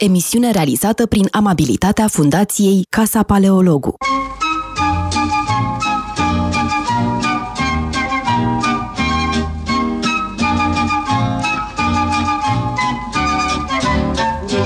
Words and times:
emisiune 0.00 0.50
realizată 0.50 1.06
prin 1.06 1.28
amabilitatea 1.30 2.08
Fundației 2.08 2.86
Casa 2.88 3.22
Paleologu. 3.22 3.94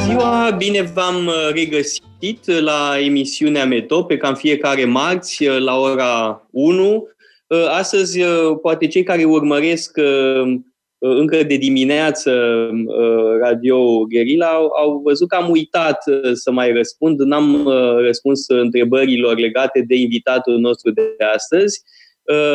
ziua, 0.07 0.51
bine 0.51 0.83
v-am 0.83 1.27
uh, 1.27 1.51
regăsit 1.53 2.61
la 2.61 2.97
emisiunea 3.05 3.67
Metope, 3.67 4.17
ca 4.17 4.29
în 4.29 4.35
fiecare 4.35 4.85
marți 4.85 5.47
uh, 5.47 5.59
la 5.59 5.77
ora 5.77 6.47
1. 6.51 7.09
Uh, 7.47 7.67
astăzi, 7.69 8.21
poate 8.63 8.87
cei 8.87 9.03
care 9.03 9.25
urmăresc 9.25 9.99
încă 11.07 11.43
de 11.43 11.57
dimineață 11.57 12.33
Radio 13.41 14.05
Guerilla 14.05 14.49
au 14.83 15.01
văzut 15.05 15.29
că 15.29 15.37
am 15.37 15.51
uitat 15.51 15.99
să 16.33 16.51
mai 16.51 16.73
răspund. 16.73 17.21
N-am 17.21 17.69
răspuns 17.99 18.49
întrebărilor 18.49 19.39
legate 19.39 19.85
de 19.87 19.95
invitatul 19.95 20.59
nostru 20.59 20.91
de 20.91 21.15
astăzi. 21.35 21.83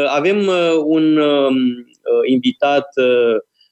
Avem 0.08 0.49
un 0.85 1.17
um, 1.17 1.55
invitat 2.25 2.88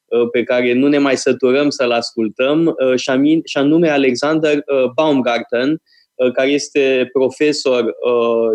Uh, 0.07 0.29
pe 0.31 0.43
care 0.43 0.73
nu 0.73 0.87
ne 0.87 0.97
mai 0.97 1.17
săturăm 1.17 1.69
să-l 1.69 1.91
ascultăm, 1.91 2.65
uh, 2.65 2.95
și 3.43 3.57
anume 3.57 3.89
Alexander 3.89 4.55
uh, 4.55 4.91
Baumgarten, 4.95 5.81
care 6.33 6.49
este 6.49 7.09
profesor 7.13 7.95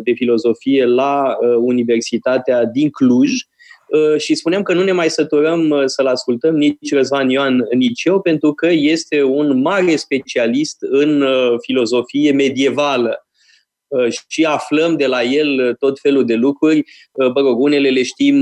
de 0.03 0.13
filozofie 0.13 0.85
la 0.85 1.37
Universitatea 1.59 2.65
din 2.65 2.91
Cluj, 2.91 3.31
și 4.19 4.35
spuneam 4.35 4.63
că 4.63 4.75
nu 4.75 4.83
ne 4.83 4.93
mai 4.93 5.11
săturăm 5.11 5.83
să-l 5.87 6.07
ascultăm 6.07 6.57
nici 6.57 6.93
Răzvan 6.93 7.31
Ioan, 7.31 7.67
nici 7.75 8.05
eu, 8.05 8.21
pentru 8.21 8.53
că 8.53 8.69
este 8.71 9.23
un 9.23 9.61
mare 9.61 9.97
specialist 9.97 10.77
în 10.81 11.25
filozofie 11.61 12.33
medievală 12.33 13.27
și 14.29 14.45
aflăm 14.45 14.97
de 14.97 15.07
la 15.07 15.23
el 15.23 15.75
tot 15.79 16.01
felul 16.01 16.25
de 16.25 16.35
lucruri. 16.35 16.85
Bă 17.33 17.41
rog, 17.41 17.61
unele 17.61 17.91
le 17.91 18.03
știm 18.03 18.37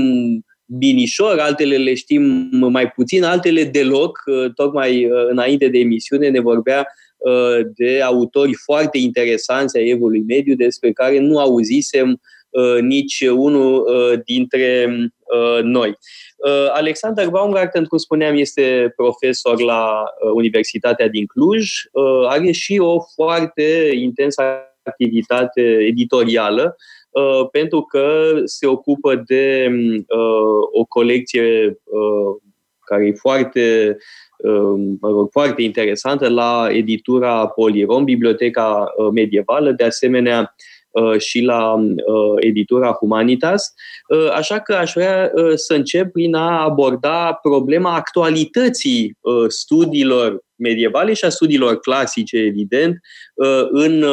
binișor, 0.77 1.39
altele 1.39 1.77
le 1.77 1.93
știm 1.93 2.49
mai 2.51 2.89
puțin, 2.89 3.23
altele 3.23 3.63
deloc. 3.63 4.19
Uh, 4.25 4.53
tocmai 4.53 5.05
uh, 5.05 5.27
înainte 5.29 5.67
de 5.67 5.77
emisiune 5.79 6.29
ne 6.29 6.39
vorbea 6.39 6.87
uh, 7.17 7.65
de 7.75 8.01
autori 8.01 8.53
foarte 8.53 8.97
interesanți 8.97 9.77
ai 9.77 9.89
evului 9.89 10.23
mediu 10.27 10.55
despre 10.55 10.91
care 10.91 11.19
nu 11.19 11.37
auzisem 11.37 12.21
nici 12.81 13.23
unul 13.29 13.85
dintre 14.25 14.95
noi. 15.61 15.97
Alexander 16.73 17.29
Baumgarten, 17.29 17.85
cum 17.85 17.97
spuneam, 17.97 18.35
este 18.35 18.93
profesor 18.95 19.61
la 19.61 20.03
Universitatea 20.33 21.07
din 21.07 21.25
Cluj, 21.25 21.69
are 22.27 22.51
și 22.51 22.77
o 22.79 22.99
foarte 23.15 23.89
intensă 23.93 24.41
activitate 24.83 25.61
editorială 25.61 26.75
Uh, 27.11 27.47
pentru 27.51 27.81
că 27.81 28.31
se 28.43 28.67
ocupă 28.67 29.15
de 29.15 29.67
uh, 30.07 30.79
o 30.79 30.85
colecție 30.85 31.65
uh, 31.83 32.41
care 32.85 33.05
e 33.05 33.13
foarte, 33.13 33.97
mă 34.99 35.09
rog, 35.09 35.31
foarte 35.31 35.61
interesantă 35.61 36.29
la 36.29 36.67
editura 36.71 37.47
Polirom, 37.47 38.03
Biblioteca 38.03 38.93
Medievală, 39.13 39.71
de 39.71 39.83
asemenea 39.83 40.55
și 41.17 41.41
la 41.41 41.75
editura 42.35 42.91
Humanitas. 42.91 43.73
Așa 44.33 44.59
că 44.59 44.73
aș 44.73 44.91
vrea 44.93 45.31
să 45.55 45.73
încep 45.73 46.11
prin 46.11 46.35
a 46.35 46.63
aborda 46.63 47.33
problema 47.33 47.95
actualității 47.95 49.17
studiilor 49.47 50.39
medievale 50.55 51.13
și 51.13 51.25
a 51.25 51.29
studiilor 51.29 51.79
clasice, 51.79 52.37
evident, 52.37 52.99
în 53.69 54.05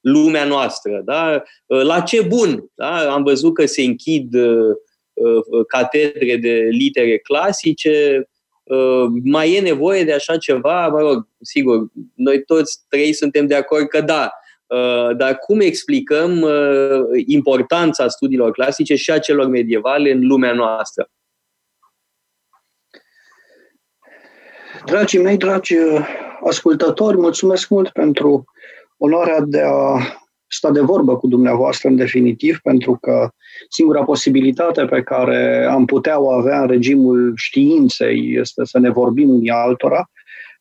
lumea 0.00 0.44
noastră. 0.44 1.02
Da? 1.04 1.42
La 1.66 2.00
ce 2.00 2.22
bun? 2.22 2.70
Da? 2.74 3.12
Am 3.12 3.22
văzut 3.22 3.54
că 3.54 3.66
se 3.66 3.82
închid 3.82 4.34
uh, 4.34 4.74
uh, 5.12 5.66
catedre 5.68 6.36
de 6.36 6.68
litere 6.70 7.18
clasice, 7.18 8.28
uh, 8.62 9.04
mai 9.24 9.54
e 9.54 9.60
nevoie 9.60 10.04
de 10.04 10.12
așa 10.12 10.36
ceva? 10.36 10.88
Mă 10.88 11.00
rog, 11.00 11.28
sigur, 11.40 11.86
noi 12.14 12.44
toți 12.44 12.78
trei 12.88 13.12
suntem 13.12 13.46
de 13.46 13.54
acord 13.54 13.88
că 13.88 14.00
da, 14.00 14.30
dar 15.16 15.38
cum 15.38 15.60
explicăm 15.60 16.46
importanța 17.26 18.08
studiilor 18.08 18.50
clasice 18.50 18.94
și 18.94 19.10
a 19.10 19.18
celor 19.18 19.46
medievale 19.46 20.10
în 20.10 20.26
lumea 20.26 20.52
noastră? 20.52 21.10
Dragii 24.84 25.22
mei, 25.22 25.36
dragi 25.36 25.74
ascultători, 26.44 27.16
mulțumesc 27.16 27.68
mult 27.68 27.88
pentru 27.88 28.44
onoarea 28.96 29.40
de 29.40 29.62
a 29.64 29.98
sta 30.46 30.70
de 30.70 30.80
vorbă 30.80 31.16
cu 31.16 31.26
dumneavoastră 31.26 31.88
în 31.88 31.96
definitiv, 31.96 32.58
pentru 32.62 32.98
că 33.00 33.28
singura 33.68 34.04
posibilitate 34.04 34.84
pe 34.84 35.02
care 35.02 35.68
am 35.70 35.84
putea 35.84 36.20
o 36.20 36.30
avea 36.30 36.60
în 36.60 36.66
regimul 36.66 37.32
științei 37.36 38.36
este 38.36 38.64
să 38.64 38.78
ne 38.78 38.90
vorbim 38.90 39.30
unii 39.30 39.50
altora. 39.50 40.10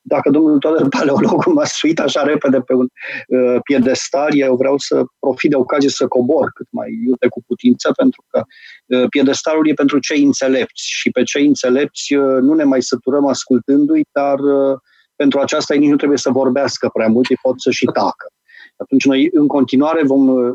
Dacă 0.08 0.30
domnul 0.30 0.60
Toder 0.60 0.88
Paleologul 0.98 1.54
m-a 1.54 1.66
suit 1.66 2.00
așa 2.00 2.24
repede 2.24 2.60
pe 2.60 2.74
un 2.74 2.88
uh, 3.28 3.58
piedestal, 3.64 4.36
eu 4.36 4.56
vreau 4.56 4.78
să 4.78 5.04
profit 5.20 5.50
de 5.50 5.56
ocazie 5.56 5.90
să 5.90 6.08
cobor 6.08 6.52
cât 6.54 6.68
mai 6.70 6.90
iute 7.06 7.28
cu 7.28 7.44
putință, 7.48 7.92
pentru 7.96 8.24
că 8.28 8.44
uh, 8.86 9.10
piedestalul 9.10 9.68
e 9.68 9.74
pentru 9.74 10.00
cei 10.00 10.24
înțelepți 10.24 10.84
și 10.90 11.10
pe 11.10 11.24
cei 11.24 11.46
înțelepți 11.46 12.14
uh, 12.14 12.42
nu 12.42 12.54
ne 12.54 12.64
mai 12.64 12.82
săturăm 12.82 13.26
ascultându-i, 13.28 14.06
dar 14.12 14.40
uh, 14.40 14.78
pentru 15.16 15.40
aceasta 15.40 15.74
ei 15.74 15.80
nici 15.80 15.90
nu 15.90 15.96
trebuie 15.96 16.18
să 16.18 16.30
vorbească 16.30 16.90
prea 16.94 17.08
mult, 17.08 17.30
ei 17.30 17.38
pot 17.42 17.62
să 17.62 17.72
și 17.72 17.86
tacă. 17.86 18.32
Atunci 18.78 19.06
noi 19.06 19.30
în 19.32 19.48
continuare 19.48 20.04
vom, 20.04 20.28
uh, 20.28 20.54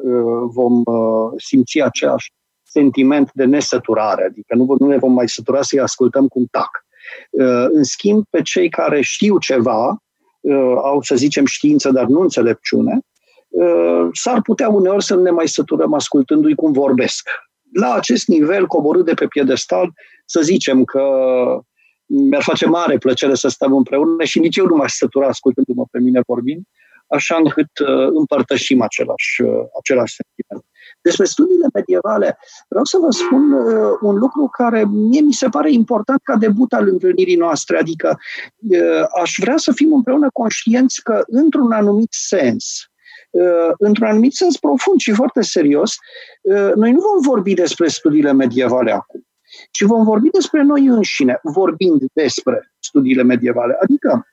vom 0.55 0.83
uh, 0.85 1.33
simți 1.37 1.81
aceeași 1.81 2.33
sentiment 2.63 3.31
de 3.33 3.45
nesăturare, 3.45 4.25
adică 4.25 4.55
nu, 4.55 4.75
nu 4.79 4.87
ne 4.87 4.99
vom 4.99 5.13
mai 5.13 5.29
sătura 5.29 5.63
să-i 5.63 5.81
ascultăm 5.81 6.27
cum 6.29 6.47
tac. 6.51 6.71
Uh, 7.31 7.67
în 7.69 7.83
schimb, 7.83 8.25
pe 8.31 8.43
cei 8.43 8.69
care 8.69 9.01
știu 9.01 9.39
ceva, 9.39 10.03
au, 10.83 11.03
să 11.03 11.15
zicem, 11.15 11.45
știință, 11.45 11.91
dar 11.91 12.05
nu 12.05 12.21
înțelepciune, 12.21 12.99
s-ar 14.13 14.41
putea 14.43 14.69
uneori 14.69 15.05
să 15.05 15.15
nu 15.15 15.23
ne 15.23 15.31
mai 15.31 15.49
săturăm 15.49 15.95
ascultându-i 15.95 16.55
cum 16.55 16.73
vorbesc. 16.73 17.29
La 17.73 17.93
acest 17.95 18.27
nivel, 18.27 18.67
coborât 18.67 19.05
de 19.05 19.15
pe 19.15 19.27
piedestal, 19.27 19.93
să 20.25 20.41
zicem 20.41 20.85
că 20.85 21.03
mi-ar 22.07 22.43
face 22.43 22.67
mare 22.67 22.99
plăcere 22.99 23.35
să 23.35 23.49
stăm 23.49 23.73
împreună 23.73 24.25
și 24.25 24.39
nici 24.39 24.57
eu 24.57 24.67
nu 24.67 24.77
m-aș 24.77 24.93
sătura 24.93 25.27
ascultându-mă 25.27 25.85
pe 25.91 25.99
mine 25.99 26.21
vorbind, 26.27 26.65
așa 27.07 27.37
încât 27.37 27.79
uh, 27.79 28.09
împărtășim 28.15 28.83
același, 28.83 29.43
uh, 29.43 29.65
același 29.79 30.15
sentiment. 30.15 30.32
Despre 31.03 31.25
studiile 31.25 31.67
medievale, 31.75 32.39
vreau 32.69 32.85
să 32.85 32.99
vă 32.99 33.11
spun 33.11 33.53
uh, 33.53 33.99
un 34.01 34.15
lucru 34.15 34.49
care 34.53 34.85
mie 34.85 35.21
mi 35.21 35.33
se 35.33 35.49
pare 35.49 35.73
important 35.73 36.21
ca 36.23 36.37
debut 36.37 36.73
al 36.73 36.89
întâlnirii 36.89 37.37
noastre, 37.37 37.79
adică 37.79 38.19
uh, 38.71 39.05
aș 39.23 39.35
vrea 39.41 39.57
să 39.57 39.73
fim 39.73 39.93
împreună 39.93 40.29
conștienți 40.33 41.03
că, 41.03 41.23
într-un 41.27 41.73
anumit 41.73 42.13
sens, 42.13 42.65
uh, 43.31 43.73
într-un 43.79 44.07
anumit 44.07 44.35
sens 44.35 44.57
profund 44.59 45.01
și 45.01 45.13
foarte 45.13 45.43
serios, 45.43 45.95
uh, 46.43 46.73
noi 46.75 46.93
nu 46.93 47.01
vom 47.01 47.21
vorbi 47.21 47.55
despre 47.55 47.89
studiile 47.89 48.33
medievale 48.33 48.93
acum 48.93 49.27
ci 49.71 49.83
vom 49.83 50.05
vorbi 50.05 50.31
despre 50.31 50.63
noi 50.63 50.87
înșine, 50.87 51.39
vorbind 51.43 52.03
despre 52.13 52.73
studiile 52.79 53.23
medievale. 53.23 53.77
Adică, 53.83 54.27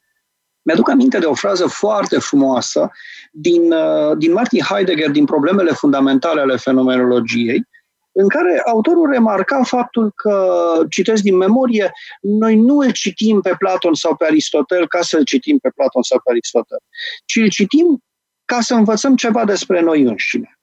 mi-aduc 0.61 0.89
aminte 0.89 1.19
de 1.19 1.25
o 1.25 1.33
frază 1.33 1.67
foarte 1.67 2.19
frumoasă 2.19 2.91
din, 3.31 3.71
uh, 3.71 4.17
din 4.17 4.31
Martin 4.31 4.61
Heidegger, 4.61 5.09
din 5.09 5.25
Problemele 5.25 5.71
fundamentale 5.71 6.41
ale 6.41 6.55
fenomenologiei, 6.55 7.67
în 8.11 8.27
care 8.27 8.61
autorul 8.65 9.09
remarca 9.11 9.63
faptul 9.63 10.11
că, 10.15 10.55
citesc 10.89 11.23
din 11.23 11.35
memorie, 11.35 11.91
noi 12.21 12.55
nu 12.55 12.77
îl 12.77 12.91
citim 12.91 13.41
pe 13.41 13.55
Platon 13.57 13.93
sau 13.93 14.15
pe 14.15 14.25
Aristotel 14.25 14.87
ca 14.87 15.01
să-l 15.01 15.23
citim 15.23 15.57
pe 15.57 15.71
Platon 15.75 16.03
sau 16.03 16.21
pe 16.23 16.31
Aristotel, 16.31 16.77
ci 17.25 17.35
îl 17.35 17.49
citim 17.49 18.03
ca 18.45 18.59
să 18.61 18.73
învățăm 18.73 19.15
ceva 19.15 19.45
despre 19.45 19.81
noi 19.81 20.01
înșine. 20.01 20.58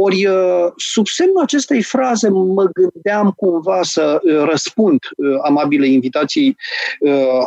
Ori, 0.00 0.26
uh, 0.26 0.72
sub 0.76 1.06
semnul 1.06 1.42
acestei 1.42 1.82
fraze, 1.82 2.28
mă 2.28 2.70
gândeam 2.72 3.30
cumva 3.30 3.82
să 3.82 4.20
uh, 4.22 4.42
răspund 4.50 4.98
uh, 5.16 5.38
amabile 5.42 5.86
invitații 5.86 6.56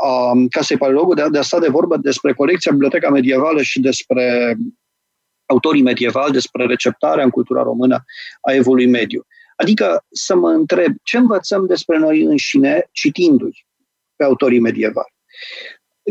a 0.01 0.31
Casei 0.49 0.77
Paleologu 0.77 1.13
de 1.13 1.21
a, 1.21 1.29
de 1.29 1.37
a 1.37 1.41
sta 1.41 1.59
de 1.59 1.67
vorbă 1.67 1.97
despre 1.97 2.33
colecția 2.33 2.71
Biblioteca 2.71 3.09
Medievală 3.09 3.61
și 3.61 3.79
despre 3.79 4.55
autorii 5.45 5.81
medievali, 5.81 6.31
despre 6.31 6.65
receptarea 6.65 7.23
în 7.23 7.29
cultura 7.29 7.61
română 7.61 8.03
a 8.41 8.53
evului 8.53 8.87
mediu. 8.87 9.25
Adică 9.55 10.05
să 10.11 10.35
mă 10.35 10.49
întreb 10.49 10.93
ce 11.03 11.17
învățăm 11.17 11.65
despre 11.65 11.97
noi 11.97 12.21
înșine 12.21 12.89
citindu-i 12.91 13.65
pe 14.15 14.23
autorii 14.23 14.59
medievali. 14.59 15.13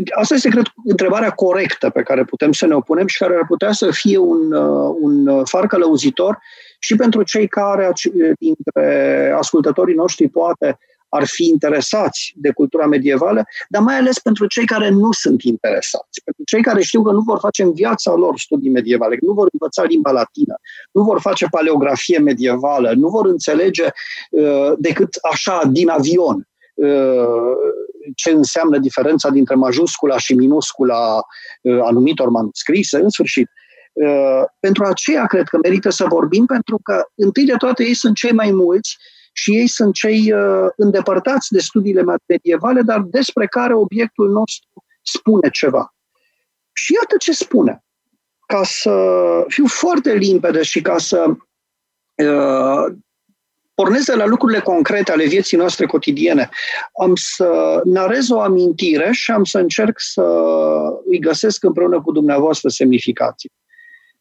Asta 0.09 0.33
este, 0.33 0.49
cred, 0.49 0.65
întrebarea 0.85 1.29
corectă 1.29 1.89
pe 1.89 2.01
care 2.01 2.23
putem 2.23 2.51
să 2.51 2.65
ne 2.65 2.73
opunem 2.73 3.07
și 3.07 3.17
care 3.17 3.35
ar 3.35 3.45
putea 3.47 3.71
să 3.71 3.91
fie 3.91 4.17
un, 4.17 4.51
uh, 4.51 4.95
un 4.99 5.45
far 5.45 5.67
călăuzitor 5.67 6.39
și 6.79 6.95
pentru 6.95 7.23
cei 7.23 7.47
care, 7.47 7.91
dintre 8.39 9.33
ascultătorii 9.37 9.95
noștri, 9.95 10.29
poate 10.29 10.77
ar 11.13 11.25
fi 11.25 11.47
interesați 11.47 12.33
de 12.35 12.51
cultura 12.51 12.85
medievală, 12.85 13.43
dar 13.69 13.81
mai 13.81 13.95
ales 13.95 14.19
pentru 14.19 14.45
cei 14.45 14.65
care 14.65 14.89
nu 14.89 15.11
sunt 15.11 15.41
interesați, 15.41 16.21
pentru 16.23 16.43
cei 16.45 16.61
care 16.61 16.81
știu 16.81 17.01
că 17.01 17.11
nu 17.11 17.19
vor 17.19 17.39
face 17.39 17.63
în 17.63 17.73
viața 17.73 18.13
lor 18.13 18.37
studii 18.37 18.69
medievale, 18.69 19.15
că 19.15 19.25
nu 19.25 19.33
vor 19.33 19.47
învăța 19.51 19.83
limba 19.83 20.11
latină, 20.11 20.55
nu 20.91 21.03
vor 21.03 21.19
face 21.19 21.45
paleografie 21.51 22.19
medievală, 22.19 22.93
nu 22.95 23.09
vor 23.09 23.25
înțelege 23.25 23.85
uh, 24.29 24.71
decât 24.77 25.17
așa 25.31 25.61
din 25.71 25.89
avion 25.89 26.47
uh, 26.73 27.55
ce 28.15 28.31
înseamnă 28.31 28.77
diferența 28.77 29.29
dintre 29.29 29.55
majuscula 29.55 30.17
și 30.17 30.33
minuscula 30.33 31.15
uh, 31.61 31.79
anumitor 31.83 32.29
manuscrise, 32.29 32.97
în 32.97 33.09
sfârșit. 33.09 33.49
Uh, 33.93 34.43
pentru 34.59 34.83
aceea 34.83 35.25
cred 35.25 35.47
că 35.47 35.57
merită 35.63 35.89
să 35.89 36.05
vorbim, 36.05 36.45
pentru 36.45 36.79
că 36.83 37.03
întâi 37.15 37.45
de 37.45 37.55
toate 37.57 37.83
ei 37.83 37.93
sunt 37.93 38.15
cei 38.15 38.31
mai 38.31 38.51
mulți 38.51 38.97
și 39.33 39.55
ei 39.55 39.67
sunt 39.67 39.93
cei 39.93 40.33
uh, 40.33 40.67
îndepărtați 40.75 41.51
de 41.51 41.59
studiile 41.59 42.03
medievale, 42.27 42.81
dar 42.81 42.99
despre 42.99 43.47
care 43.47 43.73
obiectul 43.73 44.29
nostru 44.29 44.85
spune 45.01 45.49
ceva. 45.49 45.95
Și 46.73 46.93
iată 46.93 47.15
ce 47.19 47.31
spune. 47.31 47.83
Ca 48.45 48.63
să 48.63 48.93
fiu 49.47 49.67
foarte 49.67 50.13
limpede 50.13 50.61
și 50.61 50.81
ca 50.81 50.97
să 50.97 51.25
uh, 52.15 52.95
pornesc 53.73 54.05
de 54.05 54.15
la 54.15 54.25
lucrurile 54.25 54.59
concrete 54.59 55.11
ale 55.11 55.25
vieții 55.25 55.57
noastre 55.57 55.85
cotidiene, 55.85 56.49
am 57.01 57.15
să 57.15 57.81
narez 57.83 58.29
o 58.29 58.39
amintire 58.39 59.09
și 59.11 59.31
am 59.31 59.43
să 59.43 59.57
încerc 59.57 59.99
să 59.99 60.23
îi 61.05 61.19
găsesc 61.19 61.63
împreună 61.63 62.01
cu 62.01 62.11
dumneavoastră 62.11 62.69
semnificații. 62.69 63.51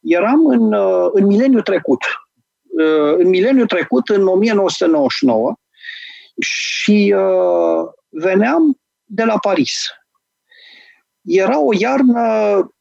Eram 0.00 0.46
în, 0.46 0.72
uh, 0.72 1.08
în 1.12 1.26
mileniul 1.26 1.62
trecut, 1.62 2.00
uh, 2.62 3.14
în 3.18 3.28
mileniul 3.28 3.66
trecut, 3.66 4.08
în 4.08 4.26
1999, 4.26 5.54
și 6.40 7.14
uh, 7.16 7.88
veneam 8.08 8.80
de 9.04 9.24
la 9.24 9.38
Paris. 9.38 9.88
Era 11.22 11.60
o 11.60 11.70
iarnă 11.78 12.74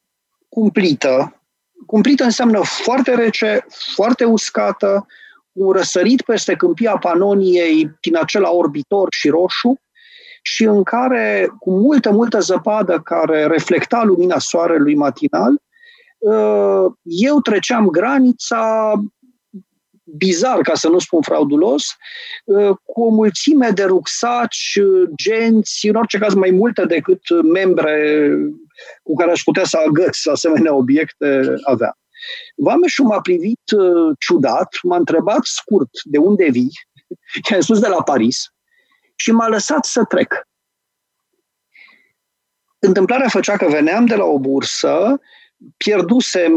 cumplită. 0.48 1.42
Cumplită 1.86 2.24
înseamnă 2.24 2.60
foarte 2.64 3.14
rece, 3.14 3.66
foarte 3.94 4.24
uscată, 4.24 5.06
un 5.60 5.72
răsărit 5.72 6.22
peste 6.22 6.54
câmpia 6.54 6.96
Panoniei 6.96 7.90
din 8.00 8.16
acela 8.16 8.50
orbitor 8.50 9.08
și 9.10 9.28
roșu 9.28 9.80
și 10.42 10.64
în 10.64 10.82
care, 10.82 11.48
cu 11.58 11.70
multă, 11.70 12.10
multă 12.10 12.40
zăpadă 12.40 13.00
care 13.04 13.46
reflecta 13.46 14.02
lumina 14.04 14.38
soarelui 14.38 14.94
matinal, 14.94 15.62
uh, 16.18 16.92
eu 17.02 17.40
treceam 17.40 17.88
granița 17.88 18.92
bizar, 20.16 20.60
ca 20.60 20.74
să 20.74 20.88
nu 20.88 20.98
spun 20.98 21.22
fraudulos, 21.22 21.84
uh, 22.44 22.76
cu 22.84 23.02
o 23.02 23.08
mulțime 23.08 23.70
de 23.70 23.84
rucsaci, 23.84 24.78
genți, 25.14 25.88
în 25.88 25.94
orice 25.94 26.18
caz 26.18 26.34
mai 26.34 26.50
multe 26.50 26.84
decât 26.84 27.42
membre 27.52 28.28
cu 29.02 29.14
care 29.14 29.30
aș 29.30 29.42
putea 29.42 29.64
să 29.64 29.78
agăț 29.86 30.26
asemenea 30.26 30.74
obiecte 30.74 31.54
avea. 31.64 31.99
Vameșul 32.56 33.06
m-a 33.06 33.20
privit 33.20 33.70
uh, 33.76 34.16
ciudat, 34.18 34.78
m-a 34.82 34.96
întrebat 34.96 35.40
scurt 35.42 35.90
de 36.04 36.18
unde 36.18 36.48
vii, 36.50 36.72
i-am 37.50 37.60
spus 37.60 37.78
de 37.78 37.88
la 37.88 38.02
Paris, 38.02 38.52
și 39.16 39.30
m-a 39.32 39.48
lăsat 39.48 39.84
să 39.84 40.04
trec. 40.04 40.48
Întâmplarea 42.78 43.28
făcea 43.28 43.56
că 43.56 43.66
veneam 43.68 44.06
de 44.06 44.14
la 44.14 44.24
o 44.24 44.38
bursă, 44.38 45.20
pierdusem 45.76 46.52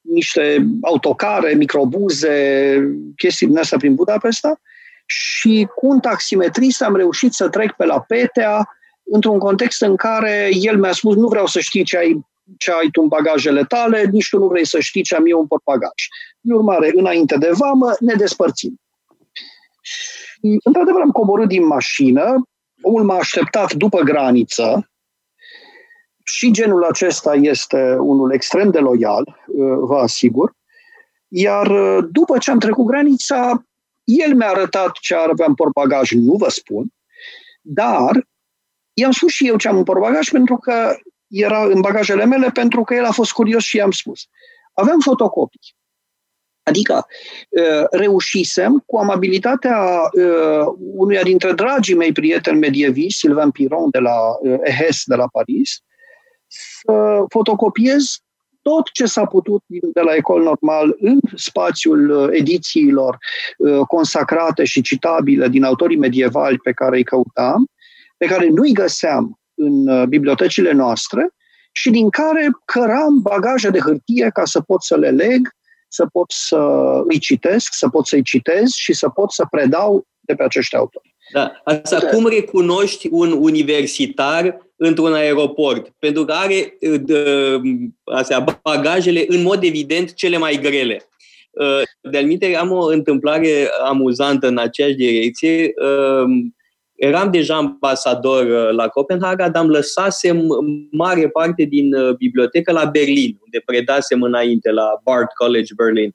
niște 0.00 0.66
autocare, 0.82 1.54
microbuze, 1.54 2.78
chestii 3.16 3.46
din 3.46 3.58
astea 3.58 3.78
prin 3.78 3.94
Budapesta 3.94 4.60
și 5.06 5.68
cu 5.74 5.86
un 5.86 6.00
taximetrist 6.00 6.82
am 6.82 6.96
reușit 6.96 7.32
să 7.32 7.48
trec 7.48 7.72
pe 7.72 7.84
la 7.84 8.00
Petea 8.00 8.68
într-un 9.04 9.38
context 9.38 9.82
în 9.82 9.96
care 9.96 10.48
el 10.52 10.78
mi-a 10.78 10.92
spus 10.92 11.14
nu 11.14 11.28
vreau 11.28 11.46
să 11.46 11.60
știi 11.60 11.84
ce 11.84 11.96
ai 11.96 12.26
ce 12.58 12.70
ai 12.70 12.88
tu 12.92 13.02
în 13.02 13.08
bagajele 13.08 13.64
tale, 13.64 14.04
nici 14.12 14.28
tu 14.28 14.38
nu 14.38 14.46
vrei 14.46 14.66
să 14.66 14.80
știi 14.80 15.02
ce 15.02 15.14
am 15.14 15.26
eu 15.26 15.40
în 15.40 15.46
portbagaj. 15.46 16.08
În 16.40 16.56
urmare, 16.56 16.92
înainte 16.94 17.36
de 17.36 17.50
vamă, 17.52 17.96
ne 18.00 18.14
despărțim. 18.14 18.80
Și, 19.80 20.60
într-adevăr, 20.64 21.00
am 21.00 21.10
coborât 21.10 21.48
din 21.48 21.66
mașină, 21.66 22.48
omul 22.82 23.04
m-a 23.04 23.16
așteptat 23.16 23.72
după 23.72 24.00
graniță, 24.00 24.90
și 26.28 26.50
genul 26.50 26.84
acesta 26.84 27.34
este 27.34 27.96
unul 27.98 28.32
extrem 28.32 28.70
de 28.70 28.78
loial, 28.78 29.38
vă 29.80 29.98
asigur, 29.98 30.52
iar 31.28 31.68
după 32.00 32.38
ce 32.38 32.50
am 32.50 32.58
trecut 32.58 32.86
granița, 32.86 33.64
el 34.04 34.34
mi-a 34.34 34.48
arătat 34.48 34.92
ce 34.92 35.14
avea 35.14 35.46
în 35.48 35.54
portbagaj, 35.54 36.10
nu 36.10 36.34
vă 36.34 36.48
spun, 36.48 36.86
dar 37.60 38.26
i-am 38.92 39.10
spus 39.10 39.32
și 39.32 39.48
eu 39.48 39.56
ce 39.56 39.68
am 39.68 39.76
în 39.76 39.84
portbagaj 39.84 40.30
pentru 40.30 40.56
că 40.56 40.96
era 41.42 41.64
în 41.64 41.80
bagajele 41.80 42.24
mele 42.24 42.50
pentru 42.50 42.82
că 42.82 42.94
el 42.94 43.04
a 43.04 43.10
fost 43.10 43.32
curios 43.32 43.62
și 43.62 43.76
i-am 43.76 43.90
spus. 43.90 44.26
Aveam 44.72 45.00
fotocopii. 45.00 45.74
Adică 46.62 47.06
reușisem, 47.90 48.82
cu 48.86 48.96
amabilitatea 48.96 50.00
unuia 50.76 51.22
dintre 51.22 51.52
dragii 51.52 51.94
mei 51.94 52.12
prieteni 52.12 52.58
medieviști, 52.58 53.18
Sylvain 53.18 53.50
Piron 53.50 53.90
de 53.90 53.98
la 53.98 54.18
EHES 54.62 55.02
de 55.04 55.14
la 55.14 55.26
Paris, 55.32 55.80
să 56.46 57.24
fotocopiez 57.28 58.04
tot 58.62 58.90
ce 58.92 59.06
s-a 59.06 59.24
putut 59.24 59.62
de 59.66 60.00
la 60.00 60.14
Ecol 60.14 60.42
Normal 60.42 60.96
în 60.98 61.18
spațiul 61.34 62.30
edițiilor 62.32 63.18
consacrate 63.88 64.64
și 64.64 64.82
citabile 64.82 65.48
din 65.48 65.64
autorii 65.64 65.96
medievali 65.96 66.58
pe 66.58 66.72
care 66.72 66.96
îi 66.96 67.04
căutam, 67.04 67.66
pe 68.16 68.26
care 68.26 68.48
nu 68.48 68.62
îi 68.62 68.72
găseam 68.72 69.40
în 69.56 69.88
uh, 69.88 70.06
bibliotecile 70.06 70.72
noastre 70.72 71.28
și 71.72 71.90
din 71.90 72.10
care 72.10 72.48
căram 72.64 73.20
bagaje 73.22 73.70
de 73.70 73.78
hârtie 73.78 74.30
ca 74.32 74.44
să 74.44 74.60
pot 74.60 74.82
să 74.82 74.96
le 74.96 75.10
leg, 75.10 75.48
să 75.88 76.06
pot 76.12 76.30
să 76.30 76.58
îi 77.04 77.18
citesc, 77.18 77.72
să 77.72 77.88
pot 77.88 78.06
să-i 78.06 78.22
citez 78.22 78.70
și 78.70 78.92
să 78.92 79.08
pot 79.08 79.32
să 79.32 79.46
predau 79.50 80.06
de 80.20 80.34
pe 80.34 80.42
acești 80.42 80.76
autori. 80.76 81.14
Da. 81.32 81.60
Asta 81.64 81.98
de... 81.98 82.06
cum 82.06 82.26
recunoști 82.26 83.08
un 83.10 83.32
universitar 83.32 84.58
într-un 84.76 85.12
aeroport? 85.12 85.92
Pentru 85.98 86.24
că 86.24 86.32
are 86.32 86.76
uh, 86.80 87.00
de, 87.00 87.24
astea, 88.04 88.44
bagajele, 88.62 89.24
în 89.28 89.42
mod 89.42 89.62
evident, 89.62 90.14
cele 90.14 90.36
mai 90.36 90.58
grele. 90.62 91.08
Uh, 91.50 91.82
de-al 92.00 92.54
am 92.54 92.70
o 92.70 92.86
întâmplare 92.86 93.68
amuzantă 93.84 94.46
în 94.46 94.58
aceeași 94.58 94.94
direcție 94.94 95.72
eram 96.96 97.30
deja 97.30 97.56
ambasador 97.56 98.46
uh, 98.46 98.76
la 98.76 98.88
Copenhaga, 98.88 99.48
dar 99.48 99.62
am 99.62 99.68
lăsasem 99.68 100.46
mare 100.90 101.28
parte 101.28 101.62
din 101.62 101.94
uh, 101.94 102.14
bibliotecă 102.14 102.72
la 102.72 102.84
Berlin, 102.84 103.38
unde 103.44 103.62
predasem 103.64 104.22
înainte 104.22 104.70
la 104.70 105.00
Bard 105.04 105.28
College 105.34 105.74
Berlin. 105.76 106.14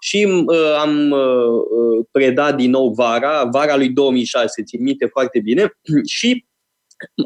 Și 0.00 0.44
uh, 0.46 0.76
am 0.80 1.10
uh, 1.10 2.06
predat 2.10 2.56
din 2.56 2.70
nou 2.70 2.92
vara, 2.92 3.44
vara 3.44 3.76
lui 3.76 3.88
2006, 3.88 4.62
țin 4.62 4.82
minte 4.82 5.06
foarte 5.06 5.40
bine, 5.40 5.78
și 6.16 6.46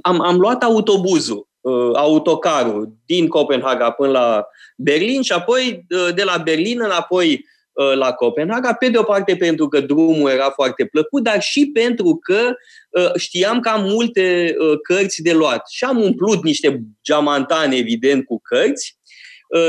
am, 0.02 0.20
am 0.20 0.38
luat 0.38 0.62
autobuzul, 0.62 1.49
uh, 1.61 1.90
autocarul 1.94 2.92
din 3.06 3.28
Copenhaga 3.28 3.90
până 3.90 4.11
la 4.11 4.46
Berlin 4.76 5.22
și 5.22 5.32
apoi 5.32 5.87
uh, 5.90 6.14
de 6.14 6.22
la 6.22 6.40
Berlin 6.44 6.80
înapoi 6.80 7.30
Uh, 7.30 7.56
la 7.94 8.12
Copenhaga, 8.12 8.73
pe 8.73 8.88
de 8.88 8.99
o 8.99 9.02
parte 9.02 9.37
pentru 9.37 9.68
că 9.68 9.80
drumul 9.80 10.30
era 10.30 10.50
foarte 10.50 10.85
plăcut, 10.85 11.23
dar 11.23 11.40
și 11.42 11.70
pentru 11.73 12.18
că 12.23 12.54
uh, 12.90 13.11
știam 13.16 13.61
că 13.61 13.68
am 13.68 13.85
multe 13.85 14.54
uh, 14.58 14.78
cărți 14.82 15.23
de 15.23 15.32
luat. 15.32 15.68
Și 15.68 15.85
am 15.85 16.02
umplut 16.02 16.42
niște 16.42 16.82
geamantane, 17.04 17.76
evident, 17.76 18.25
cu 18.25 18.40
cărți 18.40 18.97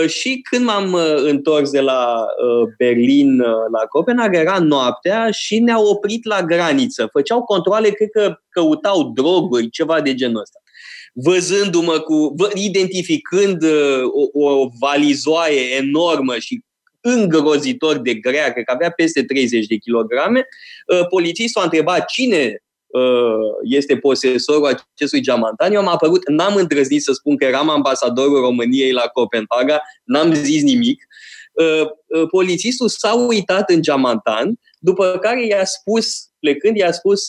și 0.07 0.41
când 0.49 0.65
m-am 0.65 0.97
întors 1.15 1.69
de 1.71 1.79
la 1.79 2.25
Berlin 2.77 3.37
la 3.71 3.85
Copenhaga, 3.89 4.39
era 4.39 4.59
noaptea 4.59 5.31
și 5.31 5.59
ne-au 5.59 5.85
oprit 5.85 6.25
la 6.25 6.43
graniță. 6.43 7.09
Făceau 7.11 7.43
controle, 7.43 7.89
cred 7.89 8.09
că 8.09 8.35
căutau 8.49 9.11
droguri, 9.15 9.69
ceva 9.69 10.01
de 10.01 10.13
genul 10.13 10.41
ăsta 10.41 10.59
văzându-mă 11.13 11.99
cu, 11.99 12.35
identificând 12.53 13.63
o, 14.33 14.45
o 14.45 14.67
valizoaie 14.79 15.75
enormă 15.75 16.37
și 16.37 16.63
îngrozitor 17.01 17.97
de 17.97 18.13
grea, 18.13 18.51
cred 18.51 18.63
că 18.63 18.71
avea 18.71 18.89
peste 18.89 19.23
30 19.23 19.65
de 19.65 19.75
kilograme, 19.75 20.47
uh, 20.87 21.07
polițistul 21.07 21.61
a 21.61 21.63
întrebat 21.63 22.05
cine 22.05 22.63
uh, 22.87 23.01
este 23.63 23.97
posesorul 23.97 24.65
acestui 24.93 25.21
geamantan. 25.21 25.73
Eu 25.73 25.79
am 25.79 25.87
apărut, 25.87 26.29
n-am 26.29 26.55
îndrăznit 26.55 27.01
să 27.01 27.13
spun 27.13 27.37
că 27.37 27.45
eram 27.45 27.69
ambasadorul 27.69 28.39
României 28.39 28.91
la 28.91 29.07
Copenhaga, 29.13 29.81
n-am 30.03 30.33
zis 30.33 30.61
nimic. 30.61 31.03
Uh, 31.53 31.87
polițistul 32.29 32.89
s-a 32.89 33.13
uitat 33.13 33.69
în 33.69 33.81
geamantan, 33.81 34.59
după 34.79 35.17
care 35.21 35.45
i-a 35.45 35.65
spus, 35.65 36.07
plecând, 36.39 36.77
i-a 36.77 36.91
spus 36.91 37.25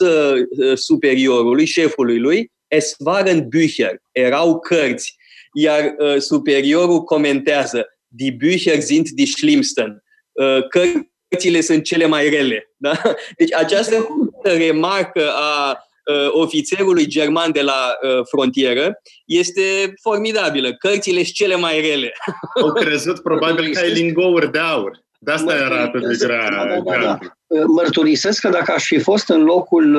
superiorului, 0.74 1.64
șefului 1.64 2.18
lui, 2.18 2.52
es 2.68 2.94
waren 2.98 3.48
Bücher, 3.48 4.02
erau 4.12 4.58
cărți. 4.58 5.16
Iar 5.52 5.94
superiorul 6.18 7.02
comentează, 7.02 7.86
die 8.10 8.32
Bücher 8.32 8.80
sind 8.80 9.08
die 9.08 9.26
schlimmsten. 9.26 10.02
Uh, 10.32 10.68
cărțile 10.68 11.60
sunt 11.60 11.84
cele 11.84 12.06
mai 12.06 12.28
rele. 12.28 12.70
Da? 12.76 13.02
Deci 13.36 13.54
această 13.54 14.06
remarcă 14.42 15.30
a 15.34 15.78
uh, 16.04 16.28
ofițerului 16.30 17.06
german 17.06 17.52
de 17.52 17.62
la 17.62 17.92
uh, 18.02 18.26
frontieră 18.30 19.00
este 19.24 19.94
formidabilă. 20.02 20.74
Cărțile 20.74 21.22
sunt 21.22 21.34
cele 21.34 21.56
mai 21.56 21.80
rele. 21.80 22.12
Au 22.62 22.72
crezut 22.72 23.22
probabil 23.22 23.72
că 23.72 23.78
ai 23.78 23.92
lingouri 23.92 24.52
de 24.52 24.58
aur. 24.58 24.98
De 25.22 25.32
asta 25.32 25.54
era 25.54 25.82
atât 25.82 26.06
de 26.06 26.26
grea. 26.26 26.48
Da, 26.50 26.64
da, 26.64 26.98
da, 26.98 27.00
da. 27.02 27.18
Mărturisesc 27.66 28.40
că 28.40 28.48
dacă 28.48 28.72
aș 28.72 28.86
fi 28.86 28.98
fost 28.98 29.28
în 29.28 29.42
locul 29.42 29.90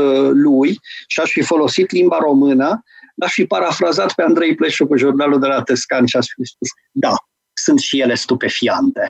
lui 0.41 0.79
și 1.07 1.19
aș 1.19 1.31
fi 1.31 1.41
folosit 1.41 1.91
limba 1.91 2.17
română, 2.17 2.83
l-aș 3.15 3.33
fi 3.33 3.45
parafrazat 3.45 4.13
pe 4.13 4.21
Andrei 4.21 4.55
Pleșu 4.55 4.87
cu 4.87 4.97
jurnalul 4.97 5.39
de 5.39 5.47
la 5.47 5.61
Tescan 5.61 6.05
și 6.05 6.17
aș 6.17 6.25
fi 6.25 6.45
spus, 6.45 6.69
da, 6.91 7.15
sunt 7.63 7.79
și 7.79 7.99
ele 7.99 8.15
stupefiante. 8.15 9.07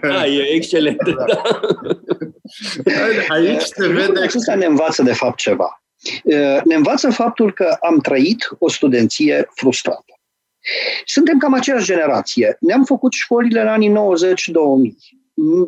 da, 0.00 0.26
e 0.36 0.54
excelent. 0.54 0.96
Da. 1.02 1.42
Aici 3.28 3.62
se 3.62 3.88
vede... 3.88 4.20
Acesta 4.20 4.54
ne 4.54 4.64
învață 4.64 5.02
de 5.02 5.12
fapt 5.12 5.36
ceva. 5.36 5.82
Ne 6.64 6.74
învață 6.74 7.10
faptul 7.10 7.52
că 7.52 7.76
am 7.80 7.98
trăit 7.98 8.48
o 8.58 8.68
studenție 8.68 9.48
frustrată. 9.54 10.18
Suntem 11.04 11.38
cam 11.38 11.54
aceeași 11.54 11.84
generație. 11.84 12.56
Ne-am 12.60 12.84
făcut 12.84 13.12
școlile 13.12 13.60
în 13.60 13.68
anii 13.68 13.90
90-2000. 13.90 13.94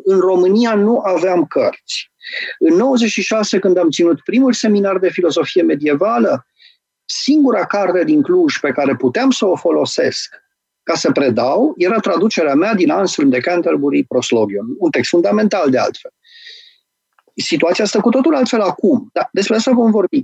În 0.03 0.19
România 0.19 0.73
nu 0.73 0.99
aveam 0.99 1.45
cărți. 1.45 2.11
În 2.59 2.75
96, 2.75 3.59
când 3.59 3.77
am 3.77 3.89
ținut 3.89 4.21
primul 4.23 4.53
seminar 4.53 4.97
de 4.97 5.09
filozofie 5.09 5.61
medievală, 5.61 6.47
singura 7.05 7.65
carte 7.65 8.03
din 8.03 8.21
Cluj 8.21 8.57
pe 8.59 8.71
care 8.71 8.95
puteam 8.95 9.31
să 9.31 9.45
o 9.45 9.55
folosesc 9.55 10.35
ca 10.87 10.95
să 10.95 11.11
predau 11.11 11.73
era 11.77 11.99
traducerea 11.99 12.55
mea 12.55 12.73
din 12.73 12.89
Anselm 12.89 13.29
de 13.29 13.39
Canterbury 13.39 14.03
Proslogion, 14.03 14.65
un 14.77 14.89
text 14.89 15.09
fundamental 15.09 15.69
de 15.69 15.77
altfel. 15.77 16.11
Situația 17.35 17.83
asta 17.83 18.01
cu 18.01 18.09
totul 18.09 18.35
altfel 18.35 18.61
acum, 18.61 19.09
dar 19.13 19.29
despre 19.31 19.55
asta 19.55 19.71
vom 19.71 19.91
vorbi. 19.91 20.21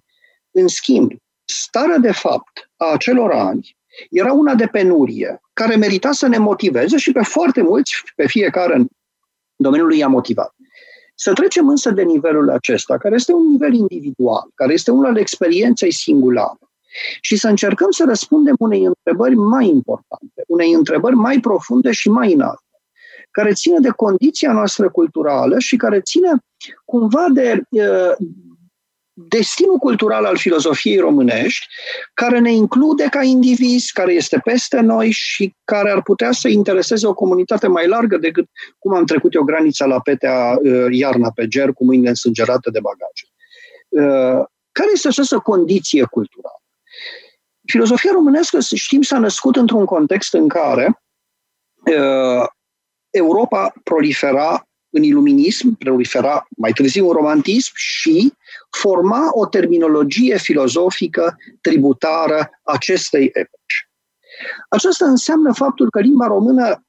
În 0.51 0.67
schimb, 0.67 1.12
starea 1.46 1.98
de 1.98 2.12
fapt 2.12 2.70
a 2.75 2.91
acelor 2.91 3.32
ani 3.32 3.77
era 4.10 4.34
una 4.34 4.55
de 4.55 4.65
penurie, 4.65 5.41
care 5.53 5.75
merita 5.75 6.12
să 6.12 6.27
ne 6.27 6.38
motiveze 6.38 6.98
și 6.98 7.12
pe 7.12 7.22
foarte 7.24 7.62
mulți, 7.62 7.93
pe 8.15 8.27
fiecare 8.27 8.75
în 8.75 8.88
domeniul 9.55 9.88
lui 9.88 9.98
i-a 9.98 10.08
motivat. 10.08 10.55
Să 11.15 11.34
trecem 11.34 11.67
însă 11.70 11.91
de 11.91 12.03
nivelul 12.03 12.50
acesta, 12.50 12.98
care 12.98 13.15
este 13.15 13.34
un 13.34 13.48
nivel 13.51 13.74
individual, 13.74 14.50
care 14.55 14.74
este 14.74 14.91
unul 14.91 15.05
al 15.05 15.17
experienței 15.17 15.91
singulare, 15.91 16.60
și 17.22 17.36
să 17.36 17.48
încercăm 17.48 17.92
să 17.92 18.04
răspundem 18.08 18.56
unei 18.60 18.84
întrebări 18.84 19.36
mai 19.36 19.68
importante, 19.68 20.44
unei 20.48 20.72
întrebări 20.72 21.16
mai 21.16 21.40
profunde 21.40 21.92
și 21.92 22.10
mai 22.10 22.34
înalte, 22.34 22.64
care 23.32 23.54
ține 23.54 23.80
de 23.80 23.90
condiția 23.90 24.52
noastră 24.52 24.90
culturală 24.90 25.60
și 25.60 25.76
care 25.76 26.02
ține 26.02 26.32
cumva 26.86 27.28
de 27.34 27.62
uh, 27.70 28.16
destinul 29.14 29.78
cultural 29.78 30.26
al 30.26 30.38
filozofiei 30.38 30.98
românești, 30.98 31.68
care 32.14 32.40
ne 32.40 32.54
include 32.54 33.08
ca 33.10 33.24
indivizi, 33.24 33.92
care 33.92 34.14
este 34.14 34.40
peste 34.44 34.80
noi 34.80 35.12
și 35.12 35.56
care 35.64 35.92
ar 35.92 36.02
putea 36.02 36.32
să 36.32 36.48
intereseze 36.48 37.08
o 37.08 37.14
comunitate 37.14 37.68
mai 37.68 37.88
largă 37.88 38.18
decât 38.18 38.50
cum 38.80 38.94
am 38.94 39.06
trecut 39.06 39.34
eu 39.34 39.44
granița 39.44 39.86
la 39.86 40.00
petea 40.00 40.58
uh, 40.62 40.86
iarna 40.90 41.32
pe 41.36 41.48
ger 41.48 41.74
cu 41.74 41.86
mâinile 41.86 42.10
însângerate 42.10 42.70
de 42.70 42.80
bagaje. 42.80 43.28
Uh, 43.90 44.46
care 44.72 44.90
este 44.94 45.08
această 45.08 45.38
condiție 45.38 46.04
culturală? 46.04 46.62
Filozofia 47.67 48.12
românească, 48.13 48.60
știm, 48.75 49.01
s-a 49.01 49.20
născut 49.20 49.55
într-un 49.55 49.86
context 49.86 50.34
în 50.34 50.48
care 50.48 51.01
uh, 51.86 52.48
Europa 53.10 53.74
prolifera 53.84 54.67
în 54.89 55.03
iluminism, 55.03 55.77
prolifera 55.77 56.48
mai 56.58 56.72
târziu 56.72 57.08
în 57.08 57.13
romantism 57.13 57.72
și 57.74 58.34
forma 58.70 59.29
o 59.32 59.46
terminologie 59.46 60.38
filozofică 60.38 61.38
tributară 61.62 62.50
acestei 62.63 63.25
epoci. 63.34 63.89
Aceasta 64.70 65.05
înseamnă 65.05 65.53
faptul 65.53 65.89
că 65.89 66.00
limba 66.00 66.27
română 66.27 66.86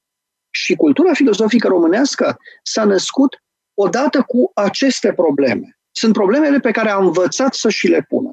și 0.50 0.74
cultura 0.74 1.12
filozofică 1.12 1.68
românească 1.68 2.36
s-a 2.62 2.84
născut 2.84 3.42
odată 3.74 4.22
cu 4.22 4.50
aceste 4.54 5.12
probleme. 5.12 5.78
Sunt 5.90 6.12
problemele 6.12 6.60
pe 6.60 6.70
care 6.70 6.90
a 6.90 6.96
învățat 6.96 7.54
să 7.54 7.68
și 7.68 7.86
le 7.86 8.04
pună. 8.08 8.32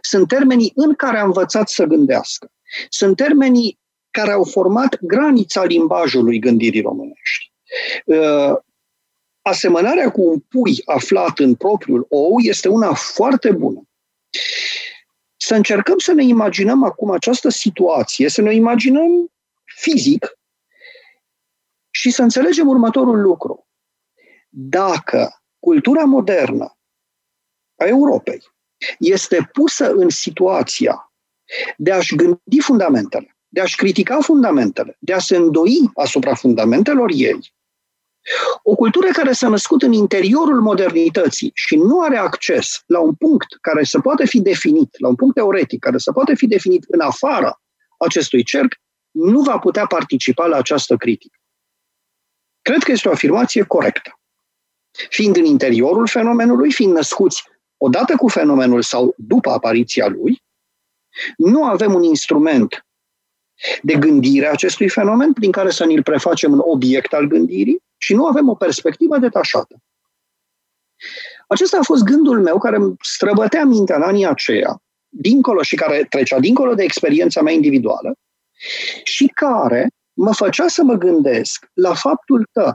Sunt 0.00 0.28
termenii 0.28 0.72
în 0.74 0.94
care 0.94 1.18
a 1.18 1.24
învățat 1.24 1.68
să 1.68 1.84
gândească. 1.84 2.50
Sunt 2.88 3.16
termenii 3.16 3.78
care 4.10 4.32
au 4.32 4.44
format 4.44 4.98
granița 5.00 5.64
limbajului 5.64 6.38
gândirii 6.38 6.80
românești. 6.80 7.52
Uh, 8.04 8.56
asemănarea 9.42 10.10
cu 10.10 10.22
un 10.22 10.38
pui 10.38 10.82
aflat 10.84 11.38
în 11.38 11.54
propriul 11.54 12.06
ou 12.08 12.38
este 12.38 12.68
una 12.68 12.94
foarte 12.94 13.52
bună. 13.52 13.88
Să 15.36 15.54
încercăm 15.54 15.98
să 15.98 16.12
ne 16.12 16.24
imaginăm 16.24 16.84
acum 16.84 17.10
această 17.10 17.48
situație, 17.48 18.28
să 18.28 18.40
ne 18.40 18.54
imaginăm 18.54 19.32
fizic 19.64 20.38
și 21.90 22.10
să 22.10 22.22
înțelegem 22.22 22.68
următorul 22.68 23.20
lucru. 23.20 23.68
Dacă 24.48 25.42
cultura 25.58 26.04
modernă 26.04 26.78
a 27.76 27.84
Europei 27.84 28.55
este 28.98 29.50
pusă 29.52 29.90
în 29.90 30.08
situația 30.08 31.12
de 31.76 31.92
a-și 31.92 32.14
gândi 32.14 32.60
fundamentele, 32.60 33.36
de 33.48 33.60
a-și 33.60 33.76
critica 33.76 34.20
fundamentele, 34.20 34.96
de 34.98 35.12
a 35.12 35.18
se 35.18 35.36
îndoi 35.36 35.90
asupra 35.94 36.34
fundamentelor 36.34 37.10
ei, 37.14 37.54
o 38.62 38.74
cultură 38.74 39.06
care 39.12 39.32
s-a 39.32 39.48
născut 39.48 39.82
în 39.82 39.92
interiorul 39.92 40.60
modernității 40.60 41.50
și 41.54 41.76
nu 41.76 42.00
are 42.00 42.16
acces 42.16 42.82
la 42.86 43.00
un 43.00 43.14
punct 43.14 43.46
care 43.60 43.84
să 43.84 44.00
poate 44.00 44.26
fi 44.26 44.40
definit, 44.40 45.00
la 45.00 45.08
un 45.08 45.14
punct 45.14 45.34
teoretic 45.34 45.80
care 45.80 45.98
să 45.98 46.12
poate 46.12 46.34
fi 46.34 46.46
definit 46.46 46.84
în 46.88 47.00
afara 47.00 47.60
acestui 47.98 48.42
cerc, 48.42 48.74
nu 49.10 49.40
va 49.40 49.58
putea 49.58 49.86
participa 49.86 50.46
la 50.46 50.56
această 50.56 50.96
critică. 50.96 51.38
Cred 52.62 52.82
că 52.82 52.92
este 52.92 53.08
o 53.08 53.10
afirmație 53.10 53.62
corectă. 53.62 54.20
Fiind 55.08 55.36
în 55.36 55.44
interiorul 55.44 56.06
fenomenului, 56.06 56.72
fiind 56.72 56.92
născuți 56.92 57.42
odată 57.76 58.16
cu 58.16 58.28
fenomenul 58.28 58.82
sau 58.82 59.14
după 59.16 59.50
apariția 59.50 60.06
lui, 60.08 60.42
nu 61.36 61.64
avem 61.64 61.94
un 61.94 62.02
instrument 62.02 62.86
de 63.82 63.94
gândire 63.94 64.46
a 64.46 64.50
acestui 64.50 64.88
fenomen 64.88 65.32
prin 65.32 65.50
care 65.50 65.70
să 65.70 65.86
ne-l 65.86 66.02
prefacem 66.02 66.52
în 66.52 66.60
obiect 66.62 67.12
al 67.12 67.26
gândirii 67.26 67.82
și 67.96 68.14
nu 68.14 68.26
avem 68.26 68.48
o 68.48 68.54
perspectivă 68.54 69.18
detașată. 69.18 69.76
Acesta 71.48 71.78
a 71.78 71.82
fost 71.82 72.02
gândul 72.02 72.42
meu 72.42 72.58
care 72.58 72.76
îmi 72.76 72.96
străbătea 73.00 73.64
mintea 73.64 73.96
în 73.96 74.02
anii 74.02 74.26
aceia, 74.26 74.82
dincolo 75.08 75.62
și 75.62 75.76
care 75.76 76.06
trecea 76.08 76.38
dincolo 76.38 76.74
de 76.74 76.82
experiența 76.82 77.42
mea 77.42 77.52
individuală 77.52 78.14
și 79.04 79.26
care 79.26 79.90
mă 80.12 80.34
făcea 80.34 80.68
să 80.68 80.82
mă 80.82 80.94
gândesc 80.94 81.70
la 81.72 81.94
faptul 81.94 82.48
că 82.52 82.74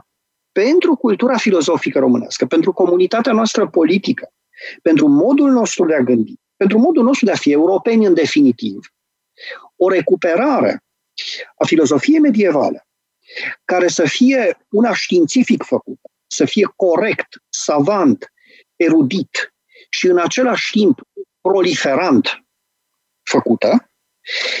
pentru 0.52 0.96
cultura 0.96 1.36
filozofică 1.36 1.98
românească, 1.98 2.46
pentru 2.46 2.72
comunitatea 2.72 3.32
noastră 3.32 3.68
politică, 3.68 4.28
pentru 4.82 5.06
modul 5.06 5.50
nostru 5.50 5.86
de 5.86 5.94
a 5.94 6.00
gândi, 6.00 6.34
pentru 6.56 6.78
modul 6.78 7.04
nostru 7.04 7.26
de 7.26 7.32
a 7.32 7.36
fi 7.36 7.52
europeni 7.52 8.06
în 8.06 8.14
definitiv, 8.14 8.92
o 9.76 9.88
recuperare 9.88 10.82
a 11.56 11.64
filozofiei 11.64 12.18
medievale, 12.18 12.86
care 13.64 13.88
să 13.88 14.04
fie 14.04 14.58
una 14.70 14.94
științific 14.94 15.62
făcută, 15.62 16.10
să 16.26 16.44
fie 16.44 16.72
corect, 16.76 17.28
savant, 17.48 18.32
erudit 18.76 19.52
și 19.90 20.06
în 20.06 20.18
același 20.18 20.70
timp 20.70 21.00
proliferant 21.40 22.44
făcută, 23.22 23.90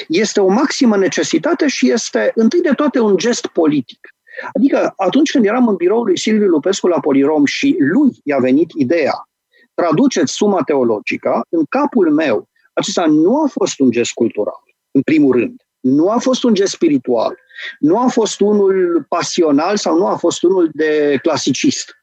este 0.08 0.40
o 0.40 0.48
maximă 0.48 0.96
necesitate 0.96 1.68
și 1.68 1.90
este 1.90 2.32
întâi 2.34 2.60
de 2.60 2.72
toate 2.72 2.98
un 2.98 3.16
gest 3.16 3.46
politic. 3.46 4.08
Adică 4.52 4.92
atunci 4.96 5.30
când 5.30 5.44
eram 5.44 5.68
în 5.68 5.76
biroul 5.76 6.04
lui 6.04 6.18
Silviu 6.18 6.46
Lupescu 6.46 6.86
la 6.86 7.00
Polirom 7.00 7.44
și 7.44 7.76
lui 7.78 8.20
i-a 8.24 8.38
venit 8.38 8.70
ideea 8.74 9.28
traduceți 9.74 10.32
suma 10.32 10.62
teologică, 10.62 11.46
în 11.48 11.64
capul 11.68 12.12
meu, 12.12 12.48
acesta 12.72 13.06
nu 13.06 13.42
a 13.42 13.46
fost 13.46 13.80
un 13.80 13.90
gest 13.90 14.12
cultural, 14.12 14.62
în 14.90 15.02
primul 15.02 15.32
rând. 15.32 15.62
Nu 15.80 16.10
a 16.10 16.18
fost 16.18 16.42
un 16.42 16.54
gest 16.54 16.72
spiritual. 16.72 17.38
Nu 17.78 17.98
a 17.98 18.06
fost 18.06 18.40
unul 18.40 19.06
pasional 19.08 19.76
sau 19.76 19.96
nu 19.96 20.06
a 20.06 20.16
fost 20.16 20.42
unul 20.42 20.70
de 20.72 21.18
clasicist. 21.22 21.96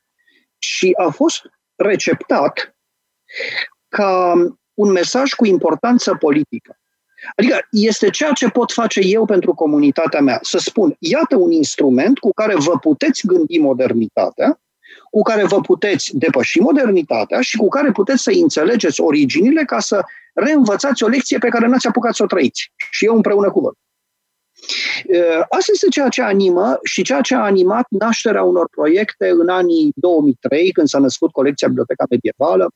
Și 0.58 0.94
a 0.98 1.10
fost 1.10 1.42
receptat 1.76 2.76
ca 3.88 4.34
un 4.74 4.92
mesaj 4.92 5.32
cu 5.32 5.46
importanță 5.46 6.16
politică. 6.16 6.80
Adică 7.36 7.68
este 7.72 8.10
ceea 8.10 8.32
ce 8.32 8.50
pot 8.50 8.72
face 8.72 9.00
eu 9.00 9.26
pentru 9.26 9.54
comunitatea 9.54 10.22
mea. 10.22 10.40
Să 10.42 10.58
spun, 10.58 10.96
iată 11.00 11.36
un 11.36 11.52
instrument 11.52 12.20
cu 12.20 12.34
care 12.34 12.56
vă 12.56 12.78
puteți 12.80 13.28
gândi 13.28 13.58
modernitatea 13.58 14.62
cu 15.12 15.22
care 15.22 15.46
vă 15.46 15.62
puteți 15.62 16.18
depăși 16.18 16.60
modernitatea 16.60 17.42
și 17.42 17.58
cu 17.58 17.68
care 17.68 17.92
puteți 17.92 18.24
să 18.24 18.32
înțelegeți 18.42 19.02
originile 19.02 19.64
ca 19.64 19.80
să 19.80 20.02
reînvățați 20.34 21.04
o 21.04 21.08
lecție 21.08 21.38
pe 21.38 21.48
care 21.48 21.68
n-ați 21.68 21.88
apucat 21.88 22.16
să 22.16 22.24
o 22.24 22.26
trăiți. 22.26 22.72
Și 22.92 23.06
eu 23.06 23.16
împreună 23.16 23.52
cu 23.52 23.60
voi. 23.60 23.74
Uh, 25.08 25.44
asta 25.50 25.72
este 25.74 25.88
ceea 25.90 26.10
ce 26.10 26.22
animă 26.22 26.80
și 26.84 27.04
ceea 27.04 27.22
ce 27.22 27.36
a 27.36 27.44
animat 27.44 27.86
nașterea 27.90 28.44
unor 28.44 28.68
proiecte 28.72 29.30
în 29.30 29.50
anii 29.50 29.92
2003, 29.96 30.72
când 30.72 30.88
s-a 30.88 31.00
născut 31.00 31.32
colecția 31.32 31.68
Biblioteca 31.68 32.06
Medievală, 32.10 32.70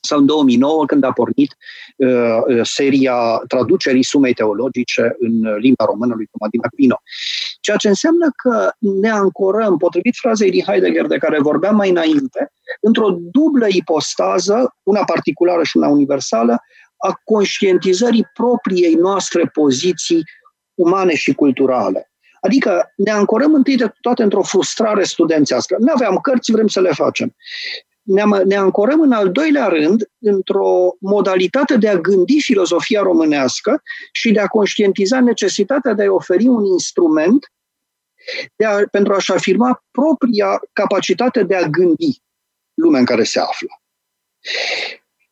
sau 0.00 0.18
în 0.18 0.26
2009, 0.26 0.84
când 0.84 1.04
a 1.04 1.12
pornit 1.12 1.56
uh, 1.96 2.08
uh, 2.46 2.60
seria 2.62 3.42
traducerii 3.48 4.04
sumei 4.04 4.32
teologice 4.32 5.16
în 5.18 5.54
limba 5.58 5.84
română 5.84 6.14
lui 6.14 6.28
Tomadina 6.30 6.62
Aquino. 6.66 7.00
Ceea 7.60 7.76
ce 7.76 7.88
înseamnă 7.88 8.30
că 8.36 8.70
ne 8.78 9.10
ancorăm, 9.10 9.76
potrivit 9.76 10.16
frazei 10.16 10.50
din 10.50 10.62
Heidegger 10.66 11.06
de 11.06 11.18
care 11.18 11.40
vorbeam 11.40 11.76
mai 11.76 11.90
înainte, 11.90 12.52
într-o 12.80 13.16
dublă 13.32 13.66
ipostază, 13.68 14.74
una 14.82 15.04
particulară 15.04 15.62
și 15.62 15.76
una 15.76 15.88
universală, 15.88 16.58
a 16.96 17.20
conștientizării 17.24 18.26
propriei 18.34 18.94
noastre 18.94 19.46
poziții 19.52 20.22
umane 20.74 21.14
și 21.14 21.34
culturale. 21.34 22.10
Adică 22.40 22.92
ne 22.96 23.10
ancorăm 23.10 23.54
întâi 23.54 23.76
de 23.76 23.92
toate 24.00 24.22
într-o 24.22 24.42
frustrare 24.42 25.04
studențească. 25.04 25.76
Nu 25.78 25.92
aveam 25.92 26.16
cărți, 26.16 26.52
vrem 26.52 26.66
să 26.66 26.80
le 26.80 26.90
facem 26.90 27.34
ne, 28.10 28.22
ne 28.44 28.54
ancorăm 28.54 29.00
în 29.00 29.12
al 29.12 29.32
doilea 29.32 29.66
rând 29.66 30.08
într-o 30.18 30.96
modalitate 31.00 31.76
de 31.76 31.88
a 31.88 31.96
gândi 31.96 32.40
filozofia 32.40 33.02
românească 33.02 33.82
și 34.12 34.32
de 34.32 34.40
a 34.40 34.46
conștientiza 34.46 35.20
necesitatea 35.20 35.92
de 35.92 36.04
a 36.04 36.12
oferi 36.12 36.46
un 36.46 36.64
instrument 36.64 37.52
de 38.56 38.64
a, 38.64 38.86
pentru 38.90 39.12
a-și 39.14 39.32
afirma 39.32 39.84
propria 39.90 40.60
capacitate 40.72 41.42
de 41.42 41.56
a 41.56 41.66
gândi 41.66 42.22
lumea 42.74 43.00
în 43.00 43.06
care 43.06 43.22
se 43.22 43.40
află. 43.40 43.68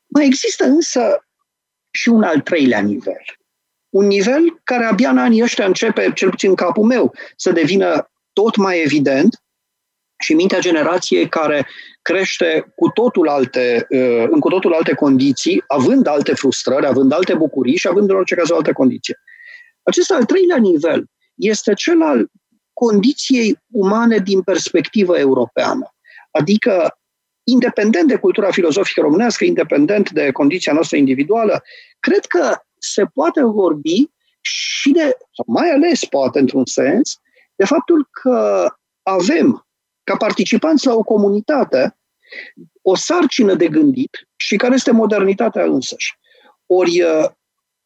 Mai 0.07 0.27
există 0.27 0.65
însă 0.65 1.27
și 1.91 2.09
un 2.09 2.23
al 2.23 2.41
treilea 2.41 2.81
nivel. 2.81 3.23
Un 3.89 4.07
nivel 4.07 4.61
care 4.65 4.85
abia 4.85 5.11
în 5.11 5.19
anii 5.19 5.43
ăștia 5.43 5.67
începe, 5.67 6.13
cel 6.15 6.31
puțin 6.31 6.49
în 6.49 6.55
capul 6.55 6.85
meu, 6.85 7.15
să 7.37 7.53
devină 7.53 8.11
tot 8.33 8.57
mai 8.57 8.83
evident 8.83 9.43
și 10.19 10.35
mintea 10.35 10.59
generației 10.59 11.29
care 11.29 11.67
crește 12.03 12.73
cu 12.75 12.89
totul 12.89 13.29
alte, 13.29 13.87
uh, 13.89 14.25
în 14.31 14.41
cu 14.41 14.49
totul 14.49 14.75
alte 14.75 14.95
condiții, 14.95 15.65
având 15.67 16.07
alte 16.07 16.35
frustrări, 16.35 16.87
având 16.87 17.13
alte 17.13 17.35
bucurii 17.35 17.77
și 17.77 17.89
având 17.89 18.11
în 18.11 18.17
orice 18.17 18.35
caz 18.35 18.51
o 18.51 18.57
altă 18.57 18.73
condiție. 18.73 19.21
Acest 19.83 20.11
al 20.11 20.25
treilea 20.25 20.57
nivel 20.57 21.05
este 21.35 21.73
cel 21.75 22.03
al 22.03 22.31
condiției 22.73 23.59
umane 23.71 24.19
din 24.19 24.43
perspectivă 24.43 25.19
europeană. 25.19 25.95
Adică, 26.31 26.99
independent 27.45 28.09
de 28.09 28.17
cultura 28.17 28.51
filozofică 28.51 29.01
românească, 29.01 29.45
independent 29.45 30.11
de 30.11 30.31
condiția 30.31 30.73
noastră 30.73 30.97
individuală, 30.97 31.63
cred 32.01 32.25
că 32.25 32.57
se 32.79 33.05
poate 33.05 33.43
vorbi 33.45 34.11
și 34.41 34.91
de, 34.91 35.17
sau 35.35 35.45
mai 35.47 35.71
ales 35.71 36.05
poate 36.05 36.39
într-un 36.39 36.67
sens, 36.67 37.21
de 37.57 37.65
faptul 37.65 38.09
că 38.11 38.67
avem 39.03 39.68
ca 40.09 40.17
participanți 40.17 40.87
la 40.87 40.95
o 40.95 41.03
comunitate, 41.03 41.97
o 42.83 42.97
sarcină 42.97 43.55
de 43.55 43.69
gândit 43.69 44.29
și 44.37 44.57
care 44.57 44.75
este 44.75 44.91
modernitatea 44.91 45.65
însăși. 45.65 46.19
Ori 46.67 47.03
uh, 47.03 47.25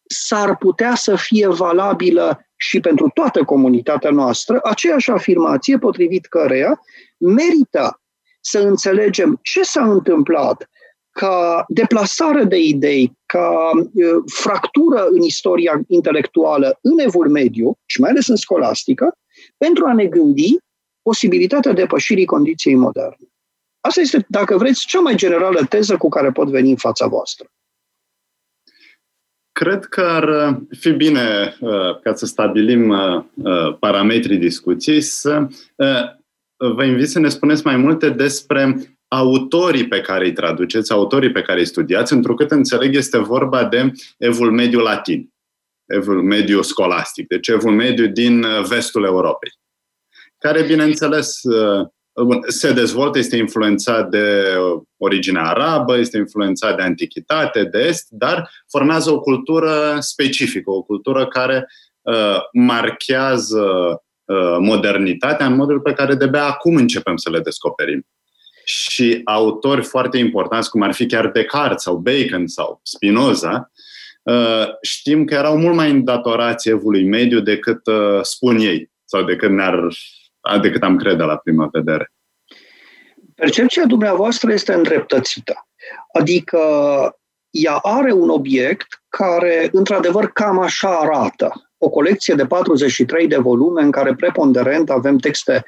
s-ar 0.07 0.57
putea 0.57 0.95
să 0.95 1.17
fie 1.17 1.47
valabilă 1.47 2.47
și 2.57 2.81
pentru 2.81 3.11
toată 3.14 3.45
comunitatea 3.45 4.11
noastră 4.11 4.61
aceeași 4.62 5.11
afirmație 5.11 5.79
potrivit 5.79 6.26
căreia 6.26 6.81
merită 7.19 8.00
să 8.41 8.59
înțelegem 8.59 9.38
ce 9.43 9.62
s-a 9.62 9.85
întâmplat 9.85 10.69
ca 11.11 11.64
deplasare 11.69 12.45
de 12.45 12.59
idei, 12.59 13.12
ca 13.26 13.71
uh, 13.75 14.23
fractură 14.26 15.07
în 15.11 15.23
istoria 15.23 15.81
intelectuală 15.87 16.79
în 16.83 16.99
evul 16.99 17.29
mediu 17.29 17.79
și 17.87 18.00
mai 18.00 18.11
ales 18.11 18.26
în 18.29 18.37
scolastică, 18.37 19.14
pentru 19.57 19.85
a 19.87 19.93
ne 19.93 20.07
gândi 20.07 20.57
posibilitatea 21.02 21.73
depășirii 21.73 22.25
condiției 22.25 22.75
moderne. 22.75 23.16
Asta 23.80 24.00
este, 24.00 24.25
dacă 24.28 24.56
vreți, 24.56 24.87
cea 24.87 25.00
mai 25.00 25.14
generală 25.14 25.64
teză 25.68 25.97
cu 25.97 26.09
care 26.09 26.30
pot 26.30 26.49
veni 26.49 26.71
în 26.71 26.76
fața 26.76 27.06
voastră. 27.06 27.50
Cred 29.52 29.85
că 29.85 30.00
ar 30.00 30.28
uh, 30.28 30.56
fi 30.78 30.90
bine, 30.90 31.56
uh, 31.61 32.00
ca 32.00 32.14
să 32.14 32.26
stabilim 32.26 32.88
uh, 32.88 33.76
parametrii 33.78 34.38
discuției, 34.38 35.00
să 35.00 35.47
vă 36.75 36.84
invit 36.84 37.08
să 37.08 37.19
ne 37.19 37.28
spuneți 37.28 37.67
mai 37.67 37.76
multe 37.76 38.10
despre 38.10 38.76
autorii 39.08 39.88
pe 39.88 40.00
care 40.00 40.25
îi 40.25 40.32
traduceți, 40.32 40.93
autorii 40.93 41.32
pe 41.32 41.43
care 41.43 41.58
îi 41.58 41.67
studiați, 41.67 42.12
întrucât 42.12 42.50
înțeleg 42.50 42.95
este 42.95 43.19
vorba 43.19 43.65
de 43.65 43.93
evul 44.19 44.50
mediu 44.50 44.80
latin, 44.80 45.32
evul 45.86 46.23
mediu 46.23 46.62
scolastic, 46.62 47.26
deci 47.26 47.49
evul 47.49 47.73
mediu 47.73 48.06
din 48.06 48.47
vestul 48.69 49.04
Europei 49.04 49.50
care, 50.43 50.63
bineînțeles, 50.63 51.43
uh, 51.43 51.87
se 52.49 52.73
dezvoltă, 52.73 53.19
este 53.19 53.37
influențat 53.37 54.09
de 54.09 54.57
origine 54.97 55.41
arabă, 55.41 55.99
este 55.99 56.17
influențat 56.17 56.76
de 56.76 56.83
antichitate, 56.83 57.65
de 57.65 57.78
est, 57.78 58.07
dar 58.11 58.50
formează 58.69 59.11
o 59.11 59.21
cultură 59.21 59.97
specifică, 60.00 60.71
o 60.71 60.83
cultură 60.83 61.26
care 61.26 61.69
uh, 62.02 62.39
marchează 62.52 63.67
uh, 64.25 64.57
modernitatea 64.59 65.47
în 65.47 65.55
modul 65.55 65.81
pe 65.81 65.93
care 65.93 66.15
de-abia 66.15 66.45
acum 66.45 66.76
începem 66.76 67.17
să 67.17 67.31
le 67.31 67.41
descoperim. 67.41 68.07
Și 68.65 69.21
autori 69.25 69.83
foarte 69.83 70.19
importanți, 70.19 70.71
cum 70.71 70.83
ar 70.83 70.93
fi 70.93 71.07
chiar 71.07 71.31
Descartes 71.31 71.83
sau 71.83 71.97
Bacon 71.97 72.47
sau 72.47 72.81
Spinoza, 72.83 73.71
uh, 74.23 74.67
știm 74.83 75.25
că 75.25 75.35
erau 75.35 75.59
mult 75.59 75.75
mai 75.75 75.91
îndatorați 75.91 76.69
evului 76.69 77.05
mediu 77.05 77.41
decât 77.41 77.87
uh, 77.87 78.21
spun 78.23 78.57
ei 78.57 78.91
sau 79.05 79.23
decât 79.23 79.50
ne-ar 79.50 79.89
decât 80.63 80.83
am 80.83 80.97
crede 80.97 81.23
la 81.23 81.37
prima 81.37 81.69
vedere. 81.73 82.13
Percepția 83.35 83.87
dumneavoastră 83.87 84.52
este 84.52 84.73
îndreptățită. 84.73 85.67
Adică 86.13 86.59
ea 87.50 87.76
are 87.76 88.13
un 88.13 88.28
obiect 88.28 89.02
care, 89.09 89.69
într-adevăr, 89.73 90.26
cam 90.33 90.59
așa 90.59 90.99
arată. 90.99 91.71
O 91.78 91.89
colecție 91.89 92.35
de 92.35 92.47
43 92.47 93.26
de 93.26 93.37
volume 93.37 93.83
în 93.83 93.91
care 93.91 94.15
preponderent 94.15 94.91
avem 94.91 95.17
texte 95.17 95.65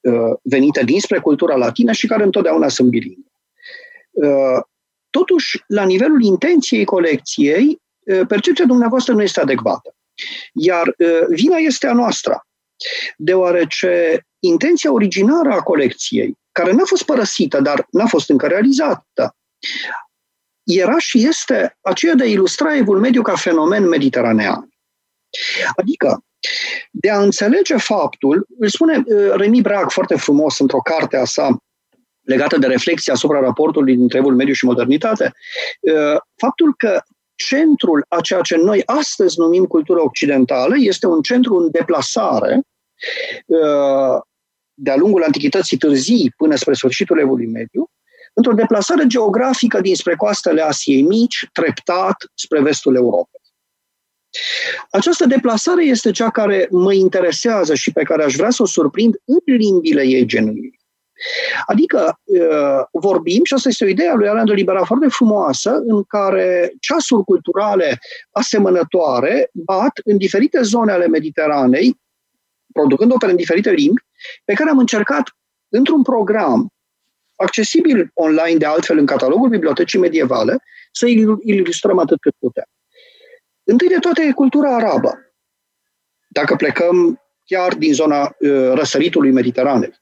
uh, 0.00 0.36
venite 0.42 0.84
dinspre 0.84 1.18
cultura 1.18 1.56
latină 1.56 1.92
și 1.92 2.06
care 2.06 2.22
întotdeauna 2.22 2.68
sunt 2.68 2.88
bilingve. 2.88 3.30
Uh, 4.10 4.62
totuși, 5.10 5.64
la 5.66 5.84
nivelul 5.84 6.22
intenției 6.22 6.84
colecției, 6.84 7.80
uh, 7.98 8.20
percepția 8.28 8.64
dumneavoastră 8.64 9.14
nu 9.14 9.22
este 9.22 9.40
adecvată. 9.40 9.94
Iar 10.52 10.86
uh, 10.86 11.26
vina 11.28 11.56
este 11.56 11.86
a 11.86 11.92
noastră 11.92 12.47
deoarece 13.16 14.22
intenția 14.38 14.92
originară 14.92 15.50
a 15.50 15.62
colecției, 15.62 16.38
care 16.52 16.72
n-a 16.72 16.84
fost 16.84 17.02
părăsită, 17.02 17.60
dar 17.60 17.86
n-a 17.90 18.06
fost 18.06 18.30
încă 18.30 18.46
realizată, 18.46 19.36
era 20.62 20.98
și 20.98 21.26
este 21.26 21.78
aceea 21.80 22.14
de 22.14 22.22
a 22.22 22.26
ilustra 22.26 22.76
evul 22.76 22.98
mediu 22.98 23.22
ca 23.22 23.34
fenomen 23.34 23.88
mediteranean. 23.88 24.68
Adică, 25.76 26.22
de 26.90 27.10
a 27.10 27.20
înțelege 27.20 27.76
faptul, 27.76 28.46
îl 28.58 28.68
spune 28.68 29.02
uh, 29.06 29.30
Remi 29.34 29.60
Brag 29.60 29.90
foarte 29.90 30.16
frumos 30.16 30.58
într-o 30.58 30.78
carte 30.78 31.16
a 31.16 31.24
sa 31.24 31.56
legată 32.20 32.58
de 32.58 32.66
reflexia 32.66 33.12
asupra 33.12 33.40
raportului 33.40 33.96
dintre 33.96 34.18
evul 34.18 34.34
mediu 34.34 34.52
și 34.52 34.64
modernitate, 34.64 35.34
uh, 35.80 36.20
faptul 36.36 36.74
că 36.76 37.02
centrul 37.46 38.04
a 38.08 38.20
ceea 38.20 38.40
ce 38.40 38.56
noi 38.56 38.82
astăzi 38.84 39.38
numim 39.38 39.64
cultură 39.64 40.00
occidentală 40.00 40.74
este 40.78 41.06
un 41.06 41.22
centru 41.22 41.56
în 41.56 41.70
deplasare 41.70 42.60
uh, 43.46 44.20
de-a 44.74 44.96
lungul 44.96 45.22
antichității 45.22 45.76
târzii 45.76 46.32
până 46.36 46.56
spre 46.56 46.74
sfârșitul 46.74 47.18
evului 47.18 47.46
mediu, 47.46 47.90
într-o 48.32 48.52
deplasare 48.52 49.06
geografică 49.06 49.80
dinspre 49.80 50.16
coastele 50.16 50.62
Asiei 50.62 51.02
Mici, 51.02 51.48
treptat 51.52 52.16
spre 52.34 52.60
vestul 52.60 52.94
Europei. 52.94 53.40
Această 54.90 55.26
deplasare 55.26 55.84
este 55.84 56.10
cea 56.10 56.30
care 56.30 56.68
mă 56.70 56.92
interesează 56.92 57.74
și 57.74 57.92
pe 57.92 58.02
care 58.02 58.24
aș 58.24 58.34
vrea 58.34 58.50
să 58.50 58.62
o 58.62 58.66
surprind 58.66 59.14
în 59.24 59.56
limbile 59.56 60.02
ei 60.02 60.26
genuine. 60.26 60.77
Adică 61.66 62.20
uh, 62.24 62.84
vorbim, 62.92 63.44
și 63.44 63.54
asta 63.54 63.68
este 63.68 63.84
o 63.84 63.88
idee 63.88 64.08
a 64.08 64.14
lui 64.14 64.28
Alain 64.28 64.46
de 64.46 64.52
Libera 64.52 64.84
foarte 64.84 65.08
frumoasă, 65.08 65.82
în 65.86 66.02
care 66.02 66.72
ceasuri 66.80 67.24
culturale 67.24 67.98
asemănătoare 68.30 69.50
bat 69.52 70.00
în 70.04 70.16
diferite 70.16 70.62
zone 70.62 70.92
ale 70.92 71.06
Mediteranei, 71.06 72.00
producând 72.72 73.12
opere 73.12 73.30
în 73.30 73.36
diferite 73.36 73.70
limbi, 73.70 74.02
pe 74.44 74.52
care 74.52 74.70
am 74.70 74.78
încercat 74.78 75.22
într-un 75.68 76.02
program 76.02 76.72
accesibil 77.36 78.10
online 78.14 78.58
de 78.58 78.66
altfel 78.66 78.98
în 78.98 79.06
catalogul 79.06 79.48
Bibliotecii 79.48 79.98
Medievale, 79.98 80.62
să 80.92 81.06
ilustrăm 81.42 81.98
atât 81.98 82.20
cât 82.20 82.34
putem. 82.38 82.64
Întâi 83.64 83.88
de 83.88 83.98
toate 83.98 84.22
e 84.22 84.32
cultura 84.32 84.74
arabă. 84.74 85.18
Dacă 86.28 86.56
plecăm 86.56 87.20
chiar 87.44 87.74
din 87.74 87.92
zona 87.92 88.22
uh, 88.22 88.72
răsăritului 88.74 89.30
Mediteranei. 89.30 89.92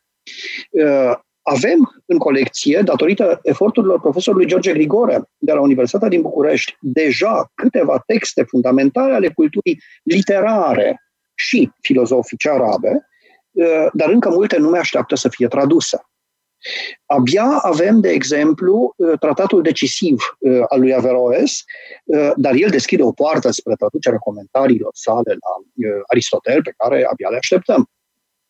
Uh, 0.70 1.18
avem 1.42 2.02
în 2.06 2.18
colecție, 2.18 2.80
datorită 2.84 3.40
eforturilor 3.42 4.00
profesorului 4.00 4.46
George 4.46 4.72
Grigore 4.72 5.22
de 5.38 5.52
la 5.52 5.60
Universitatea 5.60 6.08
din 6.08 6.20
București, 6.20 6.76
deja 6.80 7.50
câteva 7.54 8.02
texte 8.06 8.42
fundamentale 8.42 9.14
ale 9.14 9.28
culturii 9.28 9.82
literare 10.02 11.02
și 11.34 11.70
filozofice 11.80 12.50
arabe, 12.50 13.06
dar 13.92 14.08
încă 14.08 14.28
multe 14.28 14.56
nu 14.56 14.68
mai 14.68 14.78
așteaptă 14.78 15.14
să 15.14 15.28
fie 15.28 15.48
traduse. 15.48 16.00
Abia 17.04 17.58
avem, 17.62 18.00
de 18.00 18.08
exemplu, 18.08 18.94
tratatul 19.20 19.62
decisiv 19.62 20.22
al 20.68 20.80
lui 20.80 20.94
Averroes, 20.94 21.64
dar 22.36 22.54
el 22.54 22.70
deschide 22.70 23.02
o 23.02 23.12
poartă 23.12 23.50
spre 23.50 23.74
traducerea 23.74 24.18
comentariilor 24.18 24.90
sale 24.94 25.30
la 25.30 25.84
Aristotel, 26.06 26.62
pe 26.62 26.74
care 26.76 27.06
abia 27.10 27.28
le 27.28 27.36
așteptăm. 27.36 27.90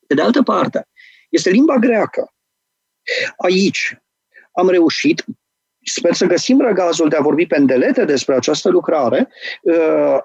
Pe 0.07 0.15
de 0.15 0.23
altă 0.23 0.43
parte, 0.43 0.89
este 1.29 1.51
limba 1.51 1.77
greacă. 1.77 2.33
Aici 3.37 3.99
am 4.53 4.69
reușit, 4.69 5.25
sper 5.85 6.15
să 6.15 6.27
găsim 6.27 6.61
răgazul 6.61 7.09
de 7.09 7.17
a 7.17 7.21
vorbi 7.21 7.47
pendelete 7.47 8.05
despre 8.05 8.35
această 8.35 8.69
lucrare, 8.69 9.29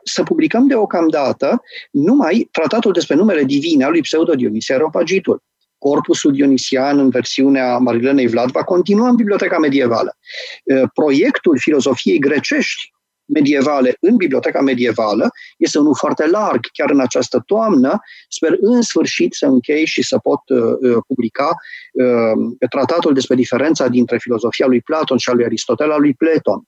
să 0.03 0.23
publicăm 0.23 0.67
deocamdată 0.67 1.61
numai 1.91 2.47
tratatul 2.51 2.91
despre 2.91 3.15
numele 3.15 3.43
divine 3.43 3.83
al 3.83 3.91
lui 3.91 4.01
Pseudo 4.01 4.33
Dionisie 4.33 4.75
Areopagitul. 4.75 5.43
Corpusul 5.77 6.31
Dionisian 6.31 6.99
în 6.99 7.09
versiunea 7.09 7.77
Marilenei 7.77 8.27
Vlad 8.27 8.51
va 8.51 8.63
continua 8.63 9.09
în 9.09 9.15
Biblioteca 9.15 9.57
Medievală. 9.57 10.17
Proiectul 10.93 11.57
filozofiei 11.59 12.19
grecești 12.19 12.91
medievale 13.25 13.97
în 13.99 14.15
biblioteca 14.15 14.61
medievală 14.61 15.29
este 15.57 15.79
unul 15.79 15.95
foarte 15.95 16.27
larg. 16.27 16.59
Chiar 16.73 16.89
în 16.89 16.99
această 16.99 17.43
toamnă 17.45 17.99
sper 18.29 18.57
în 18.59 18.81
sfârșit 18.81 19.33
să 19.33 19.45
închei 19.45 19.85
și 19.85 20.03
să 20.03 20.17
pot 20.17 20.39
uh, 20.49 20.97
publica 21.07 21.49
uh, 21.93 22.67
tratatul 22.69 23.13
despre 23.13 23.35
diferența 23.35 23.87
dintre 23.87 24.17
filozofia 24.17 24.65
lui 24.67 24.81
Platon 24.81 25.17
și 25.17 25.29
a 25.29 25.33
lui 25.33 25.45
Aristotel, 25.45 25.91
a 25.91 25.97
lui 25.97 26.13
Platon. 26.13 26.63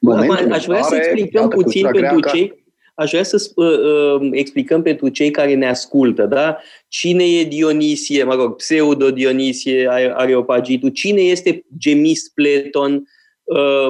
Bun, 0.00 0.30
aș 0.50 0.64
vrea 0.64 0.82
să 0.82 0.94
explicăm 0.94 1.48
puțin 1.48 1.82
pentru 1.82 2.00
greacă, 2.00 2.28
cei 2.28 2.64
aș 2.94 3.10
vrea 3.10 3.22
să 3.22 3.50
uh, 3.54 3.66
uh, 3.66 4.28
explicăm 4.32 4.82
pentru 4.82 5.08
cei 5.08 5.30
care 5.30 5.54
ne 5.54 5.68
ascultă, 5.68 6.26
da? 6.26 6.58
Cine 6.88 7.24
e 7.24 7.44
Dionisie, 7.44 8.24
mă 8.24 8.34
rog, 8.34 8.56
pseudo-Dionisie, 8.56 9.88
Areopagitul, 10.14 10.88
cine 10.88 11.20
este 11.20 11.64
Gemis 11.78 12.28
Platon, 12.28 12.92
Uh, 12.92 13.02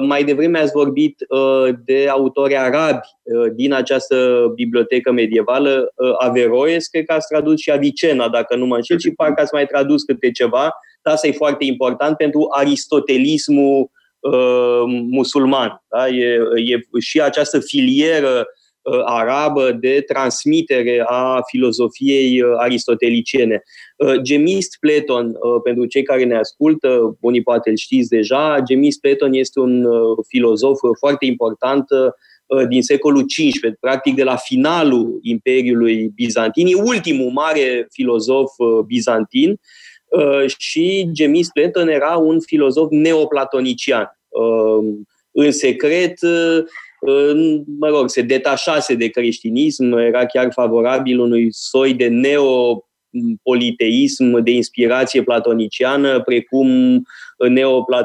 mai 0.01 0.25
devreme 0.25 0.59
ați 0.59 0.73
vorbit 0.73 1.25
uh, 1.29 1.75
de 1.85 2.09
autori 2.09 2.57
arabi 2.57 3.07
uh, 3.23 3.53
din 3.55 3.73
această 3.73 4.47
bibliotecă 4.55 5.13
medievală, 5.13 5.93
Averroes, 6.19 6.87
cred 6.87 7.05
că 7.05 7.13
ați 7.13 7.29
tradus 7.29 7.61
și 7.61 7.71
Avicena, 7.71 8.29
dacă 8.29 8.57
nu 8.57 8.67
mă 8.67 8.75
înșel, 8.75 8.99
și 8.99 9.11
parcă 9.11 9.43
ați 9.43 9.55
mai 9.55 9.67
tradus 9.67 10.03
câte 10.03 10.31
ceva. 10.31 10.73
Asta 11.03 11.27
e 11.27 11.33
foarte 11.33 11.65
important 11.65 12.17
pentru 12.17 12.47
aristotelismul 12.51 13.91
musulman. 15.11 15.83
Da? 15.89 16.09
E, 16.09 16.39
e 16.55 16.99
și 17.01 17.21
această 17.21 17.61
filieră 17.61 18.29
Uh, 18.29 18.45
arabă 19.05 19.73
de 19.81 20.05
transmitere 20.07 21.05
a 21.07 21.41
filozofiei 21.47 22.43
uh, 22.43 22.53
aristoteliciene. 22.57 23.63
Uh, 23.97 24.21
Gemist 24.21 24.77
Platon, 24.81 25.37
pentru 25.63 25.87
cei 25.87 26.03
care 26.03 26.25
ne 26.25 26.37
ascultă, 26.37 27.17
unii 27.21 27.43
poate 27.43 27.71
îl 27.71 27.77
știți 27.77 28.09
deja, 28.09 28.61
Gemist 28.65 29.01
Platon 29.01 29.33
este 29.33 29.61
un 29.61 29.87
filozof 30.29 30.79
foarte 30.99 31.25
important 31.25 31.85
din 32.69 32.83
secolul 32.83 33.25
XV, 33.25 33.61
practic 33.81 34.15
de 34.15 34.23
la 34.23 34.37
finalul 34.37 35.19
Imperiului 35.23 36.11
Bizantin, 36.15 36.67
e 36.67 36.75
ultimul 36.75 37.31
mare 37.31 37.87
filozof 37.91 38.53
bizantin 38.87 39.61
și 40.59 41.09
Gemist 41.13 41.53
Platon 41.53 41.89
era 41.89 42.17
un 42.17 42.41
filozof 42.41 42.91
neoplatonician. 42.91 44.19
În 45.33 45.51
secret, 45.51 46.19
mă 47.79 47.89
rog, 47.89 48.09
se 48.09 48.23
detașase 48.23 48.95
de 48.95 49.09
creștinism, 49.09 49.93
era 49.93 50.27
chiar 50.27 50.53
favorabil 50.53 51.21
unui 51.21 51.49
soi 51.51 51.95
de 51.95 52.09
neopoliteism 52.09 54.39
de 54.39 54.51
inspirație 54.51 55.23
platoniciană, 55.23 56.21
precum 56.21 57.03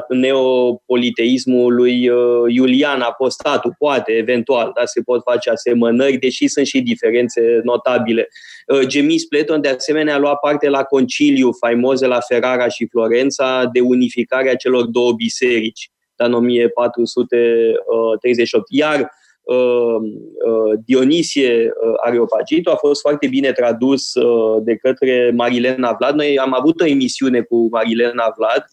neopoliteismul 0.10 1.74
lui 1.74 2.10
uh, 2.10 2.44
Iulian 2.48 3.02
Apostatul, 3.02 3.76
poate, 3.78 4.12
eventual, 4.12 4.72
dar 4.76 4.86
se 4.86 5.02
pot 5.02 5.22
face 5.24 5.50
asemănări, 5.50 6.18
deși 6.18 6.48
sunt 6.48 6.66
și 6.66 6.82
diferențe 6.82 7.42
notabile. 7.64 8.28
Uh, 8.68 8.80
Gemis 8.88 9.26
Platon, 9.26 9.62
de 9.62 9.68
asemenea, 9.68 10.16
a 10.16 10.18
luat 10.18 10.40
parte 10.40 10.70
la 10.70 10.84
conciliu 10.84 11.52
faimos 11.52 12.00
de 12.00 12.06
la 12.06 12.20
Ferrara 12.20 12.68
și 12.68 12.88
Florența 12.90 13.70
de 13.74 13.80
unificarea 13.80 14.56
celor 14.56 14.86
două 14.86 15.14
biserici 15.14 15.92
în 16.25 16.34
1438. 16.34 18.65
Iar 18.69 19.12
uh, 19.41 19.55
uh, 19.55 20.79
Dionisie 20.86 21.65
uh, 21.65 21.71
Areopagito 22.05 22.71
a 22.71 22.75
fost 22.75 23.01
foarte 23.01 23.27
bine 23.27 23.51
tradus 23.51 24.13
de 24.62 24.75
către 24.75 25.31
Marilena 25.36 25.95
Vlad. 25.99 26.15
Noi 26.15 26.39
am 26.39 26.53
avut 26.53 26.81
o 26.81 26.86
emisiune 26.86 27.41
cu 27.41 27.67
Marilena 27.71 28.34
Vlad 28.38 28.65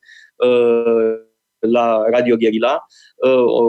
la 1.58 2.04
Radio 2.10 2.36
Guerilla, 2.36 2.86
o, 3.56 3.66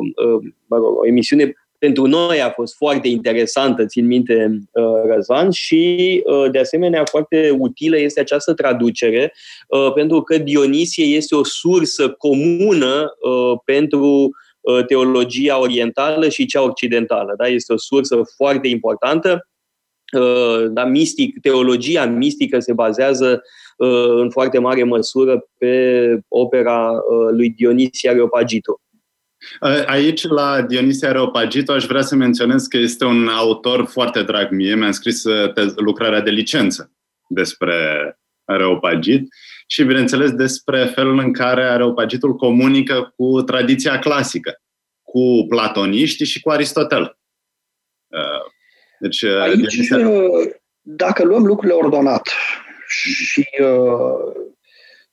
o 0.75 1.05
emisiune 1.05 1.53
pentru 1.79 2.05
noi 2.05 2.41
a 2.41 2.49
fost 2.49 2.75
foarte 2.75 3.07
interesantă, 3.07 3.85
țin 3.85 4.05
minte, 4.05 4.59
uh, 4.71 5.13
Răzvan, 5.13 5.51
și 5.51 6.23
uh, 6.25 6.51
de 6.51 6.59
asemenea 6.59 7.03
foarte 7.05 7.55
utilă 7.59 7.97
este 7.97 8.19
această 8.19 8.53
traducere, 8.53 9.33
uh, 9.67 9.93
pentru 9.93 10.21
că 10.21 10.37
Dionisie 10.37 11.05
este 11.05 11.35
o 11.35 11.43
sursă 11.43 12.09
comună 12.09 13.13
pentru 13.65 14.29
teologia 14.87 15.59
orientală 15.59 16.29
și 16.29 16.45
cea 16.45 16.61
occidentală. 16.61 17.33
Da? 17.37 17.47
Este 17.47 17.73
o 17.73 17.77
sursă 17.77 18.21
foarte 18.35 18.67
importantă. 18.67 19.47
Da, 20.69 20.85
mistic, 20.85 21.39
teologia 21.41 22.05
mistică 22.05 22.59
se 22.59 22.73
bazează 22.73 23.41
în 24.21 24.29
foarte 24.29 24.59
mare 24.59 24.83
măsură 24.83 25.47
pe 25.57 26.19
opera 26.27 26.91
lui 27.31 27.49
Dionisie 27.49 28.09
Areopagito. 28.09 28.81
Aici, 29.85 30.27
la 30.27 30.61
Dionisia 30.61 31.09
Areopagito, 31.09 31.71
aș 31.71 31.85
vrea 31.85 32.01
să 32.01 32.15
menționez 32.15 32.67
că 32.67 32.77
este 32.77 33.05
un 33.05 33.27
autor 33.27 33.85
foarte 33.85 34.23
drag 34.23 34.51
mie. 34.51 34.75
Mi-am 34.75 34.91
scris 34.91 35.23
uh, 35.23 35.53
lucrarea 35.75 36.21
de 36.21 36.29
licență 36.29 36.91
despre 37.27 37.75
Areopagit 38.45 39.27
și, 39.67 39.83
bineînțeles, 39.83 40.31
despre 40.31 40.85
felul 40.85 41.19
în 41.19 41.33
care 41.33 41.63
Areopagitul 41.63 42.35
comunică 42.35 43.13
cu 43.15 43.41
tradiția 43.41 43.99
clasică, 43.99 44.61
cu 45.03 45.45
platoniști 45.49 46.23
și 46.23 46.41
cu 46.41 46.49
Aristotel. 46.49 47.17
Uh, 48.07 48.51
deci, 48.99 49.21
uh, 49.21 49.39
Aici, 49.39 49.55
Dionisia... 49.55 49.97
dacă 50.81 51.23
luăm 51.23 51.45
lucrurile 51.45 51.77
ordonat 51.77 52.29
și 52.87 53.47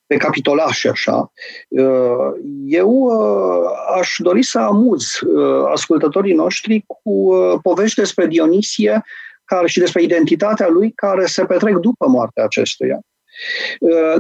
pe 0.07 0.17
capitolașe 0.17 0.89
așa. 0.89 1.33
Uh, 1.69 2.33
eu 2.67 2.91
uh, 2.91 3.71
aș 3.99 4.17
dori 4.19 4.43
să 4.43 4.59
amuz 4.59 5.21
uh, 5.21 5.65
ascultătorii 5.73 6.35
noștri 6.35 6.85
cu 6.87 7.35
povești 7.63 8.01
despre 8.01 8.27
Dionisie 8.27 9.05
care, 9.45 9.67
și 9.67 9.79
despre 9.79 10.03
identitatea 10.03 10.69
lui 10.69 10.93
care 10.93 11.27
se 11.27 11.45
petrec 11.45 11.77
după 11.77 12.07
moartea 12.09 12.45
acestuia, 12.45 13.01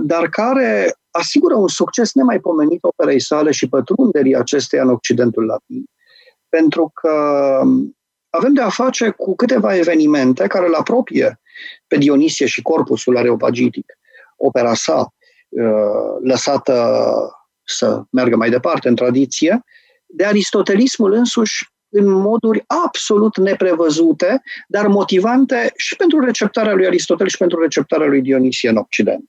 dar 0.02 0.28
care 0.28 0.96
asigură 1.10 1.54
un 1.54 1.68
succes 1.68 2.14
nemaipomenit 2.14 2.78
operei 2.84 3.20
sale 3.20 3.50
și 3.50 3.68
pătrunderii 3.68 4.36
acesteia 4.36 4.82
în 4.82 4.88
Occidentul 4.88 5.44
Latin. 5.44 5.84
Pentru 6.48 6.90
că 6.94 7.10
avem 8.30 8.52
de 8.52 8.60
a 8.60 8.68
face 8.68 9.10
cu 9.10 9.34
câteva 9.34 9.76
evenimente 9.76 10.46
care 10.46 10.66
îl 10.66 10.74
apropie 10.74 11.40
pe 11.86 11.96
Dionisie 11.96 12.46
și 12.46 12.62
corpusul 12.62 13.16
areopagitic, 13.16 13.98
opera 14.36 14.74
sa, 14.74 14.96
Uh, 14.98 15.15
lăsată 16.22 17.00
să 17.64 18.02
meargă 18.10 18.36
mai 18.36 18.50
departe 18.50 18.88
în 18.88 18.94
tradiție, 18.94 19.64
de 20.06 20.24
aristotelismul 20.24 21.12
însuși 21.12 21.74
în 21.88 22.10
moduri 22.10 22.64
absolut 22.66 23.36
neprevăzute, 23.36 24.42
dar 24.68 24.86
motivante 24.86 25.72
și 25.76 25.96
pentru 25.96 26.20
receptarea 26.20 26.74
lui 26.74 26.86
Aristotel 26.86 27.28
și 27.28 27.36
pentru 27.36 27.60
receptarea 27.60 28.06
lui 28.06 28.22
Dionisie 28.22 28.68
în 28.68 28.76
Occident. 28.76 29.24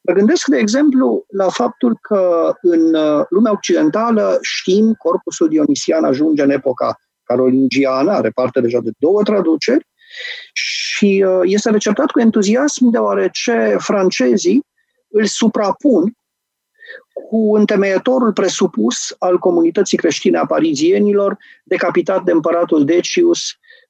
Mă 0.00 0.14
gândesc, 0.14 0.46
de 0.46 0.56
exemplu, 0.56 1.24
la 1.28 1.48
faptul 1.48 1.98
că 2.00 2.52
în 2.62 2.94
uh, 2.94 3.24
lumea 3.28 3.52
occidentală 3.52 4.38
știm 4.40 4.94
corpusul 4.98 5.48
dionisian 5.48 6.04
ajunge 6.04 6.42
în 6.42 6.50
epoca 6.50 6.96
carolingiană, 7.22 8.10
are 8.10 8.30
parte 8.30 8.60
deja 8.60 8.78
de 8.80 8.90
două 8.98 9.22
traduceri, 9.22 9.86
și 10.52 11.24
uh, 11.26 11.40
este 11.42 11.70
receptat 11.70 12.10
cu 12.10 12.20
entuziasm 12.20 12.90
deoarece 12.90 13.76
francezii 13.78 14.66
îl 15.08 15.24
suprapun 15.24 16.12
cu 17.28 17.54
întemeietorul 17.54 18.32
presupus 18.32 19.14
al 19.18 19.38
comunității 19.38 19.98
creștine 19.98 20.38
a 20.38 20.46
parizienilor, 20.46 21.36
decapitat 21.64 22.24
de 22.24 22.32
împăratul 22.32 22.84
Decius 22.84 23.40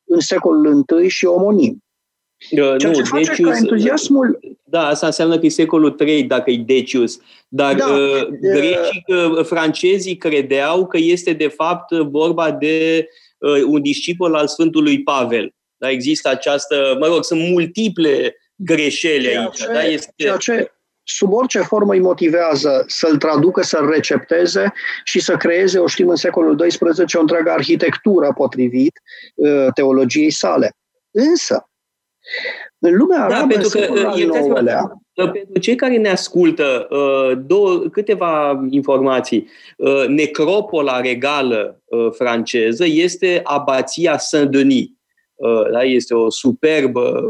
în 0.05 0.21
secolul 0.21 0.85
I 1.05 1.09
și 1.09 1.25
omonim. 1.25 1.83
Ceea 2.51 2.73
nu, 2.73 2.93
ce 2.93 3.03
face 3.03 3.25
Decius, 3.25 3.51
ca 3.51 3.57
entuziasmul... 3.57 4.39
Da, 4.65 4.87
asta 4.87 5.07
înseamnă 5.07 5.39
că 5.39 5.47
e 5.47 5.49
secolul 5.49 5.97
III 5.99 6.23
dacă 6.23 6.51
e 6.51 6.57
Decius. 6.57 7.21
Dar 7.49 7.75
da, 7.75 7.87
uh, 7.87 8.27
grecii, 8.41 9.05
uh, 9.07 9.45
francezii 9.45 10.17
credeau 10.17 10.87
că 10.87 10.97
este 10.99 11.33
de 11.33 11.49
fapt 11.49 11.93
vorba 11.95 12.51
de 12.51 13.09
uh, 13.39 13.63
un 13.67 13.83
discipol 13.83 14.35
al 14.35 14.49
Sfântului 14.49 15.03
Pavel. 15.03 15.55
Da? 15.77 15.91
Există 15.91 16.29
această, 16.29 16.97
mă 17.01 17.07
rog, 17.07 17.25
sunt 17.25 17.41
multiple 17.51 18.37
greșeli 18.55 19.23
ceea 19.23 19.41
aici. 19.41 19.57
Ce, 19.57 19.67
da? 19.73 19.85
este... 19.85 20.13
Ceea 20.17 20.37
ce 20.37 20.73
sub 21.11 21.33
orice 21.33 21.59
formă 21.59 21.93
îi 21.93 22.01
motivează 22.01 22.85
să-l 22.87 23.17
traducă, 23.17 23.63
să-l 23.63 23.91
recepteze 23.91 24.73
și 25.05 25.21
să 25.21 25.37
creeze, 25.37 25.79
o 25.79 25.87
știm 25.87 26.09
în 26.09 26.17
secolul 26.17 26.57
XII, 26.57 26.79
o 27.15 27.21
întreagă 27.21 27.51
arhitectură 27.51 28.33
potrivit 28.37 29.01
uh, 29.35 29.67
teologiei 29.75 30.31
sale. 30.31 30.73
Însă, 31.11 31.69
în 32.79 32.97
lumea 32.97 33.19
da, 33.19 33.25
arabă, 33.25 33.47
pentru 33.47 33.69
că, 33.69 33.87
nouălea, 34.27 35.03
pentru 35.15 35.59
cei 35.61 35.75
care 35.75 35.97
ne 35.97 36.09
ascultă, 36.09 36.89
uh, 36.91 37.39
două, 37.47 37.79
câteva 37.79 38.67
informații. 38.71 39.49
Uh, 39.77 40.07
necropola 40.07 41.01
regală 41.01 41.83
franceză 42.11 42.85
este 42.87 43.41
abația 43.45 44.19
Saint-Denis. 44.19 44.87
Da, 45.73 45.83
este 45.83 46.15
o 46.15 46.31
superbă 46.31 47.23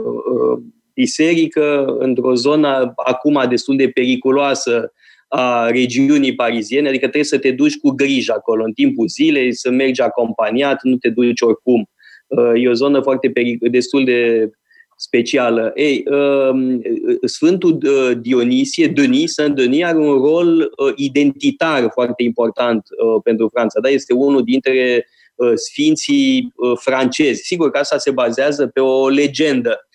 biserică 0.98 1.96
într-o 1.98 2.34
zonă 2.34 2.92
acum 2.96 3.44
destul 3.48 3.76
de 3.76 3.88
periculoasă 3.88 4.92
a 5.28 5.70
regiunii 5.70 6.34
pariziene, 6.34 6.88
adică 6.88 7.02
trebuie 7.04 7.24
să 7.24 7.38
te 7.38 7.50
duci 7.50 7.78
cu 7.78 7.90
grijă 7.90 8.32
acolo 8.36 8.64
în 8.64 8.72
timpul 8.72 9.08
zilei, 9.08 9.54
să 9.54 9.70
mergi 9.70 10.00
acompaniat, 10.00 10.78
nu 10.82 10.96
te 10.96 11.08
duci 11.08 11.40
oricum. 11.40 11.88
Uh, 12.26 12.62
e 12.62 12.68
o 12.68 12.72
zonă 12.72 13.00
foarte 13.00 13.28
peric- 13.28 13.70
destul 13.70 14.04
de 14.04 14.50
specială. 14.96 15.72
Ei, 15.74 16.04
um, 16.10 16.82
Sfântul 17.22 17.78
uh, 17.82 18.16
Dionisie, 18.20 18.86
Denis, 18.86 19.32
Saint 19.32 19.54
Denis, 19.54 19.84
are 19.84 19.98
un 19.98 20.14
rol 20.14 20.58
uh, 20.58 20.92
identitar 20.96 21.90
foarte 21.92 22.22
important 22.22 22.86
pentru 23.22 23.48
Franța. 23.52 23.80
Da? 23.80 23.88
Este 23.88 24.12
unul 24.12 24.42
dintre 24.42 25.06
sfinții 25.54 26.54
francezi. 26.74 27.42
Sigur 27.42 27.70
că 27.70 27.78
asta 27.78 27.98
se 27.98 28.10
bazează 28.10 28.66
pe 28.66 28.80
o 28.80 29.08
legendă 29.08 29.70
Uh, 29.72 29.87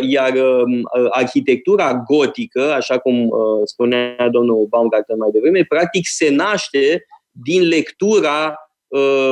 iar 0.00 0.32
um, 0.34 0.72
uh, 0.72 1.06
arhitectura 1.10 2.02
gotică, 2.06 2.72
așa 2.72 2.98
cum 2.98 3.28
uh, 3.28 3.34
spunea 3.64 4.28
domnul 4.30 4.66
Baumgarten 4.68 5.16
mai 5.18 5.30
devreme, 5.30 5.64
practic 5.68 6.06
se 6.06 6.30
naște 6.30 7.06
din 7.30 7.62
lectura 7.68 8.56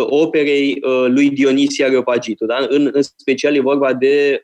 operei 0.07 0.79
lui 1.07 1.31
Dionisia 1.31 1.87
Areopagitu. 1.87 2.47
Da? 2.47 2.67
În, 2.69 2.91
în 2.93 3.03
special 3.03 3.55
e 3.55 3.61
vorba 3.61 3.95
de 3.95 4.43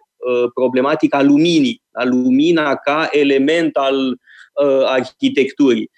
problematica 0.54 1.22
luminii, 1.22 1.82
a 1.92 2.04
lumina 2.04 2.74
ca 2.74 3.09
element 3.11 3.76
al 3.76 4.18
arhitecturii. 4.85 5.90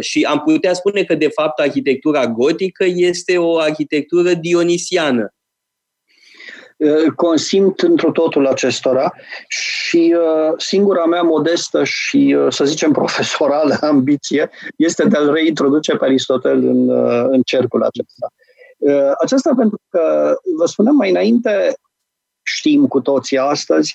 Și 0.00 0.22
am 0.22 0.40
putea 0.40 0.72
spune 0.72 1.02
că, 1.02 1.14
de 1.14 1.28
fapt, 1.28 1.60
arhitectura 1.60 2.26
gotică 2.26 2.84
este 2.86 3.38
o 3.38 3.58
arhitectură 3.58 4.34
dionisiană. 4.34 5.34
Eh, 6.76 7.12
consimt 7.14 7.80
într 7.80 8.06
totul 8.06 8.46
acestora 8.46 9.12
și 9.48 10.16
uh, 10.18 10.54
singura 10.56 11.04
mea 11.04 11.22
modestă 11.22 11.84
și, 11.84 12.36
uh, 12.38 12.52
să 12.52 12.64
zicem, 12.64 12.92
profesorală 12.92 13.76
ambiție 13.90 14.50
este 14.76 15.04
de 15.04 15.16
a-l 15.16 15.32
reintroduce 15.32 15.96
pe 15.96 16.04
Aristotel 16.04 16.64
în, 16.64 16.88
uh, 16.88 17.26
în 17.28 17.42
cercul 17.42 17.82
acesta. 17.82 18.32
Aceasta 19.20 19.52
pentru 19.56 19.80
că, 19.88 20.34
vă 20.56 20.66
spuneam 20.66 20.96
mai 20.96 21.10
înainte, 21.10 21.76
știm 22.42 22.86
cu 22.86 23.00
toții 23.00 23.38
astăzi, 23.38 23.94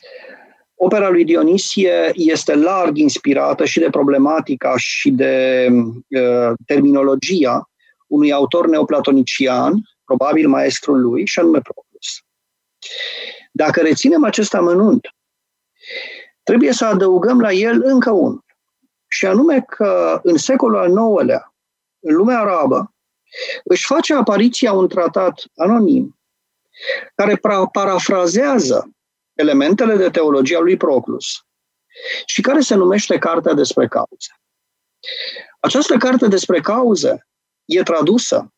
opera 0.76 1.10
lui 1.10 1.24
Dionisie 1.24 2.12
este 2.14 2.56
larg 2.56 2.98
inspirată 2.98 3.66
și 3.66 3.80
de 3.80 3.90
problematica 3.90 4.74
și 4.78 5.12
de 5.12 5.68
uh, 5.72 6.54
terminologia 6.66 7.70
unui 8.08 8.32
autor 8.32 8.68
neoplatonician, 8.68 9.74
probabil 10.06 10.48
maestrul 10.48 11.02
lui, 11.02 11.26
și 11.26 11.40
anume 11.40 11.60
Proclus. 11.60 11.91
Dacă 13.52 13.82
reținem 13.82 14.24
acest 14.24 14.54
amănunt, 14.54 15.08
trebuie 16.44 16.72
să 16.72 16.86
adăugăm 16.86 17.40
la 17.40 17.52
el 17.52 17.82
încă 17.84 18.12
unul. 18.12 18.46
Și 19.08 19.26
anume 19.26 19.62
că 19.62 20.20
în 20.24 20.38
secolul 20.38 20.78
al 20.78 20.90
IX-lea, 20.90 21.54
în 22.00 22.16
lumea 22.16 22.40
arabă, 22.40 22.94
își 23.64 23.86
face 23.86 24.14
apariția 24.14 24.74
un 24.74 24.88
tratat 24.88 25.44
anonim 25.56 26.20
care 27.16 27.40
parafrazează 27.72 28.92
elementele 29.34 29.96
de 29.96 30.10
teologia 30.10 30.60
lui 30.60 30.78
Proclus 30.78 31.26
și 32.26 32.42
care 32.42 32.60
se 32.60 32.76
numește 32.76 33.18
Cartea 33.18 33.54
despre 33.54 33.88
cauze. 33.88 34.40
Această 35.60 35.98
carte 35.98 36.28
despre 36.28 36.60
cauze 36.60 37.28
e 37.66 37.84
tradusă 37.84 38.54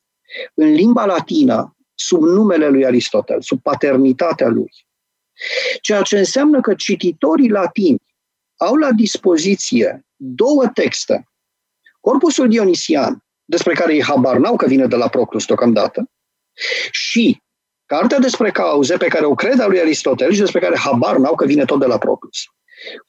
în 0.53 0.71
limba 0.71 1.05
latină 1.05 1.77
sub 1.95 2.21
numele 2.21 2.67
lui 2.67 2.85
Aristotel, 2.85 3.41
sub 3.41 3.61
paternitatea 3.61 4.47
lui. 4.47 4.71
Ceea 5.81 6.01
ce 6.01 6.17
înseamnă 6.17 6.61
că 6.61 6.73
cititorii 6.73 7.49
latini 7.49 8.01
au 8.57 8.75
la 8.75 8.91
dispoziție 8.91 10.05
două 10.15 10.67
texte. 10.67 11.27
Corpusul 11.99 12.49
Dionisian, 12.49 13.23
despre 13.45 13.73
care 13.73 13.93
ei 13.93 14.03
habar 14.03 14.37
n-au 14.37 14.55
că 14.55 14.65
vine 14.65 14.87
de 14.87 14.95
la 14.95 15.07
Proclus 15.07 15.45
deocamdată, 15.45 16.09
și 16.91 17.41
cartea 17.85 18.19
despre 18.19 18.51
cauze 18.51 18.97
pe 18.97 19.07
care 19.07 19.25
o 19.25 19.33
cred 19.33 19.59
a 19.59 19.67
lui 19.67 19.79
Aristotel 19.79 20.31
și 20.31 20.39
despre 20.39 20.59
care 20.59 20.77
habar 20.77 21.17
n-au 21.17 21.35
că 21.35 21.45
vine 21.45 21.65
tot 21.65 21.79
de 21.79 21.85
la 21.85 21.97
Proclus. 21.97 22.37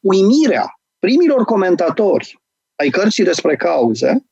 Uimirea 0.00 0.78
primilor 0.98 1.44
comentatori 1.44 2.42
ai 2.76 2.90
cărții 2.90 3.24
despre 3.24 3.56
cauze 3.56 4.24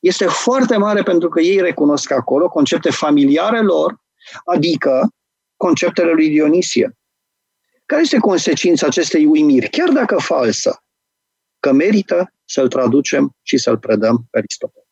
este 0.00 0.26
foarte 0.26 0.76
mare 0.76 1.02
pentru 1.02 1.28
că 1.28 1.40
ei 1.40 1.60
recunosc 1.60 2.10
acolo 2.10 2.48
concepte 2.48 2.90
familiare 2.90 3.60
lor, 3.60 3.96
adică 4.44 5.08
conceptele 5.56 6.12
lui 6.12 6.28
Dionisie. 6.28 6.96
Care 7.86 8.02
este 8.02 8.18
consecința 8.18 8.86
acestei 8.86 9.24
uimiri, 9.24 9.68
chiar 9.68 9.88
dacă 9.88 10.16
falsă? 10.18 10.82
Că 11.60 11.72
merită 11.72 12.32
să-l 12.44 12.68
traducem 12.68 13.36
și 13.42 13.56
să-l 13.56 13.78
predăm 13.78 14.26
pe 14.30 14.38
Aristotel. 14.38 14.84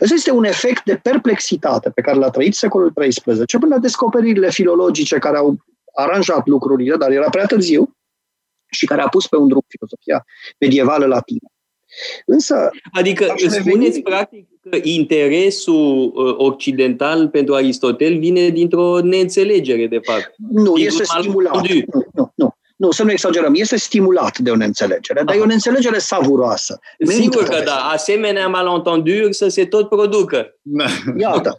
Ăsta 0.00 0.14
este 0.14 0.30
un 0.30 0.44
efect 0.44 0.84
de 0.84 0.96
perplexitate 0.96 1.90
pe 1.90 2.00
care 2.00 2.16
l-a 2.16 2.30
trăit 2.30 2.54
secolul 2.54 2.92
XIII, 2.92 3.60
până 3.60 3.74
la 3.74 3.80
descoperirile 3.80 4.50
filologice 4.50 5.18
care 5.18 5.36
au 5.36 5.56
aranjat 5.94 6.46
lucrurile, 6.46 6.96
dar 6.96 7.10
era 7.10 7.28
prea 7.28 7.46
târziu, 7.46 7.96
și 8.70 8.86
care 8.86 9.02
a 9.02 9.08
pus 9.08 9.26
pe 9.26 9.36
un 9.36 9.48
drum 9.48 9.64
filosofia 9.68 10.24
medievală 10.58 11.06
latină. 11.06 11.48
Însă, 12.26 12.70
adică 12.92 13.34
spuneți 13.36 14.00
practic 14.00 14.48
că 14.70 14.78
interesul 14.82 16.12
uh, 16.14 16.34
occidental 16.36 17.28
pentru 17.28 17.54
Aristotel 17.54 18.18
vine 18.18 18.48
dintr-o 18.48 19.00
neînțelegere, 19.00 19.86
de 19.86 20.00
fapt. 20.02 20.34
Nu, 20.50 20.72
Din 20.72 20.86
este 20.86 21.04
stimulat. 21.04 21.52
Nu, 21.52 21.82
nu, 22.12 22.32
nu. 22.34 22.54
Nu, 22.76 22.90
să 22.90 23.02
nu 23.02 23.10
exagerăm. 23.10 23.54
Este 23.54 23.76
stimulat 23.76 24.38
de 24.38 24.50
o 24.50 24.56
neînțelegere, 24.56 25.22
dar 25.22 25.28
Aha. 25.28 25.36
e 25.36 25.40
o 25.40 25.46
neînțelegere 25.46 25.98
savuroasă. 25.98 26.78
Sigur 27.06 27.44
că 27.44 27.62
da. 27.64 27.74
Asemenea 27.74 28.48
malentenduri 28.48 29.34
să 29.34 29.48
se 29.48 29.66
tot 29.66 29.88
producă. 29.88 30.54
Iată. 31.18 31.56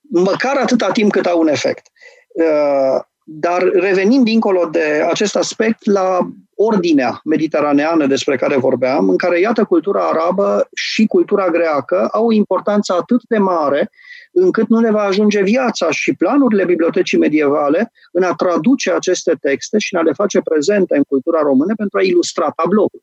Măcar 0.00 0.56
atâta 0.56 0.90
timp 0.90 1.12
cât 1.12 1.26
au 1.26 1.40
un 1.40 1.48
efect. 1.48 1.86
Uh, 2.32 3.00
dar 3.24 3.62
revenind 3.62 4.24
dincolo 4.24 4.68
de 4.72 5.06
acest 5.08 5.36
aspect 5.36 5.86
la 5.86 6.18
ordinea 6.62 7.20
mediteraneană 7.24 8.06
despre 8.06 8.36
care 8.36 8.56
vorbeam, 8.56 9.08
în 9.08 9.16
care, 9.16 9.40
iată, 9.40 9.64
cultura 9.64 10.08
arabă 10.08 10.68
și 10.74 11.06
cultura 11.06 11.48
greacă 11.48 12.08
au 12.12 12.26
o 12.26 12.32
importanță 12.32 12.92
atât 12.92 13.20
de 13.28 13.38
mare 13.38 13.90
încât 14.32 14.68
nu 14.68 14.80
le 14.80 14.90
va 14.90 15.02
ajunge 15.02 15.42
viața 15.42 15.90
și 15.90 16.14
planurile 16.14 16.64
bibliotecii 16.64 17.18
medievale 17.18 17.92
în 18.12 18.22
a 18.22 18.34
traduce 18.34 18.92
aceste 18.92 19.36
texte 19.40 19.78
și 19.78 19.94
în 19.94 20.00
a 20.00 20.02
le 20.02 20.12
face 20.12 20.40
prezente 20.40 20.96
în 20.96 21.02
cultura 21.02 21.40
română 21.40 21.74
pentru 21.74 21.98
a 21.98 22.02
ilustra 22.02 22.50
tabloul. 22.56 23.02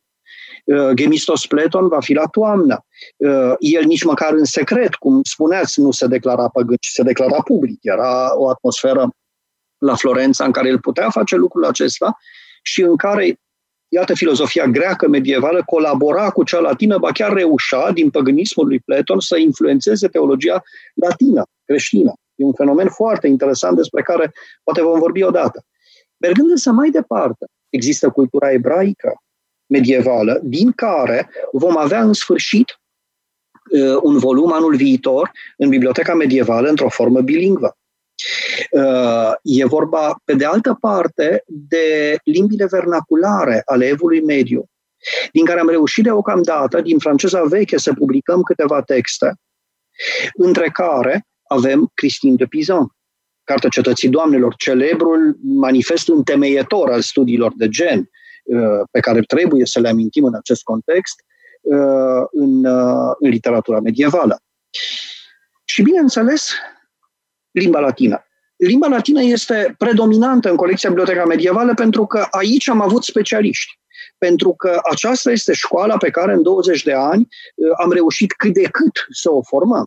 Uh, 0.66 0.90
Gemistos 0.94 1.46
Platon 1.46 1.88
va 1.88 2.00
fi 2.00 2.14
la 2.14 2.26
toamnă. 2.26 2.86
Uh, 3.18 3.54
el 3.60 3.84
nici 3.86 4.04
măcar 4.04 4.34
în 4.34 4.46
secret, 4.46 4.96
cum 4.96 5.20
spuneați, 5.24 5.82
nu 5.82 5.92
se 5.92 6.08
declara 6.08 6.50
păgân, 6.50 6.78
ci 6.80 6.88
se 6.88 7.04
declara 7.04 7.42
public. 7.42 7.80
Era 7.82 8.38
o 8.38 8.50
atmosferă 8.50 9.10
la 9.78 9.96
Florența 9.96 10.46
în 10.46 10.52
care 10.52 10.68
el 10.68 10.80
putea 10.80 11.10
face 11.10 11.36
lucrul 11.36 11.66
acesta 11.66 12.18
și 12.62 12.82
în 12.82 12.96
care, 12.96 13.40
iată, 13.88 14.14
filozofia 14.14 14.66
greacă 14.66 15.08
medievală 15.08 15.64
colabora 15.66 16.30
cu 16.30 16.44
cea 16.44 16.60
latină, 16.60 16.98
ba 16.98 17.12
chiar 17.12 17.34
reușea, 17.34 17.92
din 17.92 18.10
păgânismul 18.10 18.68
lui 18.68 18.80
Platon, 18.80 19.20
să 19.20 19.38
influențeze 19.38 20.08
teologia 20.08 20.64
latină, 20.94 21.44
creștină. 21.66 22.14
E 22.36 22.44
un 22.44 22.54
fenomen 22.54 22.88
foarte 22.90 23.28
interesant 23.28 23.76
despre 23.76 24.02
care 24.02 24.32
poate 24.64 24.82
vom 24.82 25.00
vorbi 25.00 25.24
odată. 25.24 25.66
Mergând 26.18 26.50
însă 26.50 26.72
mai 26.72 26.90
departe, 26.90 27.46
există 27.70 28.10
cultura 28.10 28.52
ebraică 28.52 29.22
medievală, 29.66 30.40
din 30.44 30.72
care 30.72 31.30
vom 31.52 31.78
avea 31.78 32.02
în 32.02 32.14
sfârșit 32.14 32.80
uh, 33.72 33.98
un 34.02 34.18
volum 34.18 34.52
anul 34.52 34.76
viitor 34.76 35.32
în 35.58 35.70
Biblioteca 35.70 36.14
Medievală 36.14 36.70
într-o 36.70 36.90
formă 36.90 37.22
bilingvă. 37.22 37.78
Uh, 38.72 39.32
e 39.42 39.66
vorba, 39.66 40.22
pe 40.26 40.34
de 40.34 40.46
altă 40.46 40.78
parte, 40.82 41.44
de 41.48 42.18
limbile 42.24 42.66
vernaculare 42.66 43.62
ale 43.66 43.86
evului 43.86 44.22
mediu, 44.22 44.70
din 45.32 45.46
care 45.46 45.60
am 45.60 45.70
reușit 45.70 46.04
deocamdată, 46.04 46.82
din 46.82 47.00
franceza 47.00 47.44
veche, 47.44 47.78
să 47.78 47.94
publicăm 47.94 48.42
câteva 48.42 48.82
texte, 48.82 49.36
între 50.34 50.70
care 50.70 51.28
avem 51.48 51.92
Christine 51.94 52.36
de 52.36 52.46
Pizan, 52.46 52.88
Cartea 53.44 53.70
Cetății 53.70 54.10
Doamnelor, 54.10 54.56
celebrul 54.56 55.38
manifest 55.42 56.10
întemeietor 56.10 56.92
al 56.92 57.02
studiilor 57.02 57.54
de 57.56 57.68
gen, 57.68 58.10
pe 58.92 59.00
care 59.00 59.22
trebuie 59.22 59.66
să 59.66 59.80
le 59.80 59.90
amintim 59.90 60.24
în 60.24 60.34
acest 60.34 60.64
context, 60.64 61.16
în, 62.32 62.66
în 63.20 63.30
literatura 63.30 63.80
medievală. 63.80 64.42
Și, 65.64 65.82
bineînțeles, 65.82 66.52
limba 67.60 67.80
latină. 67.80 68.22
Limba 68.56 68.88
latină 68.88 69.24
este 69.24 69.76
predominantă 69.78 70.50
în 70.50 70.56
colecția 70.56 70.90
Biblioteca 70.90 71.26
Medievală 71.26 71.74
pentru 71.74 72.06
că 72.06 72.28
aici 72.32 72.70
am 72.70 72.82
avut 72.82 73.04
specialiști. 73.04 73.80
Pentru 74.18 74.54
că 74.54 74.80
aceasta 74.92 75.32
este 75.32 75.54
școala 75.54 75.98
pe 75.98 76.10
care 76.10 76.34
în 76.34 76.44
20 76.44 76.84
de 76.84 76.94
ani 76.94 77.28
uh, 77.56 77.70
am 77.84 77.92
reușit 77.92 78.34
cât 78.34 78.54
de 78.54 78.62
cât 78.62 79.06
să 79.10 79.32
o 79.32 79.42
formăm. 79.42 79.86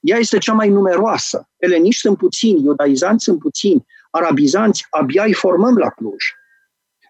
Ea 0.00 0.16
este 0.16 0.38
cea 0.38 0.52
mai 0.52 0.68
numeroasă. 0.68 1.48
Eleniști 1.56 2.00
sunt 2.00 2.16
puțini, 2.16 2.62
iudaizanți 2.62 3.24
sunt 3.24 3.38
puțini, 3.38 3.86
arabizanți 4.10 4.86
abia 4.90 5.24
îi 5.24 5.32
formăm 5.32 5.76
la 5.76 5.90
Cluj. 5.90 6.24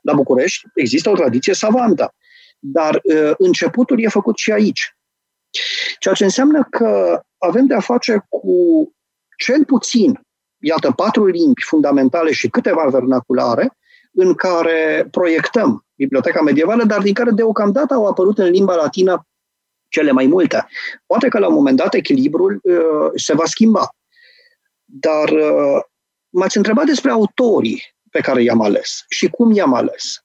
La 0.03 0.15
București 0.15 0.67
există 0.75 1.11
o 1.11 1.15
tradiție 1.15 1.55
savantă, 1.55 2.15
dar 2.59 3.01
uh, 3.03 3.33
începutul 3.39 4.03
e 4.03 4.09
făcut 4.09 4.37
și 4.37 4.53
aici. 4.53 4.97
Ceea 5.99 6.15
ce 6.15 6.25
înseamnă 6.25 6.67
că 6.71 7.21
avem 7.39 7.67
de-a 7.67 7.81
face 7.81 8.27
cu 8.29 8.51
cel 9.37 9.65
puțin, 9.65 10.21
iată, 10.59 10.91
patru 10.91 11.27
limbi 11.27 11.63
fundamentale 11.63 12.33
și 12.33 12.49
câteva 12.49 12.89
vernaculare, 12.89 13.77
în 14.13 14.35
care 14.35 15.09
proiectăm 15.11 15.87
biblioteca 15.95 16.43
medievală, 16.43 16.85
dar 16.85 17.03
din 17.03 17.15
care 17.15 17.31
deocamdată 17.31 17.95
au 17.95 18.07
apărut 18.07 18.39
în 18.39 18.51
limba 18.51 18.75
latină 18.75 19.27
cele 19.89 20.11
mai 20.11 20.27
multe. 20.27 20.67
Poate 21.07 21.29
că 21.29 21.39
la 21.39 21.49
un 21.49 21.55
moment 21.55 21.77
dat 21.77 21.95
echilibrul 21.95 22.61
uh, 22.63 23.11
se 23.15 23.35
va 23.35 23.45
schimba. 23.45 23.89
Dar 24.85 25.29
uh, 25.29 25.83
m-ați 26.29 26.57
întrebat 26.57 26.85
despre 26.85 27.11
autorii 27.11 27.83
pe 28.11 28.21
care 28.21 28.43
i-am 28.43 28.61
ales 28.61 29.05
și 29.09 29.29
cum 29.29 29.53
i-am 29.53 29.75
ales. 29.75 30.25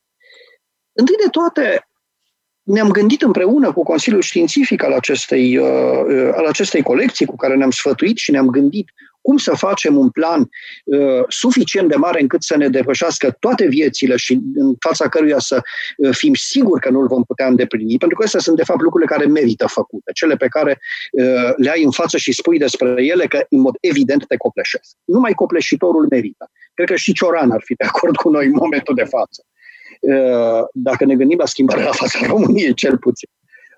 Întâi 0.92 1.16
de 1.16 1.30
toate, 1.32 1.88
ne-am 2.72 2.90
gândit 2.90 3.22
împreună 3.22 3.72
cu 3.72 3.84
Consiliul 3.84 4.22
Științific 4.22 4.84
al 4.84 4.94
acestei, 4.94 5.58
uh, 5.58 5.68
uh, 6.08 6.30
al 6.36 6.46
acestei 6.46 6.82
colecții 6.82 7.26
cu 7.26 7.36
care 7.36 7.56
ne-am 7.56 7.72
sfătuit 7.72 8.18
și 8.18 8.32
ne-am 8.32 8.48
gândit 8.48 8.86
cum 9.22 9.38
să 9.38 9.56
facem 9.56 9.98
un 9.98 10.10
plan 10.10 10.50
uh, 10.84 11.24
suficient 11.28 11.90
de 11.90 11.96
mare 11.96 12.22
încât 12.22 12.44
să 12.44 12.58
ne 12.58 12.68
depășească 12.70 13.36
toate 13.40 13.68
viețile 13.68 14.16
și 14.16 14.40
în 14.56 14.76
fața 14.80 15.10
căruia 15.10 15.40
să 15.40 15.62
uh, 15.98 16.16
fim 16.16 16.34
siguri 16.34 16.82
că 16.82 16.90
nu 16.90 17.00
îl 17.00 17.08
vom 17.08 17.24
putea 17.24 17.48
îndeplini, 17.48 17.98
pentru 17.98 18.18
că 18.18 18.24
astea 18.24 18.40
sunt 18.40 18.58
de 18.58 18.64
fapt 18.64 18.82
lucrurile 18.82 19.10
care 19.16 19.26
merită 19.26 19.68
făcute, 19.68 20.12
cele 20.14 20.36
pe 20.36 20.48
care 20.48 20.80
uh, 21.12 21.54
le 21.56 21.70
ai 21.70 21.84
în 21.84 21.92
față 21.92 22.18
și 22.18 22.32
spui 22.32 22.58
despre 22.58 22.96
ele 22.98 23.26
că 23.26 23.46
în 23.50 23.60
mod 23.60 23.76
evident 23.80 24.28
te 24.28 24.38
copleșesc. 24.38 24.96
Numai 25.04 25.34
copleșitorul 25.34 26.08
merită. 26.10 26.52
Cred 26.74 26.88
că 26.88 26.96
și 26.96 27.14
Cioran 27.14 27.52
ar 27.52 27.62
fi 27.64 27.74
de 27.74 27.86
acord 27.86 28.16
cu 28.16 28.30
noi 28.30 28.46
în 28.46 28.56
momentul 28.56 28.96
de 28.96 29.04
față. 29.04 29.46
Uh, 30.02 30.64
dacă 30.74 31.06
ne 31.06 31.16
gândim 31.16 31.38
la 31.38 31.46
schimbarea 31.46 31.86
la 31.86 31.92
fața 31.92 32.20
României, 32.28 32.74
cel 32.74 32.98
puțin. 32.98 33.30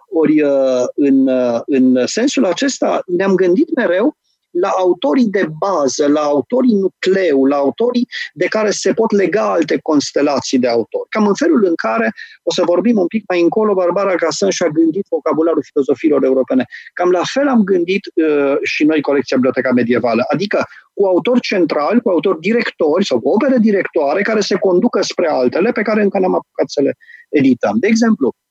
Ori, 0.10 0.42
uh, 0.42 0.84
în, 0.96 1.28
uh, 1.28 1.62
în 1.66 2.06
sensul 2.06 2.46
acesta, 2.46 3.04
ne-am 3.08 3.36
gândit 3.36 3.76
mereu 3.76 4.18
la 4.54 4.68
autorii 4.68 5.30
de 5.30 5.48
bază, 5.60 6.08
la 6.08 6.20
autorii 6.20 6.76
nucleu, 6.76 7.46
la 7.46 7.56
autorii 7.56 8.08
de 8.34 8.46
care 8.46 8.70
se 8.70 8.94
pot 8.94 9.12
lega 9.12 9.52
alte 9.52 9.80
constelații 9.82 10.60
de 10.60 10.68
autori. 10.68 11.10
Cam 11.10 11.28
în 11.28 11.36
felul 11.36 11.66
în 11.66 11.76
care, 11.76 12.14
o 12.44 12.52
să 12.52 12.64
vorbim 12.66 12.98
un 12.98 13.08
pic 13.08 13.24
mai 13.28 13.42
încolo, 13.42 13.74
Barbara 13.74 14.16
Casan 14.16 14.50
și-a 14.50 14.68
gândit 14.68 15.06
vocabularul 15.10 15.64
filozofiilor 15.64 16.24
europene. 16.24 16.66
Cam 16.94 17.10
la 17.12 17.22
fel 17.34 17.48
am 17.48 17.64
gândit 17.64 18.02
uh, 18.16 18.56
și 18.64 18.84
noi 18.84 19.02
colecția 19.02 19.38
Biblioteca 19.38 19.72
Medievală, 19.72 20.24
adică 20.28 20.66
cu 20.94 21.06
autori 21.06 21.40
centrali, 21.40 22.02
cu 22.02 22.10
autori 22.10 22.40
directori 22.40 23.06
sau 23.06 23.20
cu 23.20 23.30
opere 23.30 23.58
directoare 23.58 24.22
care 24.22 24.40
se 24.40 24.56
conducă 24.56 25.02
spre 25.02 25.28
altele 25.28 25.72
pe 25.72 25.82
care 25.82 26.02
încă 26.02 26.20
n-am 26.20 26.36
apucat 26.36 26.70
să 26.70 26.82
le 26.82 26.98
edităm. 27.30 27.76
De 27.80 27.88
exemplu, 27.88 28.28
uh, 28.28 28.43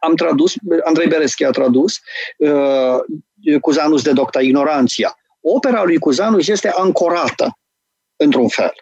am 0.00 0.14
tradus, 0.14 0.54
Andrei 0.84 1.08
Bereschi 1.08 1.44
a 1.44 1.50
tradus 1.50 2.00
uh, 2.36 3.58
Cuzanus 3.60 4.02
de 4.02 4.12
Docta 4.12 4.40
Ignoranția. 4.40 5.16
Opera 5.40 5.84
lui 5.84 5.98
Cuzanus 5.98 6.48
este 6.48 6.68
ancorată, 6.68 7.58
într-un 8.16 8.48
fel. 8.48 8.72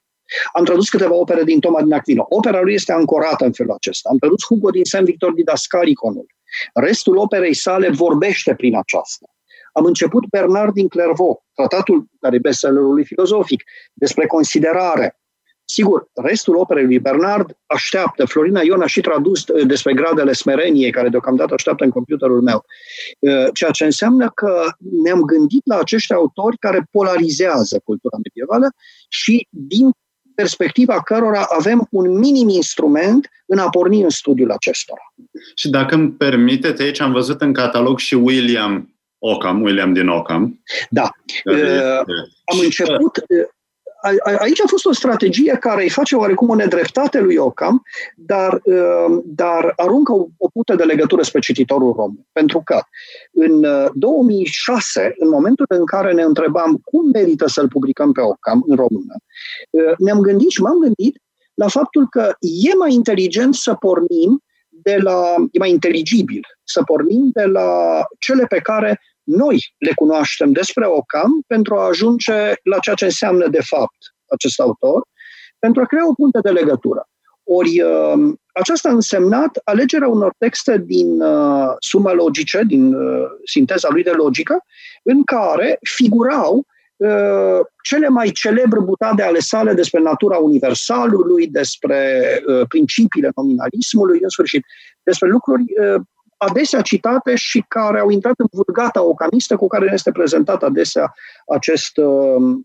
Am 0.53 0.65
tradus 0.65 0.89
câteva 0.89 1.15
opere 1.15 1.45
din 1.45 1.61
Toma 1.61 1.83
din 1.83 1.93
Aquino. 1.93 2.27
Opera 2.29 2.61
lui 2.61 2.75
este 2.75 2.93
ancorată 2.93 3.45
în 3.45 3.53
felul 3.53 3.73
acesta. 3.73 4.09
Am 4.09 4.19
tradus 4.19 4.45
Hugo 4.45 4.71
din 4.71 4.85
Saint 4.85 5.07
Victor 5.07 5.33
Didascaliconul. 5.33 6.27
Restul 6.75 7.17
operei 7.17 7.55
sale 7.55 7.91
vorbește 7.91 8.55
prin 8.55 8.77
aceasta. 8.77 9.27
Am 9.73 9.85
început 9.85 10.27
Bernard 10.29 10.73
din 10.73 10.89
Clairvaux, 10.89 11.43
tratatul 11.55 12.07
care 12.21 12.37
e 12.37 12.39
bestsellerului 12.39 13.05
filozofic, 13.05 13.63
despre 13.93 14.27
considerare. 14.27 15.19
Sigur, 15.65 16.09
restul 16.13 16.57
operei 16.57 16.85
lui 16.85 16.99
Bernard 16.99 17.57
așteaptă. 17.67 18.25
Florina 18.25 18.61
Ion 18.63 18.81
a 18.81 18.87
și 18.87 19.01
tradus 19.01 19.47
uh, 19.47 19.67
despre 19.67 19.93
gradele 19.93 20.33
smereniei, 20.33 20.91
care 20.91 21.09
deocamdată 21.09 21.55
așteaptă 21.55 21.85
în 21.85 21.91
computerul 21.91 22.43
meu. 22.43 22.65
Uh, 23.19 23.47
ceea 23.53 23.71
ce 23.71 23.85
înseamnă 23.85 24.31
că 24.35 24.67
ne-am 25.03 25.21
gândit 25.21 25.63
la 25.67 25.79
acești 25.79 26.13
autori 26.13 26.59
care 26.59 26.87
polarizează 26.91 27.81
cultura 27.85 28.17
medievală 28.23 28.69
și 29.09 29.47
din 29.51 29.91
perspectiva 30.35 31.03
cărora 31.03 31.47
avem 31.59 31.87
un 31.91 32.19
minim 32.19 32.49
instrument 32.49 33.29
în 33.47 33.59
a 33.59 33.69
porni 33.69 34.03
în 34.03 34.11
studiul 34.11 34.51
acestora. 34.51 35.15
Și 35.55 35.69
dacă 35.69 35.95
îmi 35.95 36.11
permiteți, 36.13 36.83
aici 36.83 37.01
am 37.01 37.13
văzut 37.13 37.41
în 37.41 37.53
catalog 37.53 37.99
și 37.99 38.15
William 38.15 38.95
Ockham, 39.19 39.63
William 39.63 39.93
din 39.93 40.09
Ockham. 40.09 40.63
Da. 40.91 41.11
Uh, 41.45 41.99
am 42.45 42.59
început, 42.63 43.25
aici 44.39 44.61
a 44.61 44.67
fost 44.67 44.85
o 44.85 44.93
strategie 44.93 45.57
care 45.61 45.83
îi 45.83 45.91
face 45.91 46.17
oarecum 46.17 46.49
o 46.49 46.55
nedreptate 46.55 47.21
lui 47.21 47.37
Ocam, 47.37 47.83
dar, 48.17 48.61
uh, 48.65 49.23
dar 49.25 49.73
aruncă 49.77 50.13
o, 50.13 50.27
o 50.37 50.49
pută 50.49 50.75
de 50.75 50.85
legătură 50.85 51.23
spre 51.23 51.41
cititorul 51.41 51.93
român. 51.93 52.27
Pentru 52.33 52.63
că 52.65 52.81
în 53.33 53.67
2006, 53.95 55.01
uh, 55.01 55.15
în 55.19 55.29
momentul 55.29 55.65
în 55.69 55.85
care 55.85 56.13
ne 56.13 56.23
întrebam 56.23 56.81
cum 56.85 57.11
merită 57.13 57.49
să-l 57.49 57.69
publicăm 57.69 58.13
pe 58.13 58.21
Ocam 58.21 58.65
în 58.67 58.77
română, 58.77 59.15
uh, 59.71 59.95
ne-am 59.99 60.21
gândit 60.21 60.51
și 60.51 60.63
m-am 60.63 60.79
gândit 60.79 61.19
la 61.55 61.69
faptul 61.69 62.07
că 62.11 62.35
e 62.41 62.75
mai 62.79 62.93
inteligent 62.93 63.55
să 63.55 63.75
pornim 63.75 64.43
de 64.69 64.97
la, 65.03 65.35
e 65.51 65.59
mai 65.59 65.71
inteligibil 65.71 66.41
să 66.65 66.83
pornim 66.83 67.31
de 67.33 67.45
la 67.45 68.01
cele 68.19 68.45
pe 68.47 68.59
care 68.59 69.01
noi 69.25 69.75
le 69.79 69.93
cunoaștem 69.95 70.53
despre 70.53 70.87
Ocam 70.87 71.43
pentru 71.47 71.77
a 71.77 71.87
ajunge 71.87 72.53
la 72.63 72.79
ceea 72.79 72.97
ce 72.97 73.05
înseamnă 73.05 73.49
de 73.49 73.61
fapt 73.63 73.99
acest 74.27 74.61
autor, 74.61 75.03
pentru 75.59 75.83
a 75.83 75.87
crea 75.87 76.09
o 76.09 76.15
punte 76.15 76.39
de 76.43 76.51
legătură. 76.51 77.09
Ori 77.45 77.81
uh, 77.81 78.35
aceasta 78.53 78.89
a 78.89 78.93
însemnat 78.93 79.61
alegerea 79.65 80.09
unor 80.09 80.35
texte 80.39 80.83
din 80.87 81.21
uh, 81.21 81.75
suma 81.79 82.13
logice, 82.13 82.63
din 82.67 82.95
uh, 82.95 83.27
sinteza 83.45 83.89
lui 83.91 84.03
de 84.03 84.11
logică, 84.11 84.65
în 85.03 85.25
care 85.25 85.79
figurau 85.83 86.67
cele 87.83 88.09
mai 88.09 88.31
celebre 88.31 88.81
butade 88.81 89.23
ale 89.23 89.39
sale 89.39 89.73
despre 89.73 90.01
natura 90.01 90.37
universalului, 90.37 91.47
despre 91.49 92.21
principiile 92.69 93.31
nominalismului, 93.37 94.19
în 94.23 94.29
sfârșit, 94.29 94.65
despre 95.03 95.29
lucruri 95.29 95.65
adesea 96.37 96.81
citate 96.81 97.35
și 97.35 97.65
care 97.69 98.01
au 98.01 98.11
intrat 98.11 98.35
în 98.37 98.47
vulgata 98.51 99.03
ocamistă 99.03 99.57
cu 99.57 99.67
care 99.67 99.91
este 99.93 100.11
prezentat 100.11 100.63
adesea 100.63 101.15
acest 101.47 101.97
uh, 101.97 102.57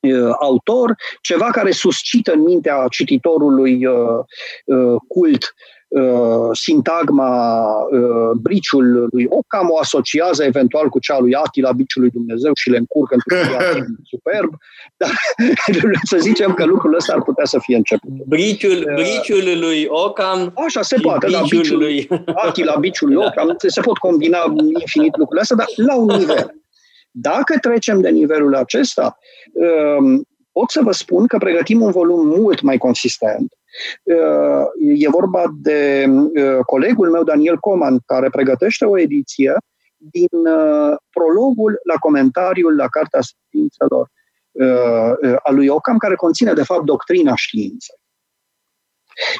uh, 0.00 0.34
autor, 0.40 0.94
ceva 1.20 1.50
care 1.50 1.70
suscită 1.70 2.32
în 2.32 2.40
mintea 2.40 2.84
cititorului 2.90 3.86
uh, 3.86 4.24
uh, 4.64 4.96
cult 5.08 5.54
uh, 5.88 6.48
sintagma 6.52 7.64
uh, 7.90 8.30
briciul 8.40 9.08
lui 9.10 9.26
Ocam, 9.28 9.68
o 9.70 9.78
asociază 9.78 10.44
eventual 10.44 10.88
cu 10.88 10.98
cea 10.98 11.18
lui 11.18 11.34
Atila, 11.34 11.72
biciul 11.72 12.02
lui 12.02 12.10
Dumnezeu 12.10 12.50
și 12.54 12.70
le 12.70 12.76
încurcă 12.76 13.14
într-un 13.14 13.86
superb. 14.12 14.54
Dar 14.96 15.10
să 16.10 16.18
zicem 16.18 16.52
că 16.52 16.64
lucrul 16.64 16.94
ăsta 16.94 17.12
ar 17.12 17.22
putea 17.22 17.44
să 17.44 17.58
fie 17.58 17.76
început. 17.76 18.10
Briciul, 18.26 18.86
uh, 18.88 18.94
briciul 18.94 19.58
lui 19.58 19.86
Ocam 19.88 20.52
Așa 20.66 20.82
se 20.82 20.96
poate, 21.02 21.26
da, 21.30 21.40
biciul 21.48 21.78
lui 21.78 22.08
Atila, 22.34 22.76
biciul 22.76 23.08
lui 23.08 23.16
Ocam, 23.26 23.54
se 23.66 23.80
pot 23.80 23.98
combina 23.98 24.38
infinit 24.80 25.16
lucrurile 25.16 25.40
astea, 25.40 25.56
dar 25.56 25.66
la 25.76 25.94
un 25.94 26.06
nivel. 26.18 26.54
Dacă 27.10 27.58
trecem 27.60 28.00
de 28.00 28.08
nivelul 28.08 28.54
acesta, 28.54 29.18
um, 29.52 30.26
pot 30.58 30.70
să 30.70 30.80
vă 30.82 30.92
spun 30.92 31.26
că 31.26 31.38
pregătim 31.38 31.80
un 31.80 31.90
volum 31.90 32.26
mult 32.26 32.60
mai 32.60 32.78
consistent, 32.78 33.52
Uh, 34.02 34.64
e 34.98 35.08
vorba 35.08 35.44
de 35.60 36.06
uh, 36.08 36.58
colegul 36.66 37.10
meu, 37.10 37.24
Daniel 37.24 37.56
Coman, 37.58 38.00
care 38.06 38.30
pregătește 38.30 38.84
o 38.84 38.98
ediție 38.98 39.56
din 39.96 40.46
uh, 40.46 40.96
prologul 41.10 41.80
la 41.84 41.94
comentariul 41.98 42.76
la 42.76 42.88
Cartea 42.88 43.20
Științelor 43.20 44.10
a 45.42 45.50
lui 45.50 45.68
Ocam, 45.68 45.98
care 45.98 46.14
conține, 46.14 46.52
de 46.52 46.62
fapt, 46.62 46.84
doctrina 46.84 47.34
științei. 47.34 47.96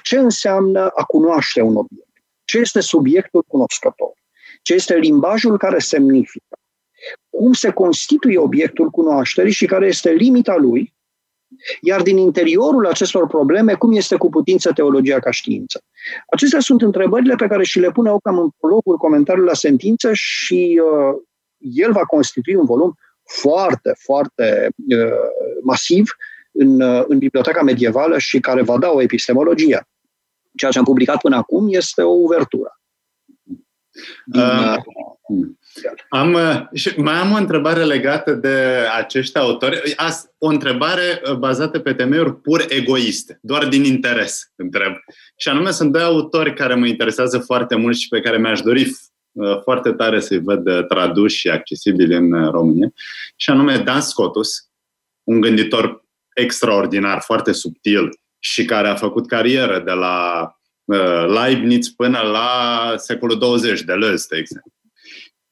Ce 0.02 0.18
înseamnă 0.18 0.86
a 0.94 1.04
cunoaște 1.04 1.60
un 1.60 1.76
obiect? 1.76 2.08
Ce 2.44 2.58
este 2.58 2.80
subiectul 2.80 3.42
cunoscător? 3.46 4.12
Ce 4.62 4.74
este 4.74 4.94
limbajul 4.94 5.58
care 5.58 5.78
semnifică? 5.78 6.58
Cum 7.30 7.52
se 7.52 7.70
constituie 7.70 8.38
obiectul 8.38 8.90
cunoașterii 8.90 9.52
și 9.52 9.66
care 9.66 9.86
este 9.86 10.10
limita 10.10 10.56
lui 10.56 10.94
Iar 11.80 12.02
din 12.02 12.16
interiorul 12.16 12.86
acestor 12.86 13.26
probleme, 13.26 13.74
cum 13.74 13.92
este 13.92 14.16
cu 14.16 14.28
putință 14.28 14.72
teologia 14.72 15.18
ca 15.18 15.30
știință? 15.30 15.82
Acestea 16.26 16.60
sunt 16.60 16.82
întrebările 16.82 17.34
pe 17.34 17.46
care 17.46 17.64
și 17.64 17.78
le 17.78 17.90
pune 17.90 18.10
Ocam 18.10 18.38
în 18.38 18.48
prologul 18.58 18.96
comentariului 18.96 19.50
la 19.50 19.56
sentință 19.56 20.12
și 20.12 20.80
uh, 20.84 21.22
el 21.58 21.92
va 21.92 22.04
constitui 22.04 22.54
un 22.54 22.64
volum 22.64 22.94
foarte, 23.40 23.92
foarte 23.98 24.68
uh, 24.88 25.12
masiv 25.62 26.10
în, 26.52 26.80
uh, 26.80 27.04
în 27.08 27.18
biblioteca 27.18 27.62
medievală 27.62 28.18
și 28.18 28.40
care 28.40 28.62
va 28.62 28.78
da 28.78 28.90
o 28.90 29.02
epistemologie. 29.02 29.88
Ceea 30.56 30.70
ce 30.70 30.78
am 30.78 30.84
publicat 30.84 31.20
până 31.20 31.36
acum 31.36 31.66
este 31.70 32.02
o 32.02 32.12
uvertură. 32.12 32.80
Din, 34.24 34.40
uh, 34.40 34.76
am, 36.08 36.32
uh, 36.32 36.62
și 36.72 37.00
mai 37.00 37.14
am 37.14 37.32
o 37.32 37.36
întrebare 37.36 37.84
legată 37.84 38.32
de 38.32 38.86
acești 38.96 39.38
autori. 39.38 39.94
O 40.38 40.46
întrebare 40.46 41.20
uh, 41.24 41.34
bazată 41.36 41.78
pe 41.78 41.92
temeiuri 41.92 42.40
pur 42.40 42.64
egoiste, 42.68 43.38
doar 43.42 43.66
din 43.66 43.84
interes, 43.84 44.52
întreb. 44.56 44.92
Și 45.36 45.48
anume, 45.48 45.70
sunt 45.70 45.92
doi 45.92 46.02
autori 46.02 46.54
care 46.54 46.74
mă 46.74 46.86
interesează 46.86 47.38
foarte 47.38 47.76
mult 47.76 47.96
și 47.96 48.08
pe 48.08 48.20
care 48.20 48.38
mi-aș 48.38 48.60
dori 48.60 48.90
uh, 49.32 49.60
foarte 49.62 49.92
tare 49.92 50.20
să-i 50.20 50.42
văd 50.42 50.86
traduși 50.88 51.38
și 51.38 51.48
accesibili 51.48 52.14
în 52.14 52.50
România. 52.50 52.90
Și 53.36 53.50
anume 53.50 53.76
Dan 53.76 54.00
Scotus, 54.00 54.68
un 55.22 55.40
gânditor 55.40 56.04
extraordinar, 56.34 57.20
foarte 57.20 57.52
subtil 57.52 58.20
și 58.38 58.64
care 58.64 58.88
a 58.88 58.94
făcut 58.94 59.26
carieră 59.26 59.82
de 59.84 59.90
la 59.90 60.52
Leibniz 61.26 61.88
până 61.88 62.20
la 62.20 62.94
secolul 62.96 63.38
20, 63.38 63.78
de 63.80 63.92
Deleuze, 63.92 64.26
de 64.30 64.36
exemplu. 64.36 64.72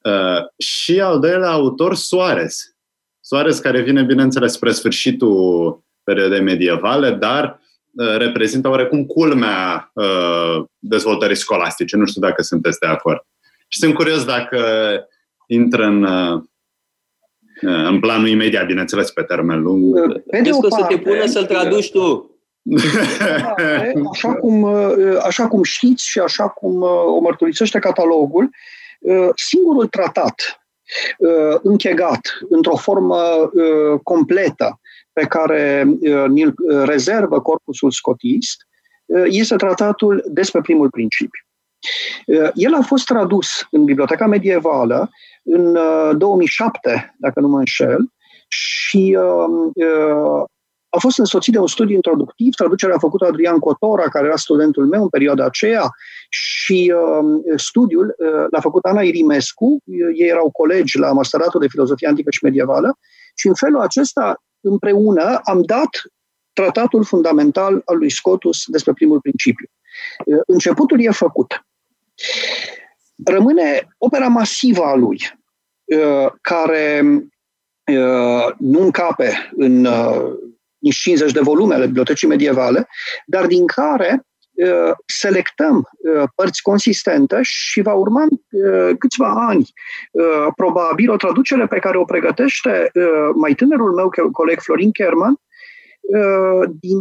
Uh, 0.07 0.45
și 0.57 1.01
al 1.01 1.19
doilea 1.19 1.49
autor, 1.49 1.95
Soares. 1.95 2.75
Soares 3.19 3.59
care 3.59 3.81
vine, 3.81 4.03
bineînțeles, 4.03 4.53
spre 4.53 4.71
sfârșitul 4.71 5.83
perioadei 6.03 6.41
medievale, 6.41 7.11
dar 7.11 7.59
uh, 7.91 8.17
reprezintă 8.17 8.69
oarecum 8.69 9.05
culmea 9.05 9.91
uh, 9.93 10.63
dezvoltării 10.79 11.35
scolastice. 11.35 11.95
Nu 11.95 12.05
știu 12.05 12.21
dacă 12.21 12.41
sunteți 12.41 12.79
de 12.79 12.85
acord. 12.85 13.19
Și 13.67 13.79
sunt 13.79 13.93
curios 13.93 14.25
dacă 14.25 14.59
intră 15.47 15.83
în, 15.83 16.03
uh, 16.03 16.41
în 17.61 17.99
planul 17.99 18.27
imediat, 18.27 18.65
bineînțeles, 18.65 19.11
pe 19.11 19.21
termen 19.21 19.61
lung. 19.61 20.11
Pe 20.31 20.41
de 20.41 20.49
o 20.49 20.69
să 20.69 20.85
te 20.87 20.97
pună 20.97 21.25
să-l 21.25 21.45
traduci 21.45 21.91
tu. 21.91 22.31
Așa 24.11 24.33
cum, 24.33 24.65
așa 25.25 25.47
cum 25.47 25.63
știți 25.63 26.09
și 26.09 26.19
așa 26.19 26.47
cum 26.47 26.81
o 26.81 27.19
mărturisește 27.19 27.79
catalogul, 27.79 28.43
Uh, 28.43 28.76
singurul 29.35 29.87
tratat 29.87 30.35
uh, 31.17 31.59
închegat 31.61 32.21
într-o 32.49 32.75
formă 32.75 33.17
uh, 33.17 33.99
completă 34.03 34.79
pe 35.13 35.25
care 35.25 35.83
ni-l 36.27 36.53
rezervă 36.85 37.41
corpusul 37.41 37.91
scotist 37.91 38.67
este 39.25 39.55
tratatul 39.55 40.23
despre 40.27 40.61
primul 40.61 40.89
principiu. 40.89 41.41
El 42.53 42.73
a 42.73 42.81
fost 42.81 43.05
tradus 43.05 43.67
în 43.71 43.83
Biblioteca 43.83 44.25
Medievală 44.25 45.09
în 45.43 45.77
2007, 46.17 47.15
dacă 47.17 47.39
nu 47.39 47.47
mă 47.47 47.57
înșel, 47.57 48.13
și 48.47 49.17
a 50.97 50.99
fost 50.99 51.17
însoțit 51.19 51.53
de 51.53 51.59
un 51.59 51.67
studiu 51.67 51.95
introductiv, 51.95 52.53
traducerea 52.53 52.95
a 52.95 52.99
făcut 52.99 53.21
Adrian 53.21 53.59
Cotora, 53.59 54.03
care 54.03 54.25
era 54.25 54.35
studentul 54.35 54.87
meu 54.87 55.01
în 55.01 55.09
perioada 55.09 55.45
aceea, 55.45 55.89
și 56.29 56.93
uh, 56.95 57.53
studiul 57.55 58.15
uh, 58.17 58.45
l-a 58.51 58.59
făcut 58.59 58.85
Ana 58.85 59.01
Irimescu, 59.01 59.77
ei 60.15 60.27
erau 60.27 60.51
colegi 60.51 60.97
la 60.97 61.11
Masteratul 61.11 61.59
de 61.59 61.67
Filozofie 61.67 62.07
Antică 62.07 62.31
și 62.31 62.43
Medievală, 62.43 62.97
și 63.35 63.47
în 63.47 63.53
felul 63.53 63.79
acesta, 63.79 64.43
împreună, 64.61 65.39
am 65.43 65.61
dat 65.61 65.89
tratatul 66.53 67.03
fundamental 67.03 67.81
al 67.85 67.97
lui 67.97 68.09
Scotus 68.09 68.63
despre 68.65 68.93
primul 68.93 69.21
principiu. 69.21 69.69
Uh, 70.25 70.39
începutul 70.45 71.01
e 71.01 71.11
făcut. 71.11 71.65
Rămâne 73.25 73.87
opera 73.97 74.27
masivă 74.27 74.83
a 74.83 74.95
lui, 74.95 75.17
uh, 75.85 76.31
care 76.41 77.01
uh, 77.91 78.53
nu 78.57 78.81
încape 78.81 79.51
în 79.55 79.85
uh, 79.85 80.45
nici 80.79 80.95
50 80.95 81.31
de 81.31 81.39
volume 81.39 81.73
ale 81.73 81.85
bibliotecii 81.85 82.27
medievale, 82.27 82.87
dar 83.25 83.45
din 83.45 83.67
care 83.67 84.25
uh, 84.51 84.91
selectăm 85.05 85.77
uh, 85.77 86.23
părți 86.35 86.61
consistente 86.61 87.39
și 87.41 87.81
va 87.81 87.93
urma 87.93 88.23
uh, 88.23 88.95
câțiva 88.97 89.47
ani, 89.47 89.69
probabil, 90.55 91.11
o 91.11 91.15
traducere 91.15 91.67
pe 91.67 91.79
care 91.79 91.97
o 91.97 92.05
pregătește 92.05 92.91
mai 93.35 93.53
tânărul 93.53 93.93
meu 93.93 94.09
coleg 94.31 94.59
Florin 94.59 94.91
Kerman 94.91 95.35
din 96.79 96.99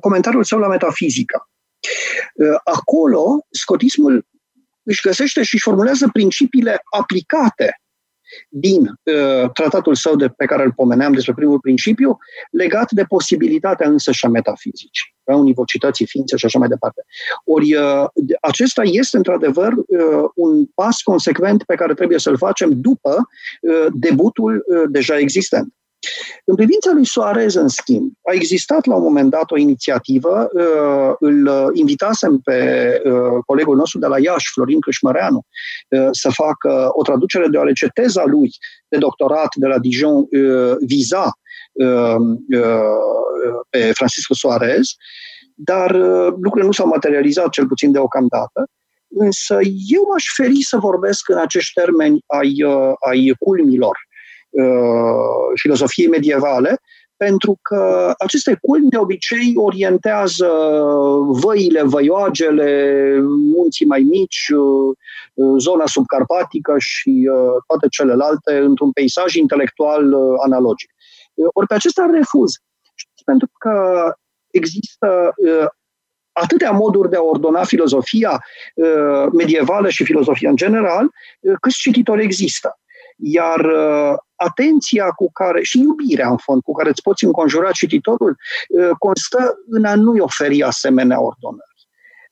comentariul 0.00 0.44
său 0.44 0.58
la 0.58 0.68
metafizica. 0.68 1.48
Acolo, 2.64 3.46
scotismul 3.50 4.26
își 4.82 5.02
găsește 5.02 5.42
și 5.42 5.54
își 5.54 5.62
formulează 5.62 6.08
principiile 6.12 6.80
aplicate 6.90 7.80
din 8.48 8.80
uh, 8.80 9.50
tratatul 9.52 9.94
său 9.94 10.16
de, 10.16 10.28
pe 10.28 10.44
care 10.44 10.64
îl 10.64 10.72
pomeneam 10.72 11.12
despre 11.12 11.32
primul 11.34 11.60
principiu, 11.60 12.18
legat 12.50 12.90
de 12.90 13.04
posibilitatea 13.04 13.88
însă 13.88 14.12
și 14.12 14.24
a 14.24 14.28
metafizicii, 14.28 15.14
a 15.24 15.34
univocității 15.34 16.06
ființe 16.06 16.36
și 16.36 16.44
așa 16.44 16.58
mai 16.58 16.68
departe. 16.68 17.04
Ori 17.44 17.74
uh, 17.74 18.04
acesta 18.40 18.82
este 18.84 19.16
într-adevăr 19.16 19.72
uh, 19.72 20.28
un 20.34 20.66
pas 20.66 21.02
consecvent 21.02 21.64
pe 21.64 21.74
care 21.74 21.94
trebuie 21.94 22.18
să-l 22.18 22.36
facem 22.36 22.80
după 22.80 23.28
uh, 23.60 23.86
debutul 23.92 24.64
uh, 24.66 24.82
deja 24.90 25.18
existent. 25.18 25.72
În 26.44 26.54
privința 26.54 26.90
lui 26.92 27.06
Soares, 27.06 27.54
în 27.54 27.68
schimb, 27.68 28.12
a 28.22 28.32
existat 28.32 28.84
la 28.84 28.94
un 28.94 29.02
moment 29.02 29.30
dat 29.30 29.50
o 29.50 29.56
inițiativă, 29.56 30.48
uh, 30.52 31.14
îl 31.18 31.70
invitasem 31.72 32.38
pe 32.38 32.60
uh, 33.04 33.42
colegul 33.46 33.76
nostru 33.76 33.98
de 33.98 34.06
la 34.06 34.20
Iași, 34.20 34.50
Florin 34.52 34.80
Câșmăreanu, 34.80 35.46
uh, 35.88 36.08
să 36.10 36.30
facă 36.30 36.88
o 36.92 37.02
traducere, 37.02 37.46
deoarece 37.48 37.88
teza 37.94 38.24
lui 38.24 38.50
de 38.88 38.98
doctorat 38.98 39.48
de 39.54 39.66
la 39.66 39.78
Dijon 39.78 40.26
viza 40.86 41.32
pe 43.70 43.92
Francisco 43.92 44.34
Soares, 44.34 44.94
dar 45.54 45.94
lucrurile 46.28 46.66
nu 46.66 46.72
s-au 46.72 46.86
materializat, 46.86 47.48
cel 47.48 47.66
puțin 47.66 47.92
deocamdată. 47.92 48.66
Însă 49.08 49.58
eu 49.88 50.02
aș 50.16 50.24
feri 50.36 50.62
să 50.62 50.76
vorbesc 50.76 51.28
în 51.28 51.38
acești 51.38 51.72
termeni 51.72 52.20
ai, 52.26 52.64
ai 53.08 53.34
culmilor 53.38 54.07
Uh, 54.50 55.52
filozofiei 55.54 56.08
medievale, 56.08 56.80
pentru 57.16 57.58
că 57.62 58.12
aceste 58.18 58.58
culmi 58.60 58.88
de 58.88 58.96
obicei 58.96 59.52
orientează 59.56 60.48
văile, 61.26 61.82
văioagele, 61.82 63.18
munții 63.54 63.86
mai 63.86 64.00
mici, 64.00 64.48
uh, 64.48 65.56
zona 65.58 65.86
subcarpatică 65.86 66.74
și 66.78 67.28
uh, 67.32 67.62
toate 67.66 67.88
celelalte 67.90 68.56
într-un 68.56 68.92
peisaj 68.92 69.34
intelectual 69.34 70.14
analogic. 70.44 70.90
Ori 71.52 71.66
pe 71.66 71.74
acesta 71.74 72.10
refuz. 72.12 72.52
Pentru 73.24 73.48
că 73.58 74.04
există 74.50 75.34
atâtea 76.32 76.70
moduri 76.70 77.10
de 77.10 77.16
a 77.16 77.22
ordona 77.22 77.64
filozofia 77.64 78.44
medievală 79.32 79.88
și 79.88 80.04
filozofia 80.04 80.50
în 80.50 80.56
general, 80.56 81.10
câți 81.60 81.78
cititori 81.78 82.22
există. 82.22 82.78
Iar 83.20 83.60
uh, 83.60 84.16
atenția 84.34 85.06
cu 85.10 85.32
care, 85.32 85.62
și 85.62 85.80
iubirea 85.80 86.28
în 86.28 86.36
fond, 86.36 86.62
cu 86.62 86.72
care 86.72 86.88
îți 86.88 87.02
poți 87.02 87.24
înconjura 87.24 87.70
cititorul, 87.70 88.36
uh, 88.68 88.90
constă 88.98 89.54
în 89.68 89.84
a 89.84 89.94
nu-i 89.94 90.20
oferi 90.20 90.62
asemenea 90.62 91.20
ordonări. 91.20 91.66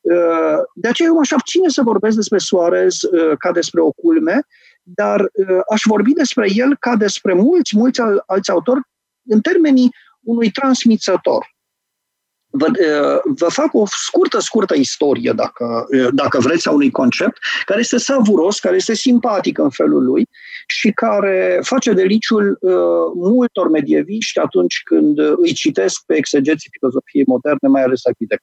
Uh, 0.00 0.62
de 0.74 0.88
aceea 0.88 1.08
eu 1.08 1.14
m-aș 1.14 1.30
abține 1.30 1.68
să 1.68 1.82
vorbesc 1.82 2.16
despre 2.16 2.38
Suarez 2.38 2.96
ca 3.38 3.52
despre 3.52 3.80
o 3.80 3.90
culme, 3.90 4.40
dar 4.82 5.30
aș 5.70 5.80
vorbi 5.84 6.12
despre 6.12 6.48
el 6.54 6.76
ca 6.76 6.96
despre 6.96 7.34
mulți, 7.34 7.76
mulți 7.76 8.00
alți 8.26 8.50
autori 8.50 8.80
în 9.28 9.40
termenii 9.40 9.94
unui 10.20 10.50
transmițător 10.50 11.56
Vă, 12.50 12.66
vă 13.24 13.48
fac 13.48 13.74
o 13.74 13.84
scurtă, 13.86 14.38
scurtă 14.38 14.74
istorie, 14.74 15.32
dacă, 15.32 15.86
dacă 16.12 16.38
vreți, 16.38 16.68
a 16.68 16.70
unui 16.70 16.90
concept, 16.90 17.38
care 17.64 17.80
este 17.80 17.98
savuros, 17.98 18.58
care 18.58 18.76
este 18.76 18.94
simpatic 18.94 19.58
în 19.58 19.70
felul 19.70 20.04
lui 20.04 20.28
și 20.66 20.90
care 20.90 21.60
face 21.62 21.92
deliciul 21.92 22.58
uh, 22.60 22.72
multor 23.14 23.70
medieviști 23.70 24.38
atunci 24.38 24.80
când 24.84 25.18
îi 25.18 25.52
citesc 25.52 26.02
pe 26.06 26.14
exegeții 26.14 26.70
filozofiei 26.78 27.24
moderne, 27.26 27.68
mai 27.68 27.82
ales 27.82 28.06
a 28.06 28.10
de 28.18 28.36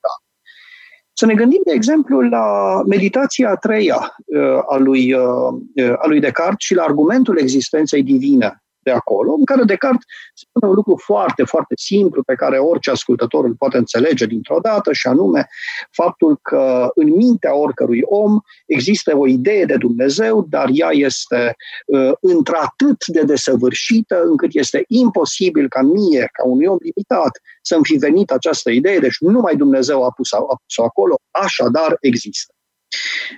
Să 1.14 1.26
ne 1.26 1.34
gândim, 1.34 1.62
de 1.66 1.72
exemplu, 1.72 2.22
la 2.22 2.82
meditația 2.88 3.50
a 3.50 3.56
treia 3.56 4.16
uh, 4.26 4.60
a 4.70 4.78
lui, 4.78 5.14
uh, 5.14 5.94
a 5.98 6.08
lui 6.08 6.20
Descartes 6.20 6.66
și 6.66 6.76
la 6.76 6.84
argumentul 6.84 7.38
existenței 7.38 8.04
divine 8.04 8.63
de 8.84 8.92
acolo, 8.92 9.34
în 9.34 9.46
care 9.46 9.64
Descartes 9.64 10.06
spune 10.34 10.68
un 10.68 10.76
lucru 10.76 10.96
foarte, 11.04 11.44
foarte 11.44 11.74
simplu 11.78 12.24
pe 12.24 12.36
care 12.36 12.58
orice 12.58 12.92
ascultător 12.92 13.46
îl 13.46 13.56
poate 13.56 13.78
înțelege 13.78 14.26
dintr-o 14.26 14.60
dată 14.62 14.94
și 14.94 15.08
anume 15.08 15.48
faptul 15.92 16.40
că 16.42 16.90
în 16.96 17.10
mintea 17.16 17.56
oricărui 17.56 18.02
om 18.04 18.40
există 18.66 19.18
o 19.18 19.28
idee 19.28 19.66
de 19.66 19.76
Dumnezeu, 19.78 20.46
dar 20.50 20.70
ea 20.72 20.90
este 20.92 21.56
uh, 21.86 22.12
într-atât 22.20 23.06
de 23.06 23.22
desăvârșită 23.22 24.22
încât 24.24 24.50
este 24.54 24.84
imposibil 24.88 25.68
ca 25.68 25.82
mie, 25.82 26.30
ca 26.32 26.46
unui 26.46 26.66
om 26.66 26.78
limitat, 26.80 27.42
să-mi 27.62 27.86
fi 27.86 27.96
venit 27.96 28.32
această 28.32 28.70
idee, 28.70 29.00
deci 29.00 29.18
numai 29.20 29.56
Dumnezeu 29.56 30.04
a 30.04 30.12
pus-o, 30.12 30.38
a 30.38 30.62
pus 30.66 30.86
acolo, 30.86 31.16
așadar 31.32 31.98
există. 32.00 32.54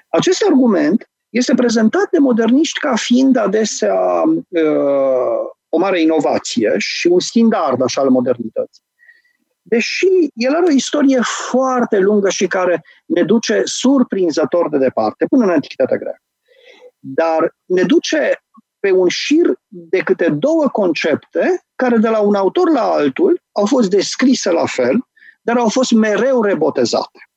Acest 0.09 0.43
argument 0.49 1.09
este 1.37 1.53
prezentat 1.53 2.09
de 2.09 2.17
moderniști 2.17 2.79
ca 2.79 2.95
fiind 2.95 3.35
adesea 3.35 4.23
uh, 4.47 4.61
o 5.69 5.77
mare 5.77 6.01
inovație 6.01 6.73
și 6.77 7.07
un 7.07 7.19
standard 7.19 7.81
așa 7.81 8.01
al 8.01 8.09
modernității. 8.09 8.83
Deși 9.61 10.07
el 10.33 10.53
are 10.55 10.65
o 10.65 10.71
istorie 10.71 11.19
foarte 11.49 11.97
lungă 11.97 12.29
și 12.29 12.47
care 12.47 12.83
ne 13.05 13.23
duce 13.23 13.61
surprinzător 13.65 14.69
de 14.69 14.77
departe, 14.77 15.25
până 15.25 15.43
în 15.43 15.49
Antichitatea 15.49 15.97
Greacă. 15.97 16.21
Dar 16.99 17.55
ne 17.65 17.83
duce 17.83 18.43
pe 18.79 18.91
un 18.91 19.07
șir 19.07 19.53
de 19.67 19.99
câte 19.99 20.29
două 20.29 20.67
concepte 20.67 21.65
care 21.75 21.97
de 21.97 22.09
la 22.09 22.19
un 22.19 22.35
autor 22.35 22.71
la 22.71 22.91
altul 22.91 23.41
au 23.51 23.65
fost 23.65 23.89
descrise 23.89 24.51
la 24.51 24.65
fel, 24.65 25.07
dar 25.41 25.57
au 25.57 25.69
fost 25.69 25.91
mereu 25.91 26.41
rebotezate. 26.41 27.29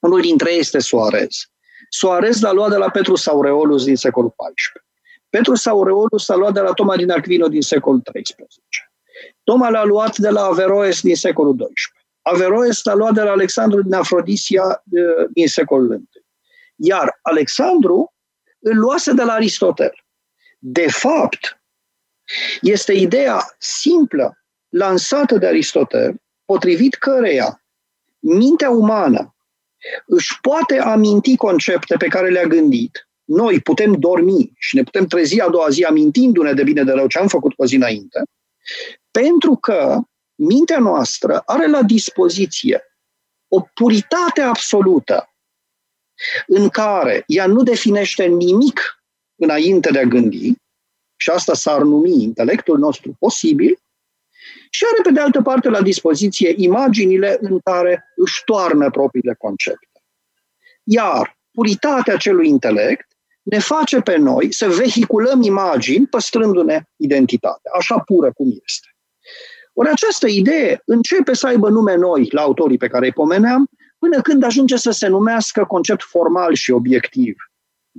Unul 0.00 0.20
dintre 0.20 0.52
ei 0.52 0.58
este 0.58 0.78
Suarez. 0.78 1.36
Suarez 1.88 2.40
l-a 2.40 2.52
luat 2.52 2.70
de 2.70 2.76
la 2.76 2.90
Petru 2.90 3.14
Saureolus 3.14 3.84
din 3.84 3.96
secolul 3.96 4.34
XIV. 4.36 4.82
Petru 5.28 5.54
Saureolus 5.54 6.26
l-a 6.26 6.36
luat 6.36 6.52
de 6.52 6.60
la 6.60 6.72
Toma 6.72 6.96
din 6.96 7.10
Aquino 7.10 7.48
din 7.48 7.62
secolul 7.62 8.02
XIII. 8.12 8.46
Toma 9.44 9.68
l-a 9.68 9.84
luat 9.84 10.16
de 10.16 10.28
la 10.28 10.40
Averroes 10.40 11.00
din 11.00 11.16
secolul 11.16 11.54
XII. 11.54 11.66
Averroes 12.22 12.84
l-a 12.84 12.94
luat 12.94 13.14
de 13.14 13.22
la 13.22 13.30
Alexandru 13.30 13.82
din 13.82 13.94
Afrodisia 13.94 14.82
din 15.32 15.48
secolul 15.48 15.94
I. 15.94 16.08
Iar 16.76 17.18
Alexandru 17.22 18.14
îl 18.58 18.76
luase 18.76 19.12
de 19.12 19.22
la 19.22 19.32
Aristotel. 19.32 19.92
De 20.58 20.86
fapt, 20.90 21.60
este 22.60 22.92
ideea 22.92 23.56
simplă 23.58 24.38
lansată 24.68 25.38
de 25.38 25.46
Aristotel, 25.46 26.14
potrivit 26.44 26.94
căreia 26.94 27.62
mintea 28.18 28.70
umană 28.70 29.34
își 30.06 30.40
poate 30.40 30.78
aminti 30.78 31.36
concepte 31.36 31.96
pe 31.96 32.06
care 32.06 32.30
le-a 32.30 32.46
gândit. 32.46 33.08
Noi 33.24 33.60
putem 33.60 33.92
dormi 33.92 34.52
și 34.58 34.76
ne 34.76 34.82
putem 34.82 35.06
trezi 35.06 35.40
a 35.40 35.48
doua 35.48 35.68
zi 35.68 35.84
amintindu-ne 35.84 36.52
de 36.52 36.62
bine 36.62 36.84
de 36.84 36.92
rău 36.92 37.06
ce 37.06 37.18
am 37.18 37.28
făcut 37.28 37.52
o 37.56 37.66
zi 37.66 37.74
înainte, 37.74 38.22
pentru 39.10 39.56
că 39.56 40.00
mintea 40.34 40.78
noastră 40.78 41.42
are 41.46 41.66
la 41.66 41.82
dispoziție 41.82 42.82
o 43.48 43.60
puritate 43.74 44.40
absolută 44.40 45.32
în 46.46 46.68
care 46.68 47.24
ea 47.26 47.46
nu 47.46 47.62
definește 47.62 48.24
nimic 48.24 49.02
înainte 49.40 49.90
de 49.90 49.98
a 49.98 50.04
gândi, 50.04 50.52
și 51.16 51.30
asta 51.30 51.54
s-ar 51.54 51.82
numi 51.82 52.22
intelectul 52.22 52.78
nostru 52.78 53.16
posibil, 53.18 53.78
și 54.70 54.84
are 54.92 55.02
pe 55.02 55.10
de 55.10 55.20
altă 55.20 55.42
parte 55.42 55.68
la 55.68 55.82
dispoziție 55.82 56.54
imaginile 56.56 57.38
în 57.40 57.58
care 57.58 58.04
își 58.16 58.42
toarnă 58.44 58.90
propriile 58.90 59.34
concepte. 59.38 60.02
Iar 60.82 61.38
puritatea 61.50 62.14
acelui 62.14 62.48
intelect 62.48 63.06
ne 63.42 63.58
face 63.58 64.00
pe 64.00 64.16
noi 64.16 64.52
să 64.52 64.68
vehiculăm 64.68 65.42
imagini 65.42 66.06
păstrându-ne 66.06 66.82
identitatea, 66.96 67.70
așa 67.78 67.98
pură 67.98 68.32
cum 68.32 68.46
este. 68.64 68.88
Ori 69.72 69.88
această 69.88 70.26
idee 70.28 70.82
începe 70.84 71.34
să 71.34 71.46
aibă 71.46 71.68
nume 71.68 71.94
noi 71.94 72.28
la 72.30 72.40
autorii 72.40 72.78
pe 72.78 72.88
care 72.88 73.06
îi 73.06 73.12
pomeneam, 73.12 73.68
până 73.98 74.20
când 74.20 74.42
ajunge 74.42 74.76
să 74.76 74.90
se 74.90 75.06
numească 75.06 75.64
concept 75.64 76.02
formal 76.02 76.54
și 76.54 76.70
obiectiv. 76.70 77.36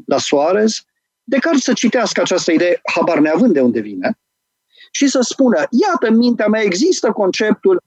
La 0.06 0.18
Soares, 0.18 0.82
de 1.24 1.38
care 1.38 1.58
să 1.58 1.74
citească 1.74 2.22
această 2.22 2.52
idee, 2.52 2.80
habar 2.96 3.20
neavând 3.20 3.54
de 3.54 3.62
unde 3.62 3.80
vine, 3.80 4.20
și 5.00 5.08
să 5.08 5.20
spună, 5.22 5.58
iată, 5.58 6.08
în 6.08 6.16
mintea 6.16 6.48
mea 6.48 6.62
există 6.62 7.12
conceptul 7.12 7.82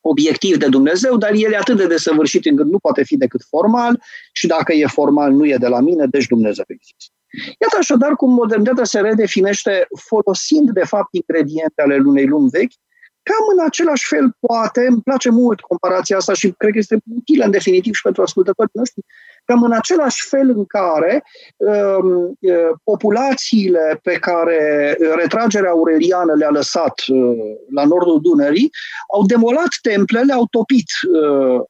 obiectiv 0.00 0.56
de 0.56 0.68
Dumnezeu, 0.68 1.16
dar 1.16 1.32
el 1.34 1.52
e 1.52 1.56
atât 1.56 1.76
de 1.76 1.86
desăvârșit 1.86 2.46
încât 2.46 2.66
nu 2.66 2.78
poate 2.78 3.02
fi 3.04 3.16
decât 3.16 3.42
formal 3.48 4.02
și 4.32 4.46
dacă 4.46 4.72
e 4.72 4.86
formal 4.86 5.32
nu 5.32 5.46
e 5.46 5.56
de 5.56 5.68
la 5.68 5.80
mine, 5.80 6.06
deci 6.06 6.26
Dumnezeu 6.26 6.64
există. 6.68 7.12
Iată 7.60 7.76
așadar 7.78 8.12
cum 8.16 8.30
modernitatea 8.32 8.84
se 8.84 9.00
redefinește 9.00 9.86
folosind 10.08 10.70
de 10.70 10.84
fapt 10.84 11.08
ingrediente 11.10 11.82
ale 11.82 12.02
unei 12.04 12.26
lumi 12.26 12.50
vechi, 12.50 12.76
cam 13.22 13.44
în 13.58 13.64
același 13.64 14.06
fel 14.06 14.36
poate, 14.46 14.86
îmi 14.86 15.02
place 15.02 15.30
mult 15.30 15.60
comparația 15.60 16.16
asta 16.16 16.32
și 16.34 16.54
cred 16.56 16.72
că 16.72 16.78
este 16.78 16.96
utilă 17.18 17.44
în 17.44 17.50
definitiv 17.50 17.94
și 17.94 18.02
pentru 18.02 18.22
ascultătorii 18.22 18.70
noștri, 18.74 19.04
cam 19.48 19.62
în 19.62 19.72
același 19.72 20.28
fel 20.28 20.48
în 20.50 20.64
care 20.66 21.24
um, 21.56 22.36
uh, 22.40 22.70
populațiile 22.84 24.00
pe 24.02 24.14
care 24.14 24.96
retragerea 25.16 25.70
aureliană 25.70 26.34
le-a 26.34 26.50
lăsat 26.50 26.94
uh, 27.06 27.36
la 27.74 27.84
nordul 27.84 28.20
Dunării 28.20 28.70
au 29.14 29.26
demolat 29.26 29.72
templele, 29.82 30.32
au 30.32 30.46
topit 30.50 30.90
uh, 31.12 31.60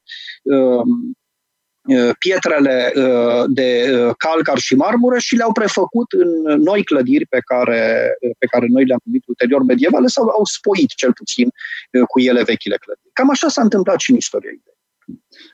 uh, 0.41 0.83
pietrele 2.19 2.93
de 3.47 3.69
calcar 4.17 4.57
și 4.57 4.75
marmură 4.75 5.17
și 5.17 5.35
le-au 5.35 5.51
prefăcut 5.51 6.11
în 6.11 6.61
noi 6.61 6.83
clădiri 6.83 7.25
pe 7.25 7.39
care, 7.45 8.13
pe 8.37 8.45
care 8.45 8.65
noi 8.69 8.85
le-am 8.85 8.99
numit 9.03 9.23
ulterior 9.27 9.63
medievale 9.63 10.07
sau 10.07 10.23
au 10.23 10.45
spoit 10.45 10.89
cel 10.95 11.13
puțin 11.13 11.49
cu 12.07 12.19
ele 12.19 12.43
vechile 12.43 12.77
clădiri. 12.77 13.09
Cam 13.13 13.29
așa 13.29 13.47
s-a 13.47 13.61
întâmplat 13.61 13.99
și 13.99 14.11
în 14.11 14.17
istoria 14.17 14.51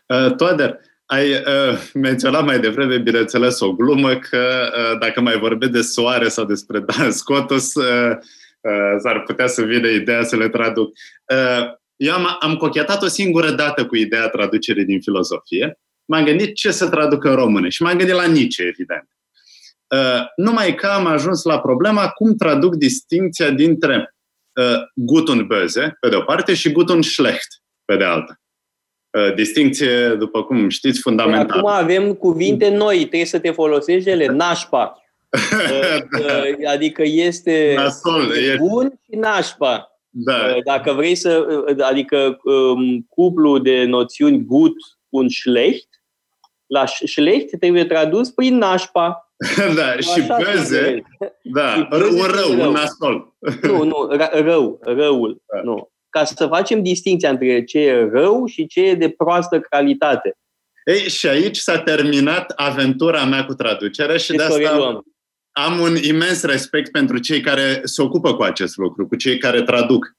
Uh, 0.07 0.35
Toader, 0.35 0.79
ai 1.05 1.31
uh, 1.31 1.89
menționat 1.93 2.45
mai 2.45 2.59
devreme, 2.59 2.97
bineînțeles, 2.97 3.59
o 3.59 3.73
glumă 3.73 4.15
că 4.15 4.71
uh, 4.77 4.99
dacă 4.99 5.21
mai 5.21 5.39
vorbesc 5.39 5.71
de 5.71 5.81
soare 5.81 6.27
sau 6.27 6.45
despre 6.45 6.79
Dan 6.79 7.11
Scotus, 7.11 7.73
uh, 7.73 8.11
uh, 8.61 8.95
s-ar 8.99 9.21
putea 9.21 9.47
să 9.47 9.61
vină 9.61 9.87
ideea 9.87 10.23
să 10.23 10.35
le 10.35 10.49
traduc. 10.49 10.93
Uh, 11.33 11.73
eu 11.95 12.13
am, 12.13 12.37
am 12.39 12.55
cochetat 12.55 13.03
o 13.03 13.07
singură 13.07 13.51
dată 13.51 13.85
cu 13.85 13.95
ideea 13.95 14.27
traducerii 14.27 14.85
din 14.85 15.01
filozofie. 15.01 15.79
M-am 16.05 16.23
gândit 16.23 16.55
ce 16.55 16.71
să 16.71 16.89
traduc 16.89 17.23
în 17.23 17.35
română 17.35 17.69
și 17.69 17.81
m-am 17.81 17.97
gândit 17.97 18.15
la 18.15 18.25
Nietzsche, 18.25 18.63
evident. 18.63 19.07
Uh, 19.87 20.25
numai 20.35 20.75
că 20.75 20.87
am 20.87 21.05
ajuns 21.05 21.43
la 21.43 21.59
problema 21.59 22.07
cum 22.07 22.35
traduc 22.35 22.75
distinția 22.75 23.49
dintre 23.49 24.15
uh, 24.53 24.81
gut 24.93 25.27
und 25.27 25.41
böse, 25.41 25.97
pe 25.99 26.09
de 26.09 26.15
o 26.15 26.21
parte, 26.21 26.53
și 26.53 26.71
gut 26.71 26.89
und 26.89 27.03
schlecht, 27.03 27.47
pe 27.85 27.95
de 27.95 28.03
alta. 28.03 28.39
Uh, 29.15 29.33
distinție, 29.33 30.15
după 30.19 30.43
cum 30.43 30.69
știți, 30.69 30.99
fundamentală. 30.99 31.59
Acum 31.59 31.69
avem 31.69 32.13
cuvinte 32.13 32.69
noi, 32.69 32.97
trebuie 32.97 33.25
să 33.25 33.39
te 33.39 33.51
folosești 33.51 34.03
de 34.03 34.11
ele. 34.11 34.25
Nașpa. 34.43 35.03
Uh, 35.31 36.01
uh, 36.19 36.69
adică 36.69 37.01
este 37.05 37.73
Nasol, 37.75 38.31
bun 38.57 38.85
e... 38.85 38.99
și 39.09 39.19
nașpa. 39.19 39.99
Da. 40.09 40.55
Dacă 40.63 40.93
vrei 40.93 41.15
să, 41.15 41.45
adică 41.81 42.39
um, 42.43 43.05
cuplu 43.09 43.57
de 43.57 43.83
noțiuni 43.83 44.45
gut 44.45 44.75
un 45.09 45.29
schlecht, 45.29 45.87
la 46.65 46.85
schlecht 46.85 47.59
trebuie 47.59 47.85
tradus 47.85 48.29
prin 48.29 48.57
nașpa. 48.57 49.31
da, 49.75 49.95
și 49.95 50.27
beze, 50.43 51.03
da, 51.41 51.87
un 51.91 51.97
rău, 51.97 52.25
rău, 52.25 52.67
un 52.67 52.71
nasol. 52.71 53.33
Nu, 53.61 53.83
nu, 53.83 54.09
rău, 54.31 54.79
răul, 54.83 55.41
da. 55.53 55.61
nu 55.61 55.93
ca 56.17 56.23
să 56.23 56.47
facem 56.47 56.83
distinția 56.83 57.29
între 57.29 57.63
ce 57.63 57.79
e 57.79 58.09
rău 58.13 58.45
și 58.45 58.67
ce 58.67 58.81
e 58.81 58.95
de 58.95 59.09
proastă 59.09 59.59
calitate. 59.59 60.37
Ei, 60.85 61.09
și 61.09 61.27
aici 61.27 61.57
s-a 61.57 61.79
terminat 61.79 62.51
aventura 62.55 63.25
mea 63.25 63.45
cu 63.45 63.53
traducerea 63.53 64.17
și 64.17 64.31
de 64.31 64.43
asta 64.43 65.03
am 65.51 65.79
un 65.79 65.95
imens 65.95 66.43
respect 66.43 66.91
pentru 66.91 67.17
cei 67.17 67.41
care 67.41 67.81
se 67.83 68.01
ocupă 68.01 68.35
cu 68.35 68.43
acest 68.43 68.77
lucru, 68.77 69.07
cu 69.07 69.15
cei 69.15 69.37
care 69.37 69.61
traduc. 69.61 70.15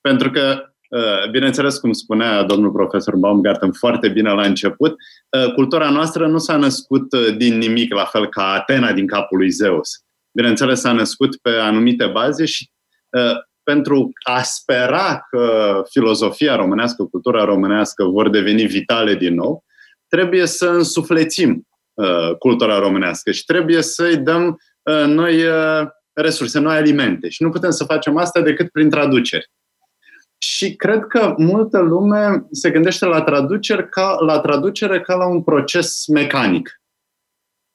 Pentru 0.00 0.30
că, 0.30 0.62
uh, 0.88 1.30
bineînțeles, 1.30 1.78
cum 1.78 1.92
spunea 1.92 2.42
domnul 2.42 2.72
profesor 2.72 3.16
Baumgarten 3.16 3.72
foarte 3.72 4.08
bine 4.08 4.32
la 4.32 4.46
început, 4.46 4.90
uh, 4.90 5.52
cultura 5.54 5.90
noastră 5.90 6.26
nu 6.26 6.38
s-a 6.38 6.56
născut 6.56 7.12
uh, 7.12 7.36
din 7.36 7.58
nimic, 7.58 7.94
la 7.94 8.04
fel 8.04 8.28
ca 8.28 8.52
Atena 8.52 8.92
din 8.92 9.06
capul 9.06 9.38
lui 9.38 9.50
Zeus. 9.50 9.90
Bineînțeles, 10.32 10.80
s-a 10.80 10.92
născut 10.92 11.36
pe 11.36 11.50
anumite 11.50 12.06
baze 12.06 12.44
și 12.44 12.70
pentru 13.70 14.12
a 14.22 14.42
spera 14.42 15.26
că 15.30 15.82
filozofia 15.90 16.56
românească, 16.56 17.04
cultura 17.04 17.44
românească 17.44 18.04
vor 18.04 18.30
deveni 18.30 18.66
vitale 18.66 19.14
din 19.14 19.34
nou, 19.34 19.64
trebuie 20.08 20.46
să 20.46 20.66
însuflețim 20.66 21.68
uh, 21.94 22.36
cultura 22.38 22.78
românească 22.78 23.30
și 23.30 23.44
trebuie 23.44 23.82
să-i 23.82 24.16
dăm 24.16 24.60
uh, 24.82 25.04
noi 25.06 25.44
uh, 25.44 25.86
resurse, 26.12 26.58
noi 26.58 26.76
alimente. 26.76 27.28
Și 27.28 27.42
nu 27.42 27.50
putem 27.50 27.70
să 27.70 27.84
facem 27.84 28.16
asta 28.16 28.40
decât 28.40 28.70
prin 28.70 28.90
traduceri. 28.90 29.50
Și 30.38 30.76
cred 30.76 31.06
că 31.06 31.34
multă 31.36 31.78
lume 31.78 32.46
se 32.50 32.70
gândește 32.70 33.04
la 33.04 33.22
traducere 33.22 33.84
ca 33.84 34.16
la, 34.20 34.40
traducere 34.40 35.00
ca 35.00 35.14
la 35.14 35.26
un 35.26 35.42
proces 35.42 36.06
mecanic. 36.06 36.80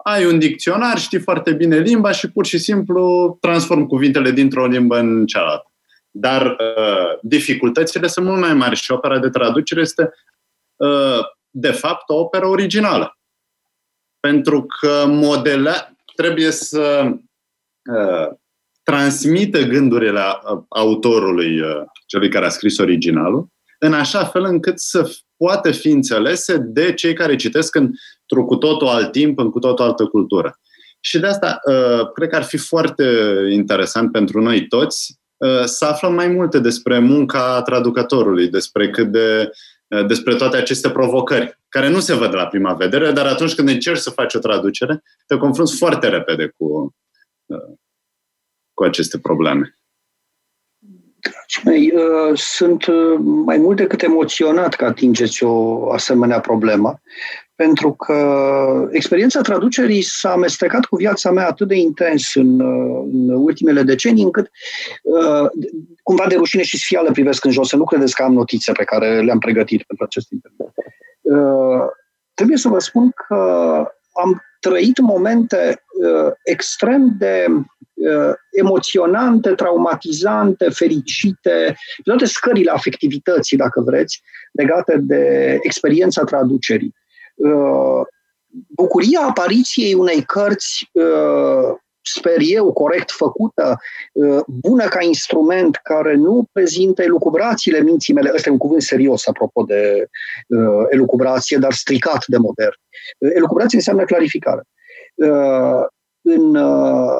ai 0.03 0.25
un 0.25 0.39
dicționar, 0.39 0.97
știi 0.97 1.19
foarte 1.19 1.53
bine 1.53 1.77
limba 1.77 2.11
și 2.11 2.31
pur 2.31 2.45
și 2.45 2.57
simplu 2.57 3.37
transform 3.41 3.85
cuvintele 3.85 4.31
dintr-o 4.31 4.67
limbă 4.67 4.99
în 4.99 5.25
cealaltă. 5.25 5.69
Dar 6.17 6.45
uh, 6.45 7.17
dificultățile 7.21 8.07
sunt 8.07 8.25
mult 8.25 8.39
mai 8.39 8.53
mari 8.53 8.75
și 8.75 8.91
opera 8.91 9.19
de 9.19 9.29
traducere 9.29 9.81
este, 9.81 10.13
uh, 10.75 11.19
de 11.49 11.71
fapt, 11.71 12.09
o 12.09 12.15
operă 12.15 12.47
originală. 12.47 13.17
Pentru 14.19 14.65
că 14.65 15.05
modele 15.07 15.97
trebuie 16.15 16.51
să 16.51 17.11
uh, 17.91 18.35
transmită 18.83 19.61
gândurile 19.61 20.21
autorului, 20.69 21.61
uh, 21.61 21.81
celui 22.05 22.29
care 22.29 22.45
a 22.45 22.49
scris 22.49 22.77
originalul, 22.77 23.47
în 23.79 23.93
așa 23.93 24.25
fel 24.25 24.43
încât 24.43 24.79
să 24.79 25.11
poată 25.37 25.71
fi 25.71 25.87
înțelese 25.87 26.57
de 26.57 26.93
cei 26.93 27.13
care 27.13 27.35
citesc 27.35 27.75
într-o 27.75 28.45
cu 28.45 28.55
totul 28.55 28.87
alt 28.87 29.11
timp, 29.11 29.39
în 29.39 29.49
cu 29.49 29.59
totul 29.59 29.85
altă 29.85 30.05
cultură. 30.05 30.59
Și 30.99 31.19
de 31.19 31.27
asta 31.27 31.59
uh, 31.69 32.11
cred 32.11 32.29
că 32.29 32.35
ar 32.35 32.43
fi 32.43 32.57
foarte 32.57 33.05
interesant 33.51 34.11
pentru 34.11 34.41
noi 34.41 34.67
toți 34.67 35.11
uh, 35.11 35.24
să 35.65 35.85
aflăm 35.85 36.13
mai 36.13 36.27
multe 36.27 36.59
despre 36.59 36.99
munca 36.99 37.61
traducătorului, 37.61 38.47
despre 38.47 38.89
cât 38.89 39.11
de 39.11 39.49
despre 40.07 40.35
toate 40.35 40.57
aceste 40.57 40.89
provocări, 40.89 41.59
care 41.69 41.89
nu 41.89 41.99
se 41.99 42.13
văd 42.13 42.33
la 42.33 42.47
prima 42.47 42.73
vedere, 42.73 43.11
dar 43.11 43.25
atunci 43.25 43.55
când 43.55 43.69
încerci 43.69 43.99
să 43.99 44.09
faci 44.09 44.33
o 44.33 44.39
traducere, 44.39 45.03
te 45.27 45.37
confrunți 45.37 45.77
foarte 45.77 46.07
repede 46.07 46.53
cu, 46.57 46.95
cu 48.73 48.83
aceste 48.83 49.19
probleme. 49.19 49.77
Dragii 51.19 51.61
mei, 51.65 51.93
uh, 52.03 52.37
sunt 52.37 52.85
uh, 52.85 53.15
mai 53.19 53.57
mult 53.57 53.77
decât 53.77 54.01
emoționat 54.01 54.73
că 54.73 54.85
atingeți 54.85 55.43
o 55.43 55.91
asemenea 55.91 56.39
problemă, 56.39 57.01
pentru 57.55 57.93
că 57.93 58.89
experiența 58.91 59.41
traducerii 59.41 60.01
s-a 60.01 60.31
amestecat 60.31 60.85
cu 60.85 60.95
viața 60.95 61.31
mea 61.31 61.47
atât 61.47 61.67
de 61.67 61.75
intens 61.75 62.35
în, 62.35 62.59
uh, 62.59 63.07
în 63.11 63.29
ultimele 63.29 63.83
decenii, 63.83 64.23
încât 64.23 64.49
cumva 66.03 66.25
de 66.27 66.35
rușine 66.35 66.63
și 66.63 66.77
sfială 66.77 67.11
privesc 67.11 67.45
în 67.45 67.51
jos. 67.51 67.67
Să 67.67 67.75
nu 67.75 67.83
credeți 67.83 68.15
că 68.15 68.23
am 68.23 68.33
notițe 68.33 68.71
pe 68.71 68.83
care 68.83 69.21
le-am 69.21 69.39
pregătit 69.39 69.83
pentru 69.83 70.05
acest 70.05 70.31
interviu. 70.31 70.73
Trebuie 72.33 72.57
să 72.57 72.67
vă 72.67 72.79
spun 72.79 73.11
că 73.27 73.35
am 74.13 74.41
trăit 74.59 74.99
momente 74.99 75.83
extrem 76.43 77.15
de 77.17 77.45
uh, 77.49 78.33
emoționante, 78.51 79.49
traumatizante, 79.49 80.69
fericite, 80.69 81.75
toate 82.03 82.25
scările 82.25 82.71
afectivității, 82.71 83.57
dacă 83.57 83.81
vreți, 83.81 84.21
legate 84.51 84.97
de 84.97 85.57
experiența 85.61 86.23
traducerii. 86.23 86.95
Uh, 87.35 88.01
bucuria 88.75 89.21
apariției 89.21 89.93
unei 89.93 90.23
cărți 90.23 90.89
uh, 90.91 91.75
sper 92.01 92.37
eu, 92.39 92.73
corect 92.73 93.11
făcută, 93.11 93.77
uh, 94.13 94.43
bună 94.47 94.87
ca 94.87 95.03
instrument, 95.03 95.75
care 95.75 96.15
nu 96.15 96.45
prezintă 96.51 97.01
elucubrațiile 97.01 97.81
minții 97.81 98.13
mele. 98.13 98.31
Ăsta 98.33 98.49
e 98.49 98.51
un 98.51 98.57
cuvânt 98.57 98.81
serios, 98.81 99.27
apropo 99.27 99.63
de 99.63 100.07
uh, 100.47 100.85
elucubrație, 100.89 101.57
dar 101.57 101.73
stricat 101.73 102.23
de 102.27 102.37
modern. 102.37 102.75
Uh, 103.17 103.31
elucubrație 103.33 103.77
înseamnă 103.77 104.03
clarificare. 104.03 104.61
Uh, 105.15 105.85
în, 106.21 106.55
uh, 106.55 107.19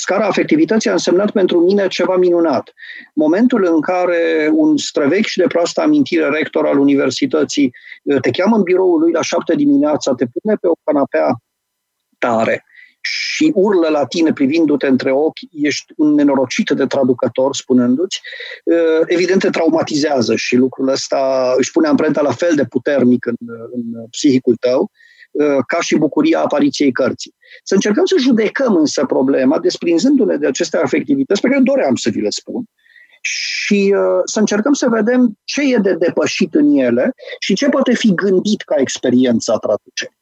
Scara 0.00 0.26
afectivității 0.26 0.90
a 0.90 0.92
însemnat 0.92 1.30
pentru 1.30 1.60
mine 1.60 1.86
ceva 1.86 2.16
minunat. 2.16 2.72
Momentul 3.14 3.64
în 3.64 3.80
care 3.80 4.50
un 4.52 4.76
străvechi 4.76 5.26
și 5.26 5.38
de 5.38 5.46
proastă 5.46 5.80
amintire 5.80 6.28
rector 6.28 6.66
al 6.66 6.78
universității 6.78 7.74
uh, 8.02 8.20
te 8.20 8.30
cheamă 8.30 8.56
în 8.56 8.62
biroul 8.62 9.00
lui 9.00 9.12
la 9.12 9.22
șapte 9.22 9.54
dimineața, 9.54 10.14
te 10.14 10.26
pune 10.26 10.54
pe 10.60 10.66
o 10.66 10.72
canapea 10.84 11.42
tare 12.18 12.64
și 13.00 13.52
urlă 13.54 13.88
la 13.88 14.06
tine 14.06 14.32
privindu-te 14.32 14.86
între 14.86 15.12
ochi, 15.12 15.40
ești 15.52 15.92
un 15.96 16.14
nenorocit 16.14 16.70
de 16.70 16.86
traducător, 16.86 17.54
spunându-ți, 17.54 18.20
uh, 18.64 19.00
evident 19.06 19.40
te 19.40 19.50
traumatizează 19.50 20.36
și 20.36 20.56
lucrul 20.56 20.88
ăsta 20.88 21.54
își 21.56 21.70
pune 21.70 21.88
amprenta 21.88 22.20
la 22.20 22.32
fel 22.32 22.54
de 22.54 22.64
puternic 22.64 23.26
în, 23.26 23.36
în 23.72 24.06
psihicul 24.10 24.56
tău, 24.56 24.80
uh, 24.80 24.88
ca 25.66 25.80
și 25.80 25.96
bucuria 25.96 26.40
apariției 26.40 26.92
cărții. 26.92 27.34
Să 27.62 27.74
încercăm 27.74 28.04
să 28.04 28.16
judecăm 28.18 28.76
însă 28.76 29.04
problema, 29.04 29.58
desprinzându-ne 29.58 30.36
de 30.36 30.46
aceste 30.46 30.76
afectivități 30.76 31.40
pe 31.40 31.48
care 31.48 31.60
doream 31.60 31.94
să 31.94 32.10
vi 32.10 32.20
le 32.20 32.30
spun, 32.30 32.64
și 33.20 33.94
uh, 33.96 34.20
să 34.24 34.38
încercăm 34.38 34.72
să 34.72 34.88
vedem 34.88 35.38
ce 35.44 35.60
e 35.74 35.76
de 35.76 35.94
depășit 35.94 36.54
în 36.54 36.76
ele 36.76 37.12
și 37.38 37.54
ce 37.54 37.68
poate 37.68 37.94
fi 37.94 38.14
gândit 38.14 38.62
ca 38.62 38.74
experiența 38.78 39.56
traducerii. 39.56 40.16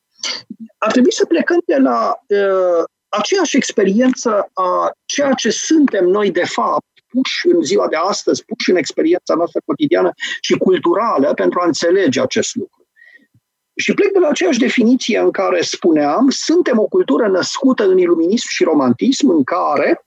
Ar 0.79 0.91
trebui 0.93 1.13
să 1.13 1.27
plecăm 1.27 1.63
de 1.67 1.77
la 1.77 2.21
uh, 2.27 2.85
aceeași 3.09 3.57
experiență 3.57 4.51
a 4.53 4.91
ceea 5.05 5.33
ce 5.33 5.51
suntem 5.51 6.05
noi 6.05 6.31
de 6.31 6.45
fapt, 6.45 6.87
puși 7.09 7.55
în 7.55 7.63
ziua 7.63 7.89
de 7.89 7.97
astăzi, 7.97 8.45
puși 8.45 8.71
în 8.71 8.77
experiența 8.77 9.35
noastră 9.35 9.61
cotidiană 9.65 10.11
și 10.41 10.55
culturală 10.57 11.35
pentru 11.35 11.61
a 11.61 11.67
înțelege 11.67 12.21
acest 12.21 12.55
lucru. 12.55 12.76
Și 13.77 13.95
plec 13.95 14.13
de 14.13 14.19
la 14.19 14.29
aceeași 14.29 14.59
definiție 14.59 15.19
în 15.19 15.31
care 15.31 15.61
spuneam, 15.61 16.27
suntem 16.31 16.79
o 16.79 16.87
cultură 16.87 17.29
născută 17.29 17.85
în 17.85 17.99
iluminism 17.99 18.47
și 18.49 18.65
romantism, 18.65 19.29
în 19.29 19.45
care 19.45 20.07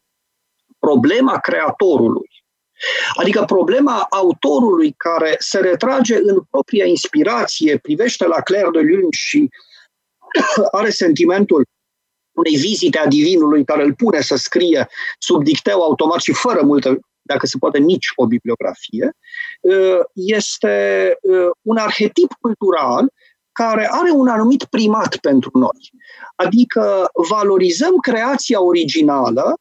problema 0.79 1.39
creatorului, 1.39 2.29
adică 3.13 3.43
problema 3.43 4.07
autorului 4.09 4.93
care 4.97 5.35
se 5.39 5.59
retrage 5.59 6.15
în 6.15 6.41
propria 6.49 6.85
inspirație, 6.85 7.77
privește 7.77 8.27
la 8.27 8.41
Claire 8.41 8.69
de 8.71 8.79
Lune 8.79 9.07
și 9.11 9.49
are 10.79 10.89
sentimentul 10.89 11.65
unei 12.31 12.55
vizite 12.55 12.99
a 12.99 13.07
divinului 13.07 13.63
care 13.63 13.83
îl 13.83 13.93
pune 13.93 14.21
să 14.21 14.35
scrie 14.35 14.87
sub 15.19 15.43
dicteu 15.43 15.81
automat 15.81 16.19
și 16.19 16.33
fără 16.33 16.61
multă, 16.61 16.99
dacă 17.21 17.45
se 17.45 17.57
poate, 17.57 17.77
nici 17.77 18.07
o 18.15 18.25
bibliografie, 18.25 19.11
este 20.13 21.15
un 21.61 21.77
arhetip 21.77 22.31
cultural 22.41 23.09
care 23.61 23.87
are 23.91 24.11
un 24.11 24.27
anumit 24.27 24.63
primat 24.63 25.15
pentru 25.15 25.49
noi. 25.53 25.81
Adică 26.35 27.09
valorizăm 27.29 27.95
creația 27.97 28.61
originală 28.61 29.53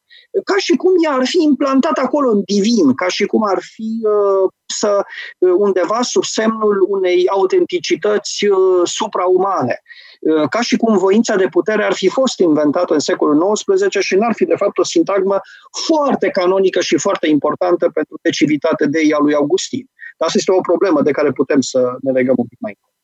ca 0.43 0.53
și 0.57 0.75
cum 0.75 0.91
ea 1.03 1.11
ar 1.11 1.25
fi 1.25 1.43
implantat 1.43 1.97
acolo 1.97 2.29
în 2.29 2.41
divin, 2.45 2.93
ca 2.93 3.07
și 3.07 3.25
cum 3.25 3.43
ar 3.43 3.59
fi 3.61 3.89
uh, 4.03 4.49
să 4.79 5.05
uh, 5.39 5.51
undeva 5.57 6.01
sub 6.01 6.23
semnul 6.23 6.85
unei 6.89 7.27
autenticități 7.27 8.45
uh, 8.45 8.81
supraumane. 8.83 9.81
Uh, 10.19 10.49
ca 10.49 10.61
și 10.61 10.77
cum 10.77 10.97
voința 10.97 11.35
de 11.35 11.47
putere 11.47 11.83
ar 11.83 11.93
fi 11.93 12.09
fost 12.09 12.39
inventată 12.39 12.93
în 12.93 12.99
secolul 12.99 13.53
XIX 13.53 13.99
și 13.99 14.15
n-ar 14.15 14.33
fi 14.35 14.45
de 14.45 14.55
fapt 14.55 14.77
o 14.77 14.83
sintagmă 14.83 15.39
foarte 15.87 16.29
canonică 16.29 16.79
și 16.79 16.97
foarte 16.97 17.27
importantă 17.27 17.89
pentru 17.93 18.15
decivitate 18.21 18.85
de 18.85 18.99
ea 19.09 19.17
lui 19.21 19.33
Augustin. 19.33 19.85
Asta 20.17 20.37
este 20.37 20.51
o 20.51 20.61
problemă 20.61 21.01
de 21.01 21.11
care 21.11 21.31
putem 21.31 21.61
să 21.61 21.95
ne 22.01 22.11
legăm 22.11 22.35
un 22.37 22.45
pic 22.45 22.59
mai 22.59 22.75
mult. 22.79 22.98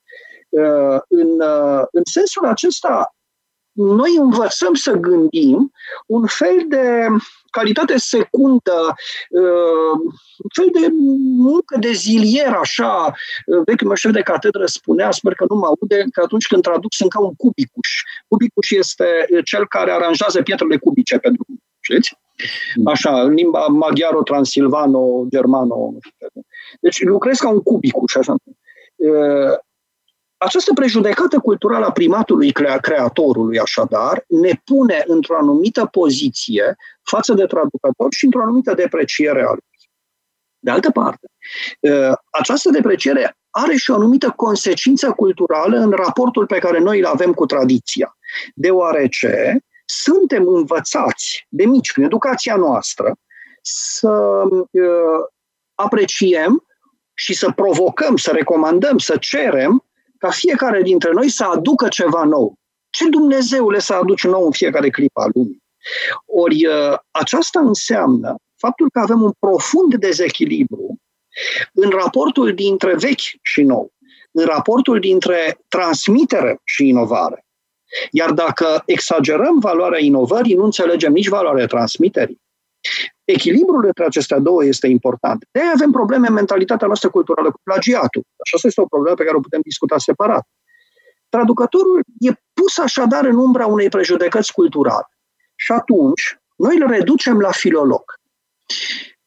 Uh, 0.56 1.00
în, 1.08 1.30
uh, 1.40 1.84
în 1.92 2.02
sensul 2.04 2.46
acesta, 2.46 3.16
noi 3.72 4.16
învățăm 4.20 4.74
să 4.74 4.92
gândim 4.92 5.72
un 6.06 6.26
fel 6.26 6.66
de 6.68 7.08
calitate 7.52 7.98
secundă, 7.98 8.96
uh, 9.30 10.00
un 10.38 10.50
fel 10.54 10.70
de 10.72 10.88
muncă 11.38 11.78
de 11.80 11.92
zilier, 11.92 12.54
așa. 12.54 13.14
Vechiul 13.66 13.88
meu 13.88 13.96
șef 13.96 14.12
de 14.12 14.22
catedră 14.22 14.66
spunea, 14.66 15.12
sper 15.12 15.34
că 15.34 15.46
nu 15.50 15.56
mă 15.56 15.66
aude, 15.66 16.06
că 16.12 16.22
atunci 16.24 16.48
când 16.48 16.62
traduc 16.62 16.94
sunt 16.94 17.10
ca 17.10 17.20
un 17.20 17.36
cubicuș. 17.36 17.90
Cubicuș 18.28 18.70
este 18.70 19.06
cel 19.44 19.68
care 19.68 19.92
aranjează 19.92 20.42
pietrele 20.42 20.78
cubice 20.78 21.18
pentru 21.18 21.46
știți? 21.80 22.18
Așa, 22.86 23.22
în 23.22 23.34
limba 23.34 23.68
maghiaro, 23.68 24.22
transilvano, 24.24 25.26
germano. 25.30 25.98
Deci 26.80 27.04
lucrez 27.04 27.38
ca 27.38 27.50
un 27.50 27.62
cubicuș, 27.62 28.16
așa. 28.16 28.36
Această 30.46 30.74
prejudecată 30.74 31.40
culturală 31.40 31.86
a 31.86 31.92
primatului 31.92 32.52
creatorului, 32.82 33.60
așadar, 33.60 34.24
ne 34.28 34.62
pune 34.64 35.04
într-o 35.08 35.38
anumită 35.38 35.86
poziție 35.86 36.76
față 37.02 37.34
de 37.34 37.46
traducător 37.46 38.14
și 38.14 38.26
într-o 38.26 38.42
anumită 38.42 38.74
depreciere 38.74 39.42
a 39.42 39.50
lui. 39.50 39.90
De 40.60 40.72
altă 40.72 40.92
parte, 40.92 41.28
ă, 41.84 42.22
această 42.30 42.70
depreciere 42.70 43.38
are 43.50 43.76
și 43.76 43.92
o 43.92 43.96
anumită 43.96 44.34
consecință 44.36 45.12
culturală 45.12 45.78
în 45.78 45.92
raportul 45.92 46.46
pe 46.46 46.60
care 46.60 46.80
noi 46.80 47.00
îl 47.00 47.06
avem 47.06 47.34
cu 47.34 47.46
tradiția, 47.46 48.18
deoarece 48.54 49.60
suntem 49.86 50.48
învățați 50.48 51.46
de 51.50 51.66
mici, 51.66 51.92
prin 51.92 52.04
educația 52.04 52.56
noastră, 52.56 53.16
să 53.62 54.08
ă, 54.08 55.30
apreciem 55.76 56.64
și 57.14 57.34
să 57.34 57.52
provocăm, 57.52 58.18
să 58.18 58.32
recomandăm, 58.32 58.98
să 58.98 59.18
cerem 59.18 59.86
ca 60.18 60.30
fiecare 60.30 60.82
dintre 60.82 61.12
noi 61.12 61.30
să 61.30 61.44
aducă 61.44 61.88
ceva 61.88 62.24
nou. 62.24 62.54
Ce 62.90 63.10
Dumnezeule 63.10 63.80
să 63.80 63.94
aduci 63.94 64.24
nou 64.24 64.46
în 64.46 64.52
fiecare 64.52 64.90
clipă 64.90 65.22
a 65.22 65.30
lumii? 65.34 65.64
Ori 66.26 66.68
ă, 66.72 67.04
aceasta 67.12 67.60
înseamnă 67.60 68.36
faptul 68.56 68.90
că 68.90 69.00
avem 69.00 69.22
un 69.22 69.32
profund 69.40 69.96
dezechilibru 69.96 71.00
în 71.74 71.90
raportul 71.90 72.54
dintre 72.54 72.96
vechi 72.96 73.40
și 73.42 73.62
nou, 73.62 73.92
în 74.32 74.46
raportul 74.46 75.00
dintre 75.00 75.60
transmitere 75.68 76.60
și 76.64 76.88
inovare. 76.88 77.46
Iar 78.12 78.32
dacă 78.32 78.84
exagerăm 78.86 79.60
valoarea 79.60 80.00
inovării, 80.00 80.56
nu 80.56 80.64
înțelegem 80.64 81.12
nici 81.12 81.28
valoarea 81.28 81.66
transmiterii. 81.66 82.42
Echilibrul 83.26 83.86
între 83.86 84.06
acestea 84.06 84.40
două 84.40 84.66
este 84.66 84.88
important. 84.88 85.48
De 85.52 85.60
avem 85.74 85.92
probleme 85.92 86.28
în 86.28 86.34
mentalitatea 86.34 86.88
noastră 86.88 87.10
culturală 87.10 87.52
cu 87.52 87.60
plagiatul. 87.64 88.24
Și 88.44 88.56
asta 88.56 88.68
este 88.68 88.82
o 88.82 88.86
problemă 88.86 89.16
pe 89.16 89.24
care 89.24 89.36
o 89.38 89.40
putem 89.40 89.62
discuta 89.64 89.98
separat. 89.98 90.48
Traducătorul 91.30 92.04
e 92.20 92.32
pus 92.54 92.78
așadar 92.78 93.26
în 93.26 93.38
umbra 93.38 93.66
unei 93.66 93.90
prejudecăți 93.90 94.54
culturale. 94.54 95.10
Și 95.56 95.72
atunci, 95.72 96.40
noi 96.56 96.78
îl 96.80 96.88
reducem 96.88 97.40
la 97.40 97.52
filolog. 97.52 98.04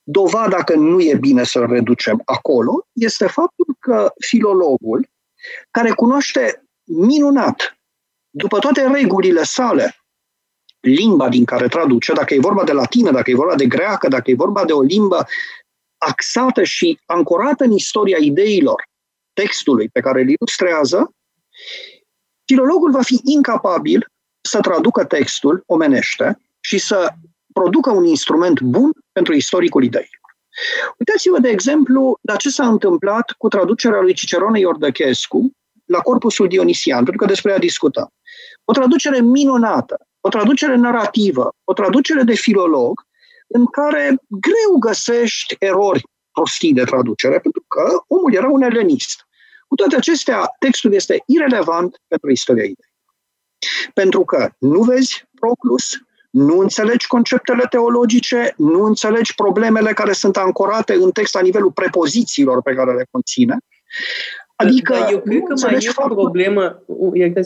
Dovada 0.03 0.65
că 0.65 0.75
nu 0.75 1.01
e 1.01 1.15
bine 1.15 1.45
să-l 1.45 1.67
reducem 1.67 2.23
acolo 2.25 2.87
este 2.93 3.27
faptul 3.27 3.77
că 3.79 4.13
filologul, 4.19 5.09
care 5.71 5.91
cunoaște 5.91 6.65
minunat, 6.85 7.79
după 8.31 8.59
toate 8.59 8.87
regulile 8.87 9.43
sale, 9.43 9.97
limba 10.81 11.29
din 11.29 11.45
care 11.45 11.69
traduce, 11.69 12.13
dacă 12.13 12.35
e 12.35 12.41
vorba 12.41 12.65
de 12.65 12.73
latină, 12.73 13.11
dacă 13.11 13.31
e 13.31 13.35
vorba 13.35 13.55
de 13.55 13.67
greacă, 13.67 14.09
dacă 14.09 14.31
e 14.31 14.35
vorba 14.35 14.65
de 14.65 14.73
o 14.73 14.83
limbă 14.83 15.27
axată 15.99 16.63
și 16.65 16.99
ancorată 17.07 17.65
în 17.65 17.73
istoria 17.73 18.17
ideilor 18.21 18.83
textului 19.33 19.89
pe 19.89 20.01
care 20.01 20.21
îl 20.21 20.29
ilustrează, 20.29 21.13
filologul 22.45 22.91
va 22.91 23.03
fi 23.03 23.21
incapabil 23.25 24.07
să 24.41 24.61
traducă 24.61 25.05
textul 25.05 25.63
omenește 25.67 26.41
și 26.61 26.79
să 26.79 27.13
producă 27.53 27.91
un 27.91 28.05
instrument 28.05 28.61
bun 28.61 28.91
pentru 29.13 29.35
istoricul 29.35 29.85
ideilor. 29.85 30.17
Uitați-vă, 30.99 31.39
de 31.39 31.49
exemplu, 31.49 32.19
la 32.21 32.37
ce 32.37 32.49
s-a 32.49 32.67
întâmplat 32.67 33.35
cu 33.39 33.49
traducerea 33.49 34.01
lui 34.01 34.15
Cicerone 34.15 34.59
Iordăchescu 34.59 35.51
la 35.85 35.99
Corpusul 36.01 36.49
Dionisian, 36.49 37.05
pentru 37.05 37.17
că 37.17 37.27
despre 37.27 37.51
ea 37.51 37.59
discutăm. 37.59 38.09
O 38.65 38.73
traducere 38.73 39.21
minunată, 39.21 40.08
o 40.21 40.29
traducere 40.29 40.75
narrativă, 40.75 41.55
o 41.65 41.73
traducere 41.73 42.23
de 42.23 42.35
filolog, 42.35 43.07
în 43.47 43.67
care 43.67 44.19
greu 44.29 44.79
găsești 44.81 45.57
erori 45.59 46.03
prostii 46.33 46.73
de 46.73 46.85
traducere, 46.85 47.39
pentru 47.39 47.65
că 47.69 48.03
omul 48.07 48.35
era 48.35 48.49
un 48.49 48.63
elenist. 48.63 49.27
Cu 49.69 49.75
toate 49.75 49.97
acestea, 49.97 50.55
textul 50.59 50.93
este 50.93 51.23
irelevant 51.27 51.97
pentru 52.09 52.31
istoria 52.31 52.63
ideii. 52.63 52.93
Pentru 53.95 54.25
că 54.25 54.51
nu 54.59 54.81
vezi 54.81 55.27
Proclus, 55.41 55.85
nu 56.31 56.59
înțelegi 56.59 57.07
conceptele 57.07 57.65
teologice, 57.71 58.55
nu 58.57 58.83
înțelegi 58.83 59.35
problemele 59.35 59.93
care 59.93 60.13
sunt 60.13 60.37
ancorate 60.37 60.95
în 60.95 61.11
text 61.11 61.35
la 61.35 61.41
nivelul 61.41 61.73
prepozițiilor 61.73 62.63
pe 62.63 62.75
care 62.75 62.95
le 62.95 63.07
conține. 63.11 63.57
Adică 64.61 64.93
da, 64.93 65.09
eu 65.11 65.19
cred 65.19 65.43
că 65.43 65.55
mai 65.67 65.79
e 65.81 65.91
o 65.97 66.15
problemă, 66.15 66.83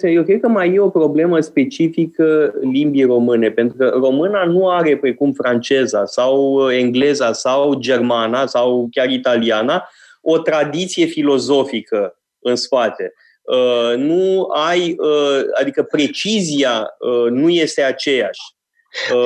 eu 0.02 0.22
cred 0.22 0.40
că 0.40 0.48
mai 0.48 0.74
e 0.74 0.78
o 0.78 0.88
problemă 0.88 1.40
specifică 1.40 2.54
limbii 2.60 3.04
române, 3.04 3.50
pentru 3.50 3.76
că 3.76 3.92
româna 3.94 4.44
nu 4.44 4.68
are 4.68 4.96
precum 4.96 5.32
franceza 5.32 6.04
sau 6.04 6.68
engleza 6.70 7.32
sau 7.32 7.74
germana 7.74 8.46
sau 8.46 8.88
chiar 8.90 9.10
italiana 9.10 9.88
o 10.20 10.38
tradiție 10.38 11.06
filozofică 11.06 12.18
în 12.38 12.56
spate. 12.56 13.14
Uh, 13.42 13.96
nu 13.96 14.48
ai, 14.54 14.96
uh, 14.98 15.40
adică 15.60 15.82
precizia 15.82 16.88
uh, 16.98 17.30
nu 17.30 17.48
este 17.48 17.82
aceeași. 17.82 18.40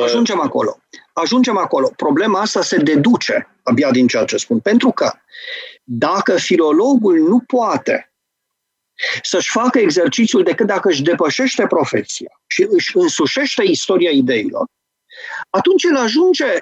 Ajungem 0.05 0.41
acolo. 0.41 0.76
Ajungem 1.12 1.57
acolo. 1.57 1.91
Problema 1.97 2.41
asta 2.41 2.62
se 2.62 2.76
deduce 2.76 3.49
abia 3.62 3.91
din 3.91 4.07
ceea 4.07 4.24
ce 4.24 4.37
spun. 4.37 4.59
Pentru 4.59 4.91
că 4.91 5.11
dacă 5.89 6.37
filologul 6.37 7.18
nu 7.18 7.41
poate 7.41 8.12
să-și 9.22 9.51
facă 9.51 9.78
exercițiul 9.78 10.43
decât 10.43 10.66
dacă 10.66 10.89
își 10.89 11.03
depășește 11.03 11.66
profesia 11.66 12.41
și 12.47 12.66
își 12.70 12.97
însușește 12.97 13.62
istoria 13.64 14.11
ideilor, 14.11 14.66
atunci 15.51 15.82
el 15.82 15.97
ajunge 15.97 16.59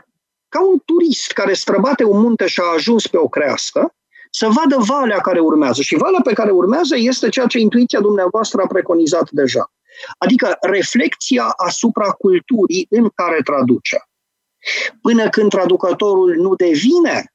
ca 0.49 0.63
un 0.63 0.79
turist 0.85 1.33
care 1.33 1.53
străbate 1.53 2.05
un 2.05 2.21
munte 2.21 2.47
și 2.47 2.61
a 2.61 2.73
ajuns 2.75 3.07
pe 3.07 3.17
o 3.17 3.29
creastă, 3.29 3.95
să 4.31 4.49
vadă 4.49 4.77
valea 4.79 5.19
care 5.19 5.41
urmează. 5.41 5.83
Și 5.83 5.97
valea 5.97 6.21
pe 6.25 6.33
care 6.33 6.51
urmează 6.51 6.97
este 6.97 7.29
ceea 7.29 7.47
ce 7.47 7.59
intuiția 7.59 8.01
dumneavoastră 8.01 8.63
a 8.63 8.67
preconizat 8.67 9.31
deja. 9.31 9.73
Adică 10.19 10.57
reflexia 10.61 11.45
asupra 11.45 12.11
culturii 12.11 12.87
în 12.91 13.09
care 13.15 13.41
traduce. 13.43 13.99
Până 15.03 15.29
când 15.29 15.51
traducătorul 15.51 16.35
nu 16.35 16.55
devine 16.55 17.34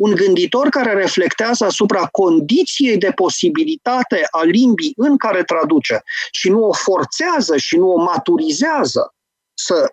un 0.00 0.14
gânditor 0.14 0.68
care 0.68 0.92
reflectează 0.92 1.64
asupra 1.64 2.06
condiției 2.06 2.96
de 2.96 3.12
posibilitate 3.14 4.26
a 4.30 4.42
limbii 4.42 4.92
în 4.96 5.16
care 5.16 5.42
traduce 5.42 6.02
și 6.30 6.50
nu 6.50 6.64
o 6.64 6.72
forțează 6.72 7.56
și 7.56 7.76
nu 7.76 7.90
o 7.90 8.02
maturizează 8.02 9.14
să 9.54 9.92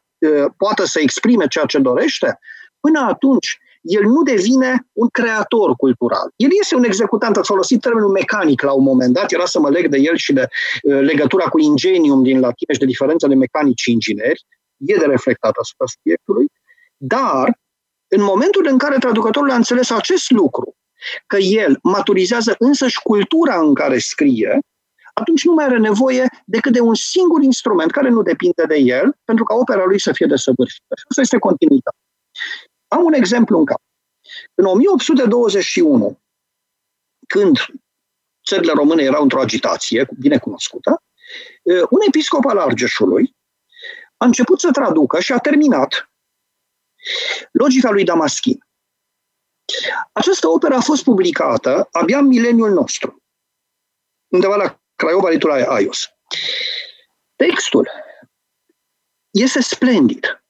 poată 0.58 0.86
să 0.86 1.00
exprime 1.00 1.48
ceea 1.48 1.66
ce 1.66 1.80
dorește, 1.80 2.40
până 2.80 3.00
atunci 3.10 3.58
el 3.82 4.04
nu 4.04 4.24
devine 4.24 4.88
un 4.94 5.08
creator 5.08 5.76
cultural. 5.76 6.32
El 6.36 6.50
este 6.60 6.76
un 6.76 6.84
executant, 6.84 7.38
ați 7.38 7.48
folosit 7.48 7.82
termenul 7.82 8.10
mecanic 8.10 8.62
la 8.62 8.72
un 8.72 8.84
moment 8.84 9.14
dat, 9.14 9.32
era 9.32 9.46
să 9.46 9.60
mă 9.60 9.70
leg 9.70 9.88
de 9.88 9.98
el 9.98 10.16
și 10.16 10.34
de 10.34 10.48
uh, 10.84 11.00
legătura 11.00 11.46
cu 11.46 11.60
ingenium 11.60 12.24
din 12.24 12.40
latină 12.40 12.74
și 12.74 12.80
de 12.80 12.86
diferența 12.86 13.28
de 13.28 13.36
mecanici 13.36 13.82
și 13.82 13.92
ingineri, 13.92 14.46
e 14.78 14.96
de 14.98 15.06
reflectat 15.06 15.56
asupra 15.62 15.86
subiectului, 15.86 16.48
dar 16.98 17.60
în 18.08 18.22
momentul 18.24 18.68
în 18.70 18.78
care 18.78 18.98
traducătorul 18.98 19.52
a 19.52 19.56
înțeles 19.56 19.90
acest 19.90 20.32
lucru, 20.32 20.76
că 21.28 21.38
el 21.38 21.80
maturizează 21.84 22.56
însăși 22.60 23.02
cultura 23.02 23.60
în 23.60 23.74
care 23.74 23.98
scrie, 23.98 24.60
atunci 25.14 25.44
nu 25.44 25.54
mai 25.54 25.66
are 25.66 25.78
nevoie 25.78 26.30
decât 26.46 26.74
de 26.74 26.80
un 26.80 26.96
singur 26.96 27.42
instrument 27.42 27.92
care 27.92 28.10
nu 28.10 28.22
depinde 28.22 28.66
de 28.68 28.76
el, 28.76 29.18
pentru 29.24 29.44
ca 29.44 29.56
opera 29.56 29.86
lui 29.86 30.00
să 30.00 30.12
fie 30.12 30.26
desăvârșită. 30.26 30.96
Și 30.98 31.04
asta 31.10 31.22
este 31.22 31.38
continuitatea. 31.38 32.00
Am 32.88 33.04
un 33.04 33.14
exemplu 33.14 33.58
în 33.58 33.66
cap. 33.66 33.82
În 34.56 34.66
1821, 34.66 36.20
când 37.28 37.58
țările 38.48 38.72
române 38.72 39.04
erau 39.04 39.22
într-o 39.22 39.42
agitație 39.42 40.08
bine 40.20 40.38
cunoscută, 40.38 41.04
un 41.90 42.00
episcop 42.08 42.46
al 42.46 42.58
Argeșului 42.58 43.36
a 44.18 44.26
început 44.26 44.60
să 44.60 44.72
traducă 44.72 45.20
și 45.20 45.34
a 45.34 45.38
terminat 45.38 46.10
Logica 47.52 47.90
lui 47.90 48.04
Damaschin. 48.04 48.58
Această 50.12 50.48
operă 50.48 50.76
a 50.76 50.82
fost 50.82 51.04
publicată 51.04 51.88
abia 51.92 52.18
în 52.18 52.28
mileniul 52.28 52.72
nostru, 52.72 53.24
undeva 54.28 54.56
la 54.56 54.80
Craiova, 54.96 55.30
Litula 55.30 55.54
Aios. 55.54 56.10
Textul 57.36 57.90
este 59.30 59.62
splendid. 59.62 60.44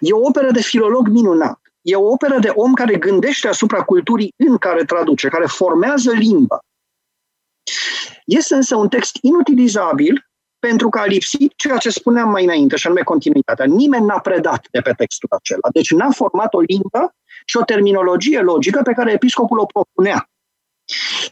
E 0.00 0.12
o 0.12 0.26
operă 0.26 0.50
de 0.50 0.62
filolog 0.62 1.08
minunat. 1.08 1.60
E 1.82 1.96
o 1.96 2.10
operă 2.10 2.38
de 2.38 2.48
om 2.48 2.74
care 2.74 2.96
gândește 2.96 3.48
asupra 3.48 3.84
culturii 3.84 4.34
în 4.36 4.58
care 4.58 4.84
traduce, 4.84 5.28
care 5.28 5.46
formează 5.46 6.12
limba. 6.12 6.58
Este 8.24 8.54
însă 8.54 8.76
un 8.76 8.88
text 8.88 9.18
inutilizabil 9.20 10.28
pentru 10.68 10.88
că 10.88 10.98
a 10.98 11.04
lipsit 11.04 11.52
ceea 11.56 11.76
ce 11.76 11.90
spuneam 11.90 12.30
mai 12.30 12.44
înainte, 12.44 12.76
și 12.76 12.86
anume 12.86 13.02
continuitatea. 13.02 13.64
Nimeni 13.64 14.06
n-a 14.06 14.18
predat 14.18 14.66
de 14.70 14.80
pe 14.80 14.92
textul 14.96 15.28
acela. 15.32 15.68
Deci 15.72 15.90
n-a 15.90 16.10
format 16.10 16.54
o 16.54 16.60
limbă 16.60 17.14
și 17.44 17.56
o 17.56 17.62
terminologie 17.62 18.40
logică 18.40 18.80
pe 18.82 18.92
care 18.92 19.12
episcopul 19.12 19.58
o 19.58 19.66
propunea. 19.66 20.30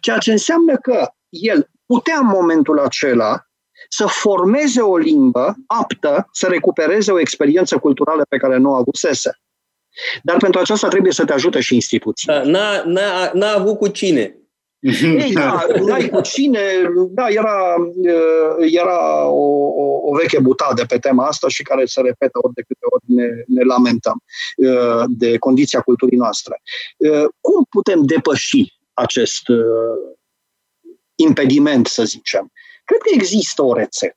Ceea 0.00 0.18
ce 0.18 0.30
înseamnă 0.30 0.76
că 0.76 1.12
el 1.28 1.70
putea 1.86 2.18
în 2.18 2.26
momentul 2.26 2.78
acela 2.78 3.46
să 3.88 4.06
formeze 4.06 4.80
o 4.80 4.96
limbă 4.96 5.54
aptă 5.66 6.28
să 6.32 6.46
recupereze 6.46 7.12
o 7.12 7.20
experiență 7.20 7.78
culturală 7.78 8.24
pe 8.28 8.36
care 8.36 8.56
nu 8.56 8.70
o 8.70 8.74
avusese. 8.74 9.30
Dar 10.22 10.36
pentru 10.36 10.60
aceasta 10.60 10.88
trebuie 10.88 11.12
să 11.12 11.24
te 11.24 11.32
ajute 11.32 11.60
și 11.60 11.74
instituții. 11.74 12.26
Da, 12.26 12.42
n-a, 12.42 12.82
n-a, 12.84 13.30
n-a 13.32 13.52
avut 13.52 13.78
cu 13.78 13.88
cine. 13.88 14.36
Ei, 14.82 15.32
da, 15.42 15.66
n-ai 15.86 16.08
cu 16.08 16.20
cine, 16.20 16.60
da, 17.08 17.28
era, 17.28 17.74
era 18.58 19.26
o, 19.26 19.66
o, 19.66 20.10
o 20.10 20.14
veche 20.14 20.40
butadă 20.40 20.84
pe 20.84 20.98
tema 20.98 21.26
asta 21.26 21.48
și 21.48 21.62
care 21.62 21.84
se 21.84 22.00
repetă 22.00 22.38
ori 22.42 22.54
de 22.54 22.62
câte 22.62 22.86
ori 22.90 23.04
ne, 23.06 23.28
ne 23.46 23.62
lamentăm 23.62 24.22
de 25.08 25.38
condiția 25.38 25.80
culturii 25.80 26.18
noastre. 26.18 26.62
Cum 27.40 27.64
putem 27.70 28.02
depăși 28.02 28.64
acest 28.92 29.42
impediment, 31.14 31.86
să 31.86 32.04
zicem? 32.04 32.52
Cred 32.84 33.00
că 33.00 33.10
există 33.12 33.62
o 33.62 33.74
rețetă. 33.74 34.16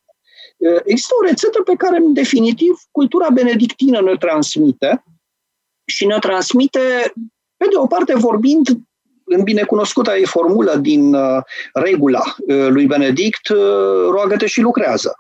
Există 0.84 1.14
o 1.22 1.26
rețetă 1.28 1.62
pe 1.62 1.76
care, 1.78 1.98
în 1.98 2.14
definitiv, 2.14 2.76
cultura 2.92 3.30
benedictină 3.30 4.02
ne 4.02 4.16
transmite 4.18 5.04
și 5.86 6.06
ne 6.06 6.20
transmite, 6.20 7.14
pe 7.58 7.66
de 7.70 7.78
o 7.78 7.88
parte, 7.88 8.16
vorbind 8.16 8.68
în 9.26 9.44
binecunoscuta 9.44 10.18
ei 10.18 10.26
formulă 10.26 10.76
din 10.76 11.14
uh, 11.14 11.42
regula 11.74 12.24
uh, 12.48 12.68
lui 12.68 12.86
Benedict, 12.86 13.50
uh, 13.50 14.10
roagă-te 14.10 14.46
și 14.46 14.62
lucrează. 14.62 15.16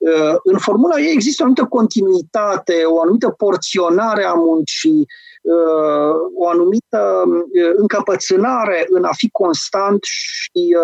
Uh, 0.00 0.36
în 0.42 0.58
formula 0.58 0.98
ei 0.98 1.12
există 1.12 1.42
o 1.42 1.44
anumită 1.44 1.66
continuitate, 1.66 2.82
o 2.84 3.00
anumită 3.00 3.28
porționare 3.28 4.24
a 4.24 4.32
muncii, 4.32 5.06
uh, 5.42 6.14
o 6.34 6.48
anumită 6.48 7.22
uh, 7.26 7.72
încăpățânare 7.76 8.86
în 8.88 9.04
a 9.04 9.12
fi 9.12 9.28
constant 9.30 9.98
și 10.02 10.76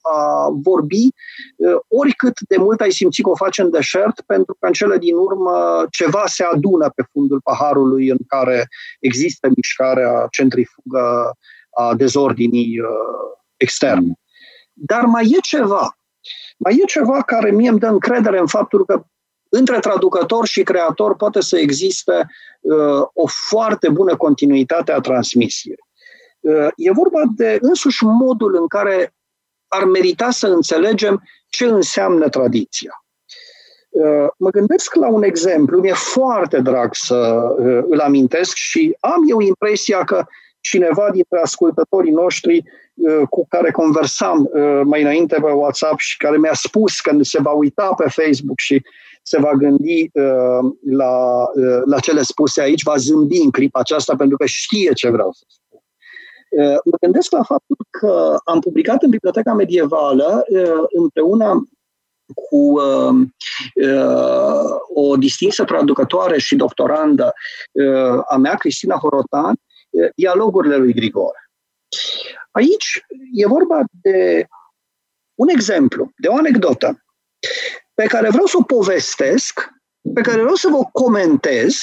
a 0.00 0.48
vorbi, 0.62 1.08
oricât 1.88 2.32
de 2.48 2.56
mult 2.56 2.80
ai 2.80 2.90
simțit 2.90 3.24
că 3.24 3.30
o 3.30 3.34
faci 3.34 3.58
în 3.58 3.70
deșert, 3.70 4.20
pentru 4.26 4.56
că 4.60 4.66
în 4.66 4.72
cele 4.72 4.98
din 4.98 5.14
urmă 5.14 5.86
ceva 5.90 6.22
se 6.26 6.44
adună 6.44 6.92
pe 6.94 7.02
fundul 7.12 7.40
paharului 7.40 8.08
în 8.08 8.18
care 8.26 8.68
există 9.00 9.48
mișcarea 9.54 10.26
centrifugă 10.30 11.32
a 11.70 11.94
dezordinii 11.94 12.80
externe. 13.56 14.12
Dar 14.72 15.04
mai 15.04 15.24
e 15.24 15.38
ceva. 15.42 15.98
Mai 16.56 16.78
e 16.82 16.84
ceva 16.84 17.22
care 17.22 17.50
mie 17.50 17.68
îmi 17.68 17.78
dă 17.78 17.86
încredere 17.86 18.38
în 18.38 18.46
faptul 18.46 18.84
că 18.84 19.04
între 19.48 19.78
traducător 19.78 20.46
și 20.46 20.62
creator 20.62 21.16
poate 21.16 21.40
să 21.40 21.58
existe 21.58 22.26
uh, 22.60 23.02
o 23.12 23.26
foarte 23.26 23.88
bună 23.88 24.16
continuitate 24.16 24.92
a 24.92 25.00
transmisiei. 25.00 25.78
Uh, 26.40 26.68
e 26.76 26.92
vorba 26.92 27.22
de 27.36 27.58
însuși 27.60 28.04
modul 28.04 28.54
în 28.54 28.66
care 28.66 29.14
ar 29.68 29.84
merita 29.84 30.30
să 30.30 30.46
înțelegem 30.46 31.22
ce 31.48 31.64
înseamnă 31.64 32.28
tradiția. 32.28 33.04
Uh, 33.88 34.26
mă 34.38 34.50
gândesc 34.50 34.94
la 34.94 35.08
un 35.08 35.22
exemplu, 35.22 35.80
mi-e 35.80 35.92
foarte 35.92 36.60
drag 36.60 36.94
să 36.94 37.14
uh, 37.58 37.84
îl 37.88 38.00
amintesc 38.00 38.54
și 38.54 38.96
am 39.00 39.24
eu 39.28 39.40
impresia 39.40 40.04
că 40.04 40.26
cineva 40.60 41.10
dintre 41.12 41.40
ascultătorii 41.42 42.12
noștri 42.12 42.64
uh, 42.94 43.28
cu 43.30 43.46
care 43.48 43.70
conversam 43.70 44.50
uh, 44.52 44.80
mai 44.84 45.02
înainte 45.02 45.34
pe 45.34 45.50
WhatsApp 45.50 45.98
și 45.98 46.16
care 46.16 46.36
mi-a 46.36 46.54
spus 46.54 47.00
că 47.00 47.16
se 47.20 47.40
va 47.40 47.50
uita 47.50 47.94
pe 47.96 48.08
Facebook 48.08 48.58
și 48.58 48.82
se 49.22 49.40
va 49.40 49.52
gândi 49.52 50.10
uh, 50.12 50.72
la, 50.90 51.44
uh, 51.54 51.80
la 51.84 51.98
cele 51.98 52.22
spuse 52.22 52.60
aici, 52.60 52.82
va 52.82 52.96
zâmbi 52.96 53.36
în 53.36 53.50
clipa 53.50 53.80
aceasta 53.80 54.16
pentru 54.16 54.36
că 54.36 54.46
știe 54.46 54.92
ce 54.92 55.08
vreau 55.08 55.32
să 55.32 55.44
spun. 55.46 55.80
Uh, 56.50 56.78
mă 56.84 56.96
gândesc 57.00 57.30
la 57.30 57.42
faptul 57.42 57.76
că 57.90 58.36
am 58.44 58.60
publicat 58.60 59.02
în 59.02 59.10
Biblioteca 59.10 59.52
Medievală 59.52 60.44
uh, 60.48 60.84
împreună 60.88 61.68
cu 62.34 62.56
uh, 62.56 63.14
uh, 63.88 64.76
o 64.94 65.16
distinsă 65.16 65.64
traducătoare 65.64 66.38
și 66.38 66.56
doctorandă 66.56 67.32
uh, 67.72 68.22
a 68.28 68.36
mea, 68.36 68.54
Cristina 68.54 68.96
Horotan, 68.96 69.50
uh, 69.50 69.67
dialogurile 70.14 70.76
lui 70.76 70.92
Grigore. 70.92 71.50
Aici 72.50 73.04
e 73.32 73.46
vorba 73.46 73.80
de 74.02 74.46
un 75.34 75.48
exemplu, 75.48 76.12
de 76.16 76.28
o 76.28 76.36
anecdotă 76.36 77.04
pe 77.94 78.06
care 78.06 78.28
vreau 78.28 78.46
să 78.46 78.56
o 78.56 78.62
povestesc, 78.62 79.68
pe 80.14 80.20
care 80.20 80.40
vreau 80.40 80.54
să 80.54 80.68
vă 80.68 80.88
comentez 80.92 81.74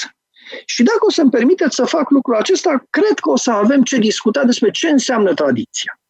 și 0.64 0.82
dacă 0.82 0.98
o 1.06 1.10
să-mi 1.10 1.30
permiteți 1.30 1.74
să 1.74 1.84
fac 1.84 2.10
lucrul 2.10 2.36
acesta, 2.36 2.84
cred 2.90 3.18
că 3.18 3.30
o 3.30 3.36
să 3.36 3.50
avem 3.50 3.82
ce 3.82 3.98
discuta 3.98 4.44
despre 4.44 4.70
ce 4.70 4.88
înseamnă 4.88 5.34
tradiția. 5.34 6.00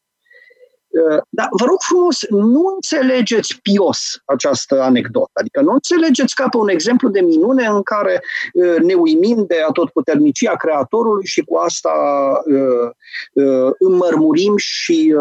Uh, 0.96 1.22
dar 1.28 1.48
vă 1.50 1.64
rog 1.64 1.80
frumos, 1.80 2.24
nu 2.28 2.72
înțelegeți 2.74 3.60
pios 3.62 3.98
această 4.24 4.82
anecdotă. 4.82 5.30
Adică 5.32 5.60
nu 5.60 5.72
înțelegeți 5.72 6.34
ca 6.34 6.48
pe 6.48 6.56
un 6.56 6.68
exemplu 6.68 7.08
de 7.08 7.20
minune 7.20 7.66
în 7.66 7.82
care 7.82 8.22
uh, 8.52 8.76
ne 8.76 8.94
uimim 8.94 9.44
de 9.48 9.56
atotputernicia 9.68 10.56
Creatorului 10.56 11.26
și 11.26 11.40
cu 11.40 11.56
asta 11.56 11.92
uh, 12.44 13.72
înmărmurim 13.78 14.54
și 14.56 15.14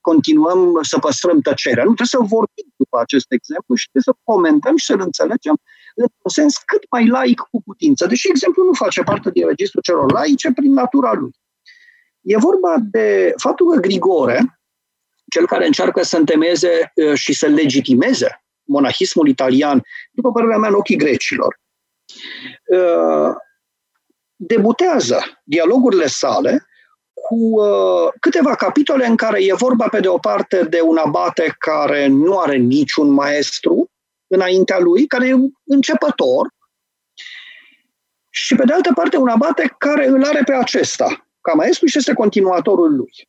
continuăm 0.00 0.78
să 0.82 0.98
păstrăm 0.98 1.40
tăcerea. 1.40 1.84
Nu 1.84 1.94
trebuie 1.94 2.16
să 2.16 2.18
vorbim 2.18 2.68
după 2.76 2.98
acest 3.00 3.32
exemplu 3.32 3.74
și 3.74 3.88
trebuie 3.90 4.14
să 4.14 4.20
comentăm 4.24 4.76
și 4.76 4.84
să-l 4.84 5.00
înțelegem 5.00 5.56
în 5.94 6.06
sens 6.30 6.56
cât 6.56 6.82
mai 6.90 7.06
laic 7.06 7.40
cu 7.50 7.62
putință. 7.62 8.06
Deși 8.06 8.28
exemplul 8.28 8.66
nu 8.66 8.72
face 8.72 9.02
parte 9.02 9.30
din 9.30 9.46
registrul 9.46 9.82
celor 9.82 10.12
laice 10.12 10.52
prin 10.52 10.72
natura 10.72 11.12
lui. 11.12 11.30
E 12.20 12.36
vorba 12.36 12.74
de 12.90 13.32
faptul 13.36 13.72
că 13.72 13.80
Grigore, 13.80 14.59
cel 15.30 15.46
care 15.46 15.66
încearcă 15.66 16.02
să 16.02 16.16
întemeze 16.16 16.92
și 17.14 17.32
să 17.32 17.46
legitimeze 17.46 18.44
monahismul 18.64 19.28
italian, 19.28 19.82
după 20.10 20.32
părerea 20.32 20.56
mea, 20.56 20.68
în 20.68 20.74
ochii 20.74 20.96
grecilor, 20.96 21.60
debutează 24.36 25.40
dialogurile 25.44 26.06
sale 26.06 26.66
cu 27.12 27.60
câteva 28.20 28.54
capitole 28.54 29.06
în 29.06 29.16
care 29.16 29.44
e 29.44 29.54
vorba, 29.54 29.88
pe 29.88 30.00
de 30.00 30.08
o 30.08 30.18
parte, 30.18 30.62
de 30.62 30.80
un 30.80 30.96
abate 30.96 31.54
care 31.58 32.06
nu 32.06 32.38
are 32.38 32.56
niciun 32.56 33.10
maestru 33.10 33.90
înaintea 34.26 34.78
lui, 34.78 35.06
care 35.06 35.28
e 35.28 35.34
începător, 35.64 36.48
și, 38.32 38.54
pe 38.54 38.64
de 38.64 38.72
altă 38.72 38.92
parte, 38.94 39.16
un 39.16 39.28
abate 39.28 39.74
care 39.78 40.06
îl 40.06 40.24
are 40.24 40.42
pe 40.44 40.52
acesta, 40.52 41.26
ca 41.40 41.52
maestru 41.52 41.86
și 41.86 41.98
este 41.98 42.12
continuatorul 42.12 42.96
lui. 42.96 43.28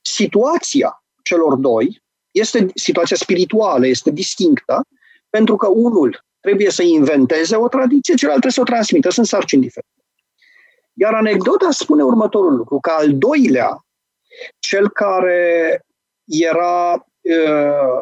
Situația 0.00 0.99
celor 1.30 1.54
doi 1.54 2.02
este 2.30 2.66
situația 2.74 3.16
spirituală, 3.16 3.86
este 3.86 4.10
distinctă, 4.10 4.86
pentru 5.30 5.56
că 5.56 5.68
unul 5.68 6.24
trebuie 6.40 6.70
să 6.70 6.82
inventeze 6.82 7.56
o 7.56 7.68
tradiție, 7.68 8.14
celălalt 8.14 8.40
trebuie 8.40 8.64
să 8.64 8.70
o 8.70 8.72
transmită. 8.74 9.10
Sunt 9.10 9.26
sarcini 9.26 9.62
diferite. 9.62 10.04
Iar 10.92 11.14
anecdota 11.14 11.70
spune 11.70 12.02
următorul 12.02 12.54
lucru, 12.56 12.78
că 12.80 12.90
al 12.90 13.18
doilea, 13.18 13.84
cel 14.58 14.90
care 14.90 15.80
era 16.24 16.92
uh, 17.20 17.98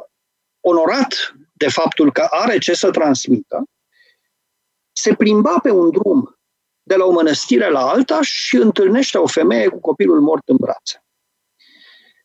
onorat 0.60 1.12
de 1.52 1.68
faptul 1.68 2.12
că 2.12 2.26
are 2.30 2.58
ce 2.58 2.74
să 2.74 2.90
transmită, 2.90 3.64
se 4.92 5.14
plimba 5.14 5.58
pe 5.62 5.70
un 5.70 5.90
drum 5.90 6.38
de 6.82 6.96
la 6.96 7.04
o 7.04 7.12
mănăstire 7.12 7.70
la 7.70 7.88
alta 7.88 8.18
și 8.22 8.56
întâlnește 8.56 9.18
o 9.18 9.26
femeie 9.26 9.68
cu 9.68 9.80
copilul 9.80 10.20
mort 10.20 10.48
în 10.48 10.56
brațe. 10.56 11.02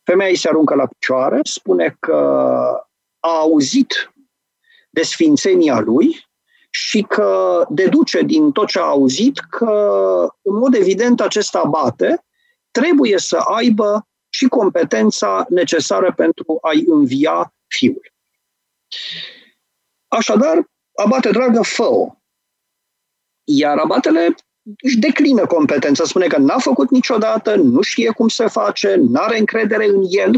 Femeia 0.03 0.29
îi 0.29 0.37
se 0.37 0.47
aruncă 0.47 0.75
la 0.75 0.87
picioare, 0.87 1.39
spune 1.43 1.97
că 1.99 2.15
a 3.19 3.37
auzit 3.39 4.13
de 4.89 5.01
sfințenia 5.01 5.79
lui 5.79 6.27
și 6.69 7.01
că 7.01 7.61
deduce 7.69 8.21
din 8.21 8.51
tot 8.51 8.67
ce 8.67 8.79
a 8.79 8.83
auzit 8.83 9.39
că, 9.39 9.71
în 10.41 10.55
mod 10.55 10.73
evident, 10.73 11.21
acest 11.21 11.55
abate 11.55 12.25
trebuie 12.71 13.17
să 13.17 13.37
aibă 13.37 14.07
și 14.29 14.47
competența 14.47 15.45
necesară 15.49 16.13
pentru 16.13 16.57
a-i 16.61 16.83
învia 16.87 17.53
fiul. 17.67 18.13
Așadar, 20.07 20.69
abate 20.95 21.29
dragă, 21.29 21.61
fă 21.61 21.89
Iar 23.43 23.77
abatele 23.77 24.35
își 24.81 24.97
declină 24.97 25.45
competența, 25.45 26.03
spune 26.03 26.27
că 26.27 26.37
n-a 26.37 26.57
făcut 26.57 26.89
niciodată, 26.89 27.55
nu 27.55 27.81
știe 27.81 28.09
cum 28.09 28.27
se 28.27 28.47
face, 28.47 28.95
nu 28.95 29.19
are 29.19 29.37
încredere 29.37 29.85
în 29.85 30.03
el 30.09 30.31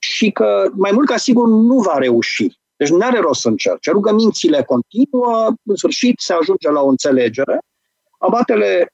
și 0.00 0.30
că, 0.30 0.70
mai 0.74 0.90
mult 0.92 1.08
ca 1.08 1.16
sigur, 1.16 1.48
nu 1.48 1.78
va 1.78 1.98
reuși. 1.98 2.46
Deci 2.76 2.88
nu 2.88 3.06
are 3.06 3.18
rost 3.18 3.40
să 3.40 3.48
încerce. 3.48 3.90
Rugămințile 3.90 4.62
continuă, 4.62 5.52
în 5.64 5.76
sfârșit 5.76 6.20
se 6.20 6.32
ajunge 6.32 6.70
la 6.70 6.80
o 6.80 6.88
înțelegere. 6.88 7.58
Abatele 8.18 8.92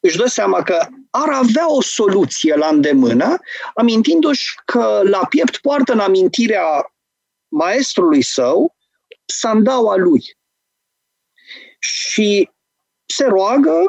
își 0.00 0.16
dă 0.16 0.26
seama 0.26 0.62
că 0.62 0.86
ar 1.10 1.28
avea 1.28 1.74
o 1.74 1.82
soluție 1.82 2.54
la 2.54 2.66
îndemână, 2.66 3.38
amintindu-și 3.74 4.54
că 4.64 5.00
la 5.04 5.26
piept 5.28 5.56
poartă 5.56 5.92
în 5.92 5.98
amintirea 5.98 6.92
maestrului 7.48 8.22
său 8.22 8.76
sandaua 9.24 9.96
lui. 9.96 10.36
Și 11.78 12.50
se 13.14 13.24
roagă, 13.24 13.88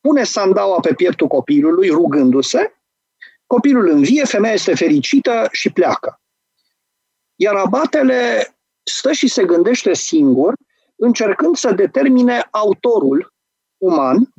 pune 0.00 0.24
sandaua 0.24 0.80
pe 0.80 0.94
pieptul 0.94 1.26
copilului, 1.26 1.88
rugându-se, 1.88 2.72
copilul 3.46 3.88
învie, 3.88 4.24
femeia 4.24 4.54
este 4.54 4.74
fericită 4.74 5.48
și 5.52 5.72
pleacă. 5.72 6.20
Iar 7.36 7.54
abatele 7.54 8.52
stă 8.82 9.12
și 9.12 9.28
se 9.28 9.44
gândește 9.44 9.94
singur, 9.94 10.54
încercând 10.96 11.56
să 11.56 11.72
determine 11.72 12.48
autorul 12.50 13.32
uman 13.76 14.32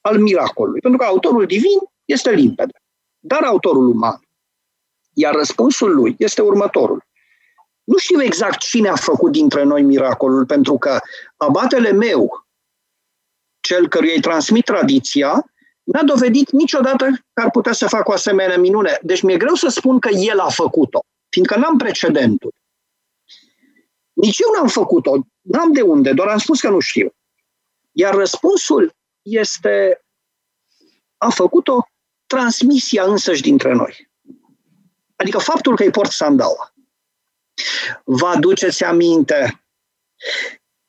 al 0.00 0.18
miracolului. 0.18 0.80
Pentru 0.80 0.98
că 0.98 1.04
autorul 1.04 1.46
divin 1.46 1.78
este 2.04 2.30
limpede, 2.30 2.82
dar 3.18 3.42
autorul 3.42 3.88
uman. 3.88 4.20
Iar 5.12 5.34
răspunsul 5.34 5.94
lui 5.94 6.14
este 6.18 6.42
următorul. 6.42 7.04
Nu 7.84 7.96
știu 7.96 8.22
exact 8.22 8.58
cine 8.58 8.88
a 8.88 8.96
făcut 8.96 9.32
dintre 9.32 9.62
noi 9.62 9.82
miracolul, 9.82 10.46
pentru 10.46 10.78
că 10.78 10.98
abatele 11.36 11.92
meu, 11.92 12.46
cel 13.70 13.88
căruia 13.88 14.14
îi 14.14 14.20
transmit 14.20 14.64
tradiția, 14.64 15.44
n-a 15.82 16.02
dovedit 16.02 16.50
niciodată 16.50 17.04
că 17.32 17.42
ar 17.42 17.50
putea 17.50 17.72
să 17.72 17.86
facă 17.88 18.10
o 18.10 18.12
asemenea 18.12 18.58
minune. 18.58 18.98
Deci 19.02 19.22
mi-e 19.22 19.36
greu 19.36 19.54
să 19.54 19.68
spun 19.68 19.98
că 19.98 20.08
el 20.08 20.38
a 20.38 20.48
făcut-o, 20.48 21.00
fiindcă 21.28 21.56
n-am 21.56 21.76
precedentul. 21.76 22.52
Nici 24.12 24.38
eu 24.38 24.52
n-am 24.56 24.68
făcut-o, 24.68 25.14
n-am 25.40 25.72
de 25.72 25.80
unde, 25.80 26.12
doar 26.12 26.28
am 26.28 26.38
spus 26.38 26.60
că 26.60 26.68
nu 26.68 26.80
știu. 26.80 27.14
Iar 27.92 28.14
răspunsul 28.14 28.94
este, 29.22 30.04
a 31.16 31.28
făcut-o 31.28 31.86
transmisia 32.26 33.04
însăși 33.04 33.42
dintre 33.42 33.72
noi. 33.72 34.10
Adică 35.16 35.38
faptul 35.38 35.76
că 35.76 35.82
îi 35.82 35.90
port 35.90 36.10
sandaua. 36.10 36.72
Vă 38.04 38.26
aduceți 38.26 38.84
aminte 38.84 39.64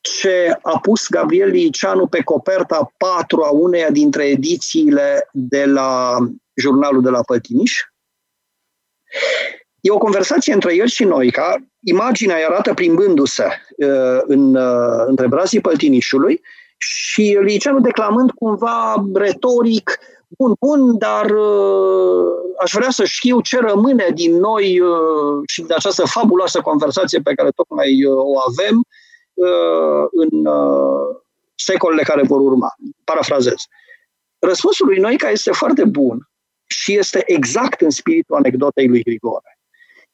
ce 0.01 0.57
a 0.61 0.79
pus 0.79 1.07
Gabriel 1.09 1.49
Liceanu 1.49 2.07
pe 2.07 2.21
coperta 2.23 2.93
4 2.97 3.43
a 3.43 3.49
uneia 3.49 3.89
dintre 3.89 4.25
edițiile 4.25 5.29
de 5.31 5.65
la 5.65 6.17
jurnalul 6.53 7.01
de 7.01 7.09
la 7.09 7.21
Pătiniș. 7.21 7.71
E 9.79 9.91
o 9.91 9.97
conversație 9.97 10.53
între 10.53 10.75
el 10.75 10.87
și 10.87 11.03
noi, 11.03 11.31
ca 11.31 11.55
imaginea 11.83 12.35
îi 12.35 12.43
arată 12.43 12.73
plimbându-se 12.73 13.43
uh, 13.77 14.19
în, 14.21 14.55
uh, 14.55 15.03
între 15.07 15.27
brazii 15.27 15.61
Păltinișului 15.61 16.41
și 16.77 17.37
Liceanu 17.41 17.79
declamând 17.79 18.31
cumva 18.31 19.05
retoric 19.13 19.99
bun, 20.27 20.53
bun, 20.59 20.97
dar 20.97 21.25
uh, 21.25 22.27
aș 22.59 22.71
vrea 22.71 22.89
să 22.89 23.05
știu 23.05 23.41
ce 23.41 23.59
rămâne 23.59 24.07
din 24.13 24.37
noi 24.37 24.79
uh, 24.79 25.41
și 25.47 25.61
de 25.61 25.73
această 25.73 26.05
fabuloasă 26.05 26.61
conversație 26.61 27.19
pe 27.19 27.33
care 27.33 27.49
tocmai 27.49 28.05
uh, 28.05 28.13
o 28.15 28.39
avem 28.49 28.77
uh, 28.77 29.00
în 30.11 30.45
uh, 30.45 31.17
secolele 31.55 32.03
care 32.03 32.23
vor 32.23 32.39
urma. 32.39 32.75
Parafrazez. 33.03 33.67
Răspunsul 34.39 34.85
lui 34.85 34.97
Noica 34.97 35.29
este 35.29 35.51
foarte 35.51 35.85
bun 35.85 36.29
și 36.65 36.97
este 36.97 37.23
exact 37.25 37.81
în 37.81 37.89
spiritul 37.89 38.35
anecdotei 38.35 38.87
lui 38.87 39.03
Grigore. 39.03 39.59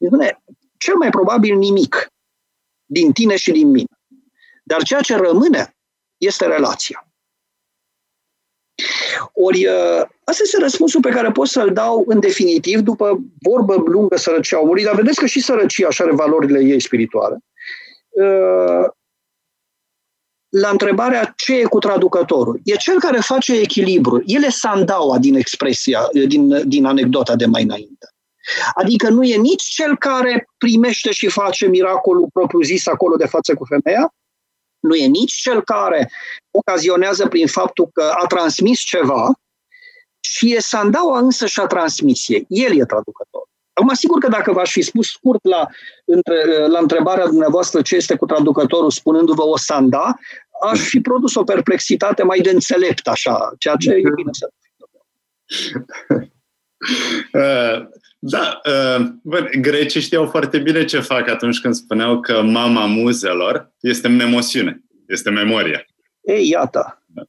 Spune, 0.05 0.43
cel 0.77 0.95
mai 0.95 1.09
probabil 1.09 1.57
nimic 1.57 2.11
din 2.85 3.11
tine 3.11 3.35
și 3.35 3.51
din 3.51 3.67
mine. 3.67 3.99
Dar 4.63 4.83
ceea 4.83 5.01
ce 5.01 5.15
rămâne 5.15 5.75
este 6.17 6.45
relația. 6.45 7.07
Ori 9.33 9.67
ă, 9.67 10.07
asta 10.23 10.43
este 10.43 10.57
răspunsul 10.59 11.01
pe 11.01 11.09
care 11.09 11.31
pot 11.31 11.47
să-l 11.47 11.73
dau 11.73 12.03
în 12.07 12.19
definitiv 12.19 12.79
după 12.79 13.19
vorbă 13.41 13.75
lungă 13.75 14.15
sărăcia 14.15 14.61
omului, 14.61 14.83
dar 14.83 14.95
vedeți 14.95 15.19
că 15.19 15.25
și 15.25 15.41
sărăcia 15.41 15.87
așa 15.87 16.03
are 16.03 16.13
valorile 16.13 16.59
ei 16.59 16.81
spirituale. 16.81 17.37
Ă, 20.57 20.59
la 20.59 20.69
întrebarea 20.69 21.33
ce 21.35 21.53
e 21.53 21.63
cu 21.63 21.79
traducătorul. 21.79 22.59
E 22.63 22.75
cel 22.75 22.99
care 22.99 23.19
face 23.19 23.53
echilibru. 23.53 24.23
El 24.25 24.43
e 24.43 24.49
sandaua 24.49 25.17
din 25.17 25.35
expresia, 25.35 26.09
din, 26.27 26.69
din 26.69 26.85
anecdota 26.85 27.35
de 27.35 27.45
mai 27.45 27.63
înainte. 27.63 28.11
Adică 28.73 29.09
nu 29.09 29.23
e 29.23 29.35
nici 29.35 29.63
cel 29.63 29.97
care 29.97 30.49
primește 30.57 31.11
și 31.11 31.27
face 31.27 31.67
miracolul 31.67 32.27
propriu-zis 32.33 32.87
acolo 32.87 33.15
de 33.15 33.25
față 33.25 33.53
cu 33.53 33.65
femeia, 33.65 34.13
nu 34.79 34.95
e 34.95 35.05
nici 35.05 35.33
cel 35.33 35.63
care 35.63 36.11
ocazionează 36.51 37.27
prin 37.27 37.47
faptul 37.47 37.89
că 37.93 38.11
a 38.21 38.25
transmis 38.25 38.79
ceva, 38.79 39.39
și 40.19 40.55
e 40.55 40.59
sandaua 40.59 41.19
însă 41.19 41.45
și 41.45 41.59
a 41.59 41.65
transmisiei. 41.65 42.45
El 42.49 42.79
e 42.79 42.85
traducător. 42.85 43.47
Acum, 43.73 43.93
sigur 43.93 44.19
că 44.19 44.27
dacă 44.27 44.51
v-aș 44.51 44.71
fi 44.71 44.81
spus 44.81 45.07
scurt 45.07 45.45
la, 45.45 45.67
între, 46.05 46.67
la 46.67 46.79
întrebarea 46.79 47.25
dumneavoastră 47.25 47.81
ce 47.81 47.95
este 47.95 48.15
cu 48.15 48.25
traducătorul, 48.25 48.91
spunându-vă 48.91 49.43
o 49.43 49.57
sanda, 49.57 50.19
aș 50.71 50.79
fi 50.79 50.99
produs 51.01 51.35
o 51.35 51.43
perplexitate 51.43 52.23
mai 52.23 52.39
de 52.39 52.49
înțelept, 52.49 53.07
așa, 53.07 53.53
ceea 53.57 53.75
ce 53.75 53.91
e 53.91 54.01
bine 54.15 54.31
să 54.31 54.49
uh, 57.33 57.87
Da, 58.19 58.61
uh, 58.65 59.05
bă, 59.23 59.49
grecii 59.61 60.01
știau 60.01 60.25
foarte 60.25 60.59
bine 60.59 60.85
ce 60.85 60.99
fac 60.99 61.29
atunci 61.29 61.59
când 61.59 61.73
spuneau 61.73 62.19
că 62.19 62.41
mama 62.41 62.85
muzelor 62.85 63.71
este 63.79 64.07
mnemoțiune, 64.07 64.83
este 65.07 65.29
memoria. 65.29 65.85
Ei, 66.21 66.49
iată. 66.49 67.03
Da. 67.05 67.21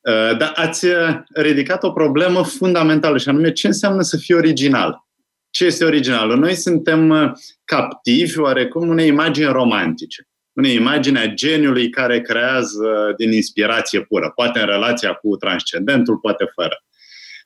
Uh, 0.00 0.36
dar 0.36 0.52
ați 0.54 0.86
ridicat 1.34 1.82
o 1.82 1.92
problemă 1.92 2.44
fundamentală 2.44 3.18
și 3.18 3.28
anume 3.28 3.52
ce 3.52 3.66
înseamnă 3.66 4.02
să 4.02 4.16
fii 4.16 4.34
original. 4.34 5.06
Ce 5.50 5.64
este 5.64 5.84
original? 5.84 6.38
Noi 6.38 6.54
suntem 6.54 7.34
captivi 7.64 8.38
oarecum 8.38 8.88
unei 8.88 9.06
imagini 9.06 9.52
romantice 9.52 10.27
unei 10.58 10.74
imagini 10.74 11.18
a 11.18 11.26
geniului 11.26 11.90
care 11.90 12.20
creează 12.20 13.14
din 13.16 13.32
inspirație 13.32 14.00
pură, 14.00 14.32
poate 14.34 14.60
în 14.60 14.66
relația 14.66 15.12
cu 15.12 15.36
transcendentul, 15.36 16.18
poate 16.18 16.44
fără. 16.54 16.84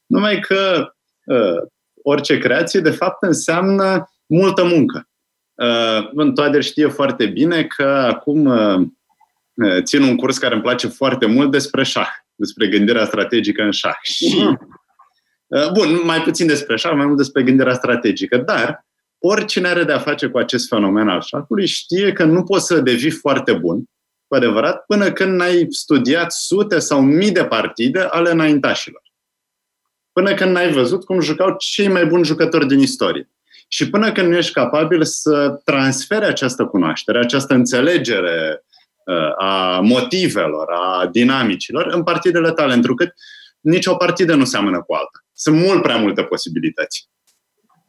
Numai 0.06 0.40
că 0.40 0.92
uh, 1.24 1.62
orice 2.02 2.38
creație, 2.38 2.80
de 2.80 2.90
fapt, 2.90 3.22
înseamnă 3.22 4.10
multă 4.26 4.64
muncă. 4.64 5.08
Uh, 5.54 6.32
Toader 6.34 6.62
știe 6.62 6.88
foarte 6.88 7.26
bine 7.26 7.64
că 7.64 7.84
acum 7.84 8.44
uh, 8.44 9.82
țin 9.82 10.02
un 10.02 10.16
curs 10.16 10.38
care 10.38 10.54
îmi 10.54 10.62
place 10.62 10.86
foarte 10.86 11.26
mult 11.26 11.50
despre 11.50 11.82
șah, 11.82 12.10
despre 12.34 12.68
gândirea 12.68 13.04
strategică 13.04 13.62
în 13.62 13.70
șah. 13.70 13.98
Și, 14.02 14.56
uh, 15.46 15.70
bun, 15.72 16.00
mai 16.04 16.22
puțin 16.22 16.46
despre 16.46 16.76
șah, 16.76 16.92
mai 16.94 17.06
mult 17.06 17.16
despre 17.16 17.42
gândirea 17.42 17.74
strategică, 17.74 18.36
dar 18.36 18.86
oricine 19.24 19.68
are 19.68 19.84
de-a 19.84 19.98
face 19.98 20.26
cu 20.26 20.38
acest 20.38 20.68
fenomen 20.68 21.08
al 21.08 21.20
șahului 21.20 21.66
știe 21.66 22.12
că 22.12 22.24
nu 22.24 22.42
poți 22.42 22.66
să 22.66 22.80
devii 22.80 23.10
foarte 23.10 23.52
bun, 23.52 23.84
cu 24.26 24.34
adevărat, 24.34 24.84
până 24.86 25.12
când 25.12 25.36
n-ai 25.36 25.66
studiat 25.70 26.32
sute 26.32 26.78
sau 26.78 27.00
mii 27.00 27.30
de 27.30 27.44
partide 27.44 28.00
ale 28.00 28.30
înaintașilor. 28.30 29.02
Până 30.12 30.34
când 30.34 30.50
n-ai 30.50 30.72
văzut 30.72 31.04
cum 31.04 31.20
jucau 31.20 31.54
cei 31.58 31.88
mai 31.88 32.06
buni 32.06 32.24
jucători 32.24 32.66
din 32.66 32.78
istorie. 32.78 33.30
Și 33.68 33.90
până 33.90 34.12
când 34.12 34.28
nu 34.28 34.36
ești 34.36 34.52
capabil 34.52 35.04
să 35.04 35.60
transferi 35.64 36.24
această 36.24 36.64
cunoaștere, 36.64 37.18
această 37.18 37.54
înțelegere 37.54 38.64
uh, 39.04 39.44
a 39.44 39.80
motivelor, 39.80 40.66
a 40.70 41.06
dinamicilor 41.06 41.86
în 41.86 42.02
partidele 42.02 42.50
tale, 42.50 42.74
întrucât 42.74 43.14
nicio 43.60 43.94
partidă 43.94 44.34
nu 44.34 44.44
seamănă 44.44 44.82
cu 44.82 44.94
alta. 44.94 45.24
Sunt 45.32 45.56
mult 45.56 45.82
prea 45.82 45.96
multe 45.96 46.22
posibilități. 46.22 47.08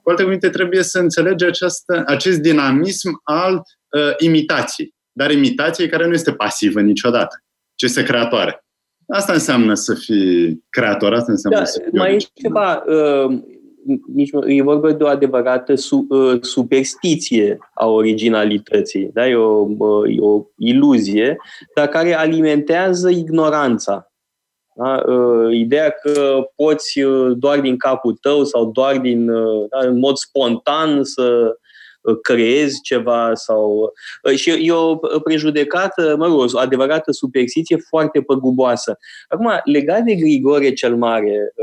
Cu 0.03 0.09
alte 0.09 0.23
cuvinte, 0.23 0.49
trebuie 0.49 0.83
să 0.83 0.99
înțelegi 0.99 1.45
această, 1.45 2.03
acest 2.05 2.39
dinamism 2.39 3.21
al 3.23 3.53
uh, 3.53 4.13
imitației. 4.17 4.93
Dar 5.11 5.31
imitației 5.31 5.87
care 5.87 6.07
nu 6.07 6.13
este 6.13 6.31
pasivă 6.31 6.81
niciodată, 6.81 7.43
ci 7.75 7.83
este 7.83 8.03
creatoare. 8.03 8.65
Asta 9.07 9.33
înseamnă 9.33 9.73
să 9.73 9.93
fii 9.93 10.63
creator, 10.69 11.13
asta 11.13 11.31
înseamnă 11.31 11.59
da, 11.59 11.65
să 11.65 11.81
fii 11.83 11.97
Mai 11.97 12.15
e 12.15 12.17
ceva, 12.33 12.83
uh, 12.87 13.39
nici, 14.13 14.29
e 14.45 14.61
vorba 14.61 14.91
de 14.91 15.03
o 15.03 15.07
adevărată 15.07 15.75
su, 15.75 16.05
uh, 16.09 16.41
superstiție 16.41 17.57
a 17.73 17.87
originalității. 17.87 19.09
Da? 19.13 19.27
E, 19.27 19.35
o, 19.35 19.67
uh, 19.77 20.15
e 20.15 20.19
o 20.19 20.43
iluzie, 20.57 21.37
dar 21.75 21.87
care 21.87 22.13
alimentează 22.13 23.09
ignoranța. 23.09 24.12
Da? 24.75 25.03
Uh, 25.07 25.55
ideea 25.55 25.89
că 25.89 26.47
poți 26.55 27.01
uh, 27.01 27.31
doar 27.37 27.59
din 27.59 27.77
capul 27.77 28.13
tău 28.21 28.43
sau 28.43 28.71
doar 28.71 28.97
din, 28.97 29.29
uh, 29.29 29.65
da, 29.69 29.87
în 29.87 29.99
mod 29.99 30.15
spontan 30.15 31.03
să 31.03 31.57
creezi 32.21 32.81
ceva 32.81 33.33
sau... 33.33 33.93
Și 34.35 34.49
e 34.49 34.71
o 34.71 34.95
prejudecată, 34.95 36.15
mă 36.17 36.25
rog, 36.25 36.39
o 36.53 36.59
adevărată 36.59 37.11
superstiție 37.11 37.77
foarte 37.77 38.21
păguboasă. 38.21 38.97
Acum, 39.27 39.59
legat 39.63 40.03
de 40.03 40.15
Grigore 40.15 40.73
cel 40.73 40.95
Mare, 40.95 41.53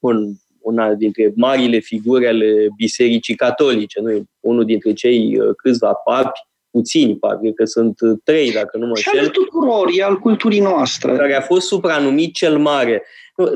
un, 0.00 0.32
una 0.60 0.94
dintre 0.94 1.32
marile 1.36 1.78
figuri 1.78 2.26
ale 2.26 2.66
Bisericii 2.76 3.34
Catolice, 3.34 4.00
nu? 4.00 4.24
unul 4.40 4.64
dintre 4.64 4.92
cei 4.92 5.38
câțiva 5.56 5.92
papi 5.92 6.40
puțini, 6.72 7.16
parcă 7.16 7.50
că 7.54 7.64
sunt 7.64 7.98
trei, 8.24 8.52
dacă 8.52 8.78
nu 8.78 8.86
mă 8.86 8.96
știu. 8.96 9.12
Și 9.12 9.18
al 9.18 9.28
tuturor, 9.28 9.88
e 9.96 10.02
al 10.02 10.18
culturii 10.18 10.60
noastre. 10.60 11.16
Care 11.16 11.34
a 11.34 11.40
fost 11.40 11.66
supranumit 11.66 12.34
cel 12.34 12.58
mare. 12.58 13.02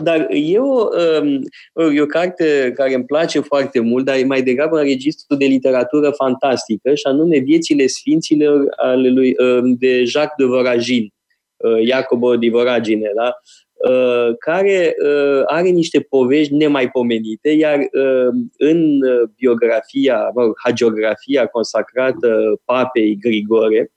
Dar 0.03 0.27
e 0.31 0.59
o, 0.59 0.89
um, 1.23 1.95
e 1.95 2.01
o 2.01 2.07
carte 2.07 2.73
care 2.75 2.95
îmi 2.95 3.05
place 3.05 3.41
foarte 3.41 3.81
mult, 3.81 4.05
dar 4.05 4.17
e 4.17 4.25
mai 4.25 4.43
degrabă 4.43 4.79
în 4.79 4.85
registru 4.85 5.37
de 5.37 5.45
literatură 5.45 6.11
fantastică, 6.11 6.95
și 6.95 7.03
anume 7.07 7.39
Viețile 7.39 7.87
Sfinților 7.87 8.65
ale 8.77 9.09
lui, 9.09 9.35
um, 9.39 9.75
de 9.75 10.05
Jacques 10.05 10.37
de 10.37 10.45
Voragine, 10.45 11.09
uh, 11.57 11.87
Iacobo 11.87 12.37
de 12.37 12.49
Voragine, 12.49 13.11
da? 13.15 13.41
Uh, 13.77 14.35
care 14.39 14.95
uh, 15.05 15.43
are 15.47 15.69
niște 15.69 16.01
povești 16.01 16.55
nemaipomenite, 16.55 17.49
iar 17.49 17.79
uh, 17.79 18.29
în 18.59 19.01
biografia, 19.37 20.31
mă 20.35 20.43
rog, 20.43 20.55
hagiografia 20.65 21.47
consacrată 21.47 22.61
papei 22.65 23.19
Grigore, 23.21 23.91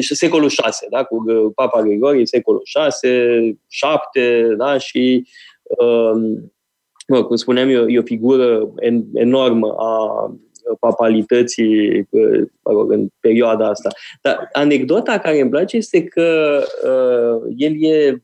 secolul 0.00 0.48
6, 0.48 0.86
da, 0.90 1.04
cu 1.04 1.24
Papa 1.54 1.82
Grigore, 1.82 2.24
secolul 2.24 2.60
6, 2.64 3.58
7, 3.68 4.54
da, 4.56 4.78
și 4.78 5.26
mă, 7.08 7.24
cum 7.24 7.36
spuneam, 7.36 7.68
e 7.68 7.78
o, 7.78 7.88
e 7.88 7.98
o 7.98 8.02
figură 8.02 8.72
enormă 9.14 9.74
a 9.78 10.30
papalității 10.80 12.08
mă 12.62 12.72
rog, 12.72 12.92
în 12.92 13.08
perioada 13.20 13.68
asta. 13.68 13.88
Dar 14.22 14.48
anecdota 14.52 15.18
care 15.18 15.40
îmi 15.40 15.50
place 15.50 15.76
este 15.76 16.04
că 16.04 16.60
uh, 16.84 17.52
el 17.56 17.82
e 17.84 18.22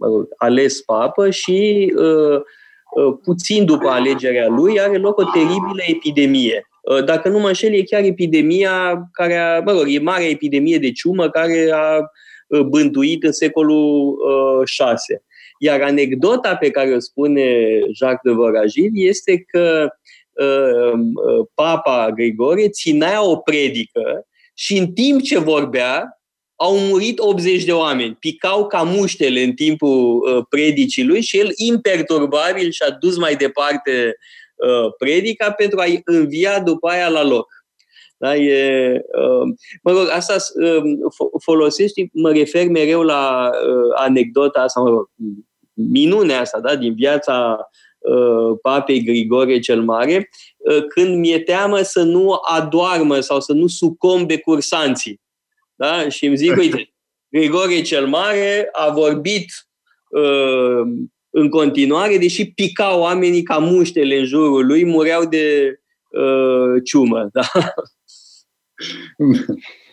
mă 0.00 0.06
rog, 0.06 0.28
ales 0.36 0.80
papă 0.80 1.30
și 1.30 1.92
uh, 1.96 2.40
uh, 2.94 3.14
puțin 3.22 3.64
după 3.64 3.88
alegerea 3.88 4.48
lui 4.48 4.80
are 4.80 4.96
loc 4.96 5.18
o 5.18 5.24
teribilă 5.24 5.82
epidemie. 5.86 6.68
Uh, 6.82 7.04
dacă 7.04 7.28
nu 7.28 7.38
mă 7.38 7.46
înșel, 7.46 7.72
e 7.72 7.82
chiar 7.82 8.02
epidemia 8.02 9.08
care 9.12 9.36
a, 9.36 9.60
mă 9.60 9.72
rog, 9.72 9.84
e 9.86 9.98
marea 9.98 10.28
epidemie 10.28 10.78
de 10.78 10.92
ciumă 10.92 11.28
care 11.28 11.70
a 11.72 11.96
uh, 12.46 12.60
bântuit 12.60 13.24
în 13.24 13.32
secolul 13.32 14.18
uh, 14.60 14.66
6. 14.66 15.22
Iar 15.58 15.80
anecdota 15.80 16.56
pe 16.56 16.70
care 16.70 16.94
o 16.94 16.98
spune 16.98 17.78
Jacques 17.92 18.20
de 18.22 18.30
Voragil 18.30 18.90
este 18.94 19.38
că 19.38 19.60
Uh, 19.72 19.86
uh, 19.86 19.99
Papa 21.54 22.10
Grigore 22.14 22.68
ținea 22.68 23.24
o 23.24 23.36
predică 23.36 24.26
și 24.54 24.78
în 24.78 24.92
timp 24.92 25.22
ce 25.22 25.38
vorbea, 25.38 26.20
au 26.56 26.78
murit 26.78 27.18
80 27.18 27.64
de 27.64 27.72
oameni. 27.72 28.14
Picau 28.14 28.66
ca 28.66 28.82
muștele 28.82 29.42
în 29.42 29.52
timpul 29.52 30.16
uh, 30.16 30.44
predicii 30.48 31.04
lui 31.04 31.22
și 31.22 31.38
el, 31.38 31.50
imperturbabil, 31.54 32.70
și-a 32.70 32.90
dus 32.90 33.16
mai 33.18 33.36
departe 33.36 34.16
uh, 34.54 34.92
predica 34.98 35.50
pentru 35.50 35.78
a-i 35.78 36.00
învia 36.04 36.60
după 36.60 36.88
aia 36.88 37.08
la 37.08 37.22
loc. 37.22 37.46
Da? 38.16 38.36
E, 38.36 38.92
uh, 38.92 39.54
mă 39.82 39.92
rog, 39.92 40.08
asta 40.10 40.36
uh, 40.62 40.82
folosești, 41.42 42.08
mă 42.12 42.32
refer 42.32 42.68
mereu 42.68 43.02
la 43.02 43.50
uh, 43.50 43.92
anecdota 43.94 44.60
asta, 44.60 44.80
mă 44.80 44.88
rog, 44.88 45.10
minunea 45.72 46.40
asta 46.40 46.60
da? 46.60 46.76
din 46.76 46.94
viața 46.94 47.56
uh, 47.58 47.64
papei 48.62 49.04
Grigore 49.04 49.58
cel 49.58 49.82
Mare, 49.82 50.28
uh, 50.56 50.86
când 50.86 51.18
mi-e 51.18 51.40
teamă 51.40 51.80
să 51.80 52.02
nu 52.02 52.38
adoarmă 52.48 53.20
sau 53.20 53.40
să 53.40 53.52
nu 53.52 53.66
sucombe 53.66 54.38
cursanții. 54.38 55.20
Da? 55.74 56.08
Și 56.08 56.26
îmi 56.26 56.36
zic, 56.36 56.56
uite, 56.56 56.92
Grigore 57.32 57.82
cel 57.82 58.06
Mare 58.06 58.68
a 58.72 58.90
vorbit 58.90 59.52
uh, 60.08 60.82
în 61.30 61.48
continuare, 61.48 62.18
deși 62.18 62.52
picau 62.52 63.00
oamenii 63.00 63.42
ca 63.42 63.58
muștele 63.58 64.18
în 64.18 64.24
jurul 64.24 64.66
lui, 64.66 64.84
mureau 64.84 65.24
de 65.24 65.78
uh, 66.08 66.82
ciumă. 66.84 67.28
Da? 67.32 67.46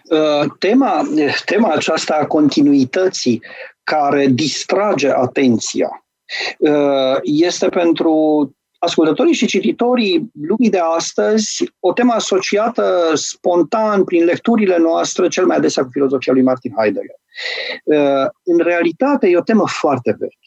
Uh, 0.10 0.46
tema, 0.60 1.04
tema 1.46 1.74
aceasta 1.74 2.16
a 2.16 2.26
continuității 2.26 3.42
care 3.84 4.28
distrage 4.28 5.10
atenția 5.10 5.90
uh, 5.92 6.07
este 7.24 7.70
pentru 7.70 8.52
ascultătorii 8.80 9.34
și 9.34 9.46
cititorii 9.46 10.32
lumii 10.48 10.70
de 10.70 10.80
astăzi 10.96 11.72
o 11.80 11.94
temă 11.94 12.14
asociată 12.14 13.12
spontan 13.14 14.04
prin 14.04 14.24
lecturile 14.24 14.78
noastre, 14.78 15.28
cel 15.28 15.46
mai 15.46 15.58
adesea 15.58 15.84
cu 15.84 15.90
filozofia 15.92 16.34
lui 16.34 16.42
Martin 16.42 16.74
Heidegger. 16.78 17.16
Uh, 17.84 18.30
în 18.44 18.58
realitate 18.58 19.28
e 19.28 19.38
o 19.38 19.42
temă 19.42 19.64
foarte 19.68 20.16
veche. 20.20 20.38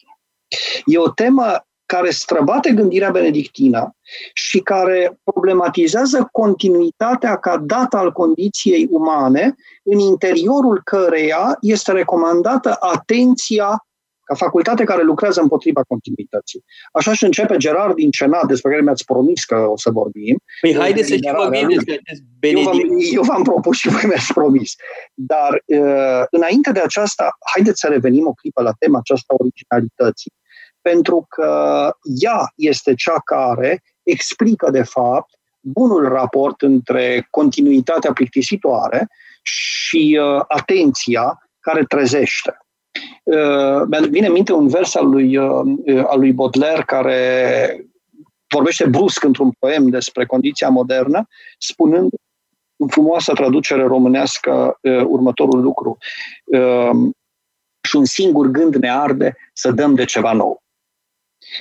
E 0.85 0.97
o 0.97 1.09
temă 1.09 1.65
care 1.85 2.09
străbate 2.09 2.71
gândirea 2.71 3.11
benedictină 3.11 3.95
și 4.33 4.59
care 4.59 5.19
problematizează 5.23 6.29
continuitatea 6.31 7.37
ca 7.37 7.57
dată 7.57 7.97
al 7.97 8.11
condiției 8.11 8.87
umane, 8.89 9.55
în 9.83 9.99
interiorul 9.99 10.81
căreia 10.83 11.57
este 11.61 11.91
recomandată 11.91 12.77
atenția 12.79 13.85
ca 14.31 14.37
facultate 14.37 14.83
care 14.83 15.03
lucrează 15.03 15.41
împotriva 15.41 15.83
continuității. 15.83 16.63
Așa 16.91 17.13
și 17.13 17.23
începe 17.23 17.57
Gerard 17.57 17.95
din 17.95 18.11
Cenat, 18.11 18.45
despre 18.47 18.69
care 18.69 18.81
mi-ați 18.81 19.05
promis 19.05 19.45
că 19.45 19.55
o 19.55 19.77
să 19.77 19.89
vorbim. 19.89 20.35
Păi 20.61 20.75
haideți 20.75 21.07
să 21.07 21.15
știm 21.15 21.33
vorbim 21.35 21.67
despre 21.67 21.99
eu 22.39 22.61
v-am, 22.61 22.79
eu 23.13 23.21
v-am 23.21 23.43
propus 23.43 23.77
și 23.77 23.87
voi 23.87 24.01
mi-ați 24.07 24.33
promis. 24.33 24.73
Dar 25.13 25.63
uh, 25.65 26.23
înainte 26.29 26.71
de 26.71 26.79
aceasta, 26.79 27.29
haideți 27.53 27.79
să 27.79 27.87
revenim 27.87 28.27
o 28.27 28.33
clipă 28.33 28.61
la 28.61 28.71
tema 28.79 28.99
aceasta 28.99 29.33
originalității 29.37 30.33
pentru 30.81 31.25
că 31.29 31.51
ea 32.19 32.51
este 32.55 32.93
cea 32.93 33.19
care 33.25 33.83
explică, 34.03 34.69
de 34.71 34.83
fapt, 34.83 35.29
bunul 35.59 36.07
raport 36.07 36.61
între 36.61 37.27
continuitatea 37.29 38.13
plictisitoare 38.13 39.07
și 39.41 40.19
uh, 40.21 40.43
atenția 40.47 41.49
care 41.59 41.83
trezește. 41.83 42.60
Uh, 43.31 44.07
vine 44.09 44.27
în 44.27 44.33
minte 44.33 44.53
un 44.53 44.67
vers 44.67 44.95
al 44.95 45.09
lui, 45.09 45.37
uh, 45.37 46.03
al 46.05 46.19
lui 46.19 46.31
Baudelaire 46.31 46.83
care 46.85 47.85
vorbește 48.47 48.85
brusc 48.85 49.23
într-un 49.23 49.51
poem 49.59 49.89
despre 49.89 50.25
condiția 50.25 50.69
modernă, 50.69 51.27
spunând 51.57 52.09
în 52.75 52.87
frumoasă 52.87 53.33
traducere 53.33 53.83
românească 53.83 54.77
uh, 54.81 55.03
următorul 55.05 55.61
lucru. 55.61 55.97
Uh, 56.43 57.11
și 57.87 57.95
un 57.95 58.05
singur 58.05 58.47
gând 58.47 58.75
ne 58.75 58.91
arde 58.91 59.35
să 59.53 59.71
dăm 59.71 59.95
de 59.95 60.05
ceva 60.05 60.31
nou. 60.31 60.61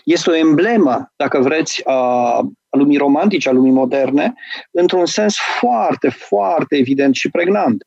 Este 0.04 0.30
o 0.30 0.34
emblemă, 0.34 1.12
dacă 1.16 1.38
vreți, 1.38 1.86
a 1.86 2.40
lumii 2.70 2.96
romantice, 2.96 3.48
a 3.48 3.52
lumii 3.52 3.72
moderne, 3.72 4.34
într-un 4.70 5.06
sens 5.06 5.36
foarte, 5.58 6.08
foarte 6.08 6.76
evident 6.76 7.14
și 7.14 7.30
pregnant. 7.30 7.86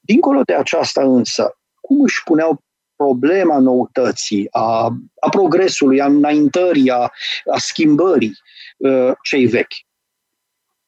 Dincolo 0.00 0.42
de 0.42 0.54
aceasta 0.54 1.02
însă, 1.02 1.58
cum 1.80 2.00
își 2.00 2.22
puneau 2.22 2.60
problema 2.98 3.58
noutății, 3.58 4.46
a, 4.50 4.96
a 5.20 5.28
progresului, 5.30 6.00
a 6.00 6.06
înaintării, 6.06 6.90
a, 6.90 7.12
a 7.52 7.58
schimbării 7.58 8.38
uh, 8.76 9.12
cei 9.22 9.46
vechi? 9.46 9.74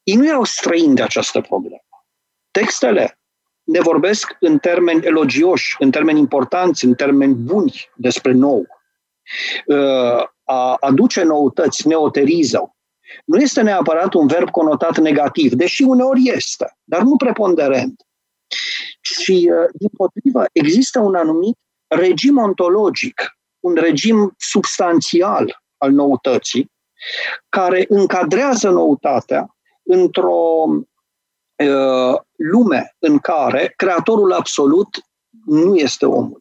Ei 0.03 0.17
nu 0.17 0.27
erau 0.27 0.45
străini 0.45 0.95
de 0.95 1.03
această 1.03 1.41
problemă. 1.41 1.83
Textele 2.51 3.19
ne 3.63 3.81
vorbesc 3.81 4.37
în 4.41 4.59
termeni 4.59 5.05
elogioși, 5.05 5.77
în 5.79 5.91
termeni 5.91 6.19
importanți, 6.19 6.85
în 6.85 6.95
termeni 6.95 7.35
buni 7.35 7.91
despre 7.97 8.33
nou 8.33 8.67
a 10.45 10.77
aduce 10.81 11.23
noutăți, 11.23 11.87
neoteriză, 11.87 12.75
nu 13.25 13.41
este 13.41 13.63
neapărat 13.63 14.15
un 14.15 14.27
verb 14.27 14.51
conotat 14.51 14.99
negativ, 14.99 15.53
deși 15.53 15.83
uneori 15.83 16.23
este, 16.25 16.77
dar 16.85 17.03
nu 17.03 17.17
preponderent. 17.17 18.03
Și, 19.01 19.51
uh, 19.53 19.69
din 19.73 19.89
potrivă, 19.97 20.45
există 20.53 20.99
un 20.99 21.15
anumit 21.15 21.59
regim 21.91 22.39
ontologic, 22.39 23.39
un 23.61 23.75
regim 23.75 24.35
substanțial 24.39 25.63
al 25.77 25.91
noutății, 25.91 26.73
care 27.49 27.85
încadrează 27.89 28.71
noutatea 28.71 29.57
într-o 29.83 30.65
uh, 31.57 32.21
lume 32.37 32.97
în 32.99 33.19
care 33.19 33.73
creatorul 33.77 34.33
absolut 34.33 34.89
nu 35.47 35.77
este 35.77 36.07
omul. 36.07 36.41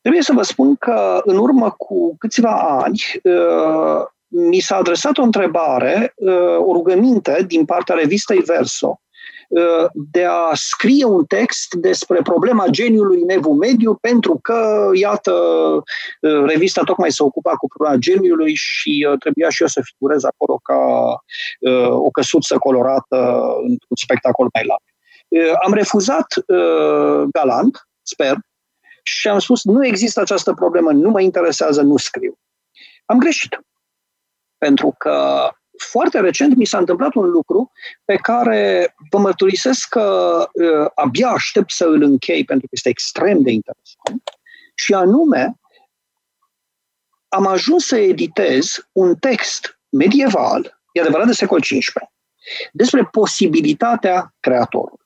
Trebuie 0.00 0.22
să 0.22 0.32
vă 0.32 0.42
spun 0.42 0.76
că 0.76 1.20
în 1.24 1.38
urmă 1.38 1.70
cu 1.70 2.16
câțiva 2.18 2.54
ani 2.54 3.00
uh, 3.22 4.06
mi 4.26 4.60
s-a 4.60 4.76
adresat 4.76 5.18
o 5.18 5.22
întrebare, 5.22 6.12
uh, 6.16 6.56
o 6.58 6.72
rugăminte 6.72 7.44
din 7.46 7.64
partea 7.64 7.94
revistei 7.94 8.38
Verso, 8.38 8.88
uh, 8.88 9.09
de 9.92 10.24
a 10.24 10.50
scrie 10.52 11.04
un 11.04 11.24
text 11.24 11.74
despre 11.74 12.20
problema 12.22 12.66
geniului 12.66 13.22
Nevu 13.22 13.52
Mediu, 13.52 13.94
pentru 13.94 14.38
că, 14.42 14.90
iată, 14.94 15.34
revista 16.46 16.82
tocmai 16.82 17.12
se 17.12 17.22
ocupa 17.22 17.50
cu 17.50 17.68
problema 17.68 17.96
geniului 17.96 18.54
și 18.54 19.08
trebuia 19.18 19.48
și 19.48 19.62
eu 19.62 19.68
să 19.68 19.80
figurez 19.84 20.24
acolo 20.24 20.60
ca 20.62 20.78
o 21.88 22.10
căsuță 22.10 22.58
colorată 22.58 23.16
într-un 23.60 23.96
spectacol 24.02 24.48
mai 24.54 24.64
larg. 24.66 24.82
Am 25.64 25.72
refuzat 25.72 26.26
galant, 27.30 27.88
sper, 28.02 28.36
și 29.02 29.28
am 29.28 29.38
spus, 29.38 29.64
nu 29.64 29.86
există 29.86 30.20
această 30.20 30.52
problemă, 30.52 30.92
nu 30.92 31.10
mă 31.10 31.20
interesează, 31.20 31.82
nu 31.82 31.96
scriu. 31.96 32.38
Am 33.04 33.18
greșit. 33.18 33.60
Pentru 34.58 34.94
că 34.98 35.48
foarte 35.82 36.20
recent 36.20 36.56
mi 36.56 36.64
s-a 36.64 36.78
întâmplat 36.78 37.14
un 37.14 37.30
lucru 37.30 37.72
pe 38.04 38.16
care 38.16 38.94
vă 39.10 39.18
mărturisesc 39.18 39.88
că 39.88 40.46
uh, 40.52 40.90
abia 40.94 41.28
aștept 41.28 41.70
să 41.70 41.84
îl 41.84 42.02
închei 42.02 42.44
pentru 42.44 42.66
că 42.66 42.72
este 42.72 42.88
extrem 42.88 43.42
de 43.42 43.50
interesant. 43.50 44.22
Și 44.74 44.94
anume, 44.94 45.54
am 47.28 47.46
ajuns 47.46 47.86
să 47.86 47.96
editez 47.96 48.88
un 48.92 49.16
text 49.16 49.78
medieval, 49.88 50.80
e 50.92 51.00
adevărat 51.00 51.26
de 51.26 51.32
secol 51.32 51.60
XV, 51.60 51.94
despre 52.72 53.08
posibilitatea 53.10 54.34
creatorului. 54.40 54.98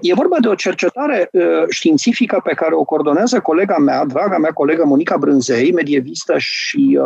E 0.00 0.14
vorba 0.14 0.40
de 0.40 0.48
o 0.48 0.54
cercetare 0.54 1.30
științifică 1.68 2.40
pe 2.44 2.54
care 2.54 2.74
o 2.74 2.84
coordonează 2.84 3.40
colega 3.40 3.78
mea, 3.78 4.04
draga 4.04 4.38
mea 4.38 4.52
colegă 4.52 4.84
Monica 4.84 5.16
Brânzei, 5.16 5.72
medievistă 5.72 6.38
și 6.38 6.98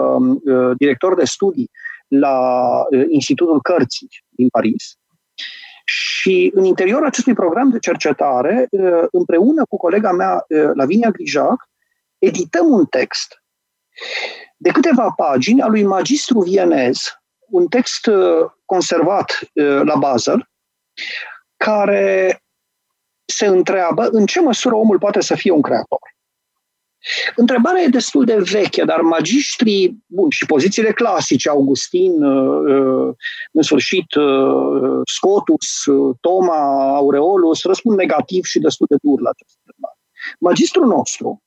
director 0.77 1.15
de 1.15 1.25
studii 1.25 1.71
la 2.09 2.83
Institutul 3.09 3.61
Cărții 3.61 4.09
din 4.29 4.49
Paris. 4.49 4.97
Și 5.85 6.51
în 6.55 6.65
interiorul 6.65 7.07
acestui 7.07 7.35
program 7.35 7.71
de 7.71 7.79
cercetare, 7.79 8.69
împreună 9.11 9.65
cu 9.69 9.77
colega 9.77 10.13
mea, 10.13 10.45
Lavinia 10.75 11.11
Grijac, 11.11 11.69
edităm 12.19 12.67
un 12.71 12.87
text 12.87 13.43
de 14.57 14.71
câteva 14.71 15.13
pagini 15.17 15.63
al 15.63 15.71
lui 15.71 15.83
magistru 15.83 16.41
vienez, 16.41 16.99
un 17.39 17.67
text 17.67 18.11
conservat 18.65 19.39
la 19.83 19.97
Basel, 19.99 20.49
care 21.57 22.43
se 23.25 23.47
întreabă 23.47 24.09
în 24.09 24.27
ce 24.27 24.41
măsură 24.41 24.75
omul 24.75 24.99
poate 24.99 25.21
să 25.21 25.35
fie 25.35 25.51
un 25.51 25.63
creator. 25.63 26.08
Întrebarea 27.37 27.83
e 27.83 27.89
destul 27.89 28.25
de 28.25 28.37
veche, 28.37 28.85
dar 28.85 29.01
magiștrii, 29.01 30.05
bun, 30.07 30.31
și 30.31 30.47
pozițiile 30.47 30.93
clasice, 30.93 31.49
Augustin, 31.49 32.23
uh, 32.23 32.73
uh, 32.75 33.15
în 33.53 33.63
sfârșit, 33.63 34.15
uh, 34.15 35.01
Scotus, 35.05 35.85
Toma, 36.21 36.95
Aureolus, 36.95 37.63
răspund 37.63 37.97
negativ 37.97 38.45
și 38.45 38.59
destul 38.59 38.87
de 38.91 38.97
dur 39.03 39.21
la 39.21 39.31
această 39.31 39.59
întrebare. 39.65 39.97
Magistrul 40.39 40.87
nostru, 40.87 41.43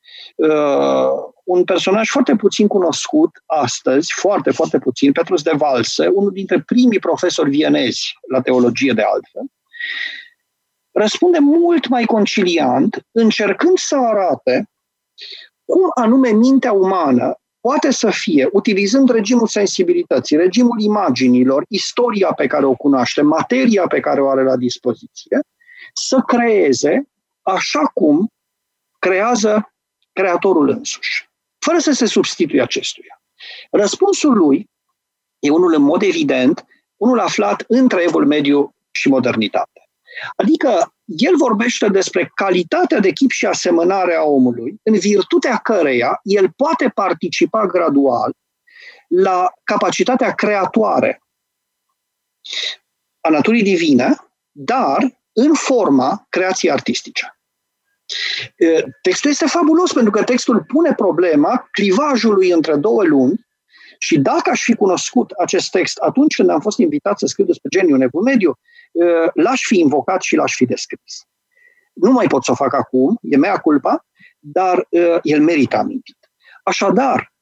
un 1.43 1.63
personaj 1.63 2.09
foarte 2.09 2.35
puțin 2.35 2.67
cunoscut 2.67 3.29
astăzi, 3.45 4.13
foarte, 4.15 4.51
foarte 4.51 4.79
puțin, 4.79 5.11
Petrus 5.11 5.41
de 5.41 5.51
Valse, 5.55 6.07
unul 6.07 6.31
dintre 6.31 6.61
primii 6.61 6.99
profesori 6.99 7.49
vienezi 7.49 8.13
la 8.31 8.41
teologie 8.41 8.93
de 8.93 9.01
altfel, 9.01 9.45
răspunde 10.91 11.37
mult 11.39 11.87
mai 11.87 12.03
conciliant, 12.03 13.05
încercând 13.11 13.77
să 13.77 13.95
arate 13.95 14.69
cum 15.65 15.91
anume 15.95 16.29
mintea 16.29 16.71
umană 16.71 17.35
poate 17.59 17.91
să 17.91 18.09
fie, 18.09 18.49
utilizând 18.51 19.09
regimul 19.09 19.47
sensibilității, 19.47 20.37
regimul 20.37 20.79
imaginilor, 20.79 21.65
istoria 21.67 22.31
pe 22.33 22.47
care 22.47 22.65
o 22.65 22.73
cunoaște, 22.73 23.21
materia 23.21 23.87
pe 23.87 23.99
care 23.99 24.21
o 24.21 24.29
are 24.29 24.43
la 24.43 24.55
dispoziție, 24.55 25.39
să 25.93 26.23
creeze 26.27 27.07
așa 27.41 27.81
cum 27.93 28.31
creează 28.99 29.73
creatorul 30.13 30.69
însuși, 30.69 31.29
fără 31.59 31.77
să 31.77 31.91
se 31.91 32.05
substituie 32.05 32.61
acestuia. 32.61 33.21
Răspunsul 33.71 34.37
lui 34.37 34.69
e 35.39 35.49
unul 35.49 35.73
în 35.73 35.81
mod 35.81 36.01
evident, 36.01 36.65
unul 36.97 37.19
aflat 37.19 37.63
între 37.67 38.03
evul 38.03 38.25
mediu 38.25 38.75
și 38.91 39.09
modernitate. 39.09 39.89
Adică 40.35 40.93
el 41.17 41.35
vorbește 41.37 41.87
despre 41.87 42.31
calitatea 42.33 42.99
de 42.99 43.11
chip 43.11 43.29
și 43.29 43.45
asemănare 43.45 44.15
a 44.15 44.23
omului, 44.23 44.79
în 44.83 44.97
virtutea 44.97 45.57
căreia 45.57 46.19
el 46.23 46.51
poate 46.55 46.89
participa 46.89 47.65
gradual 47.65 48.33
la 49.07 49.53
capacitatea 49.63 50.31
creatoare 50.31 51.21
a 53.21 53.29
naturii 53.29 53.63
divine, 53.63 54.15
dar 54.51 55.21
în 55.33 55.53
forma 55.53 56.25
creației 56.29 56.71
artistice. 56.71 57.35
Textul 59.01 59.29
este 59.29 59.45
fabulos 59.45 59.93
pentru 59.93 60.11
că 60.11 60.23
textul 60.23 60.63
pune 60.63 60.93
problema 60.93 61.67
clivajului 61.71 62.49
între 62.49 62.75
două 62.75 63.03
lumi 63.03 63.45
și 63.99 64.19
dacă 64.19 64.49
aș 64.49 64.61
fi 64.63 64.75
cunoscut 64.75 65.31
acest 65.31 65.69
text 65.69 65.97
atunci 65.97 66.35
când 66.35 66.49
am 66.49 66.59
fost 66.59 66.77
invitat 66.77 67.19
să 67.19 67.25
scriu 67.25 67.45
despre 67.45 67.69
geniul 67.69 67.97
nevul 67.97 68.21
mediu, 68.21 68.59
l-aș 69.33 69.61
fi 69.65 69.79
invocat 69.79 70.21
și 70.21 70.35
l-aș 70.35 70.55
fi 70.55 70.65
descris. 70.65 71.25
Nu 71.93 72.11
mai 72.11 72.27
pot 72.27 72.43
să 72.43 72.51
o 72.51 72.55
fac 72.55 72.73
acum, 72.73 73.19
e 73.21 73.37
mea 73.37 73.57
culpa, 73.57 74.05
dar 74.39 74.87
el 75.21 75.41
merită 75.41 75.77
amintit. 75.77 76.17
Așadar, 76.63 77.33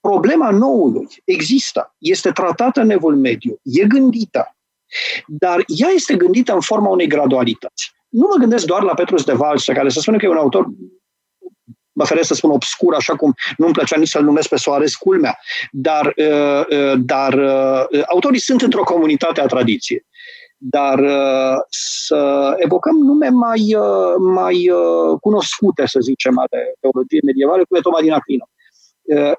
problema 0.00 0.50
noului 0.50 1.08
există, 1.24 1.94
este 1.98 2.30
tratată 2.30 2.80
în 2.80 2.90
evul 2.90 3.16
mediu, 3.16 3.58
e 3.62 3.86
gândită, 3.86 4.56
dar 5.26 5.64
ea 5.66 5.88
este 5.88 6.16
gândită 6.16 6.52
în 6.52 6.60
forma 6.60 6.88
unei 6.88 7.06
gradualități. 7.06 7.92
Nu 8.08 8.26
mă 8.30 8.36
gândesc 8.38 8.64
doar 8.64 8.82
la 8.82 8.94
Petrus 8.94 9.24
de 9.24 9.32
Valse, 9.32 9.72
care 9.72 9.88
să 9.88 10.00
spună 10.00 10.16
că 10.16 10.24
e 10.24 10.28
un 10.28 10.36
autor 10.36 10.66
mă 11.98 12.04
feresc 12.04 12.26
să 12.26 12.34
spun 12.34 12.50
obscur, 12.50 12.94
așa 12.94 13.16
cum 13.16 13.34
nu-mi 13.56 13.72
plăcea 13.72 13.96
nici 13.96 14.08
să-l 14.08 14.24
numesc 14.24 14.48
pe 14.48 14.56
Soares 14.56 14.94
culmea, 14.94 15.38
dar, 15.70 16.12
uh, 16.16 16.66
uh, 16.70 16.92
dar 16.96 17.32
uh, 17.34 18.02
autorii 18.06 18.40
sunt 18.40 18.62
într-o 18.62 18.82
comunitate 18.82 19.40
a 19.40 19.46
tradiției. 19.46 20.06
Dar 20.60 21.04
să 21.68 22.54
evocăm 22.56 22.96
nume 22.96 23.28
mai, 23.28 23.76
mai 24.18 24.70
cunoscute, 25.20 25.86
să 25.86 25.98
zicem, 26.00 26.38
ale 26.38 26.74
teologiei 26.80 27.22
medievale, 27.24 27.64
cum 27.64 27.76
e 27.76 27.80
Toma 27.80 28.00
din 28.00 28.12
Aquino. 28.12 28.48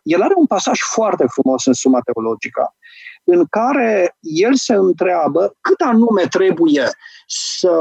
El 0.03 0.21
are 0.21 0.33
un 0.35 0.45
pasaj 0.45 0.79
foarte 0.79 1.25
frumos 1.27 1.65
în 1.65 1.73
Suma 1.73 1.99
Teologica, 1.99 2.75
în 3.23 3.45
care 3.49 4.17
el 4.21 4.55
se 4.55 4.73
întreabă 4.73 5.57
cât 5.61 5.79
anume 5.79 6.23
trebuie 6.29 6.89
să 7.27 7.71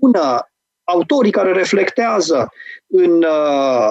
pună 0.00 0.48
autorii 0.84 1.30
care 1.30 1.52
reflectează 1.52 2.48
în 2.86 3.22
uh, 3.22 3.90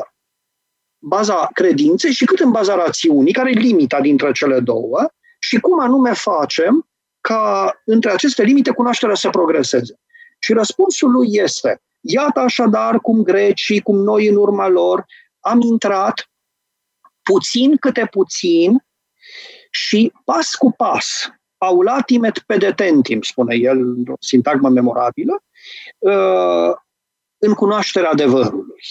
baza 1.00 1.50
credinței 1.54 2.12
și 2.12 2.26
cât 2.26 2.40
în 2.40 2.52
baza 2.52 2.76
rațiunii, 2.76 3.34
care 3.34 3.50
e 3.50 3.60
limita 3.60 4.02
dintre 4.02 4.32
cele 4.32 4.60
două, 4.60 5.08
și 5.40 5.60
cum 5.60 5.80
anume 5.80 6.14
facem 6.14 6.87
ca 7.28 7.82
între 7.86 8.12
aceste 8.12 8.44
limite 8.44 8.72
cunoașterea 8.72 9.16
să 9.16 9.30
progreseze. 9.30 10.00
Și 10.40 10.54
răspunsul 10.54 11.12
lui 11.12 11.28
este, 11.32 11.82
iată 12.02 12.40
așadar 12.40 13.00
cum 13.00 13.24
grecii, 13.24 13.82
cum 13.82 13.96
noi 13.96 14.28
în 14.28 14.36
urma 14.36 14.68
lor, 14.68 15.06
am 15.40 15.62
intrat 15.62 16.30
puțin 17.22 17.78
câte 17.78 18.08
puțin 18.12 18.86
și 19.72 20.14
pas 20.24 20.56
cu 20.56 20.72
pas, 20.72 21.32
aulatim 21.58 22.24
et 22.24 22.40
pedetentim, 22.40 23.22
spune 23.22 23.56
el, 23.56 23.80
o 24.10 24.16
sintagmă 24.20 24.70
memorabilă, 24.70 25.44
uh, 25.98 26.76
în 27.38 27.54
cunoașterea 27.54 28.10
adevărului, 28.10 28.84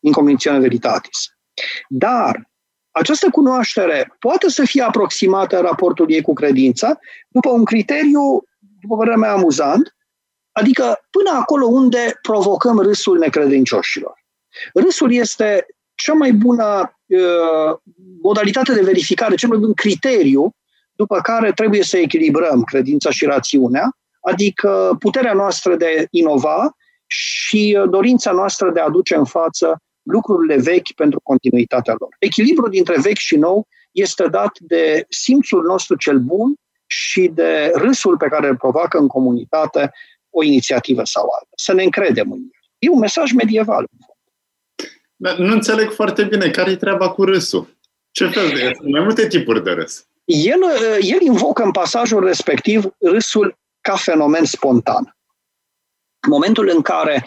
în 0.00 0.12
convințione 0.12 0.58
veritatis. 0.58 1.38
Dar 1.88 2.47
această 2.98 3.30
cunoaștere 3.30 4.14
poate 4.18 4.48
să 4.48 4.64
fie 4.64 4.82
aproximată 4.82 5.56
în 5.56 5.62
raportul 5.62 6.10
ei 6.10 6.22
cu 6.22 6.32
credința 6.32 6.98
după 7.28 7.50
un 7.50 7.64
criteriu, 7.64 8.42
după 8.80 8.96
părerea 8.96 9.18
mea, 9.18 9.32
amuzant, 9.32 9.96
adică 10.52 11.00
până 11.10 11.30
acolo 11.38 11.66
unde 11.66 12.18
provocăm 12.22 12.78
râsul 12.78 13.18
necredincioșilor. 13.18 14.24
Râsul 14.74 15.12
este 15.12 15.66
cea 15.94 16.12
mai 16.12 16.32
bună 16.32 16.98
uh, 17.06 17.78
modalitate 18.22 18.74
de 18.74 18.82
verificare, 18.82 19.34
cel 19.34 19.48
mai 19.48 19.58
bun 19.58 19.74
criteriu 19.74 20.54
după 20.92 21.20
care 21.20 21.52
trebuie 21.52 21.82
să 21.82 21.96
echilibrăm 21.96 22.62
credința 22.62 23.10
și 23.10 23.24
rațiunea, 23.24 23.96
adică 24.20 24.96
puterea 24.98 25.32
noastră 25.32 25.76
de 25.76 26.06
inova 26.10 26.76
și 27.06 27.78
uh, 27.80 27.90
dorința 27.90 28.32
noastră 28.32 28.70
de 28.70 28.80
a 28.80 28.84
aduce 28.84 29.14
în 29.14 29.24
față 29.24 29.82
lucrurile 30.10 30.56
vechi 30.56 30.92
pentru 30.94 31.20
continuitatea 31.22 31.94
lor. 31.98 32.08
Echilibrul 32.18 32.70
dintre 32.70 33.00
vechi 33.00 33.18
și 33.18 33.36
nou 33.36 33.66
este 33.92 34.26
dat 34.26 34.58
de 34.60 35.04
simțul 35.08 35.62
nostru 35.62 35.96
cel 35.96 36.18
bun 36.18 36.54
și 36.86 37.30
de 37.34 37.70
râsul 37.74 38.16
pe 38.16 38.28
care 38.28 38.48
îl 38.48 38.56
provoacă 38.56 38.98
în 38.98 39.06
comunitate 39.06 39.92
o 40.30 40.42
inițiativă 40.42 41.04
sau 41.04 41.22
alta. 41.22 41.52
Să 41.56 41.72
ne 41.72 41.82
încredem 41.82 42.32
în 42.32 42.38
el. 42.38 42.50
E 42.78 42.88
un 42.88 42.98
mesaj 42.98 43.32
medieval. 43.32 43.86
Dar 45.16 45.38
nu 45.38 45.52
înțeleg 45.52 45.90
foarte 45.90 46.24
bine 46.24 46.50
care 46.50 46.70
e 46.70 46.76
treaba 46.76 47.10
cu 47.10 47.24
râsul. 47.24 47.76
Ce 48.10 48.26
fel 48.26 48.48
de 48.48 48.64
râs? 48.68 48.78
Mai 48.90 49.02
multe 49.02 49.26
tipuri 49.26 49.64
de 49.64 49.70
râs. 49.70 50.06
El, 50.24 50.62
uh, 50.62 50.98
el 51.00 51.20
invocă 51.20 51.62
în 51.62 51.70
pasajul 51.70 52.24
respectiv 52.24 52.84
râsul 52.98 53.58
ca 53.80 53.96
fenomen 53.96 54.44
spontan 54.44 55.18
momentul 56.28 56.68
în 56.68 56.82
care 56.82 57.26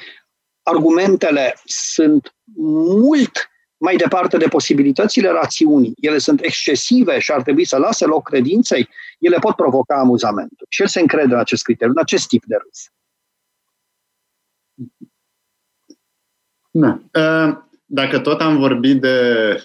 argumentele 0.64 1.56
sunt 1.66 2.36
mult 2.56 3.50
mai 3.78 3.96
departe 3.96 4.38
de 4.38 4.48
posibilitățile 4.48 5.30
rațiunii, 5.30 5.94
ele 6.00 6.18
sunt 6.18 6.42
excesive 6.44 7.20
și 7.20 7.32
ar 7.32 7.42
trebui 7.42 7.66
să 7.66 7.78
lase 7.78 8.06
loc 8.06 8.24
credinței, 8.24 8.90
ele 9.20 9.38
pot 9.40 9.56
provoca 9.56 9.96
amuzamentul. 9.96 10.66
Și 10.70 10.82
el 10.82 10.88
se 10.88 11.00
încrede 11.00 11.34
în 11.34 11.40
acest 11.40 11.64
criteriu, 11.64 11.94
în 11.96 12.02
acest 12.02 12.28
tip 12.28 12.44
de 12.46 12.56
râs. 12.56 12.92
Da. 16.72 17.00
Ă, 17.16 17.66
dacă 17.86 18.20
tot 18.20 18.42
am 18.42 18.58
vorbit 18.58 19.02
de 19.02 19.18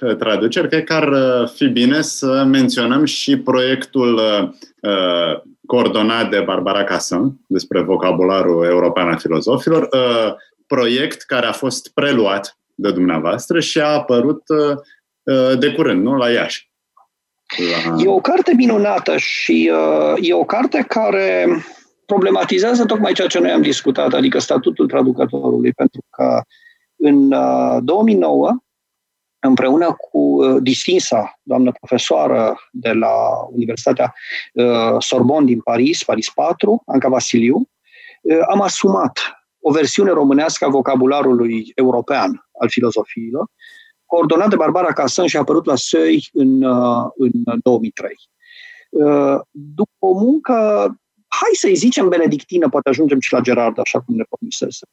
ă, 0.02 0.14
traduceri, 0.14 0.68
cred 0.68 0.85
că 0.85 0.93
ar 0.94 1.09
ă, 1.09 1.51
fi 1.55 1.68
bine 1.68 2.01
să 2.01 2.44
menționăm 2.44 3.05
și 3.05 3.39
proiectul 3.39 4.20
coordonat 5.66 6.31
de 6.31 6.40
Barbara 6.40 6.85
Casson 6.85 7.40
despre 7.47 7.81
vocabularul 7.81 8.64
european 8.64 9.09
al 9.09 9.18
filozofilor, 9.18 9.89
uh, 9.93 10.35
proiect 10.66 11.22
care 11.22 11.47
a 11.47 11.52
fost 11.52 11.93
preluat 11.93 12.59
de 12.74 12.93
dumneavoastră 12.93 13.60
și 13.60 13.80
a 13.80 13.86
apărut 13.86 14.43
uh, 14.48 14.76
uh, 15.22 15.59
de 15.59 15.72
curând, 15.72 16.02
nu? 16.02 16.16
La 16.16 16.30
Iași. 16.30 16.70
La... 17.84 17.94
E 18.02 18.09
o 18.09 18.20
carte 18.20 18.52
minunată 18.55 19.16
și 19.16 19.70
e 20.20 20.34
o 20.34 20.44
carte 20.44 20.84
care 20.88 21.47
problematizează 22.06 22.84
tocmai 22.84 23.12
ceea 23.12 23.28
ce 23.28 23.38
noi 23.38 23.51
am 23.51 23.62
discutat, 23.62 24.12
adică 24.12 24.38
statutul 24.38 24.86
traducătorului, 24.86 25.72
pentru 25.72 26.01
că 26.10 26.43
în 26.97 27.28
2009 27.84 28.56
împreună 29.47 29.97
cu 30.10 30.18
uh, 30.18 30.62
distinsa 30.62 31.38
doamnă 31.43 31.72
profesoară 31.72 32.56
de 32.72 32.93
la 32.93 33.14
Universitatea 33.51 34.14
uh, 34.52 34.97
Sorbonne 34.98 35.47
din 35.47 35.60
Paris, 35.60 36.05
Paris 36.05 36.30
4, 36.30 36.82
Anca 36.86 37.09
Vasiliu, 37.09 37.56
uh, 38.20 38.38
am 38.48 38.60
asumat 38.60 39.18
o 39.68 39.72
versiune 39.72 40.10
românească 40.10 40.64
a 40.64 40.68
vocabularului 40.68 41.72
european 41.74 42.48
al 42.60 42.68
filozofiilor, 42.68 43.47
coordonat 44.05 44.48
de 44.48 44.56
Barbara 44.56 44.93
Casan 44.93 45.26
și 45.26 45.36
a 45.36 45.40
apărut 45.40 45.64
la 45.64 45.76
SEI 45.76 46.28
în, 46.32 46.62
în 47.16 47.30
2003. 47.62 48.14
După 49.51 49.90
o 49.98 50.12
muncă, 50.12 50.55
hai 51.26 51.51
să-i 51.52 51.74
zicem 51.74 52.09
benedictină, 52.09 52.68
poate 52.68 52.88
ajungem 52.88 53.20
și 53.20 53.32
la 53.32 53.40
Gerard, 53.40 53.78
așa 53.78 54.01
cum 54.01 54.14
ne 54.16 54.24
promisese. 54.28 54.86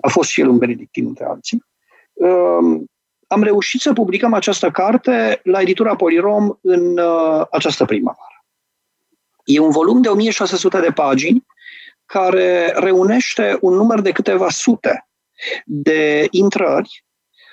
A 0.00 0.08
fost 0.08 0.28
și 0.28 0.40
el 0.40 0.48
un 0.48 0.58
benedictin 0.58 1.06
între 1.06 1.24
alții 1.24 1.64
am 3.32 3.42
reușit 3.42 3.80
să 3.80 3.92
publicăm 3.92 4.32
această 4.32 4.70
carte 4.70 5.40
la 5.44 5.60
editura 5.60 5.96
Polirom 5.96 6.58
în 6.60 6.98
uh, 6.98 7.46
această 7.50 7.84
primăvară. 7.84 8.44
E 9.44 9.58
un 9.58 9.70
volum 9.70 10.00
de 10.00 10.08
1600 10.08 10.80
de 10.80 10.90
pagini 10.90 11.46
care 12.10 12.72
reunește 12.76 13.58
un 13.60 13.74
număr 13.74 14.00
de 14.00 14.12
câteva 14.12 14.50
sute 14.50 15.08
de 15.64 16.26
intrări 16.30 17.04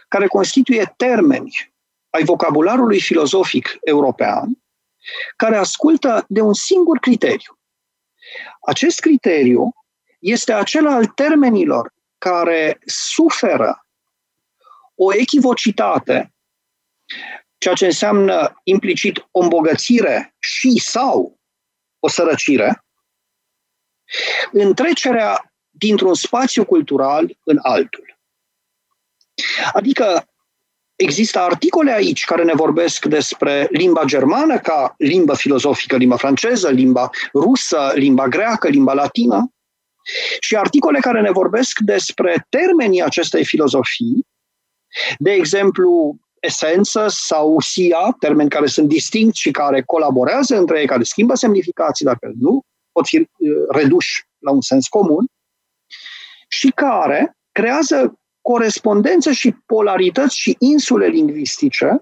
care 0.08 0.28
constituie 0.28 0.94
termeni 0.96 1.74
ai 2.10 2.24
vocabularului 2.24 3.02
filozofic 3.02 3.78
european 3.82 4.64
care 5.36 5.58
ascultă 5.58 6.26
de 6.28 6.42
un 6.42 6.54
singur 6.54 6.98
criteriu. 6.98 7.60
Acest 8.62 9.00
criteriu 9.00 9.70
este 10.20 10.54
acela 10.54 10.94
al 10.94 11.06
termenilor 11.06 11.94
care 12.18 12.80
suferă 12.86 13.86
o 14.96 15.14
echivocitate, 15.14 16.34
ceea 17.58 17.74
ce 17.74 17.86
înseamnă 17.86 18.60
implicit 18.64 19.28
o 19.32 19.40
îmbogățire 19.40 20.36
și 20.40 20.82
sau 20.86 21.40
o 22.00 22.08
sărăcire, 22.08 22.82
în 24.52 24.74
trecerea 24.74 25.52
dintr-un 25.70 26.14
spațiu 26.14 26.66
cultural 26.66 27.38
în 27.44 27.60
altul. 27.62 28.18
Adică 29.74 30.28
există 30.96 31.40
articole 31.40 31.92
aici 31.92 32.26
care 32.26 32.44
ne 32.44 32.54
vorbesc 32.54 33.06
despre 33.06 33.68
limba 33.72 34.04
germană 34.04 34.60
ca 34.60 34.94
limbă 34.98 35.36
filozofică, 35.36 35.96
limba 35.96 36.18
franceză, 36.18 36.70
limba 36.70 37.10
rusă, 37.34 37.92
limba 37.96 38.28
greacă, 38.28 38.68
limba 38.68 38.94
latină, 38.94 39.52
și 40.40 40.56
articole 40.56 41.00
care 41.00 41.22
ne 41.22 41.32
vorbesc 41.32 41.80
despre 41.80 42.46
termenii 42.50 43.02
acestei 43.02 43.46
filozofii, 43.46 44.28
de 45.18 45.32
exemplu, 45.32 46.18
esență 46.40 47.06
sau 47.10 47.60
sia, 47.60 48.16
termeni 48.20 48.50
care 48.50 48.66
sunt 48.66 48.88
distincti 48.88 49.40
și 49.40 49.52
care 49.52 49.82
colaborează 49.82 50.58
între 50.58 50.80
ei, 50.80 50.88
care 50.88 51.04
schimbă 51.04 51.36
semnificații, 51.36 52.06
dacă 52.06 52.32
nu, 52.40 52.62
pot 52.98 53.08
fi 53.08 53.18
uh, 53.18 53.28
reduși 53.70 54.28
la 54.38 54.52
un 54.52 54.62
sens 54.62 54.88
comun, 54.88 55.26
și 56.48 56.70
care 56.70 57.38
creează 57.52 58.20
corespondență 58.42 59.32
și 59.32 59.56
polarități 59.66 60.40
și 60.40 60.56
insule 60.60 61.08
lingvistice 61.08 62.02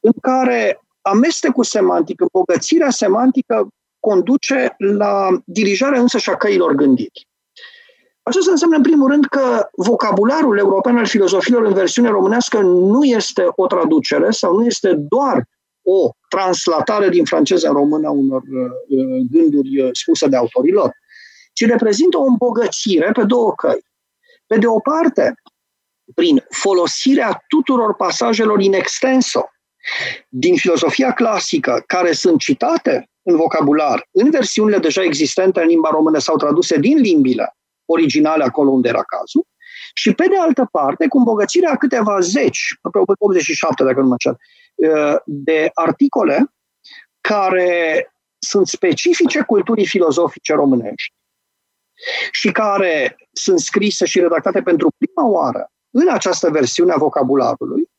în 0.00 0.12
care 0.20 0.80
amestecul 1.00 1.64
semantic, 1.64 2.20
îmbogățirea 2.20 2.90
semantică 2.90 3.68
conduce 4.00 4.74
la 4.78 5.28
dirijarea 5.44 6.00
însă 6.00 6.18
și 6.18 6.30
a 6.30 6.36
căilor 6.36 6.72
gândiri. 6.72 7.28
Aceasta 8.22 8.50
înseamnă, 8.50 8.76
în 8.76 8.82
primul 8.82 9.10
rând, 9.10 9.26
că 9.26 9.68
vocabularul 9.76 10.58
european 10.58 10.96
al 10.96 11.06
filozofiilor 11.06 11.64
în 11.64 11.72
versiune 11.72 12.08
românească 12.08 12.60
nu 12.60 13.04
este 13.04 13.46
o 13.56 13.66
traducere 13.66 14.30
sau 14.30 14.54
nu 14.58 14.64
este 14.66 14.92
doar 14.94 15.48
o 15.84 16.10
translatare 16.28 17.08
din 17.08 17.24
franceză 17.24 17.68
în 17.68 17.74
română 17.74 18.06
a 18.06 18.10
unor 18.10 18.42
uh, 18.42 19.26
gânduri 19.30 19.80
uh, 19.80 19.88
spuse 19.92 20.26
de 20.26 20.36
autorilor, 20.36 20.92
ci 21.52 21.66
reprezintă 21.66 22.18
o 22.18 22.24
îmbogățire 22.24 23.10
pe 23.12 23.24
două 23.24 23.52
căi. 23.52 23.84
Pe 24.46 24.58
de 24.58 24.66
o 24.66 24.80
parte, 24.80 25.34
prin 26.14 26.44
folosirea 26.50 27.44
tuturor 27.48 27.94
pasajelor 27.94 28.60
in 28.60 28.72
extenso 28.72 29.48
din 30.28 30.56
filosofia 30.56 31.12
clasică, 31.12 31.82
care 31.86 32.12
sunt 32.12 32.38
citate 32.38 33.10
în 33.22 33.36
vocabular, 33.36 34.08
în 34.10 34.30
versiunile 34.30 34.78
deja 34.78 35.02
existente 35.02 35.60
în 35.60 35.66
limba 35.66 35.90
română 35.90 36.18
sau 36.18 36.36
traduse 36.36 36.78
din 36.78 36.98
limbile 36.98 37.56
originale 37.84 38.44
acolo 38.44 38.70
unde 38.70 38.88
era 38.88 39.02
cazul, 39.02 39.46
și 39.94 40.12
pe 40.12 40.26
de 40.28 40.36
altă 40.36 40.68
parte, 40.70 41.08
cu 41.08 41.18
îmbogățirea 41.18 41.70
a 41.70 41.76
câteva 41.76 42.20
zeci, 42.20 42.78
aproape 42.82 43.12
87 43.18 43.84
dacă 43.84 44.00
nu 44.00 44.06
mă 44.06 44.14
cer, 44.18 44.32
uh, 44.32 44.38
de 45.24 45.70
articole 45.74 46.54
care 47.20 48.08
sunt 48.38 48.66
specifice 48.66 49.42
culturii 49.42 49.86
filozofice 49.86 50.54
românești 50.54 51.14
și 52.30 52.52
care 52.52 53.16
sunt 53.32 53.58
scrise 53.58 54.04
și 54.04 54.20
redactate 54.20 54.62
pentru 54.62 54.88
prima 54.98 55.28
oară 55.28 55.68
în 55.90 56.08
această 56.08 56.50
versiune 56.50 56.92
a 56.92 56.96
vocabularului, 56.96 57.90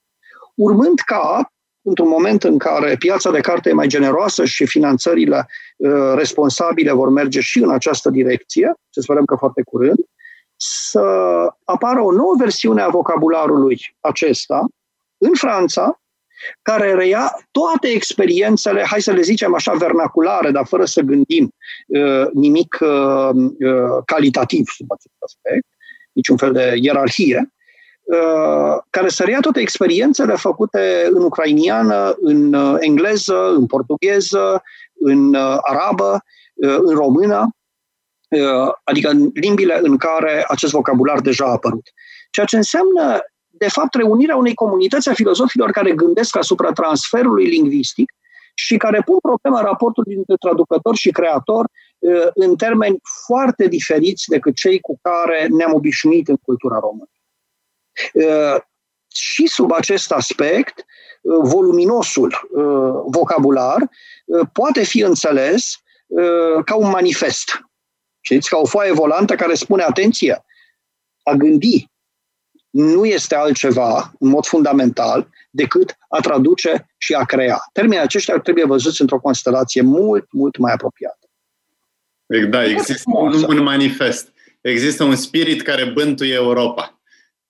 urmând 0.56 1.00
ca, 1.00 1.52
într-un 1.82 2.08
moment 2.08 2.44
în 2.44 2.58
care 2.58 2.96
piața 2.96 3.32
de 3.32 3.40
carte 3.40 3.70
e 3.70 3.74
mai 3.74 3.88
generoasă 3.88 4.46
și 4.46 4.66
finanțările 4.66 5.48
uh, 5.78 6.14
responsabile 6.16 6.92
vor 6.92 7.10
merge 7.10 7.40
și 7.40 7.60
în 7.60 7.70
această 7.70 8.10
direcție, 8.10 8.74
să 8.90 9.02
sperăm 9.02 9.26
că 9.26 9.36
foarte 9.36 9.62
curând, 9.62 10.00
să 10.56 11.00
apară 11.64 12.02
o 12.02 12.12
nouă 12.12 12.36
versiune 12.38 12.82
a 12.82 12.90
vocabularului 12.90 13.80
acesta 14.00 14.66
în 15.18 15.32
Franța, 15.34 16.02
care 16.62 16.94
reia 16.94 17.48
toate 17.52 17.88
experiențele, 17.88 18.84
hai 18.84 19.02
să 19.02 19.12
le 19.12 19.22
zicem 19.22 19.54
așa, 19.54 19.74
vernaculare, 19.74 20.52
dar 20.52 20.66
fără 20.66 20.86
să 20.86 21.02
gândim 21.02 21.54
uh, 21.88 22.28
nimic 22.34 22.78
uh, 22.82 23.30
uh, 23.34 24.04
calitativ 24.06 24.68
sub 24.68 24.92
acest 24.92 25.16
aspect, 25.20 25.66
niciun 26.12 26.38
fel 26.38 26.52
de 26.52 26.74
ierarhie, 26.76 27.54
uh, 28.04 28.82
care 28.90 29.10
să 29.10 29.24
reia 29.24 29.40
toate 29.40 29.60
experiențele 29.60 30.36
făcute 30.36 31.08
în 31.12 31.24
ucrainiană, 31.24 32.16
în 32.20 32.54
uh, 32.54 32.76
engleză, 32.80 33.54
în 33.58 33.66
portugheză, 33.66 34.64
în 34.94 35.34
uh, 35.34 35.58
arabă, 35.62 36.24
în 36.58 36.96
română, 36.96 37.50
adică 38.84 39.10
în 39.10 39.30
limbile 39.34 39.80
în 39.82 39.98
care 39.98 40.46
acest 40.48 40.72
vocabular 40.72 41.20
deja 41.20 41.46
a 41.46 41.52
apărut. 41.52 41.88
Ceea 42.32 42.46
ce 42.46 42.56
înseamnă 42.56 43.20
de 43.58 43.68
fapt, 43.68 43.96
reunirea 43.96 44.36
unei 44.36 44.54
comunități 44.54 45.10
a 45.10 45.14
filozofilor 45.14 45.72
care 45.72 45.92
gândesc 45.92 46.38
asupra 46.38 46.72
transferului 46.72 47.46
lingvistic 47.46 48.12
și 48.54 48.78
care 48.78 49.02
pun 49.06 49.18
problema 49.20 49.62
raportului 49.62 50.14
dintre 50.14 50.36
traducător 50.40 50.96
și 50.96 51.12
creator 51.12 51.66
uh, 52.00 52.28
în 52.34 52.56
termeni 52.56 52.98
foarte 53.26 53.68
diferiți 53.68 54.30
decât 54.30 54.56
cei 54.56 54.80
cu 54.80 55.00
care 55.02 55.48
ne-am 55.48 55.74
obișnuit 55.74 56.28
în 56.28 56.36
cultura 56.36 56.80
română. 56.80 57.10
Uh, 58.14 58.62
și 59.16 59.48
sub 59.48 59.72
acest 59.72 60.12
aspect, 60.12 60.86
uh, 61.22 61.38
voluminosul 61.42 62.50
vocabular 63.08 63.90
poate 64.54 64.84
fi 64.84 65.02
înțeles 65.02 65.80
ca 66.66 66.76
un 66.76 66.90
manifest. 66.90 67.60
Știți, 68.22 68.50
ca 68.50 68.58
o 68.58 68.66
foaie 68.66 68.92
volantă 68.92 69.36
care 69.36 69.54
spune, 69.54 69.84
atenție, 69.84 70.46
a 71.24 71.34
gândi, 71.34 71.90
nu 72.76 73.06
este 73.06 73.36
altceva, 73.36 74.14
în 74.20 74.30
mod 74.30 74.46
fundamental, 74.46 75.30
decât 75.50 75.98
a 76.10 76.20
traduce 76.20 76.88
și 76.98 77.14
a 77.14 77.24
crea. 77.24 77.60
Termenii 77.74 78.04
aceștia 78.04 78.40
trebuie 78.40 78.66
văzuți 78.66 79.02
într-o 79.02 79.20
constelație 79.20 79.82
mult, 79.82 80.28
mult 80.32 80.58
mai 80.58 80.74
apropiată. 80.74 81.30
Da, 82.50 82.66
există 82.66 83.04
un, 83.06 83.44
un 83.48 83.64
manifest. 83.64 84.34
Există 84.62 85.04
un 85.04 85.16
spirit 85.16 85.62
care 85.62 85.92
bântuie 85.94 86.34
Europa 86.34 87.00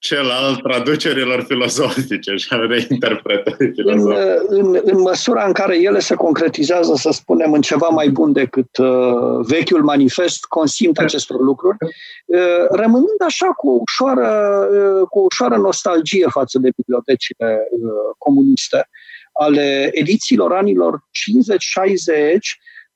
cel 0.05 0.29
al 0.29 0.55
traducerilor 0.55 1.43
filozofice 1.47 2.35
și 2.35 2.47
al 2.49 2.67
reinterpretării 2.67 3.71
filozofice. 3.73 4.37
În, 4.47 4.57
în, 4.65 4.81
în 4.83 5.01
măsura 5.01 5.45
în 5.45 5.53
care 5.53 5.81
ele 5.81 5.99
se 5.99 6.15
concretizează, 6.15 6.93
să 6.95 7.09
spunem, 7.11 7.53
în 7.53 7.61
ceva 7.61 7.87
mai 7.87 8.09
bun 8.09 8.31
decât 8.31 8.77
uh, 8.77 8.87
vechiul 9.47 9.83
manifest, 9.83 10.45
consimt 10.45 10.97
acestor 10.97 11.39
lucruri, 11.39 11.77
uh, 12.25 12.37
rămânând 12.69 13.21
așa 13.25 13.47
cu 13.47 13.69
o 13.69 13.79
ușoară, 13.81 14.29
uh, 14.71 15.07
cu 15.09 15.19
o 15.19 15.23
ușoară 15.23 15.55
nostalgie 15.55 16.27
față 16.29 16.59
de 16.59 16.69
bibliotecile 16.75 17.67
uh, 17.71 18.15
comuniste 18.17 18.89
ale 19.33 19.89
edițiilor 19.91 20.53
anilor 20.53 20.97
50-60, 20.97 21.03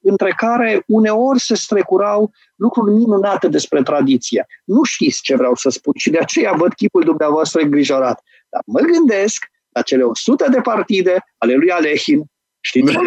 între 0.01 0.33
care 0.37 0.83
uneori 0.87 1.39
se 1.39 1.55
strecurau 1.55 2.31
lucruri 2.55 2.91
minunate 2.91 3.47
despre 3.47 3.81
tradiție. 3.81 4.45
Nu 4.65 4.83
știți 4.83 5.21
ce 5.21 5.35
vreau 5.35 5.55
să 5.55 5.69
spun 5.69 5.93
și 5.97 6.09
de 6.09 6.17
aceea 6.17 6.53
văd 6.53 6.73
chipul 6.73 7.03
dumneavoastră 7.03 7.61
îngrijorat. 7.61 8.23
Dar 8.49 8.61
mă 8.65 8.79
gândesc 8.79 9.45
la 9.69 9.81
cele 9.81 10.03
100 10.03 10.47
de 10.49 10.61
partide 10.61 11.23
ale 11.37 11.53
lui 11.53 11.71
Alehin. 11.71 12.23
Știți? 12.59 12.93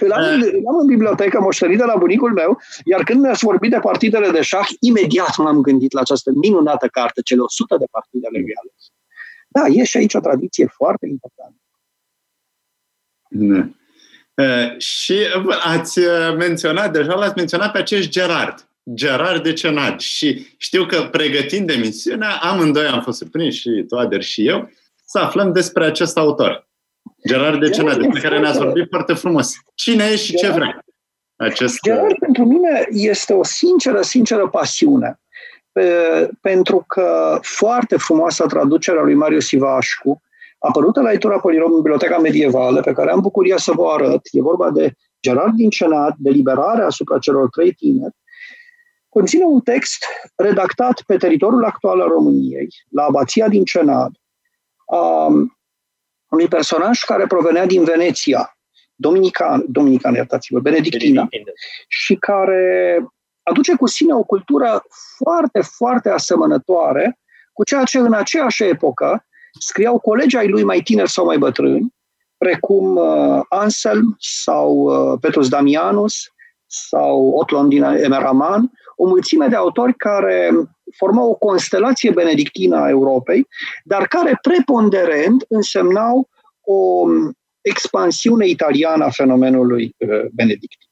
Îl 0.00 0.12
am, 0.12 0.40
îl 0.40 0.62
am 0.68 0.78
în 0.78 0.86
bibliotecă 0.86 1.40
moștenită 1.40 1.84
la 1.84 1.96
bunicul 1.96 2.32
meu, 2.32 2.60
iar 2.84 3.02
când 3.02 3.20
mi-ați 3.20 3.44
vorbit 3.44 3.70
de 3.70 3.78
partidele 3.78 4.30
de 4.30 4.42
șah, 4.42 4.66
imediat 4.80 5.36
m-am 5.36 5.60
gândit 5.60 5.92
la 5.92 6.00
această 6.00 6.30
minunată 6.34 6.86
carte, 6.86 7.20
cele 7.22 7.40
100 7.40 7.76
de 7.76 7.84
partide 7.90 8.26
ale 8.26 8.38
lui 8.38 8.52
Alehin. 8.54 8.94
Da, 9.48 9.80
e 9.80 9.84
și 9.84 9.96
aici 9.96 10.14
o 10.14 10.20
tradiție 10.20 10.66
foarte 10.66 11.06
importantă. 11.06 11.56
Da. 14.42 14.78
Și 14.78 15.16
ați 15.62 16.00
menționat, 16.36 16.92
deja 16.92 17.14
l-ați 17.14 17.36
menționat 17.36 17.72
pe 17.72 17.78
acest 17.78 18.08
Gerard, 18.08 18.68
Gerard 18.94 19.42
de 19.42 19.52
Cenad. 19.52 20.00
Și 20.00 20.54
știu 20.56 20.86
că 20.86 21.08
pregătind 21.10 21.70
emisiunea, 21.70 22.38
amândoi 22.40 22.86
am 22.86 23.02
fost 23.02 23.18
surprinși, 23.18 23.60
și 23.60 23.84
Toader 23.88 24.22
și 24.22 24.46
eu, 24.46 24.70
să 25.04 25.18
aflăm 25.18 25.52
despre 25.52 25.84
acest 25.84 26.16
autor. 26.16 26.68
Gerard 27.28 27.60
de 27.60 27.70
Cenad, 27.70 27.96
despre 27.96 28.20
care 28.20 28.38
ne-ați 28.38 28.58
vorbit 28.58 28.86
foarte 28.90 29.12
frumos. 29.12 29.54
Cine 29.74 30.04
e 30.04 30.16
și 30.16 30.34
ce 30.34 30.48
vrea? 30.48 30.84
Acest... 31.36 31.78
Gerard 31.82 32.18
pentru 32.18 32.44
mine 32.44 32.86
este 32.90 33.32
o 33.32 33.44
sinceră, 33.44 34.02
sinceră 34.02 34.48
pasiune. 34.48 35.20
Pentru 36.40 36.84
că 36.88 37.38
foarte 37.42 37.96
frumoasa 37.96 38.46
traducerea 38.46 39.02
lui 39.02 39.14
Marius 39.14 39.50
Ivașcu, 39.50 40.22
apărută 40.58 41.00
la 41.00 41.10
editura 41.10 41.38
Polirom 41.38 41.72
în 41.72 41.76
Biblioteca 41.76 42.18
Medievală, 42.18 42.80
pe 42.80 42.92
care 42.92 43.10
am 43.10 43.20
bucuria 43.20 43.56
să 43.56 43.72
vă 43.72 43.90
arăt. 43.90 44.20
E 44.30 44.40
vorba 44.40 44.70
de 44.70 44.92
Gerard 45.22 45.54
din 45.54 45.70
Cenat, 45.70 46.14
de 46.16 46.30
liberarea 46.30 46.86
asupra 46.86 47.18
celor 47.18 47.48
trei 47.48 47.72
tineri, 47.72 48.16
conține 49.08 49.44
un 49.44 49.60
text 49.60 50.04
redactat 50.36 51.02
pe 51.06 51.16
teritoriul 51.16 51.64
actual 51.64 52.00
al 52.00 52.08
României, 52.08 52.68
la 52.90 53.04
abația 53.04 53.48
din 53.48 53.64
Cenad, 53.64 54.10
a 54.86 55.26
unui 56.28 56.48
personaj 56.48 57.00
care 57.00 57.26
provenea 57.26 57.66
din 57.66 57.84
Veneția, 57.84 58.58
dominican, 58.94 59.64
dominican 59.68 60.14
iertați-vă, 60.14 60.60
benedictina, 60.60 61.28
și 61.88 62.14
care 62.14 62.96
aduce 63.42 63.76
cu 63.76 63.86
sine 63.86 64.14
o 64.14 64.22
cultură 64.22 64.82
foarte, 65.16 65.60
foarte 65.60 66.10
asemănătoare 66.10 67.18
cu 67.52 67.64
ceea 67.64 67.84
ce 67.84 67.98
în 67.98 68.12
aceeași 68.12 68.64
epocă 68.64 69.26
scriau 69.58 69.98
colegii 69.98 70.38
ai 70.38 70.48
lui 70.48 70.62
mai 70.62 70.80
tineri 70.80 71.10
sau 71.10 71.24
mai 71.24 71.38
bătrâni, 71.38 71.94
precum 72.38 72.96
uh, 72.96 73.40
Anselm 73.48 74.16
sau 74.18 74.74
uh, 74.76 75.18
Petrus 75.20 75.48
Damianus 75.48 76.32
sau 76.66 77.28
Otlon 77.28 77.68
din 77.68 77.82
Emeraman, 77.82 78.72
o 78.96 79.06
mulțime 79.06 79.46
de 79.46 79.56
autori 79.56 79.94
care 79.94 80.50
formau 80.96 81.30
o 81.30 81.34
constelație 81.34 82.10
benedictină 82.10 82.76
a 82.76 82.88
Europei, 82.88 83.46
dar 83.84 84.06
care 84.06 84.38
preponderent 84.42 85.44
însemnau 85.48 86.28
o 86.60 87.06
expansiune 87.60 88.46
italiană 88.46 89.04
a 89.04 89.10
fenomenului 89.10 89.94
uh, 89.98 90.24
benedictin. 90.32 90.88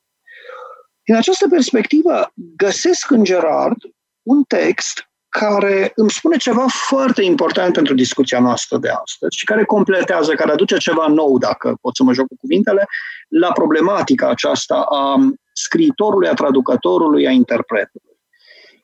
Din 1.05 1.15
această 1.15 1.49
perspectivă, 1.49 2.33
găsesc 2.57 3.11
în 3.11 3.25
Gerard 3.25 3.77
un 4.23 4.43
text 4.43 5.09
care 5.39 5.93
îmi 5.95 6.11
spune 6.11 6.37
ceva 6.37 6.65
foarte 6.69 7.23
important 7.23 7.73
pentru 7.73 7.95
discuția 7.95 8.41
noastră 8.41 8.79
de 8.79 8.89
astăzi 8.89 9.37
și 9.37 9.45
care 9.45 9.65
completează, 9.65 10.35
care 10.35 10.53
aduce 10.53 10.77
ceva 10.77 11.07
nou, 11.07 11.39
dacă 11.39 11.77
pot 11.81 11.97
să 11.97 12.03
mă 12.03 12.13
joc 12.13 12.27
cu 12.27 12.37
cuvintele, 12.37 12.87
la 13.29 13.53
problematica 13.53 14.29
aceasta 14.29 14.87
a 14.91 15.17
scriitorului, 15.53 16.29
a 16.29 16.35
traducătorului, 16.35 17.27
a 17.27 17.31
interpretului. 17.31 18.19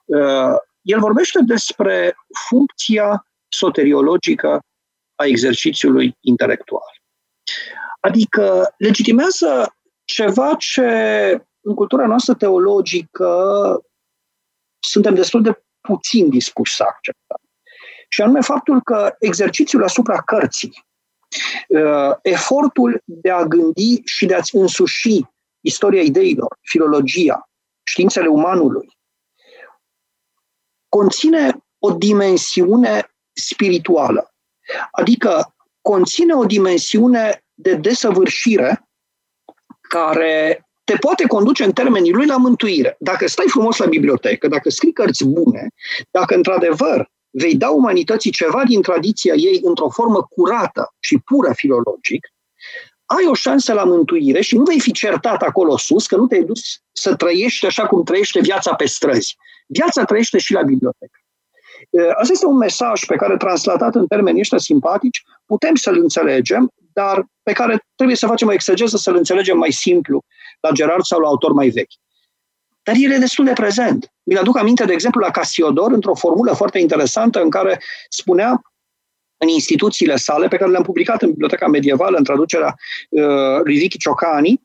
Uh, 0.04 0.56
el 0.82 0.98
vorbește 0.98 1.38
despre 1.42 2.14
funcția 2.48 3.26
soteriologică 3.48 4.60
a 5.14 5.24
exercițiului 5.24 6.16
intelectual. 6.20 7.02
Adică 8.00 8.74
legitimează 8.76 9.76
ceva 10.04 10.54
ce 10.58 10.90
în 11.60 11.74
cultura 11.74 12.06
noastră 12.06 12.34
teologică 12.34 13.30
suntem 14.78 15.14
destul 15.14 15.42
de 15.42 15.62
puțin 15.82 16.28
dispuși 16.28 16.74
să 16.74 16.84
acceptăm. 16.88 17.38
Și 18.08 18.22
anume 18.22 18.40
faptul 18.40 18.82
că 18.82 19.14
exercițiul 19.18 19.84
asupra 19.84 20.22
cărții, 20.22 20.84
uh, 21.68 22.16
efortul 22.22 23.02
de 23.04 23.30
a 23.30 23.44
gândi 23.44 24.02
și 24.04 24.26
de 24.26 24.34
a-ți 24.34 24.56
însuși 24.56 25.20
istoria 25.60 26.02
ideilor, 26.02 26.58
filologia, 26.60 27.48
științele 27.82 28.26
umanului, 28.26 28.96
conține 30.88 31.64
o 31.78 31.92
dimensiune 31.92 33.14
spirituală. 33.32 34.34
Adică 34.90 35.54
conține 35.80 36.34
o 36.34 36.44
dimensiune 36.44 37.44
de 37.54 37.74
desăvârșire 37.74 38.88
care 39.80 40.66
te 40.84 40.96
poate 40.96 41.26
conduce 41.26 41.64
în 41.64 41.72
termenii 41.72 42.12
lui 42.12 42.26
la 42.26 42.36
mântuire. 42.36 42.96
Dacă 42.98 43.26
stai 43.28 43.46
frumos 43.48 43.76
la 43.76 43.86
bibliotecă, 43.86 44.48
dacă 44.48 44.70
scrii 44.70 44.92
cărți 44.92 45.26
bune, 45.26 45.68
dacă 46.10 46.34
într-adevăr 46.34 47.10
vei 47.30 47.56
da 47.56 47.70
umanității 47.70 48.30
ceva 48.30 48.62
din 48.64 48.82
tradiția 48.82 49.34
ei 49.34 49.60
într-o 49.62 49.88
formă 49.88 50.22
curată 50.22 50.94
și 50.98 51.18
pură 51.18 51.52
filologic, 51.54 52.28
ai 53.04 53.26
o 53.28 53.34
șansă 53.34 53.72
la 53.72 53.84
mântuire 53.84 54.40
și 54.40 54.56
nu 54.56 54.62
vei 54.62 54.80
fi 54.80 54.92
certat 54.92 55.42
acolo 55.42 55.76
sus 55.76 56.06
că 56.06 56.16
nu 56.16 56.26
te-ai 56.26 56.42
dus 56.42 56.60
să 56.92 57.14
trăiești 57.14 57.66
așa 57.66 57.86
cum 57.86 58.04
trăiește 58.04 58.40
viața 58.40 58.74
pe 58.74 58.86
străzi. 58.86 59.36
Viața 59.66 60.04
trăiește 60.04 60.38
și 60.38 60.52
la 60.52 60.62
bibliotecă. 60.62 61.18
Asta 62.20 62.32
este 62.32 62.46
un 62.46 62.56
mesaj 62.56 63.04
pe 63.04 63.16
care, 63.16 63.36
translatat 63.36 63.94
în 63.94 64.06
termeni 64.06 64.38
ăștia 64.38 64.58
simpatici, 64.58 65.22
putem 65.46 65.74
să-l 65.74 65.98
înțelegem, 65.98 66.70
dar 66.92 67.24
pe 67.42 67.52
care 67.52 67.84
trebuie 67.94 68.16
să 68.16 68.26
facem 68.26 68.48
o 68.48 68.52
exegeză 68.52 68.96
să-l 68.96 69.16
înțelegem 69.16 69.58
mai 69.58 69.72
simplu 69.72 70.24
la 70.62 70.70
Gerard 70.72 71.04
sau 71.04 71.20
la 71.20 71.28
autor 71.28 71.52
mai 71.52 71.68
vechi. 71.68 71.92
Dar 72.82 72.94
el 72.98 73.12
e 73.12 73.18
destul 73.18 73.44
de 73.44 73.52
prezent. 73.52 74.12
Mi-l 74.22 74.38
aduc 74.38 74.58
aminte, 74.58 74.84
de 74.84 74.92
exemplu, 74.92 75.20
la 75.20 75.30
Casiodor, 75.30 75.92
într-o 75.92 76.14
formulă 76.14 76.52
foarte 76.52 76.78
interesantă 76.78 77.42
în 77.42 77.50
care 77.50 77.82
spunea 78.08 78.62
în 79.36 79.48
instituțiile 79.48 80.16
sale, 80.16 80.48
pe 80.48 80.56
care 80.56 80.70
le-am 80.70 80.82
publicat 80.82 81.22
în 81.22 81.30
Biblioteca 81.30 81.66
Medievală, 81.66 82.16
în 82.16 82.24
traducerea 82.24 82.74
uh, 83.08 83.60
lui 83.64 83.78
Vicky 83.78 83.98
Ciocani, 83.98 84.60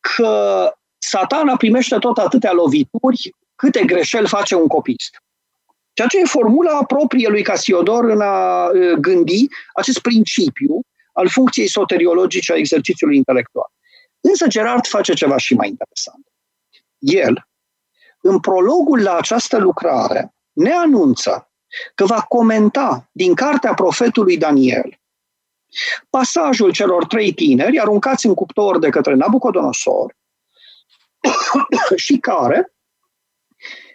că 0.00 0.64
satana 0.98 1.56
primește 1.56 1.98
tot 1.98 2.18
atâtea 2.18 2.52
lovituri 2.52 3.34
câte 3.54 3.84
greșeli 3.84 4.28
face 4.28 4.54
un 4.54 4.66
copist. 4.66 5.22
Ceea 5.92 6.08
ce 6.08 6.18
e 6.18 6.24
formula 6.24 6.84
proprie 6.84 7.28
lui 7.28 7.42
Casiodor 7.42 8.04
în 8.04 8.20
a 8.20 8.66
uh, 8.66 8.92
gândi 8.92 9.46
acest 9.74 10.00
principiu 10.00 10.80
al 11.12 11.28
funcției 11.28 11.68
soteriologice 11.68 12.52
a 12.52 12.56
exercițiului 12.56 13.16
intelectual. 13.16 13.66
Însă 14.20 14.46
Gerard 14.46 14.86
face 14.86 15.12
ceva 15.12 15.36
și 15.36 15.54
mai 15.54 15.68
interesant. 15.68 16.26
El, 16.98 17.48
în 18.20 18.40
prologul 18.40 19.02
la 19.02 19.16
această 19.16 19.58
lucrare, 19.58 20.34
ne 20.52 20.72
anunță 20.72 21.50
că 21.94 22.04
va 22.04 22.22
comenta 22.22 23.08
din 23.12 23.34
cartea 23.34 23.74
profetului 23.74 24.36
Daniel 24.36 25.00
pasajul 26.10 26.72
celor 26.72 27.06
trei 27.06 27.32
tineri 27.32 27.78
aruncați 27.78 28.26
în 28.26 28.34
cuptor 28.34 28.78
de 28.78 28.88
către 28.88 29.14
Nabucodonosor 29.14 30.16
și 31.96 32.18
care 32.18 32.72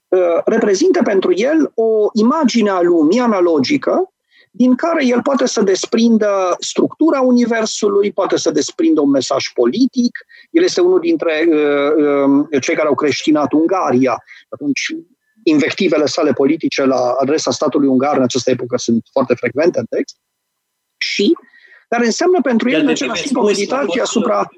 uh, 0.07 0.41
reprezintă 0.45 1.02
pentru 1.02 1.34
el 1.34 1.72
o 1.76 2.10
imagine 2.14 2.69
a 2.69 2.81
lumii 2.81 3.19
analogică 3.19 4.14
din 4.57 4.76
care 4.76 5.06
el 5.06 5.22
poate 5.22 5.45
să 5.45 5.61
desprindă 5.61 6.56
structura 6.60 7.22
Universului, 7.22 8.11
poate 8.11 8.38
să 8.38 8.52
desprindă 8.52 9.02
un 9.02 9.10
mesaj 9.10 9.48
politic. 9.53 10.18
El 10.49 10.64
este 10.64 10.82
unul 10.82 10.99
dintre 10.99 11.45
uh, 11.48 12.45
uh, 12.52 12.61
cei 12.61 12.76
care 12.76 12.88
au 12.88 12.95
creștinat 12.95 13.52
Ungaria. 13.52 14.23
Atunci, 14.49 14.82
invectivele 15.44 16.06
sale 16.06 16.32
politice 16.32 16.86
la 16.86 17.15
adresa 17.19 17.52
statului 17.52 17.88
ungar 17.88 18.18
în 18.18 18.23
această 18.23 18.49
epocă 18.49 18.77
sunt 18.77 19.07
foarte 19.11 19.34
frecvente 19.34 19.80
în 19.80 19.86
text. 19.86 20.18
Și, 20.98 21.36
dar 21.90 22.02
înseamnă 22.02 22.41
pentru 22.41 22.69
el, 22.69 22.82
în 22.82 22.88
același 22.88 23.23
timp, 23.23 23.38
o 23.38 23.45
meditație 23.45 24.02
asupra 24.02 24.49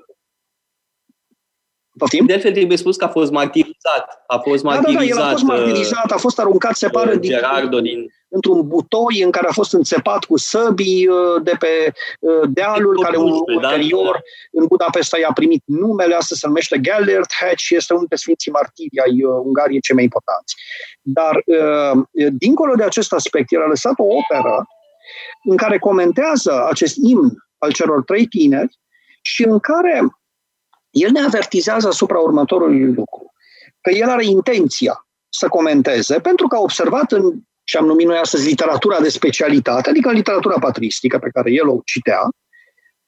Poftim? 1.97 2.25
De 2.25 2.33
altfel 2.33 2.51
trebuie 2.51 2.77
spus 2.77 2.95
că 2.95 3.05
a 3.05 3.07
fost 3.07 3.31
martirizat. 3.31 4.23
A 4.27 4.37
fost 4.37 4.63
martirizat. 4.63 5.07
Da, 5.07 5.15
da, 5.15 5.15
da, 5.15 5.21
el 5.21 5.27
a 5.27 5.31
fost 5.31 5.43
martirizat, 5.43 6.11
a 6.11 6.17
fost 6.17 6.39
aruncat, 6.39 6.75
se 6.75 6.87
pare, 6.87 7.13
uh, 7.13 7.19
Gerardo 7.19 7.79
din, 7.79 7.99
din 7.99 8.11
într-un 8.29 8.67
butoi 8.67 9.21
în 9.21 9.31
care 9.31 9.47
a 9.47 9.51
fost 9.51 9.73
înțepat 9.73 10.23
cu 10.23 10.37
săbii 10.37 11.07
uh, 11.07 11.41
de 11.43 11.55
pe 11.59 11.93
uh, 12.19 12.49
dealul, 12.49 13.03
care 13.03 13.17
ulterior 13.17 14.13
da, 14.13 14.21
da. 14.51 14.61
în 14.61 14.65
Budapesta 14.67 15.19
i-a 15.19 15.31
primit 15.33 15.63
numele, 15.65 16.15
asta 16.15 16.35
se 16.35 16.47
numește 16.47 16.81
Gellert 16.81 17.33
Hatch 17.39 17.61
și 17.61 17.75
este 17.75 17.93
unul 17.93 18.05
dintre 18.07 18.23
Sfinții 18.23 18.51
Martiri 18.51 18.99
ai 19.05 19.23
uh, 19.23 19.41
Ungariei 19.43 19.81
cei 19.81 19.95
mai 19.95 20.03
importanți. 20.03 20.55
Dar, 21.01 21.43
dincolo 22.31 22.73
de 22.75 22.83
acest 22.83 23.13
aspect, 23.13 23.51
el 23.51 23.61
a 23.61 23.67
lăsat 23.67 23.93
o 23.97 24.03
operă 24.03 24.67
în 25.43 25.57
care 25.57 25.77
comentează 25.79 26.67
acest 26.69 26.95
imn 26.95 27.31
al 27.57 27.71
celor 27.71 28.03
trei 28.03 28.25
tineri 28.25 28.79
și 29.21 29.43
în 29.43 29.59
care 29.59 30.03
el 30.89 31.11
ne 31.11 31.19
avertizează 31.19 31.87
asupra 31.87 32.19
următorului 32.19 32.93
lucru. 32.93 33.33
Că 33.81 33.89
el 33.89 34.09
are 34.09 34.25
intenția 34.25 35.07
să 35.29 35.47
comenteze, 35.47 36.19
pentru 36.19 36.47
că 36.47 36.55
a 36.55 36.59
observat 36.59 37.11
în 37.11 37.33
ce 37.67 37.77
am 37.77 37.85
numit 37.85 38.07
noi 38.07 38.17
astăzi 38.17 38.47
literatura 38.47 38.99
de 38.99 39.09
specialitate, 39.09 39.89
adică 39.89 40.11
literatura 40.11 40.59
patristică 40.59 41.19
pe 41.19 41.29
care 41.29 41.51
el 41.51 41.67
o 41.67 41.81
citea, 41.85 42.29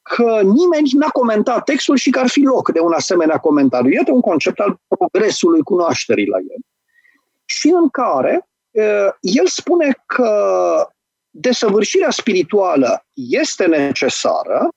că 0.02 0.40
nimeni 0.42 0.90
n-a 0.92 1.08
comentat 1.08 1.64
textul 1.64 1.96
și 1.96 2.10
că 2.10 2.18
ar 2.18 2.28
fi 2.28 2.40
loc 2.40 2.72
de 2.72 2.80
un 2.80 2.92
asemenea 2.92 3.38
comentariu. 3.38 3.90
Iată 3.90 4.12
un 4.12 4.20
concept 4.20 4.58
al 4.58 4.80
progresului 4.88 5.62
cunoașterii 5.62 6.26
la 6.26 6.38
el. 6.38 6.60
Și 7.44 7.68
în 7.68 7.88
care 7.88 8.48
el 9.20 9.46
spune 9.46 10.02
că 10.06 10.32
desăvârșirea 11.30 12.10
spirituală 12.10 13.06
este 13.12 13.66
necesară, 13.66 14.68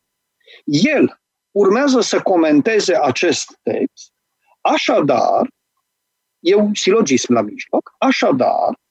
el 0.64 1.22
urmează 1.52 2.00
să 2.00 2.22
comenteze 2.22 2.98
acest 3.02 3.60
text, 3.62 4.12
așadar, 4.62 5.48
e 6.40 6.56
un 6.56 6.74
silogism 6.74 7.34
la 7.34 7.42
mijloc, 7.42 7.96
așadar, 7.98 8.82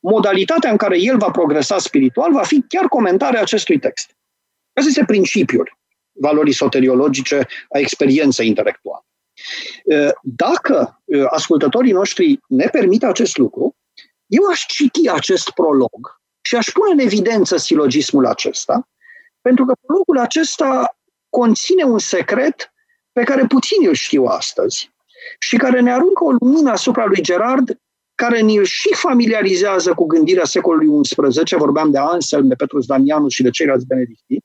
modalitatea 0.00 0.70
în 0.70 0.76
care 0.76 1.00
el 1.00 1.18
va 1.18 1.30
progresa 1.30 1.78
spiritual 1.78 2.32
va 2.32 2.42
fi 2.42 2.64
chiar 2.68 2.88
comentarea 2.88 3.40
acestui 3.40 3.78
text. 3.78 4.16
Asta 4.72 4.88
este 4.88 5.04
principiul 5.04 5.78
valorii 6.12 6.52
soteriologice 6.52 7.46
a 7.68 7.78
experienței 7.78 8.46
intelectuale. 8.46 9.04
Dacă 10.22 11.02
ascultătorii 11.30 11.92
noștri 11.92 12.38
ne 12.48 12.66
permit 12.66 13.04
acest 13.04 13.36
lucru, 13.36 13.76
eu 14.26 14.44
aș 14.50 14.66
citi 14.66 15.08
acest 15.10 15.50
prolog 15.50 16.20
și 16.40 16.56
aș 16.56 16.66
pune 16.72 16.92
în 16.92 16.98
evidență 16.98 17.56
silogismul 17.56 18.26
acesta, 18.26 18.88
pentru 19.40 19.64
că 19.64 19.72
prologul 19.86 20.18
acesta 20.18 20.98
conține 21.28 21.82
un 21.82 21.98
secret 21.98 22.72
pe 23.12 23.22
care 23.22 23.46
puțini 23.46 23.86
îl 23.86 23.94
știu 23.94 24.24
astăzi 24.24 24.92
și 25.38 25.56
care 25.56 25.80
ne 25.80 25.92
aruncă 25.92 26.24
o 26.24 26.30
lumină 26.30 26.70
asupra 26.70 27.04
lui 27.04 27.22
Gerard 27.22 27.78
care 28.22 28.40
ne 28.40 28.62
și 28.62 28.94
familiarizează 28.94 29.94
cu 29.94 30.04
gândirea 30.06 30.44
secolului 30.44 31.02
XI, 31.02 31.54
vorbeam 31.56 31.90
de 31.90 31.98
Anselm, 31.98 32.48
de 32.48 32.54
Petrus 32.54 32.86
Damianus 32.86 33.32
și 33.32 33.42
de 33.42 33.50
ceilalți 33.50 33.86
benedictini, 33.86 34.44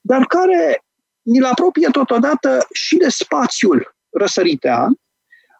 dar 0.00 0.26
care 0.26 0.84
ne-l 1.22 1.44
apropie 1.44 1.88
totodată 1.92 2.66
și 2.72 2.96
de 2.96 3.08
spațiul 3.08 3.96
răsăritean 4.10 4.94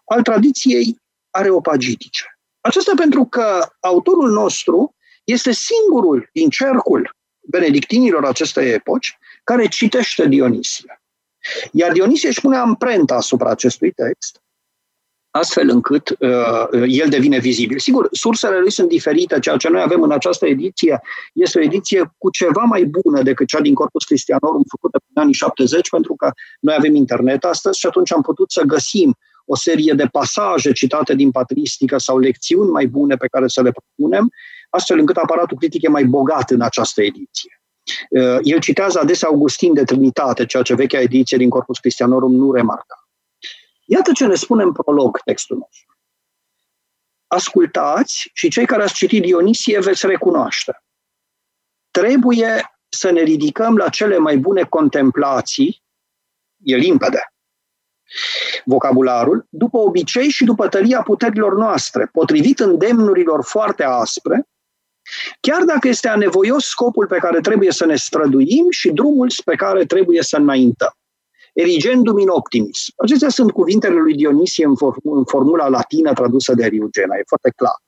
al 0.04 0.22
tradiției 0.22 0.96
areopagitice. 1.30 2.24
Aceasta 2.60 2.92
pentru 2.96 3.24
că 3.24 3.68
autorul 3.80 4.30
nostru 4.30 4.94
este 5.24 5.52
singurul 5.52 6.28
din 6.32 6.48
cercul 6.48 7.16
benedictinilor 7.48 8.24
acestei 8.24 8.72
epoci 8.72 9.18
care 9.44 9.68
citește 9.68 10.26
Dionisie. 10.26 11.02
Iar 11.72 11.92
Dionisie 11.92 12.28
își 12.28 12.40
pune 12.40 12.56
amprenta 12.56 13.14
asupra 13.14 13.50
acestui 13.50 13.92
text, 13.92 14.40
astfel 15.30 15.68
încât 15.68 16.16
uh, 16.18 16.86
el 16.86 17.08
devine 17.08 17.38
vizibil. 17.38 17.78
Sigur, 17.78 18.08
sursele 18.10 18.58
lui 18.58 18.70
sunt 18.70 18.88
diferite, 18.88 19.38
ceea 19.38 19.56
ce 19.56 19.68
noi 19.68 19.82
avem 19.82 20.02
în 20.02 20.10
această 20.10 20.46
ediție 20.46 21.00
este 21.32 21.58
o 21.58 21.62
ediție 21.62 22.14
cu 22.18 22.30
ceva 22.30 22.62
mai 22.62 22.84
bună 22.84 23.22
decât 23.22 23.46
cea 23.46 23.60
din 23.60 23.74
Corpus 23.74 24.04
Christianorum 24.04 24.62
făcută 24.68 24.98
în 25.14 25.22
anii 25.22 25.34
70, 25.34 25.90
pentru 25.90 26.14
că 26.14 26.30
noi 26.60 26.74
avem 26.78 26.94
internet 26.94 27.44
astăzi 27.44 27.78
și 27.78 27.86
atunci 27.86 28.12
am 28.12 28.22
putut 28.22 28.50
să 28.50 28.62
găsim 28.62 29.16
o 29.44 29.56
serie 29.56 29.92
de 29.92 30.06
pasaje 30.12 30.72
citate 30.72 31.14
din 31.14 31.30
patristică 31.30 31.98
sau 31.98 32.18
lecțiuni 32.18 32.70
mai 32.70 32.86
bune 32.86 33.16
pe 33.16 33.26
care 33.26 33.48
să 33.48 33.62
le 33.62 33.70
propunem, 33.70 34.30
astfel 34.70 34.98
încât 34.98 35.16
aparatul 35.16 35.56
critic 35.56 35.82
e 35.82 35.88
mai 35.88 36.04
bogat 36.04 36.50
în 36.50 36.60
această 36.60 37.02
ediție. 37.02 37.62
Uh, 38.10 38.38
el 38.42 38.58
citează 38.58 38.98
adesea 38.98 39.28
Augustin 39.28 39.74
de 39.74 39.84
Trinitate, 39.84 40.46
ceea 40.46 40.62
ce 40.62 40.74
vechea 40.74 41.00
ediție 41.00 41.36
din 41.36 41.48
Corpus 41.48 41.78
Christianorum 41.78 42.34
nu 42.34 42.52
remarca. 42.52 42.99
Iată 43.92 44.12
ce 44.12 44.26
ne 44.26 44.34
spune 44.34 44.62
în 44.62 44.72
prolog 44.72 45.18
textul 45.24 45.56
nostru. 45.56 45.96
Ascultați 47.26 48.30
și 48.32 48.50
cei 48.50 48.66
care 48.66 48.82
ați 48.82 48.94
citit 48.94 49.22
Dionisie 49.22 49.80
veți 49.80 50.06
recunoaște. 50.06 50.82
Trebuie 51.90 52.70
să 52.88 53.10
ne 53.10 53.20
ridicăm 53.20 53.76
la 53.76 53.88
cele 53.88 54.18
mai 54.18 54.36
bune 54.36 54.62
contemplații, 54.62 55.82
e 56.64 56.76
limpede, 56.76 57.20
vocabularul, 58.64 59.46
după 59.48 59.78
obicei 59.78 60.28
și 60.28 60.44
după 60.44 60.68
tăria 60.68 61.02
puterilor 61.02 61.54
noastre, 61.54 62.06
potrivit 62.12 62.58
îndemnurilor 62.58 63.44
foarte 63.44 63.84
aspre, 63.84 64.48
chiar 65.40 65.62
dacă 65.62 65.88
este 65.88 66.08
anevoios 66.08 66.64
scopul 66.64 67.06
pe 67.06 67.18
care 67.18 67.40
trebuie 67.40 67.72
să 67.72 67.84
ne 67.84 67.96
străduim 67.96 68.70
și 68.70 68.90
drumul 68.90 69.32
pe 69.44 69.54
care 69.54 69.84
trebuie 69.84 70.22
să 70.22 70.36
înaintăm. 70.36 70.94
Erigendum 71.52 72.18
in 72.18 72.28
optimis. 72.28 72.86
Acestea 72.96 73.28
sunt 73.28 73.50
cuvintele 73.50 73.94
lui 73.94 74.14
Dionisie 74.14 74.64
în, 74.64 74.74
în 75.02 75.24
formula 75.24 75.68
latină 75.68 76.12
tradusă 76.12 76.54
de 76.54 76.66
Riugena, 76.66 77.16
e 77.16 77.22
foarte 77.26 77.52
clar. 77.56 77.82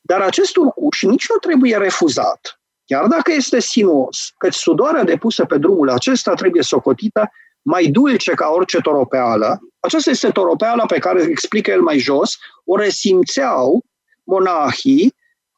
Dar 0.00 0.20
acest 0.20 0.56
urcuș 0.56 1.02
nici 1.02 1.28
nu 1.28 1.36
trebuie 1.36 1.76
refuzat, 1.76 2.60
chiar 2.84 3.06
dacă 3.06 3.32
este 3.32 3.60
sinuos, 3.60 4.32
căci 4.38 4.54
sudoarea 4.54 5.04
depusă 5.04 5.44
pe 5.44 5.58
drumul 5.58 5.90
acesta 5.90 6.34
trebuie 6.34 6.62
socotită 6.62 7.30
mai 7.62 7.86
dulce 7.86 8.34
ca 8.34 8.48
orice 8.48 8.80
toropeală. 8.80 9.58
Aceasta 9.80 10.10
este 10.10 10.30
toropeala 10.30 10.86
pe 10.86 10.98
care 10.98 11.22
explică 11.22 11.70
el 11.70 11.80
mai 11.80 11.98
jos, 11.98 12.38
o 12.64 12.76
resimțeau 12.76 13.84
monahii 14.24 15.14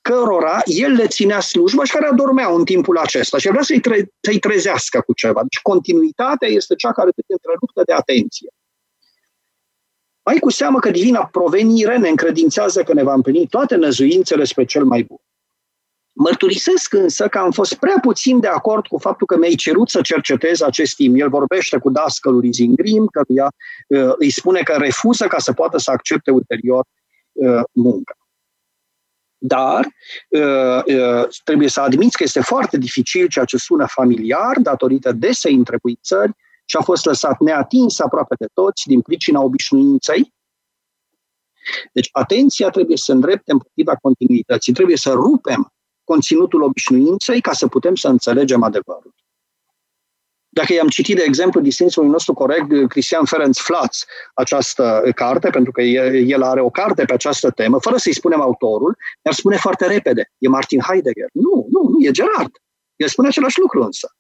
cărora 0.09 0.61
el 0.65 0.93
le 0.93 1.07
ținea 1.07 1.41
slujba 1.41 1.85
și 1.85 1.93
care 1.93 2.07
adormeau 2.07 2.57
în 2.57 2.65
timpul 2.65 2.99
acesta 2.99 3.39
și 3.39 3.49
vrea 3.49 3.63
să-i, 3.63 3.81
tre- 3.81 4.13
să-i 4.21 4.39
trezească 4.39 5.01
cu 5.01 5.13
ceva. 5.13 5.41
Deci 5.41 5.63
continuitatea 5.63 6.49
este 6.49 6.75
cea 6.75 6.93
care 6.93 7.11
trebuie 7.11 7.39
întreruptă 7.41 7.83
de 7.87 7.93
atenție. 7.93 8.51
Mai 10.25 10.39
cu 10.39 10.51
seamă 10.51 10.79
că 10.79 10.91
divina 10.91 11.27
provenire 11.27 11.99
ne 11.99 12.09
încredințează 12.09 12.83
că 12.83 12.93
ne 12.93 13.03
va 13.03 13.13
împlini 13.13 13.47
toate 13.47 13.77
năzuințele 13.77 14.45
spre 14.45 14.65
cel 14.65 14.85
mai 14.85 15.03
bun. 15.03 15.19
Mărturisesc 16.13 16.93
însă 16.93 17.29
că 17.29 17.39
am 17.39 17.51
fost 17.51 17.75
prea 17.75 17.99
puțin 18.01 18.41
de 18.41 18.47
acord 18.47 18.87
cu 18.87 18.99
faptul 18.99 19.27
că 19.27 19.37
mi-ai 19.37 19.55
cerut 19.55 19.89
să 19.89 20.01
cercetez 20.01 20.61
acest 20.61 20.95
timp. 20.95 21.17
El 21.19 21.29
vorbește 21.29 21.79
cu 21.79 21.91
dascălul 21.91 22.45
Izingrim, 22.45 23.07
căruia 23.07 23.53
uh, 23.89 24.13
îi 24.19 24.31
spune 24.31 24.61
că 24.61 24.73
refuză 24.73 25.27
ca 25.27 25.39
să 25.39 25.53
poată 25.53 25.79
să 25.79 25.91
accepte 25.91 26.31
ulterior 26.31 26.85
uh, 27.33 27.63
munca. 27.73 28.18
Dar 29.39 29.87
uh, 30.29 30.83
uh, 30.85 31.29
trebuie 31.45 31.69
să 31.69 31.81
admiți 31.81 32.17
că 32.17 32.23
este 32.23 32.41
foarte 32.41 32.79
dificil 32.79 33.29
ceea 33.29 33.45
ce 33.45 33.57
sună 33.57 33.87
familiar 33.89 34.59
datorită 34.59 35.13
desei 35.13 35.55
întrebuițări 35.55 36.33
și 36.65 36.77
a 36.77 36.83
fost 36.83 37.05
lăsat 37.05 37.41
neatins 37.41 37.99
aproape 37.99 38.35
de 38.39 38.47
toți 38.53 38.87
din 38.87 39.01
pricina 39.01 39.41
obișnuinței. 39.41 40.35
Deci 41.93 42.09
atenția 42.13 42.71
trebuie 42.71 42.97
să 42.97 43.13
îndrepte 43.13 43.53
împotriva 43.53 43.97
continuității. 43.97 44.73
Trebuie 44.73 44.97
să 44.97 45.13
rupem 45.13 45.73
conținutul 46.05 46.63
obișnuinței 46.63 47.41
ca 47.41 47.53
să 47.53 47.67
putem 47.67 47.95
să 47.95 48.09
înțelegem 48.09 48.63
adevărul. 48.63 49.15
Dacă 50.49 50.73
i-am 50.73 50.89
citit, 50.89 51.17
de 51.17 51.23
exemplu, 51.23 51.61
distinsului 51.61 52.09
nostru 52.09 52.33
corect, 52.33 52.89
Cristian 52.89 53.25
Ferenc 53.25 53.57
Flatz, 53.57 54.05
această 54.35 55.03
carte, 55.15 55.51
pentru 55.51 55.73
că 55.73 55.83
el 55.83 56.43
are 56.43 56.61
o 56.61 56.71
carte 56.71 57.05
pe 57.05 57.13
această 57.13 57.51
temă, 57.51 57.81
fără 57.81 57.97
să-i 57.97 58.15
spunem 58.15 58.41
autorul, 58.41 58.97
ne-ar 59.23 59.35
spune 59.37 59.57
foarte 59.57 59.87
repede, 59.87 60.31
e 60.39 60.49
Martin 60.49 60.81
Heidegger. 60.81 61.29
Nu, 61.33 61.67
nu, 61.71 61.89
nu, 61.89 62.07
e 62.07 62.11
Gerard. 62.11 62.51
El 62.97 63.09
spune 63.09 63.29
același 63.29 63.61
lucru 63.61 63.83
însă. 63.83 64.13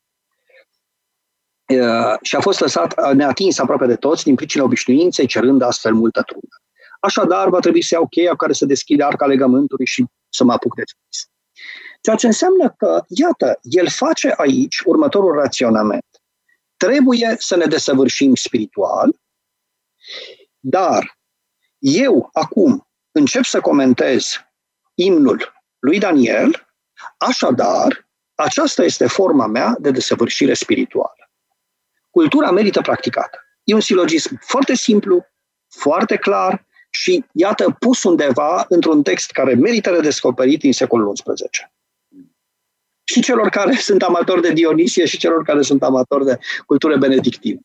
Și 2.22 2.36
a 2.36 2.40
fost 2.40 2.60
lăsat 2.60 3.14
neatins 3.14 3.58
aproape 3.58 3.86
de 3.86 3.96
toți 3.96 4.24
din 4.24 4.34
pricina 4.34 4.64
obișnuinței, 4.64 5.26
cerând 5.26 5.62
astfel 5.62 5.94
multă 5.94 6.22
trudă. 6.22 6.62
Așadar, 7.00 7.48
va 7.48 7.58
trebui 7.58 7.82
să 7.82 7.94
iau 7.94 8.06
cheia 8.06 8.36
care 8.36 8.52
să 8.52 8.64
deschide 8.64 9.04
arca 9.04 9.26
legământului 9.26 9.86
și 9.86 10.04
să 10.28 10.44
mă 10.44 10.52
apuc 10.52 10.74
de 10.74 10.82
scris. 10.86 11.30
Ceea 12.00 12.16
ce 12.16 12.26
înseamnă 12.26 12.74
că, 12.76 13.04
iată, 13.08 13.58
el 13.62 13.88
face 13.88 14.34
aici 14.36 14.80
următorul 14.84 15.34
raționament. 15.34 16.04
Trebuie 16.78 17.36
să 17.38 17.56
ne 17.56 17.66
desăvârșim 17.66 18.34
spiritual, 18.34 19.20
dar 20.58 21.18
eu 21.78 22.28
acum 22.32 22.88
încep 23.10 23.44
să 23.44 23.60
comentez 23.60 24.32
imnul 24.94 25.52
lui 25.78 25.98
Daniel, 25.98 26.68
așadar, 27.16 28.08
aceasta 28.34 28.84
este 28.84 29.06
forma 29.06 29.46
mea 29.46 29.76
de 29.78 29.90
desăvârșire 29.90 30.54
spirituală. 30.54 31.30
Cultura 32.10 32.50
merită 32.50 32.80
practicată. 32.80 33.38
E 33.64 33.74
un 33.74 33.80
silogism 33.80 34.38
foarte 34.40 34.74
simplu, 34.74 35.26
foarte 35.68 36.16
clar 36.16 36.66
și, 36.90 37.24
iată, 37.32 37.76
pus 37.78 38.02
undeva 38.02 38.66
într-un 38.68 39.02
text 39.02 39.30
care 39.30 39.54
merită 39.54 39.90
redescoperit 39.90 40.62
în 40.62 40.72
secolul 40.72 41.12
XI 41.12 41.22
și 43.08 43.20
celor 43.20 43.48
care 43.48 43.74
sunt 43.88 44.02
amatori 44.02 44.42
de 44.42 44.52
Dionisie 44.52 45.06
și 45.06 45.18
celor 45.18 45.42
care 45.42 45.62
sunt 45.62 45.82
amatori 45.82 46.24
de 46.24 46.38
cultură 46.66 46.96
benedictină. 46.96 47.60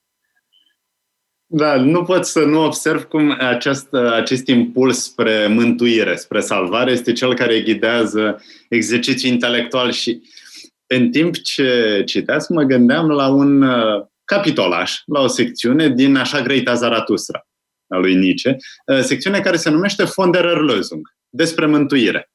Da, 1.46 1.76
nu 1.76 2.04
pot 2.04 2.26
să 2.26 2.40
nu 2.40 2.64
observ 2.64 3.04
cum 3.04 3.36
acest, 3.40 3.94
acest 3.94 4.48
impuls 4.48 5.04
spre 5.04 5.48
mântuire, 5.48 6.16
spre 6.16 6.40
salvare, 6.40 6.92
este 6.92 7.12
cel 7.12 7.36
care 7.36 7.62
ghidează 7.62 8.44
exercițiul 8.70 9.32
intelectual 9.32 9.92
și 9.92 10.22
în 10.88 11.12
timp 11.12 11.36
ce 11.36 12.02
citeați, 12.06 12.52
mă 12.52 12.64
gândeam 12.64 13.10
la 13.10 13.28
un 13.28 13.62
uh, 13.62 14.06
capitolaș, 14.24 15.02
la 15.06 15.22
o 15.22 15.28
secțiune 15.28 15.90
din 15.90 16.16
Așa 16.16 16.42
grăita 16.42 16.74
Zaratustra 16.74 17.48
a 17.88 17.98
lui 17.98 18.16
Nietzsche, 18.16 18.56
uh, 18.86 19.00
secțiune 19.00 19.40
care 19.40 19.58
se 19.58 19.70
numește 19.70 20.04
Von 20.16 20.32
der 20.32 20.46
Erlösung, 20.46 21.02
despre 21.30 21.66
mântuire 21.66 22.33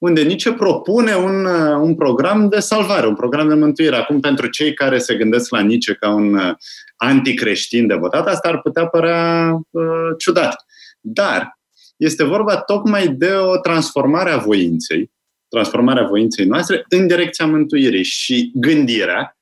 unde 0.00 0.22
Nietzsche 0.22 0.52
propune 0.52 1.14
un, 1.14 1.44
uh, 1.44 1.76
un 1.80 1.94
program 1.94 2.48
de 2.48 2.60
salvare, 2.60 3.06
un 3.06 3.14
program 3.14 3.48
de 3.48 3.54
mântuire. 3.54 3.96
Acum, 3.96 4.20
pentru 4.20 4.46
cei 4.46 4.74
care 4.74 4.98
se 4.98 5.16
gândesc 5.16 5.50
la 5.50 5.60
Nietzsche 5.60 5.94
ca 5.94 6.08
un 6.08 6.34
uh, 6.34 6.54
anticreștin 6.96 7.86
devotat, 7.86 8.26
asta 8.26 8.48
ar 8.48 8.60
putea 8.60 8.86
părea 8.86 9.52
uh, 9.70 9.84
ciudat. 10.18 10.64
Dar 11.00 11.58
este 11.96 12.24
vorba 12.24 12.56
tocmai 12.56 13.08
de 13.08 13.32
o 13.32 13.56
transformare 13.56 14.30
a 14.30 14.36
voinței, 14.36 15.12
transformarea 15.48 16.06
voinței 16.06 16.46
noastre 16.46 16.84
în 16.88 17.06
direcția 17.06 17.46
mântuirii 17.46 18.04
și 18.04 18.52
gândirea 18.54 19.38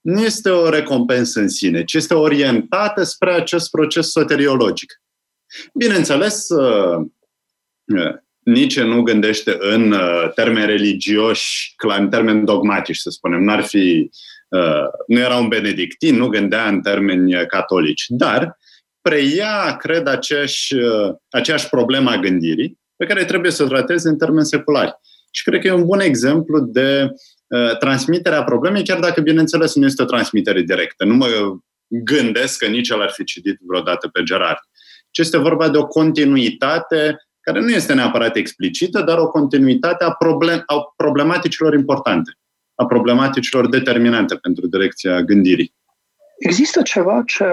nu 0.00 0.20
este 0.20 0.50
o 0.50 0.68
recompensă 0.68 1.40
în 1.40 1.48
sine, 1.48 1.84
ci 1.84 1.94
este 1.94 2.14
orientată 2.14 3.02
spre 3.02 3.32
acest 3.32 3.70
proces 3.70 4.10
soteriologic. 4.10 5.02
Bineînțeles, 5.74 6.48
uh, 6.48 7.06
Nietzsche 8.50 8.82
nu 8.82 9.02
gândește 9.02 9.56
în 9.58 9.92
uh, 9.92 10.30
termeni 10.34 10.66
religioși, 10.66 11.74
în 11.98 12.08
termeni 12.08 12.44
dogmatici, 12.44 12.96
să 12.96 13.10
spunem. 13.10 13.42
N-ar 13.42 13.62
fi, 13.62 14.10
uh, 14.48 14.86
nu 15.06 15.18
era 15.18 15.36
un 15.36 15.48
benedictin, 15.48 16.16
nu 16.16 16.28
gândea 16.28 16.68
în 16.68 16.80
termeni 16.80 17.46
catolici, 17.46 18.04
dar 18.08 18.58
preia, 19.00 19.76
cred, 19.76 20.06
aceeași, 20.06 20.74
uh, 20.74 21.14
aceeași 21.28 21.68
problemă 21.68 22.10
a 22.10 22.16
gândirii 22.16 22.78
pe 22.96 23.06
care 23.06 23.24
trebuie 23.24 23.50
să 23.50 23.62
o 23.62 23.66
trateze 23.66 24.08
în 24.08 24.18
termeni 24.18 24.46
seculari. 24.46 24.92
Și 25.30 25.42
cred 25.42 25.60
că 25.60 25.66
e 25.66 25.72
un 25.72 25.84
bun 25.84 26.00
exemplu 26.00 26.60
de 26.60 27.08
uh, 27.46 27.78
transmiterea 27.78 28.44
problemei, 28.44 28.84
chiar 28.84 28.98
dacă, 28.98 29.20
bineînțeles, 29.20 29.74
nu 29.74 29.86
este 29.86 30.02
o 30.02 30.04
transmitere 30.04 30.60
directă. 30.60 31.04
Nu 31.04 31.14
mă 31.14 31.26
gândesc 31.86 32.58
că 32.58 32.66
nici 32.66 32.88
el 32.88 33.00
ar 33.00 33.10
fi 33.10 33.24
citit 33.24 33.58
vreodată 33.66 34.08
pe 34.08 34.22
Gerard. 34.22 34.58
Ci 35.10 35.18
este 35.18 35.36
vorba 35.36 35.68
de 35.68 35.78
o 35.78 35.86
continuitate 35.86 37.16
care 37.52 37.64
nu 37.64 37.70
este 37.70 37.94
neapărat 37.94 38.36
explicită, 38.36 39.02
dar 39.02 39.18
o 39.18 39.28
continuitate 39.28 40.04
a, 40.04 40.10
problem, 40.12 40.62
a 40.66 40.92
problematicilor 40.96 41.74
importante, 41.74 42.38
a 42.74 42.86
problematicilor 42.86 43.68
determinante 43.68 44.34
pentru 44.34 44.66
direcția 44.66 45.22
gândirii. 45.22 45.74
Există 46.38 46.82
ceva 46.82 47.22
ce 47.26 47.44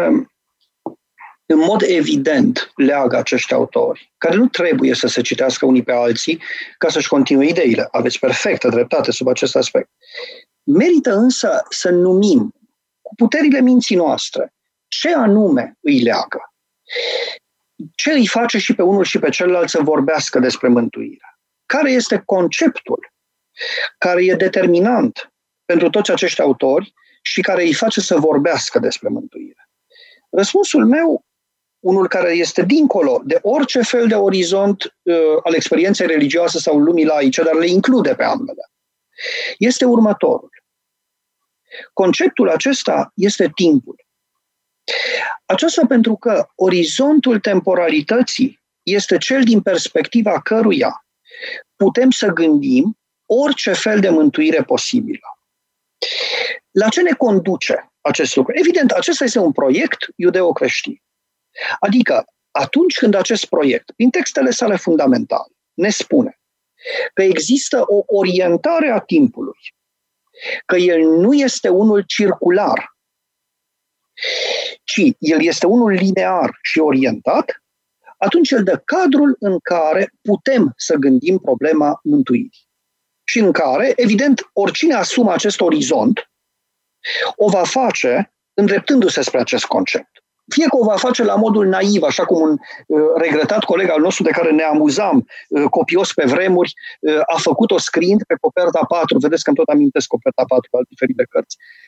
în 1.45 1.60
mod 1.60 1.82
evident 1.86 2.72
leagă 2.76 3.18
acești 3.18 3.53
autori, 3.53 4.14
care 4.18 4.36
nu 4.36 4.48
trebuie 4.48 4.94
să 4.94 5.07
se 5.07 5.22
citească 5.22 5.65
unii 5.65 5.84
pe 5.84 5.91
alții 5.91 6.41
ca 6.78 6.90
să-și 6.90 7.07
continue 7.07 7.48
ideile. 7.48 7.88
Aveți 7.91 8.19
perfectă 8.19 8.69
dreptate 8.69 9.11
sub 9.11 9.28
acest 9.28 9.56
aspect. 9.56 9.90
Merită 10.64 11.15
însă 11.15 11.64
să 11.69 11.90
numim 11.90 12.53
cu 13.02 13.15
puterile 13.15 13.61
minții 13.61 13.95
noastre 13.95 14.53
ce 14.88 15.14
anume 15.14 15.78
îi 15.82 15.99
leagă. 15.99 16.53
Ce 17.95 18.12
îi 18.12 18.28
face 18.28 18.58
și 18.58 18.76
pe 18.76 18.82
unul 18.82 19.04
și 19.04 19.20
pe 19.20 19.30
celălalt 19.30 19.70
să 19.70 19.82
vorbească 19.82 20.40
despre 20.40 20.68
mântuire? 20.68 21.40
Care 21.66 21.91
este 21.91 22.22
conceptul 22.26 23.12
care 23.98 24.26
e 24.26 24.36
determinant 24.36 25.34
pentru 25.66 25.90
toți 25.90 26.12
acești 26.12 26.41
autori 26.41 26.94
și 27.22 27.41
care 27.41 27.64
îi 27.64 27.74
face 27.74 28.02
să 28.02 28.18
vorbească 28.18 28.80
despre 28.80 29.10
mântuire? 29.10 29.70
Răspunsul 30.30 30.86
meu, 30.86 31.26
unul 31.80 32.08
care 32.08 32.32
este 32.32 32.64
dincolo 32.64 33.22
de 33.26 33.40
orice 33.41 33.82
fel 33.82 34.08
de 34.08 34.16
orizont 34.16 34.84
uh, 34.84 35.16
al 35.44 35.54
experienței 35.54 36.08
religioase 36.08 36.60
sau 36.60 36.78
lumii 36.80 37.06
laice, 37.06 37.44
dar 37.44 37.54
le 37.54 37.68
include 37.68 38.16
pe 38.16 38.24
ambele, 38.24 38.72
este 39.58 39.86
următorul. 39.86 40.49
Conceptul 41.94 42.49
acesta 42.49 43.12
este 43.16 43.52
timpul. 43.56 43.95
Aceasta 45.48 45.86
pentru 45.88 46.15
că 46.15 46.48
orizontul 46.56 47.40
temporalității 47.40 48.60
este 48.84 49.18
cel 49.18 49.44
din 49.44 49.61
perspectiva 49.61 50.41
căruia 50.41 51.06
putem 51.76 52.10
să 52.10 52.28
gândim 52.28 52.98
orice 53.26 53.74
fel 53.74 53.99
de 53.99 54.10
mântuire 54.10 54.64
posibilă. 54.64 55.28
La 56.72 56.90
ce 56.90 57.02
ne 57.02 57.11
conduce 57.11 57.91
acest 58.02 58.36
lucru? 58.36 58.53
Evident, 58.56 58.91
acesta 58.91 59.24
este 59.24 59.40
un 59.40 59.52
proiect 59.52 60.06
iudeo-creștin. 60.15 61.02
Adică, 61.80 62.26
atunci 62.52 62.98
când 62.98 63.14
acest 63.14 63.45
proiect, 63.45 63.91
prin 63.91 64.10
textele 64.10 64.49
sale 64.49 64.76
fundamentale, 64.76 65.53
ne 65.74 65.90
spune 65.90 66.40
că 67.14 67.24
există 67.24 67.84
o 67.86 68.03
orientare 68.06 68.90
a 68.90 68.99
timpului, 68.99 69.60
că 70.65 70.76
el 70.76 71.02
nu 71.02 71.34
este 71.34 71.69
unul 71.69 72.02
circular, 72.02 72.97
ci 74.84 75.15
el 75.19 75.44
este 75.44 75.65
unul 75.65 75.91
linear 75.91 76.57
și 76.61 76.80
orientat, 76.80 77.61
atunci 78.18 78.52
el 78.52 78.64
dă 78.64 78.81
cadrul 78.85 79.35
în 79.39 79.60
care 79.60 80.14
putem 80.22 80.73
să 80.77 80.95
gândim 80.95 81.38
problema 81.38 81.99
mântuirii. 82.03 82.68
Și 83.23 83.39
în 83.39 83.52
care, 83.52 83.94
evident, 83.95 84.49
oricine 84.53 84.94
asumă 84.94 85.34
acest 85.34 85.61
orizont, 85.61 86.31
o 87.35 87.49
va 87.49 87.64
face 87.64 88.31
îndreptându-se 88.53 89.22
spre 89.22 89.39
acest 89.39 89.65
concept. 89.65 90.10
Fie 90.48 90.65
că 90.65 90.77
o 90.77 90.84
va 90.84 90.95
face 90.95 91.23
la 91.23 91.35
modul 91.35 91.65
naiv, 91.68 92.02
așa 92.03 92.26
cum 92.26 92.41
un 92.41 92.57
uh, 92.88 93.02
regretat 93.15 93.64
coleg 93.64 93.89
al 93.89 94.02
nostru 94.02 94.23
de 94.23 94.30
care 94.30 94.52
ne 94.52 94.64
amuzam 94.64 95.27
uh, 95.49 95.64
copios 95.69 96.14
pe 96.14 96.26
vremuri, 96.26 96.73
uh, 96.99 97.19
a 97.26 97.38
făcut-o 97.38 97.77
scriind 97.77 98.23
pe 98.23 98.35
coperta 98.41 98.85
4, 98.88 99.18
vedeți 99.18 99.44
că 99.44 99.49
îmi 99.49 99.57
tot 99.57 99.68
amintesc 99.68 100.07
coperta 100.07 100.44
4 100.48 100.68
cu 100.72 100.80
diferite 100.89 101.23
cărți, 101.30 101.57
uh, 101.60 101.86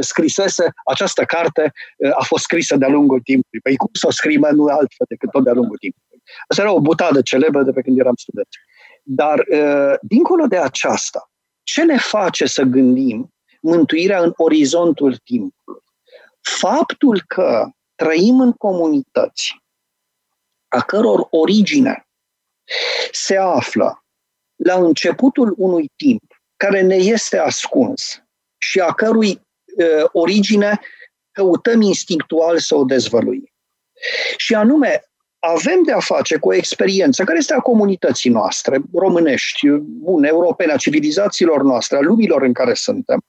scrisese, 0.00 0.72
această 0.84 1.24
carte 1.24 1.72
uh, 1.96 2.10
a 2.14 2.24
fost 2.24 2.42
scrisă 2.42 2.76
de-a 2.76 2.88
lungul 2.88 3.20
timpului. 3.20 3.60
Păi 3.62 3.76
cum 3.76 3.90
să 3.92 4.06
o 4.06 4.10
scrie 4.10 4.38
nu 4.38 4.64
altfel 4.64 5.06
decât 5.08 5.30
tot 5.30 5.44
de-a 5.44 5.52
lungul 5.52 5.76
timpului. 5.76 6.22
Asta 6.48 6.62
era 6.62 6.72
o 6.72 6.80
butadă 6.80 7.22
celebră 7.22 7.62
de 7.62 7.72
pe 7.72 7.82
când 7.82 7.98
eram 7.98 8.14
studenți. 8.16 8.58
Dar, 9.02 9.38
uh, 9.38 9.94
dincolo 10.02 10.46
de 10.46 10.58
aceasta, 10.58 11.30
ce 11.62 11.84
ne 11.84 11.98
face 11.98 12.46
să 12.46 12.62
gândim 12.62 13.32
mântuirea 13.60 14.22
în 14.22 14.32
orizontul 14.36 15.16
timpului? 15.16 15.82
Faptul 16.40 17.22
că 17.26 17.68
trăim 17.94 18.40
în 18.40 18.52
comunități 18.52 19.56
a 20.68 20.80
căror 20.80 21.26
origine 21.30 22.06
se 23.12 23.36
află 23.36 24.04
la 24.56 24.74
începutul 24.74 25.54
unui 25.56 25.90
timp 25.96 26.22
care 26.56 26.80
ne 26.80 26.94
este 26.94 27.38
ascuns 27.38 28.23
și 28.70 28.80
a 28.80 28.92
cărui 28.92 29.30
uh, 29.30 30.04
origine 30.12 30.80
căutăm 31.32 31.80
instinctual 31.80 32.58
să 32.58 32.74
o 32.74 32.84
dezvăluim. 32.84 33.48
Și 34.36 34.54
anume, 34.54 35.04
avem 35.38 35.82
de 35.82 35.92
a 35.92 36.00
face 36.00 36.36
cu 36.36 36.48
o 36.48 36.54
experiență 36.54 37.24
care 37.24 37.38
este 37.38 37.54
a 37.54 37.60
comunității 37.60 38.30
noastre, 38.30 38.82
românești, 38.94 39.68
bune, 39.80 40.28
europene, 40.28 40.72
a 40.72 40.76
civilizațiilor 40.76 41.62
noastre, 41.62 41.96
a 41.96 42.00
lumilor 42.00 42.42
în 42.42 42.52
care 42.52 42.74
suntem, 42.74 43.20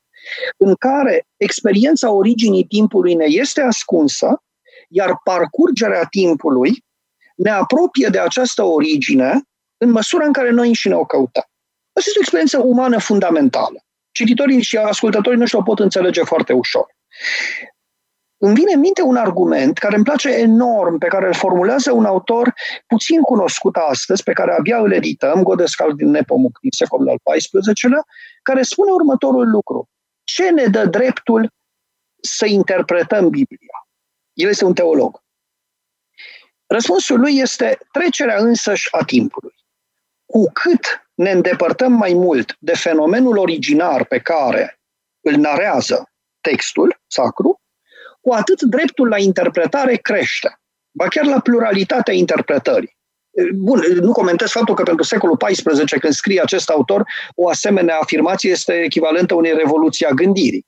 în 0.57 0.75
care 0.75 1.25
experiența 1.37 2.11
originii 2.11 2.63
timpului 2.63 3.13
ne 3.13 3.25
este 3.27 3.61
ascunsă, 3.61 4.43
iar 4.89 5.19
parcurgerea 5.23 6.03
timpului 6.03 6.83
ne 7.35 7.49
apropie 7.49 8.07
de 8.07 8.19
această 8.19 8.63
origine 8.63 9.41
în 9.77 9.91
măsura 9.91 10.25
în 10.25 10.33
care 10.33 10.49
noi 10.49 10.67
înșine 10.67 10.95
o 10.95 11.05
căutăm. 11.05 11.43
Asta 11.93 12.09
este 12.09 12.17
o 12.17 12.21
experiență 12.21 12.59
umană 12.59 12.99
fundamentală. 12.99 13.84
Cititorii 14.15 14.61
și 14.61 14.77
ascultătorii 14.77 15.39
noștri 15.39 15.57
o 15.57 15.61
pot 15.61 15.79
înțelege 15.79 16.23
foarte 16.23 16.53
ușor. 16.53 16.85
Îmi 18.37 18.53
vine 18.53 18.73
în 18.73 18.79
minte 18.79 19.01
un 19.01 19.15
argument 19.15 19.77
care 19.77 19.95
îmi 19.95 20.03
place 20.03 20.29
enorm, 20.29 20.97
pe 20.97 21.07
care 21.07 21.27
îl 21.27 21.33
formulează 21.33 21.91
un 21.91 22.05
autor 22.05 22.53
puțin 22.87 23.21
cunoscut 23.21 23.75
astăzi, 23.75 24.23
pe 24.23 24.33
care 24.33 24.53
abia 24.53 24.77
îl 24.77 24.91
edităm, 24.91 25.43
Godescal 25.43 25.93
din 25.93 26.09
Nepomuc, 26.09 26.59
din 26.59 26.69
secolul 26.71 27.09
al 27.09 27.37
XIV-lea, 27.37 28.05
care 28.41 28.61
spune 28.61 28.91
următorul 28.91 29.49
lucru. 29.49 29.89
Ce 30.23 30.49
ne 30.49 30.65
dă 30.65 30.85
dreptul 30.85 31.51
să 32.21 32.45
interpretăm 32.45 33.29
Biblia? 33.29 33.87
El 34.33 34.49
este 34.49 34.65
un 34.65 34.73
teolog. 34.73 35.23
Răspunsul 36.65 37.19
lui 37.19 37.37
este 37.37 37.77
trecerea 37.91 38.37
însăși 38.37 38.87
a 38.91 39.03
timpului. 39.03 39.54
Cu 40.35 40.51
cât 40.53 41.07
ne 41.13 41.31
îndepărtăm 41.31 41.91
mai 41.91 42.13
mult 42.13 42.55
de 42.59 42.73
fenomenul 42.75 43.37
originar 43.37 44.05
pe 44.05 44.19
care 44.19 44.79
îl 45.21 45.35
narează 45.35 46.09
textul 46.41 47.01
sacru, 47.07 47.61
cu 48.21 48.33
atât 48.33 48.61
dreptul 48.61 49.07
la 49.07 49.17
interpretare 49.17 49.95
crește, 49.95 50.59
ba 50.91 51.07
chiar 51.07 51.25
la 51.25 51.39
pluralitatea 51.39 52.13
interpretării. 52.13 52.97
Bun, 53.55 53.81
nu 53.99 54.11
comentez 54.11 54.49
faptul 54.49 54.75
că 54.75 54.83
pentru 54.83 55.03
secolul 55.03 55.37
XIV, 55.37 55.99
când 55.99 56.13
scrie 56.13 56.41
acest 56.41 56.69
autor, 56.69 57.03
o 57.35 57.49
asemenea 57.49 57.97
afirmație 58.01 58.51
este 58.51 58.73
echivalentă 58.73 59.33
unei 59.33 59.53
revoluții 59.53 60.05
a 60.05 60.11
gândirii. 60.11 60.65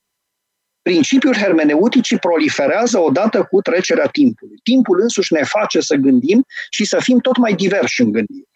Principiul 0.82 1.36
hermeneuticii 1.36 2.18
proliferează 2.18 2.98
odată 2.98 3.44
cu 3.50 3.60
trecerea 3.60 4.06
timpului. 4.06 4.56
Timpul 4.62 5.00
însuși 5.00 5.32
ne 5.32 5.42
face 5.42 5.80
să 5.80 5.94
gândim 5.94 6.44
și 6.70 6.84
să 6.84 6.98
fim 7.00 7.18
tot 7.18 7.36
mai 7.36 7.52
diversi 7.52 8.00
în 8.00 8.12
gândire. 8.12 8.48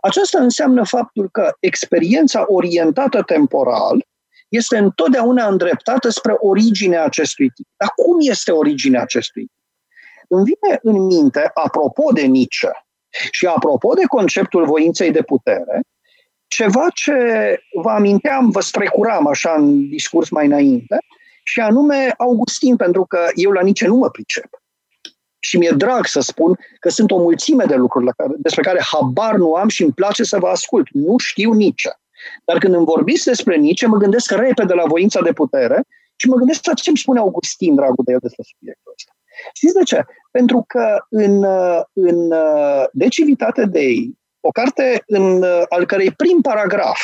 Aceasta 0.00 0.40
înseamnă 0.40 0.84
faptul 0.84 1.28
că 1.32 1.52
experiența 1.60 2.44
orientată 2.46 3.22
temporal 3.22 4.06
este 4.48 4.76
întotdeauna 4.76 5.48
îndreptată 5.48 6.08
spre 6.08 6.34
originea 6.38 7.04
acestui 7.04 7.50
tip. 7.50 7.66
Dar 7.76 7.88
cum 7.88 8.16
este 8.20 8.52
originea 8.52 9.02
acestui 9.02 9.42
tip? 9.42 9.56
Îmi 10.28 10.44
vine 10.44 10.78
în 10.82 11.06
minte, 11.06 11.50
apropo 11.54 12.02
de 12.12 12.22
Nietzsche 12.22 12.70
și 13.30 13.46
apropo 13.46 13.94
de 13.94 14.04
conceptul 14.04 14.64
voinței 14.64 15.10
de 15.10 15.22
putere, 15.22 15.82
ceva 16.46 16.86
ce 16.94 17.12
vă 17.82 17.90
aminteam, 17.90 18.50
vă 18.50 18.60
strecuram 18.60 19.26
așa 19.26 19.52
în 19.52 19.88
discurs 19.88 20.28
mai 20.30 20.46
înainte, 20.46 20.98
și 21.44 21.60
anume 21.60 22.14
Augustin, 22.16 22.76
pentru 22.76 23.04
că 23.04 23.28
eu 23.34 23.50
la 23.50 23.62
Nietzsche 23.62 23.86
nu 23.86 23.96
mă 23.96 24.10
pricep. 24.10 24.61
Și 25.44 25.58
mi-e 25.58 25.70
drag 25.70 26.06
să 26.06 26.20
spun 26.20 26.58
că 26.80 26.88
sunt 26.88 27.10
o 27.10 27.18
mulțime 27.18 27.64
de 27.64 27.74
lucruri 27.74 28.04
la 28.04 28.12
care, 28.16 28.32
despre 28.36 28.62
care 28.62 28.82
habar 28.82 29.34
nu 29.36 29.54
am 29.54 29.68
și 29.68 29.82
îmi 29.82 29.92
place 29.92 30.22
să 30.22 30.38
vă 30.38 30.48
ascult. 30.48 30.86
Nu 30.92 31.18
știu 31.18 31.52
Nietzsche. 31.52 31.90
Dar 32.44 32.58
când 32.58 32.74
îmi 32.74 32.84
vorbiți 32.84 33.24
despre 33.24 33.56
Nietzsche, 33.56 33.86
mă 33.86 33.96
gândesc 33.96 34.30
repede 34.30 34.74
la 34.74 34.84
voința 34.86 35.20
de 35.20 35.32
putere 35.32 35.84
și 36.16 36.28
mă 36.28 36.36
gândesc 36.36 36.66
la 36.66 36.74
ce 36.74 36.88
îmi 36.88 36.98
spune 36.98 37.18
Augustin, 37.18 37.74
dragul 37.74 38.04
de 38.04 38.12
el, 38.12 38.18
despre 38.22 38.42
subiectul 38.42 38.92
ăsta. 38.92 39.12
Știți 39.52 39.74
de 39.74 39.82
ce? 39.82 40.04
Pentru 40.30 40.64
că 40.66 41.04
în, 41.08 41.44
în 41.92 42.32
Decivitate 42.92 43.64
Dei, 43.64 44.18
o 44.40 44.50
carte 44.50 45.02
în, 45.06 45.44
al 45.68 45.86
cărei 45.86 46.10
prim 46.10 46.40
paragraf 46.40 47.00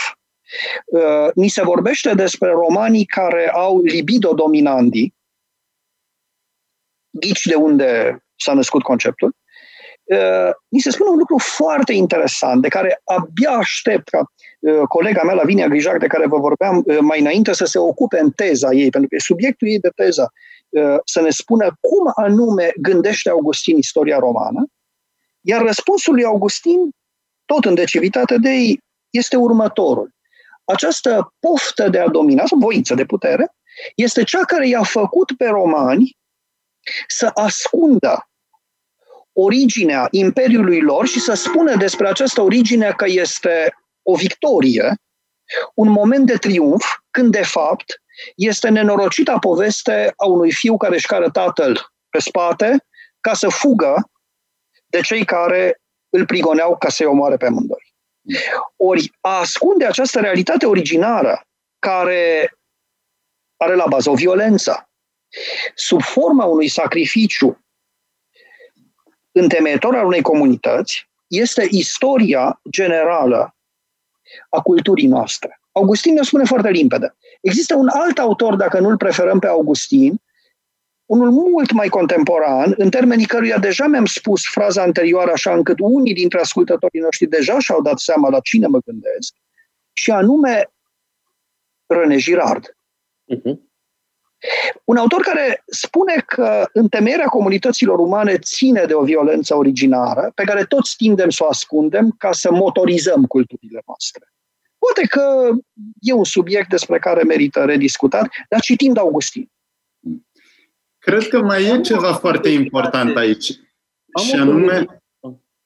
uh, 0.87 1.29
ni 1.35 1.49
se 1.49 1.63
vorbește 1.63 2.15
despre 2.15 2.51
romanii 2.51 3.05
care 3.05 3.51
au 3.51 3.81
libido 3.83 4.33
dominandi, 4.33 5.15
ghici 7.11 7.47
de 7.47 7.55
unde 7.55 8.23
s-a 8.39 8.53
născut 8.53 8.83
conceptul, 8.83 9.37
uh, 10.05 10.51
ni 10.69 10.81
se 10.81 10.91
spune 10.91 11.11
un 11.11 11.19
lucru 11.19 11.39
foarte 11.39 11.93
interesant, 11.93 12.63
de 12.63 12.69
care 12.69 13.01
abia 13.05 13.51
aștept 13.51 14.09
ca 14.09 14.33
uh, 14.61 14.83
colega 14.89 15.23
mea, 15.23 15.35
Lavinia 15.35 15.69
Grijac, 15.69 15.99
de 15.99 16.07
care 16.07 16.27
vă 16.27 16.39
vorbeam 16.39 16.83
uh, 16.87 16.99
mai 17.01 17.21
înainte, 17.21 17.53
să 17.53 17.65
se 17.65 17.79
ocupe 17.79 18.19
în 18.19 18.31
teza 18.31 18.73
ei, 18.73 18.91
pentru 18.91 19.09
că 19.09 19.15
e 19.15 19.19
subiectul 19.19 19.69
ei 19.69 19.79
de 19.79 19.91
teză, 19.95 20.33
uh, 20.69 20.97
să 21.05 21.21
ne 21.21 21.31
spună 21.31 21.65
cum 21.81 22.25
anume 22.25 22.73
gândește 22.81 23.31
Augustin 23.31 23.77
istoria 23.77 24.19
romană, 24.19 24.67
iar 25.41 25.63
răspunsul 25.63 26.15
lui 26.15 26.25
Augustin, 26.25 26.91
tot 27.45 27.65
în 27.65 27.75
decivitate 27.75 28.37
de 28.37 28.51
ei, 28.51 28.81
este 29.11 29.37
următorul. 29.37 30.11
Această 30.65 31.35
poftă 31.41 31.89
de 31.89 31.99
a 31.99 32.09
domina, 32.09 32.47
sau 32.47 32.59
voință 32.59 32.95
de 32.95 33.05
putere, 33.05 33.53
este 33.95 34.23
cea 34.25 34.45
care 34.45 34.69
i-a 34.69 34.83
făcut 34.83 35.37
pe 35.37 35.47
romani 35.47 36.17
să 37.07 37.31
ascundă 37.35 38.28
originea 39.41 40.09
imperiului 40.11 40.81
lor 40.81 41.07
și 41.07 41.21
să 41.21 41.35
spună 41.35 41.77
despre 41.77 42.09
această 42.09 42.41
origine 42.41 42.93
că 42.97 43.05
este 43.09 43.75
o 44.03 44.15
victorie, 44.15 44.95
un 45.75 45.89
moment 45.89 46.27
de 46.27 46.37
triumf, 46.37 46.85
când 47.11 47.33
de 47.33 47.43
fapt 47.43 48.03
este 48.37 48.69
nenorocita 48.69 49.39
poveste 49.39 50.13
a 50.17 50.27
unui 50.27 50.53
fiu 50.53 50.77
care 50.77 50.95
își 50.95 51.07
cară 51.07 51.31
tatăl 51.31 51.93
pe 52.11 52.19
spate 52.19 52.85
ca 53.21 53.35
să 53.35 53.49
fugă 53.49 54.11
de 54.87 55.01
cei 55.01 55.25
care 55.25 55.81
îl 56.09 56.27
prigoneau 56.27 56.77
ca 56.77 56.89
să-i 56.89 57.07
omoare 57.07 57.37
pe 57.37 57.47
amândoi. 57.47 57.95
Ori 58.77 59.13
a 59.21 59.39
ascunde 59.39 59.85
această 59.85 60.21
realitate 60.21 60.67
originară 60.67 61.43
care 61.79 62.53
are 63.57 63.75
la 63.75 63.87
bază 63.87 64.11
o 64.11 64.15
violență, 64.15 64.89
sub 65.75 66.03
forma 66.03 66.45
unui 66.45 66.69
sacrificiu 66.69 67.59
întemeitor 69.39 69.95
al 69.95 70.07
unei 70.07 70.23
comunități, 70.23 71.09
este 71.27 71.67
istoria 71.71 72.61
generală 72.71 73.57
a 74.49 74.61
culturii 74.61 75.07
noastre. 75.07 75.61
Augustin 75.73 76.15
ne 76.15 76.23
spune 76.23 76.45
foarte 76.45 76.71
limpede. 76.71 77.17
Există 77.41 77.75
un 77.75 77.89
alt 77.89 78.19
autor, 78.19 78.57
dacă 78.57 78.81
nu-l 78.81 78.97
preferăm 78.97 79.39
pe 79.39 79.47
Augustin, 79.47 80.21
unul 81.07 81.31
mult 81.31 81.73
mai 81.73 81.89
contemporan, 81.89 82.75
în 82.77 82.91
termenii 82.91 83.27
căruia 83.27 83.59
deja 83.59 83.87
mi-am 83.87 84.05
spus 84.05 84.43
fraza 84.51 84.83
anterioară, 84.83 85.31
așa 85.31 85.55
încât 85.55 85.77
unii 85.79 86.15
dintre 86.15 86.41
ascultătorii 86.41 87.01
noștri 87.01 87.27
deja 87.27 87.59
și-au 87.59 87.83
dat 87.83 87.99
seama 87.99 88.29
la 88.29 88.41
cine 88.41 88.67
mă 88.67 88.79
gândesc, 88.85 89.35
și 89.93 90.11
anume 90.11 90.73
René 91.87 92.17
Girard. 92.17 92.77
Uh-huh. 93.35 93.68
Un 94.85 94.97
autor 94.97 95.21
care 95.21 95.63
spune 95.67 96.23
că 96.27 96.69
întemeierea 96.73 97.27
comunităților 97.27 97.99
umane 97.99 98.39
ține 98.39 98.85
de 98.85 98.95
o 98.95 99.05
violență 99.05 99.57
originară, 99.57 100.33
pe 100.35 100.45
care 100.45 100.65
toți 100.65 100.97
tindem 100.97 101.31
să 101.31 101.45
o 101.45 101.49
ascundem 101.49 102.15
ca 102.19 102.33
să 102.33 102.53
motorizăm 102.53 103.27
culturile 103.27 103.83
noastre. 103.87 104.33
Poate 104.79 105.07
că 105.07 105.51
e 106.01 106.13
un 106.13 106.25
subiect 106.25 106.69
despre 106.69 106.99
care 106.99 107.23
merită 107.23 107.65
rediscutat, 107.65 108.29
dar 108.49 108.61
citim 108.61 108.93
de 108.93 109.01
Augustin. 109.01 109.51
Cred 110.99 111.29
că 111.29 111.41
mai 111.41 111.65
e 111.65 111.81
ceva 111.81 112.13
foarte 112.13 112.49
important 112.49 113.17
aici. 113.17 113.51
Am 114.13 114.25
și 114.25 114.35
anume... 114.35 115.03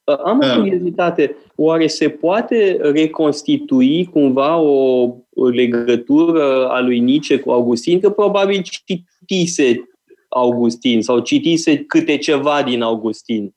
Am 0.04 0.40
o 0.42 0.60
curiozitate. 0.60 1.36
Oare 1.56 1.86
se 1.86 2.08
poate 2.08 2.78
reconstitui 2.82 4.04
cumva 4.04 4.56
o 4.56 5.14
legătură 5.52 6.68
a 6.68 6.80
lui 6.80 6.98
Nice 6.98 7.38
cu 7.38 7.50
Augustin? 7.50 8.00
Că 8.00 8.10
probabil 8.10 8.62
citise 8.62 9.88
Augustin 10.28 11.02
sau 11.02 11.18
citise 11.18 11.84
câte 11.84 12.18
ceva 12.18 12.62
din 12.62 12.82
Augustin. 12.82 13.54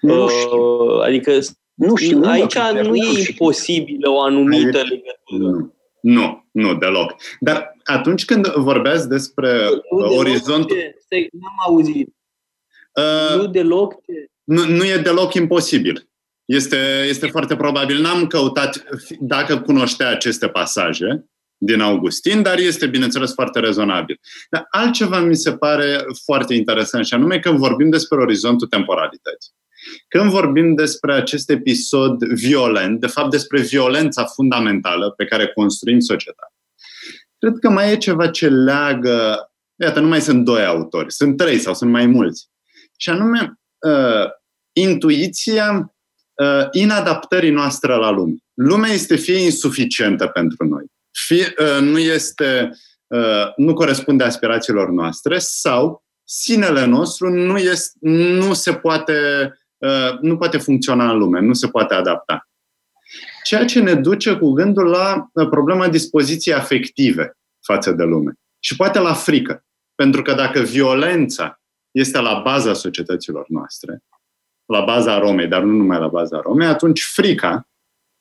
Nu 0.00 0.28
știu. 0.28 0.60
Adică 1.02 1.38
nu 1.74 1.96
știu, 1.96 2.22
aici 2.22 2.58
nu, 2.58 2.82
nu 2.82 2.94
e 2.94 3.24
imposibilă 3.28 4.10
o 4.10 4.20
anumită 4.20 4.82
legătură. 4.82 5.74
Nu, 6.00 6.44
nu, 6.50 6.74
deloc. 6.74 7.14
Dar 7.40 7.76
atunci 7.84 8.24
când 8.24 8.46
vorbeați 8.46 9.08
despre 9.08 9.68
nu 9.90 10.16
orizontul... 10.16 10.76
Ce? 10.76 11.28
N-am 11.32 11.54
auzit. 11.66 12.14
Uh, 12.94 13.36
nu 13.36 13.46
deloc 13.46 13.94
ce? 14.04 14.29
Nu, 14.50 14.66
nu 14.66 14.84
e 14.84 14.96
deloc 14.96 15.34
imposibil. 15.34 16.08
Este, 16.44 17.04
este 17.08 17.26
foarte 17.26 17.56
probabil. 17.56 18.00
N-am 18.00 18.26
căutat 18.26 18.84
dacă 19.20 19.60
cunoștea 19.60 20.08
aceste 20.08 20.48
pasaje 20.48 21.24
din 21.56 21.80
Augustin, 21.80 22.42
dar 22.42 22.58
este, 22.58 22.86
bineînțeles, 22.86 23.32
foarte 23.32 23.60
rezonabil. 23.60 24.20
Dar 24.50 24.66
altceva 24.70 25.20
mi 25.20 25.36
se 25.36 25.56
pare 25.56 26.04
foarte 26.24 26.54
interesant 26.54 27.06
și 27.06 27.14
anume 27.14 27.38
când 27.38 27.58
vorbim 27.58 27.90
despre 27.90 28.20
orizontul 28.20 28.66
temporalității. 28.66 29.52
Când 30.08 30.30
vorbim 30.30 30.74
despre 30.74 31.14
acest 31.14 31.50
episod 31.50 32.24
violent, 32.24 33.00
de 33.00 33.06
fapt 33.06 33.30
despre 33.30 33.60
violența 33.60 34.24
fundamentală 34.24 35.10
pe 35.10 35.24
care 35.24 35.46
construim 35.46 36.00
societatea, 36.00 36.56
cred 37.38 37.54
că 37.60 37.70
mai 37.70 37.92
e 37.92 37.96
ceva 37.96 38.28
ce 38.28 38.48
leagă, 38.48 39.50
iată, 39.76 40.00
nu 40.00 40.08
mai 40.08 40.20
sunt 40.20 40.44
doi 40.44 40.64
autori, 40.64 41.12
sunt 41.12 41.36
trei 41.36 41.58
sau 41.58 41.74
sunt 41.74 41.90
mai 41.90 42.06
mulți, 42.06 42.48
și 42.96 43.10
anume 43.10 43.60
uh, 43.78 44.38
intuiția 44.72 45.94
uh, 46.34 46.66
inadaptării 46.70 47.50
noastre 47.50 47.94
la 47.94 48.10
lume. 48.10 48.34
Lumea 48.54 48.90
este 48.90 49.16
fie 49.16 49.36
insuficientă 49.36 50.26
pentru 50.26 50.66
noi, 50.66 50.84
fie 51.26 51.54
uh, 51.58 51.80
nu 51.80 51.98
este 51.98 52.70
uh, 53.06 53.54
nu 53.56 53.74
corespunde 53.74 54.24
aspirațiilor 54.24 54.88
noastre 54.88 55.38
sau 55.38 56.04
sinele 56.24 56.84
nostru 56.84 57.28
nu, 57.28 57.58
este, 57.58 57.98
nu 58.00 58.54
se 58.54 58.74
poate 58.74 59.14
Uh, 59.80 60.18
nu 60.20 60.36
poate 60.36 60.58
funcționa 60.58 61.10
în 61.10 61.18
lume, 61.18 61.40
nu 61.40 61.52
se 61.52 61.68
poate 61.68 61.94
adapta. 61.94 62.48
Ceea 63.44 63.64
ce 63.64 63.80
ne 63.80 63.94
duce 63.94 64.36
cu 64.36 64.52
gândul 64.52 64.86
la 64.86 65.30
uh, 65.32 65.48
problema 65.48 65.88
dispoziției 65.88 66.54
afective 66.54 67.32
față 67.60 67.92
de 67.92 68.02
lume 68.02 68.32
și 68.58 68.76
poate 68.76 68.98
la 68.98 69.14
frică. 69.14 69.64
Pentru 69.94 70.22
că 70.22 70.34
dacă 70.34 70.60
violența 70.60 71.60
este 71.90 72.20
la 72.20 72.40
baza 72.44 72.72
societăților 72.72 73.44
noastre, 73.48 74.02
la 74.70 74.80
baza 74.80 75.18
Romei, 75.18 75.46
dar 75.46 75.62
nu 75.62 75.76
numai 75.76 75.98
la 75.98 76.08
baza 76.08 76.40
Romei, 76.40 76.66
atunci 76.66 77.02
frica 77.02 77.68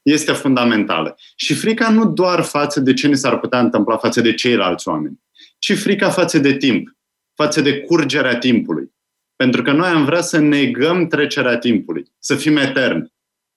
este 0.01 0.31
fundamentală. 0.31 1.17
Și 1.35 1.53
frica 1.53 1.89
nu 1.89 2.11
doar 2.11 2.41
față 2.41 2.80
de 2.80 2.93
ce 2.93 3.07
ne 3.07 3.13
s-ar 3.13 3.39
putea 3.39 3.59
întâmpla 3.59 3.97
față 3.97 4.21
de 4.21 4.34
ceilalți 4.34 4.88
oameni, 4.88 5.19
ci 5.59 5.77
frica 5.77 6.09
față 6.09 6.39
de 6.39 6.57
timp, 6.57 6.97
față 7.35 7.61
de 7.61 7.80
curgerea 7.80 8.38
timpului. 8.38 8.91
Pentru 9.35 9.61
că 9.61 9.71
noi 9.71 9.88
am 9.88 10.05
vrea 10.05 10.21
să 10.21 10.39
negăm 10.39 11.07
trecerea 11.07 11.57
timpului, 11.57 12.11
să 12.19 12.35
fim 12.35 12.57
eterni. 12.57 13.13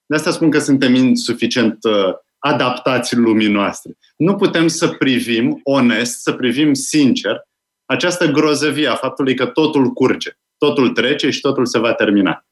De 0.06 0.14
asta 0.14 0.30
spun 0.30 0.50
că 0.50 0.58
suntem 0.58 0.94
insuficient 0.94 1.84
uh, 1.84 2.14
adaptați 2.38 3.16
lumii 3.16 3.48
noastre. 3.48 3.98
Nu 4.16 4.36
putem 4.36 4.66
să 4.66 4.88
privim 4.88 5.60
onest, 5.62 6.20
să 6.20 6.32
privim 6.32 6.74
sincer 6.74 7.46
această 7.84 8.26
grozăvie 8.26 8.88
a 8.88 8.94
faptului 8.94 9.34
că 9.34 9.46
totul 9.46 9.88
curge, 9.88 10.30
totul 10.58 10.88
trece 10.88 11.30
și 11.30 11.40
totul 11.40 11.66
se 11.66 11.78
va 11.78 11.94
termina. 11.94 12.46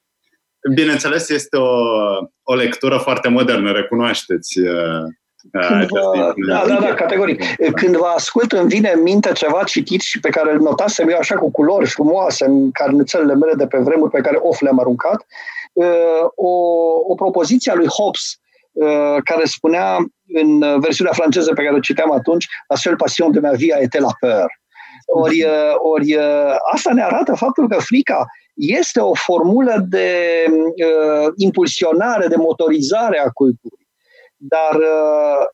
Bineînțeles, 0.74 1.28
este 1.28 1.57
o, 1.57 1.74
o 2.43 2.55
lectură 2.55 2.97
foarte 2.97 3.28
modernă, 3.28 3.73
recunoașteți 3.73 4.59
uh, 4.59 5.05
când 5.51 5.89
vă, 5.89 6.35
da, 6.49 6.65
da, 6.66 6.81
da, 6.81 6.95
categoric. 6.95 7.43
Când 7.74 7.97
vă 7.97 8.07
ascult, 8.16 8.53
îmi 8.53 8.69
vine 8.69 8.93
în 8.95 9.03
minte 9.03 9.32
ceva 9.32 9.65
citit 9.65 10.01
și 10.01 10.20
pe 10.20 10.28
care 10.28 10.53
îl 10.53 10.61
notasem 10.61 11.09
eu 11.09 11.19
așa 11.19 11.35
cu 11.35 11.51
culori 11.51 11.87
frumoase 11.87 12.45
în 12.45 12.70
carnețelele 12.70 13.35
mele 13.35 13.53
de 13.55 13.66
pe 13.66 13.78
vremuri 13.78 14.11
pe 14.11 14.20
care 14.20 14.39
of 14.41 14.61
le-am 14.61 14.78
aruncat. 14.78 15.27
Uh, 15.73 16.24
o, 16.35 16.51
o 17.07 17.15
propoziție 17.15 17.73
a 17.73 17.74
lui 17.74 17.87
Hobbes 17.87 18.39
uh, 18.73 19.16
care 19.24 19.45
spunea 19.45 19.97
în 20.35 20.81
versiunea 20.81 21.12
franceză 21.12 21.53
pe 21.53 21.62
care 21.62 21.77
o 21.77 21.81
citeam 21.81 22.12
atunci, 22.12 22.47
la 22.69 22.77
seule 22.77 22.97
passion 22.97 23.32
de 23.32 23.41
ma 23.41 23.51
vie 23.51 23.74
a 23.74 23.81
été 23.81 23.99
la 23.99 24.12
peur. 24.20 24.59
Ori, 25.07 25.43
uh, 25.43 25.74
ori 25.77 26.16
asta 26.73 26.93
ne 26.93 27.03
arată 27.03 27.35
faptul 27.35 27.69
că 27.69 27.78
frica 27.78 28.27
este 28.61 29.01
o 29.01 29.15
formulă 29.15 29.85
de 29.89 30.45
uh, 30.49 31.32
impulsionare, 31.37 32.27
de 32.27 32.37
motorizare 32.37 33.19
a 33.19 33.28
culturii 33.28 33.81
dar 34.41 34.74
uh, 34.74 35.47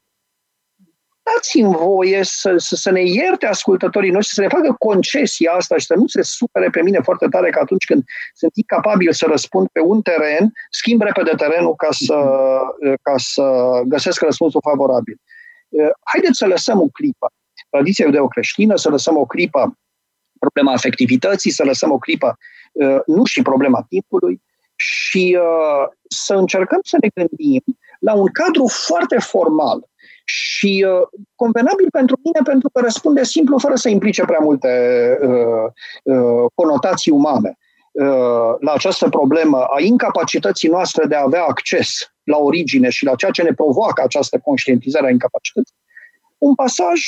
dați-mi 1.23 1.75
voie 1.75 2.21
să, 2.23 2.55
să, 2.57 2.75
să 2.77 2.91
ne 2.91 3.03
ierte 3.03 3.47
ascultătorii 3.47 4.11
noștri, 4.11 4.35
să 4.35 4.41
ne 4.41 4.49
facă 4.49 4.75
concesia 4.79 5.53
asta 5.53 5.77
și 5.77 5.87
să 5.87 5.95
nu 5.95 6.07
se 6.07 6.23
supere 6.23 6.71
pe 6.71 6.83
mine 6.83 7.01
foarte 7.03 7.27
tare 7.27 7.51
că 7.51 7.59
atunci 7.59 7.85
când 7.85 8.05
sunt 8.35 8.57
incapabil 8.57 9.13
să 9.13 9.27
răspund 9.27 9.69
pe 9.69 9.81
un 9.81 10.03
teren, 10.03 10.53
schimb 10.71 11.03
repede 11.03 11.33
terenul 11.37 11.75
ca 11.75 11.89
să, 11.91 12.15
uh, 12.15 12.95
ca 13.03 13.15
să 13.17 13.45
găsesc 13.85 14.21
răspunsul 14.21 14.61
favorabil. 14.65 15.21
Uh, 15.69 15.91
haideți 16.01 16.39
să 16.39 16.47
lăsăm 16.47 16.81
o 16.81 16.89
clipă 16.89 17.33
tradiția 17.71 18.07
iudeo-creștină, 18.07 18.77
să 18.77 18.89
lăsăm 18.89 19.17
o 19.17 19.27
clipă 19.27 19.79
problema 20.39 20.73
afectivității, 20.73 21.51
să 21.51 21.65
lăsăm 21.65 21.91
o 21.91 21.99
clipă 21.99 22.37
nu 23.07 23.25
și 23.25 23.43
problema 23.43 23.87
timpului 23.89 24.43
și 24.77 25.39
să 26.09 26.35
încercăm 26.35 26.81
să 26.83 26.97
ne 27.01 27.09
gândim 27.15 27.63
la 27.99 28.15
un 28.15 28.27
cadru 28.33 28.67
foarte 28.67 29.19
formal 29.19 29.89
și 30.29 30.87
uh, 30.89 31.21
convenabil 31.35 31.91
pentru 31.91 32.21
mine 32.25 32.41
pentru 32.45 32.71
că 32.73 32.81
răspunde 32.81 33.25
simplu 33.25 33.59
fără 33.59 33.75
să 33.75 33.89
implice 33.89 34.25
prea 34.25 34.39
multe 34.43 34.71
uh, 35.23 35.71
uh, 36.03 36.51
conotații 36.55 37.13
umane 37.13 37.59
uh, 37.93 38.55
la 38.61 38.73
această 38.73 39.09
problemă 39.09 39.59
a 39.59 39.81
incapacității 39.81 40.69
noastre 40.69 41.07
de 41.07 41.15
a 41.15 41.23
avea 41.23 41.45
acces 41.45 41.89
la 42.23 42.37
origine 42.37 42.89
și 42.89 43.05
la 43.05 43.15
ceea 43.15 43.31
ce 43.31 43.43
ne 43.43 43.53
provoacă 43.53 44.03
această 44.03 44.39
conștientizare 44.39 45.07
a 45.07 45.11
incapacității, 45.11 45.75
un 46.39 46.55
pasaj 46.55 47.01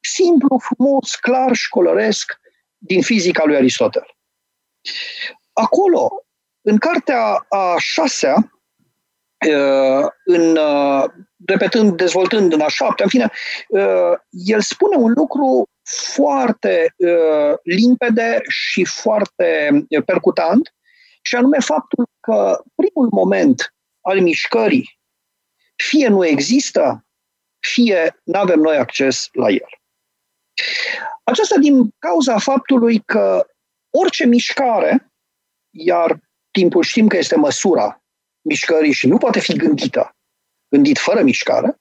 simplu, 0.00 0.58
frumos, 0.58 1.14
clar 1.14 1.54
și 1.54 1.68
coloresc 1.68 2.40
din 2.78 3.02
fizica 3.02 3.42
lui 3.44 3.56
Aristotel. 3.56 4.06
Acolo, 5.52 6.24
în 6.60 6.78
cartea 6.78 7.46
a 7.48 7.74
șasea, 7.78 8.54
Uh, 9.48 10.06
în, 10.24 10.56
uh, 10.56 11.04
repetând, 11.46 11.96
dezvoltând 11.96 12.52
în 12.52 12.60
a 12.60 12.68
șaptea, 12.68 13.04
în 13.04 13.10
fine, 13.10 13.30
uh, 13.68 14.12
el 14.30 14.60
spune 14.60 14.96
un 14.96 15.12
lucru 15.16 15.68
foarte 16.14 16.94
uh, 16.96 17.54
limpede 17.62 18.40
și 18.48 18.84
foarte 18.84 19.70
percutant, 20.04 20.74
și 21.22 21.36
anume 21.36 21.58
faptul 21.58 22.08
că 22.20 22.62
primul 22.74 23.08
moment 23.10 23.74
al 24.00 24.20
mișcării 24.20 24.98
fie 25.76 26.08
nu 26.08 26.26
există, 26.26 27.06
fie 27.58 28.20
nu 28.24 28.38
avem 28.38 28.60
noi 28.60 28.76
acces 28.76 29.28
la 29.32 29.48
el. 29.48 29.68
Aceasta 31.24 31.56
din 31.58 31.88
cauza 31.98 32.38
faptului 32.38 32.98
că 32.98 33.46
orice 33.98 34.26
mișcare, 34.26 35.12
iar 35.70 36.20
timpul 36.50 36.82
știm 36.82 37.08
că 37.08 37.16
este 37.16 37.36
măsura 37.36 38.02
mișcării 38.40 38.92
și 38.92 39.06
nu 39.06 39.18
poate 39.18 39.40
fi 39.40 39.56
gândită, 39.56 40.16
gândit 40.68 40.98
fără 40.98 41.22
mișcare, 41.22 41.80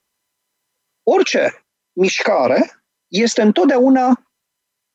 orice 1.03 1.65
mișcare 1.91 2.83
este 3.07 3.41
întotdeauna 3.41 4.31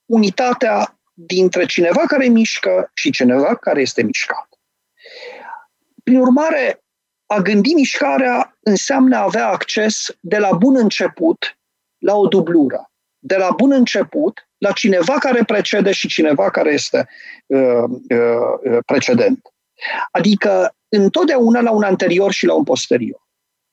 unitatea 0.05 1.01
dintre 1.15 1.67
cineva 1.67 2.07
care 2.07 2.27
mișcă 2.27 2.91
și 2.95 3.11
cineva 3.11 3.57
care 3.57 3.81
este 3.81 4.03
mișcat. 4.03 4.49
Prin 6.05 6.21
urmare, 6.21 6.85
a 7.27 7.39
gândi 7.39 7.75
mișcarea 7.75 8.59
înseamnă 8.61 9.17
a 9.17 9.23
avea 9.23 9.49
acces 9.49 10.17
de 10.21 10.39
la 10.39 10.57
bun 10.57 10.77
început 10.77 11.59
la 11.99 12.15
o 12.15 12.27
dublură. 12.27 12.91
De 13.19 13.37
la 13.37 13.51
bun 13.51 13.73
început 13.73 14.48
la 14.59 14.73
cineva 14.73 15.13
care 15.13 15.45
precede 15.45 15.93
și 15.93 16.09
cineva 16.09 16.51
care 16.51 16.73
este 16.73 17.09
uh, 17.47 17.85
uh, 18.09 18.79
precedent. 18.87 19.41
Adică 20.11 20.75
întotdeauna 20.89 21.61
la 21.61 21.71
un 21.71 21.83
anterior 21.83 22.33
și 22.33 22.47
la 22.47 22.55
un 22.55 22.65
posterior. 22.65 23.21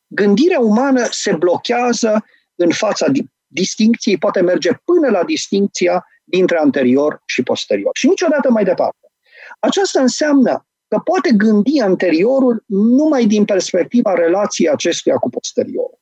Gândirea 0.07 0.59
umană 0.59 1.07
se 1.09 1.35
blochează 1.35 2.25
în 2.55 2.71
fața 2.71 3.05
distincției, 3.47 4.17
poate 4.17 4.41
merge 4.41 4.71
până 4.85 5.09
la 5.09 5.23
distincția 5.23 6.05
dintre 6.23 6.57
anterior 6.57 7.21
și 7.25 7.43
posterior. 7.43 7.91
Și 7.93 8.07
niciodată 8.07 8.49
mai 8.49 8.63
departe. 8.63 9.11
Aceasta 9.59 10.01
înseamnă 10.01 10.67
că 10.87 10.97
poate 11.03 11.29
gândi 11.37 11.79
anteriorul 11.79 12.63
numai 12.67 13.25
din 13.25 13.45
perspectiva 13.45 14.13
relației 14.13 14.69
acestuia 14.69 15.15
cu 15.15 15.29
posteriorul. 15.29 15.99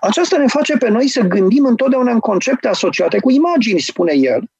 Aceasta 0.00 0.36
ne 0.36 0.46
face 0.46 0.76
pe 0.76 0.88
noi 0.88 1.08
să 1.08 1.20
gândim 1.20 1.64
întotdeauna 1.64 2.12
în 2.12 2.20
concepte 2.20 2.68
asociate 2.68 3.18
cu 3.18 3.30
imagini, 3.30 3.80
spune 3.80 4.12
el, 4.14 4.50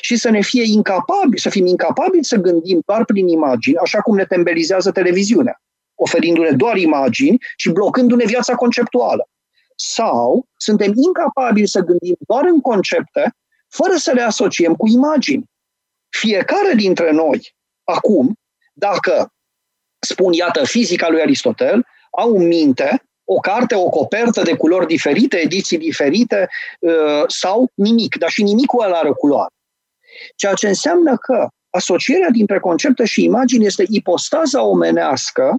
și 0.00 0.16
să 0.16 0.30
ne 0.30 0.40
fie 0.40 0.62
incapabili, 0.66 1.40
să 1.40 1.48
fim 1.48 1.66
incapabili 1.66 2.24
să 2.24 2.36
gândim 2.36 2.82
doar 2.86 3.04
prin 3.04 3.28
imagini, 3.28 3.76
așa 3.76 4.00
cum 4.00 4.16
ne 4.16 4.24
tembelizează 4.24 4.90
televiziunea, 4.90 5.62
oferindu-ne 5.94 6.50
doar 6.50 6.76
imagini 6.76 7.38
și 7.56 7.70
blocându-ne 7.70 8.24
viața 8.24 8.54
conceptuală. 8.54 9.28
Sau 9.76 10.46
suntem 10.56 10.92
incapabili 10.96 11.68
să 11.68 11.80
gândim 11.80 12.16
doar 12.18 12.44
în 12.44 12.60
concepte, 12.60 13.34
fără 13.68 13.96
să 13.96 14.12
le 14.12 14.22
asociem 14.22 14.74
cu 14.74 14.88
imagini. 14.88 15.44
Fiecare 16.08 16.72
dintre 16.74 17.10
noi, 17.10 17.54
acum, 17.84 18.38
dacă 18.72 19.32
spun, 20.00 20.32
iată, 20.32 20.64
fizica 20.64 21.08
lui 21.08 21.20
Aristotel, 21.20 21.86
au 22.10 22.36
în 22.36 22.46
minte 22.46 23.07
o 23.30 23.40
carte, 23.40 23.74
o 23.74 23.88
copertă 23.88 24.42
de 24.42 24.56
culori 24.56 24.86
diferite, 24.86 25.36
ediții 25.36 25.78
diferite 25.78 26.48
uh, 26.80 27.24
sau 27.26 27.70
nimic, 27.74 28.16
dar 28.16 28.30
și 28.30 28.42
nimicul 28.42 28.84
ăla 28.84 28.96
are 28.96 29.08
o 29.08 29.14
culoare. 29.14 29.54
Ceea 30.36 30.54
ce 30.54 30.68
înseamnă 30.68 31.16
că 31.16 31.48
asocierea 31.70 32.30
dintre 32.30 32.58
concepte 32.58 33.04
și 33.04 33.24
imagini 33.24 33.66
este 33.66 33.84
ipostaza 33.88 34.62
omenească 34.62 35.56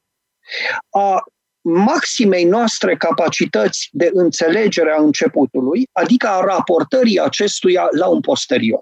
a 0.89 1.23
maximei 1.61 2.43
noastre 2.43 2.95
capacități 2.95 3.89
de 3.91 4.09
înțelegere 4.13 4.91
a 4.91 5.01
începutului, 5.01 5.87
adică 5.91 6.27
a 6.27 6.45
raportării 6.45 7.21
acestuia 7.21 7.87
la 7.91 8.07
un 8.07 8.21
posterior. 8.21 8.81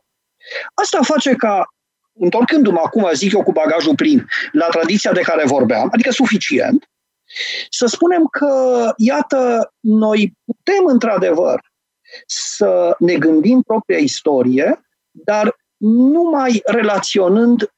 Asta 0.73 0.99
face 1.01 1.33
ca, 1.33 1.65
întorcându-mă 2.19 2.81
acum, 2.85 3.09
zic 3.13 3.33
eu 3.33 3.43
cu 3.43 3.51
bagajul 3.51 3.95
plin, 3.95 4.27
la 4.51 4.67
tradiția 4.67 5.11
de 5.11 5.21
care 5.21 5.45
vorbeam, 5.45 5.89
adică 5.91 6.11
suficient, 6.11 6.87
să 7.69 7.85
spunem 7.85 8.25
că, 8.25 8.93
iată, 8.97 9.73
noi 9.79 10.37
putem 10.45 10.85
într-adevăr 10.85 11.59
să 12.25 12.95
ne 12.99 13.15
gândim 13.15 13.61
propria 13.61 13.97
istorie, 13.97 14.81
dar 15.11 15.55
numai 15.77 16.61
relaționând 16.65 17.71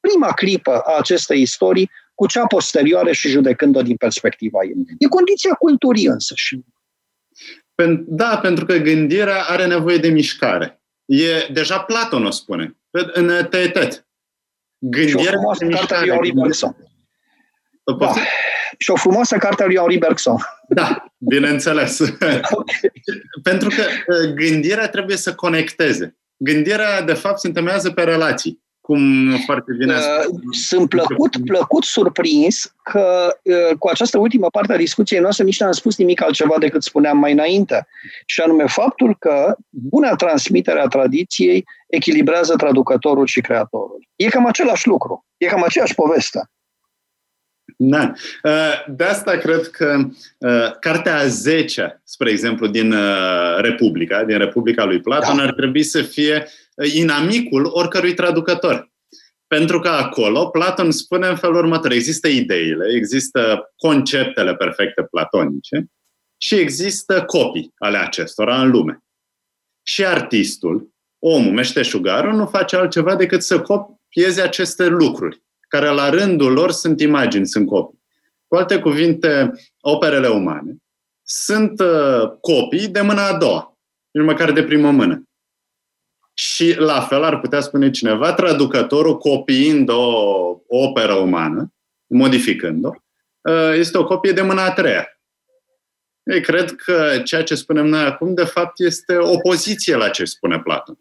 prima 0.00 0.32
clipă 0.32 0.78
a 0.78 0.98
acestei 0.98 1.40
istorii 1.40 1.90
cu 2.14 2.26
cea 2.26 2.46
posterioară 2.46 3.12
și 3.12 3.28
judecând-o 3.28 3.82
din 3.82 3.96
perspectiva 3.96 4.64
ei. 4.64 4.74
E 4.98 5.06
condiția 5.06 5.54
culturii 5.54 6.06
însăși. 6.06 6.58
Da, 8.06 8.38
pentru 8.38 8.64
că 8.64 8.76
gândirea 8.76 9.42
are 9.42 9.66
nevoie 9.66 9.96
de 9.96 10.08
mișcare. 10.08 10.82
E, 11.04 11.52
deja 11.52 11.80
Platon 11.80 12.24
o 12.24 12.30
spune, 12.30 12.76
în 12.90 13.46
Teetet. 13.50 14.08
Gândirea 14.78 15.30
și 15.30 15.62
o 15.62 15.66
mișcare. 15.66 16.18
Da. 17.98 18.12
Și 18.78 18.90
o 18.90 18.96
frumoasă 18.96 19.36
carte 19.36 19.62
a 19.62 19.66
lui 19.66 19.76
Henri 19.76 19.98
Bergson. 19.98 20.36
Da, 20.68 21.04
bineînțeles. 21.18 21.98
okay. 22.50 22.92
Pentru 23.42 23.68
că 23.68 23.82
uh, 23.82 24.32
gândirea 24.34 24.88
trebuie 24.88 25.16
să 25.16 25.34
conecteze. 25.34 26.16
Gândirea, 26.36 27.02
de 27.02 27.12
fapt, 27.12 27.38
se 27.38 27.46
întemeiază 27.46 27.90
pe 27.90 28.02
relații 28.02 28.64
cum 28.86 29.30
foarte 29.44 29.72
bine 29.78 29.94
uh, 29.94 30.34
Sunt 30.50 30.88
plăcut, 30.88 31.36
plăcut 31.44 31.84
surprins 31.84 32.74
că 32.82 33.36
uh, 33.42 33.76
cu 33.78 33.88
această 33.88 34.18
ultimă 34.18 34.46
parte 34.46 34.72
a 34.72 34.76
discuției 34.76 35.20
noastre 35.20 35.44
nici 35.44 35.60
n-am 35.60 35.72
spus 35.72 35.96
nimic 35.96 36.22
altceva 36.22 36.58
decât 36.58 36.82
spuneam 36.82 37.18
mai 37.18 37.32
înainte. 37.32 37.86
Și 38.26 38.40
anume 38.40 38.64
faptul 38.66 39.16
că 39.18 39.56
buna 39.70 40.14
transmitere 40.14 40.80
a 40.80 40.86
tradiției 40.86 41.64
echilibrează 41.86 42.54
traducătorul 42.56 43.26
și 43.26 43.40
creatorul. 43.40 44.08
E 44.16 44.28
cam 44.28 44.46
același 44.46 44.88
lucru. 44.88 45.24
E 45.36 45.46
cam 45.46 45.62
aceeași 45.62 45.94
poveste. 45.94 46.40
Da. 47.76 48.12
Uh, 48.42 48.94
de 48.94 49.04
asta 49.04 49.36
cred 49.36 49.66
că 49.66 50.08
cartea 50.80 51.18
a 51.18 51.26
10, 51.26 52.00
spre 52.04 52.30
exemplu, 52.30 52.66
din 52.66 52.94
Republica, 53.56 54.24
din 54.24 54.38
Republica 54.38 54.84
lui 54.84 55.00
Platon, 55.00 55.36
da. 55.36 55.42
ar 55.42 55.52
trebui 55.52 55.82
să 55.82 56.02
fie 56.02 56.46
inamicul 56.94 57.70
oricărui 57.72 58.14
traducător. 58.14 58.92
Pentru 59.46 59.80
că 59.80 59.88
acolo 59.88 60.46
Platon 60.46 60.90
spune 60.90 61.26
în 61.26 61.36
felul 61.36 61.56
următor, 61.56 61.92
există 61.92 62.28
ideile, 62.28 62.94
există 62.96 63.72
conceptele 63.76 64.54
perfecte 64.54 65.02
platonice 65.02 65.86
și 66.40 66.54
există 66.54 67.24
copii 67.24 67.72
ale 67.78 67.98
acestora 67.98 68.60
în 68.60 68.70
lume. 68.70 68.98
Și 69.82 70.06
artistul, 70.06 70.94
omul, 71.18 71.52
meșteșugarul, 71.52 72.32
nu 72.32 72.46
face 72.46 72.76
altceva 72.76 73.16
decât 73.16 73.42
să 73.42 73.60
copieze 73.60 74.42
aceste 74.42 74.86
lucruri, 74.86 75.42
care 75.74 75.88
la 75.88 76.08
rândul 76.10 76.52
lor 76.52 76.70
sunt 76.70 77.00
imagini, 77.00 77.46
sunt 77.46 77.66
copii. 77.66 78.02
Cu 78.46 78.56
alte 78.56 78.78
cuvinte, 78.78 79.52
operele 79.80 80.28
umane 80.28 80.76
sunt 81.22 81.80
uh, 81.80 82.30
copii 82.40 82.88
de 82.88 83.00
mâna 83.00 83.26
a 83.26 83.36
doua, 83.36 83.78
nici 84.10 84.24
măcar 84.24 84.52
de 84.52 84.62
primă 84.62 84.90
mână. 84.90 85.28
Și 86.34 86.74
la 86.78 87.00
fel 87.00 87.22
ar 87.22 87.40
putea 87.40 87.60
spune 87.60 87.90
cineva, 87.90 88.32
traducătorul 88.32 89.18
copiind 89.18 89.88
o 89.88 90.60
operă 90.66 91.14
umană, 91.14 91.72
modificând-o, 92.06 92.90
ă, 93.44 93.74
este 93.74 93.98
o 93.98 94.04
copie 94.04 94.32
de 94.32 94.42
mâna 94.42 94.64
a 94.64 94.72
treia. 94.72 95.08
Ei, 96.22 96.40
cred 96.40 96.74
că 96.74 97.20
ceea 97.24 97.42
ce 97.42 97.54
spunem 97.54 97.86
noi 97.86 98.02
acum, 98.02 98.34
de 98.34 98.44
fapt, 98.44 98.80
este 98.80 99.16
opoziție 99.16 99.96
la 99.96 100.08
ce 100.08 100.24
spune 100.24 100.60
Platon. 100.60 100.98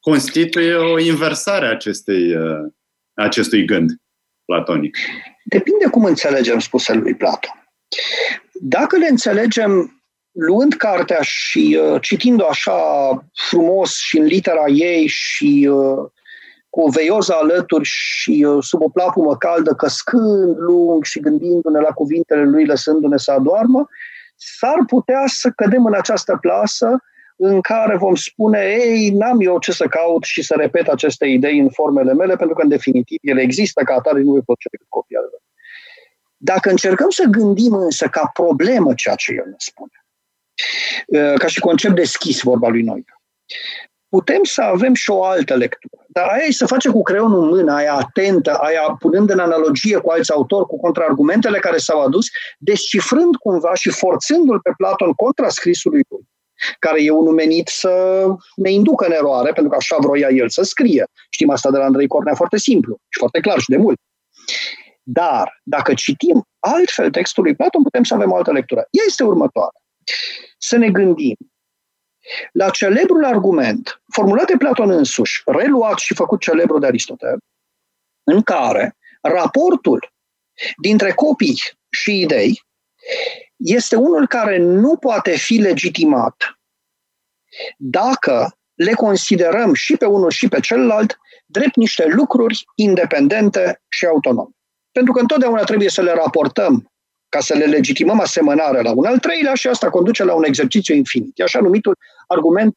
Constituie 0.00 0.74
o 0.74 0.98
inversare 0.98 1.66
a 1.66 1.70
acestei, 1.70 2.36
ă, 2.36 2.72
acestui 3.22 3.64
gând 3.64 3.90
platonic. 4.44 4.96
Depinde 5.44 5.88
cum 5.90 6.04
înțelegem 6.04 6.58
spusele 6.58 6.98
lui 6.98 7.14
Platon. 7.14 7.68
Dacă 8.52 8.96
le 8.96 9.06
înțelegem 9.06 10.02
luând 10.32 10.74
cartea 10.74 11.18
și 11.20 11.78
uh, 11.80 12.00
citind-o 12.00 12.46
așa 12.46 12.80
frumos 13.48 13.96
și 13.96 14.18
în 14.18 14.24
litera 14.24 14.66
ei 14.66 15.06
și 15.06 15.68
uh, 15.70 16.10
cu 16.70 16.80
o 16.80 16.90
veioză 16.90 17.34
alături 17.34 17.84
și 17.84 18.44
uh, 18.48 18.64
sub 18.64 18.82
o 18.82 18.88
plapumă 18.88 19.36
caldă, 19.36 19.74
căscând 19.74 20.56
lung 20.58 21.04
și 21.04 21.20
gândindu-ne 21.20 21.80
la 21.80 21.90
cuvintele 21.90 22.44
lui, 22.44 22.66
lăsându-ne 22.66 23.16
să 23.16 23.30
adoarmă, 23.30 23.88
s-ar 24.36 24.84
putea 24.86 25.22
să 25.26 25.50
cădem 25.56 25.84
în 25.84 25.94
această 25.94 26.38
plasă 26.40 27.02
în 27.40 27.60
care 27.60 27.96
vom 27.96 28.14
spune, 28.14 28.58
ei, 28.58 29.10
n-am 29.10 29.40
eu 29.40 29.58
ce 29.58 29.72
să 29.72 29.86
caut 29.86 30.22
și 30.22 30.42
să 30.42 30.54
repet 30.56 30.88
aceste 30.88 31.26
idei 31.26 31.58
în 31.58 31.70
formele 31.70 32.14
mele, 32.14 32.36
pentru 32.36 32.54
că, 32.54 32.62
în 32.62 32.68
definitiv, 32.68 33.18
ele 33.22 33.40
există 33.40 33.82
ca 33.84 33.94
atare, 33.94 34.20
nu 34.20 34.30
voi 34.30 34.42
face 34.44 34.68
decât 34.70 34.86
copia 34.88 35.18
Dacă 36.36 36.70
încercăm 36.70 37.10
să 37.10 37.24
gândim 37.30 37.72
însă 37.72 38.06
ca 38.06 38.30
problemă 38.32 38.94
ceea 38.94 39.14
ce 39.14 39.32
el 39.32 39.46
ne 39.46 39.56
spune, 39.58 40.02
Uh, 41.06 41.34
ca 41.38 41.46
și 41.46 41.60
concept 41.60 41.94
deschis, 41.94 42.42
vorba 42.42 42.68
lui 42.68 42.82
Noica. 42.82 43.22
Putem 44.08 44.44
să 44.44 44.62
avem 44.62 44.94
și 44.94 45.10
o 45.10 45.24
altă 45.24 45.54
lectură. 45.54 46.04
Dar 46.08 46.28
aia 46.28 46.44
e 46.44 46.52
să 46.52 46.66
face 46.66 46.88
cu 46.88 47.02
creionul 47.02 47.42
în 47.42 47.48
mână, 47.48 47.72
aia 47.72 47.94
atentă, 47.94 48.54
aia 48.54 48.96
punând 48.98 49.30
în 49.30 49.38
analogie 49.38 49.96
cu 49.96 50.10
alți 50.10 50.32
autori, 50.32 50.66
cu 50.66 50.80
contraargumentele 50.80 51.58
care 51.58 51.76
s-au 51.76 52.00
adus, 52.00 52.26
descifrând 52.58 53.36
cumva 53.36 53.74
și 53.74 53.90
forțându-l 53.90 54.60
pe 54.60 54.72
Platon 54.76 55.12
contra 55.12 55.48
scrisului 55.48 56.04
lui. 56.08 56.28
Care 56.78 57.02
e 57.02 57.10
unul 57.10 57.34
menit 57.34 57.68
să 57.68 58.24
ne 58.56 58.70
inducă 58.70 59.06
în 59.06 59.12
eroare, 59.12 59.52
pentru 59.52 59.70
că 59.70 59.76
așa 59.76 59.96
vroia 60.00 60.28
el 60.28 60.48
să 60.48 60.62
scrie. 60.62 61.04
Știm 61.30 61.50
asta 61.50 61.70
de 61.70 61.78
la 61.78 61.84
Andrei 61.84 62.06
Cornea 62.06 62.34
foarte 62.34 62.58
simplu 62.58 62.96
și 63.08 63.18
foarte 63.18 63.40
clar 63.40 63.58
și 63.58 63.70
de 63.70 63.76
mult. 63.76 63.98
Dar, 65.02 65.60
dacă 65.62 65.94
citim 65.94 66.42
altfel 66.58 67.10
textul 67.10 67.42
lui 67.42 67.54
Platon, 67.54 67.82
putem 67.82 68.02
să 68.02 68.14
avem 68.14 68.30
o 68.30 68.36
altă 68.36 68.52
lectură. 68.52 68.80
Ea 68.80 69.04
este 69.06 69.24
următoarea. 69.24 69.80
Să 70.58 70.76
ne 70.76 70.90
gândim 70.90 71.36
la 72.52 72.70
celebrul 72.70 73.24
argument 73.24 74.02
formulat 74.12 74.46
de 74.46 74.56
Platon 74.58 74.90
însuși, 74.90 75.42
reluat 75.44 75.98
și 75.98 76.14
făcut 76.14 76.40
celebru 76.40 76.78
de 76.78 76.86
Aristotel, 76.86 77.38
în 78.24 78.42
care 78.42 78.96
raportul 79.20 80.12
dintre 80.76 81.12
copii 81.12 81.62
și 81.90 82.20
idei 82.20 82.62
este 83.58 83.96
unul 83.96 84.26
care 84.26 84.58
nu 84.58 84.96
poate 84.96 85.36
fi 85.36 85.54
legitimat 85.54 86.58
dacă 87.76 88.58
le 88.74 88.92
considerăm 88.92 89.74
și 89.74 89.96
pe 89.96 90.04
unul 90.04 90.30
și 90.30 90.48
pe 90.48 90.60
celălalt 90.60 91.18
drept 91.46 91.76
niște 91.76 92.06
lucruri 92.06 92.64
independente 92.74 93.82
și 93.88 94.06
autonome. 94.06 94.50
Pentru 94.92 95.12
că 95.12 95.20
întotdeauna 95.20 95.62
trebuie 95.62 95.88
să 95.88 96.02
le 96.02 96.12
raportăm 96.12 96.92
ca 97.28 97.40
să 97.40 97.54
le 97.54 97.64
legitimăm 97.64 98.20
asemănarea 98.20 98.82
la 98.82 98.92
un 98.92 99.04
al 99.04 99.18
treilea 99.18 99.54
și 99.54 99.68
asta 99.68 99.90
conduce 99.90 100.24
la 100.24 100.34
un 100.34 100.44
exercițiu 100.44 100.94
infinit. 100.94 101.38
E 101.38 101.42
așa 101.42 101.60
numitul 101.60 101.96
argument 102.26 102.74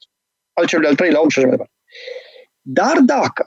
al 0.54 0.66
celui 0.66 0.88
al 0.88 0.96
treilea 0.96 1.22
om 1.22 1.30
și 1.30 1.38
așa 1.38 1.48
mai 1.48 1.58
departe. 1.58 1.78
Dar 2.62 2.98
dacă 2.98 3.46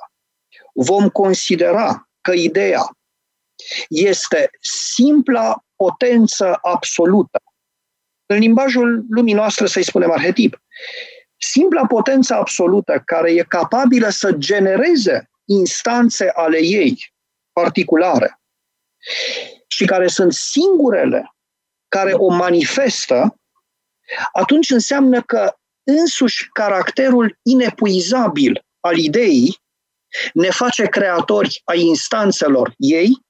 vom 0.75 1.09
considera 1.09 2.09
că 2.21 2.33
ideea 2.33 2.97
este 3.89 4.51
simpla 4.95 5.64
potență 5.77 6.59
absolută, 6.63 7.39
în 8.27 8.39
limbajul 8.39 9.05
lumii 9.09 9.35
noastre 9.35 9.67
să-i 9.67 9.85
spunem 9.85 10.11
arhetip, 10.11 10.63
simpla 11.37 11.87
potență 11.87 12.35
absolută 12.35 13.03
care 13.05 13.31
e 13.31 13.43
capabilă 13.43 14.09
să 14.09 14.33
genereze 14.33 15.31
instanțe 15.45 16.29
ale 16.29 16.59
ei 16.59 17.13
particulare 17.53 18.41
și 19.69 19.85
care 19.85 20.09
sunt 20.09 20.33
singurele 20.33 21.35
care 21.89 22.13
o 22.13 22.29
manifestă, 22.35 23.39
atunci 24.33 24.71
înseamnă 24.71 25.23
că 25.23 25.57
însuși 25.83 26.49
caracterul 26.49 27.39
inepuizabil 27.43 28.65
al 28.81 28.99
ideii 28.99 29.63
ne 30.33 30.51
face 30.51 30.87
creatori 30.87 31.61
ai 31.65 31.81
instanțelor 31.81 32.75
ei 32.77 33.25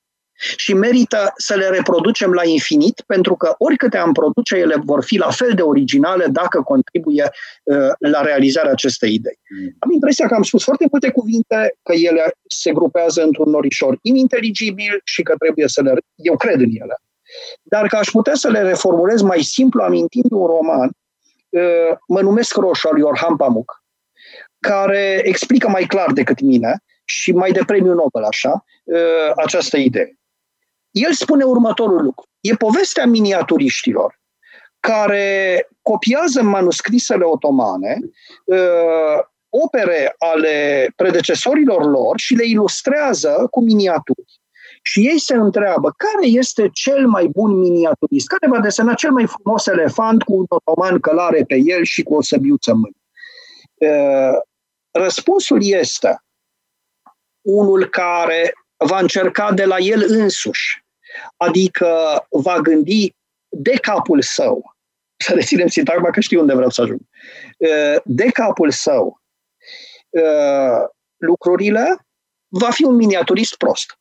și 0.57 0.75
merită 0.75 1.33
să 1.37 1.55
le 1.55 1.69
reproducem 1.69 2.33
la 2.33 2.45
infinit, 2.45 3.01
pentru 3.07 3.35
că 3.35 3.55
oricâte 3.59 3.97
am 3.97 4.13
produce, 4.13 4.57
ele 4.57 4.77
vor 4.85 5.05
fi 5.05 5.17
la 5.17 5.31
fel 5.31 5.53
de 5.55 5.63
originale 5.63 6.27
dacă 6.27 6.63
contribuie 6.63 7.31
uh, 7.63 7.77
la 7.99 8.21
realizarea 8.23 8.71
acestei 8.71 9.15
idei. 9.15 9.39
Mm. 9.61 9.77
Am 9.79 9.91
impresia 9.91 10.27
că 10.27 10.35
am 10.35 10.43
spus 10.43 10.63
foarte 10.65 10.87
multe 10.91 11.11
cuvinte, 11.11 11.77
că 11.83 11.93
ele 11.93 12.35
se 12.49 12.73
grupează 12.73 13.23
într-un 13.23 13.51
norișor 13.51 13.99
ininteligibil 14.03 15.01
și 15.05 15.23
că 15.23 15.35
trebuie 15.39 15.69
să 15.69 15.83
le... 15.83 15.95
Eu 16.15 16.37
cred 16.37 16.61
în 16.61 16.71
ele. 16.81 16.97
Dar 17.63 17.87
că 17.87 17.97
aș 17.97 18.09
putea 18.09 18.35
să 18.35 18.49
le 18.49 18.63
reformulez 18.63 19.23
mai 19.23 19.43
simplu 19.43 19.83
amintind 19.83 20.31
un 20.31 20.47
roman, 20.47 20.91
uh, 21.49 21.97
mă 22.09 22.21
numesc 22.21 22.57
Roșu 22.57 22.89
al 22.89 22.95
lui 22.95 23.03
Orhan 23.03 23.37
Pamuk, 23.37 23.83
care 24.61 25.21
explică 25.25 25.69
mai 25.69 25.85
clar 25.85 26.13
decât 26.13 26.41
mine 26.41 26.83
și 27.05 27.33
mai 27.33 27.53
de 27.53 27.61
premiu 27.67 27.95
Nobel, 27.95 28.23
așa, 28.23 28.65
uh, 28.85 29.33
această 29.37 29.77
idee. 29.77 30.19
El 30.95 31.13
spune 31.13 31.45
următorul 31.45 32.03
lucru. 32.03 32.27
E 32.41 32.55
povestea 32.55 33.07
miniaturiștilor 33.07 34.21
care 34.81 35.69
copiază 35.83 36.41
în 36.41 36.47
manuscrisele 36.47 37.25
otomane 37.25 37.99
uh, 38.45 39.19
opere 39.49 40.15
ale 40.19 40.89
predecesorilor 40.97 41.85
lor 41.85 42.19
și 42.19 42.35
le 42.35 42.47
ilustrează 42.47 43.47
cu 43.51 43.61
miniaturi. 43.61 44.25
Și 44.83 45.07
ei 45.09 45.19
se 45.19 45.35
întreabă 45.35 45.95
care 45.97 46.27
este 46.27 46.69
cel 46.73 47.07
mai 47.07 47.27
bun 47.27 47.59
miniaturist, 47.59 48.27
care 48.27 48.53
va 48.53 48.61
desena 48.61 48.95
cel 48.95 49.11
mai 49.11 49.27
frumos 49.27 49.67
elefant 49.67 50.23
cu 50.23 50.33
un 50.33 50.45
otoman 50.49 51.01
călare 51.01 51.45
pe 51.45 51.57
el 51.65 51.85
și 51.85 52.03
cu 52.03 52.15
o 52.15 52.23
săbiuță 52.23 52.71
în 52.71 52.79
mână. 52.79 52.97
Uh, 53.75 54.39
răspunsul 54.91 55.59
este 55.63 56.25
unul 57.41 57.89
care 57.89 58.53
va 58.77 58.99
încerca 58.99 59.53
de 59.53 59.65
la 59.65 59.79
el 59.79 60.05
însuși 60.09 60.84
Adică 61.37 61.89
va 62.29 62.61
gândi 62.61 63.15
de 63.49 63.73
capul 63.73 64.23
său, 64.23 64.77
să 65.17 65.35
reținem 65.35 65.67
sintagma 65.67 66.11
că 66.11 66.21
știu 66.21 66.41
unde 66.41 66.55
vreau 66.55 66.71
să 66.71 66.83
ajung, 66.83 67.01
de 68.05 68.31
capul 68.31 68.71
său 68.71 69.21
lucrurile, 71.17 72.07
va 72.49 72.71
fi 72.71 72.85
un 72.85 72.95
miniaturist 72.95 73.57
prost. 73.57 73.99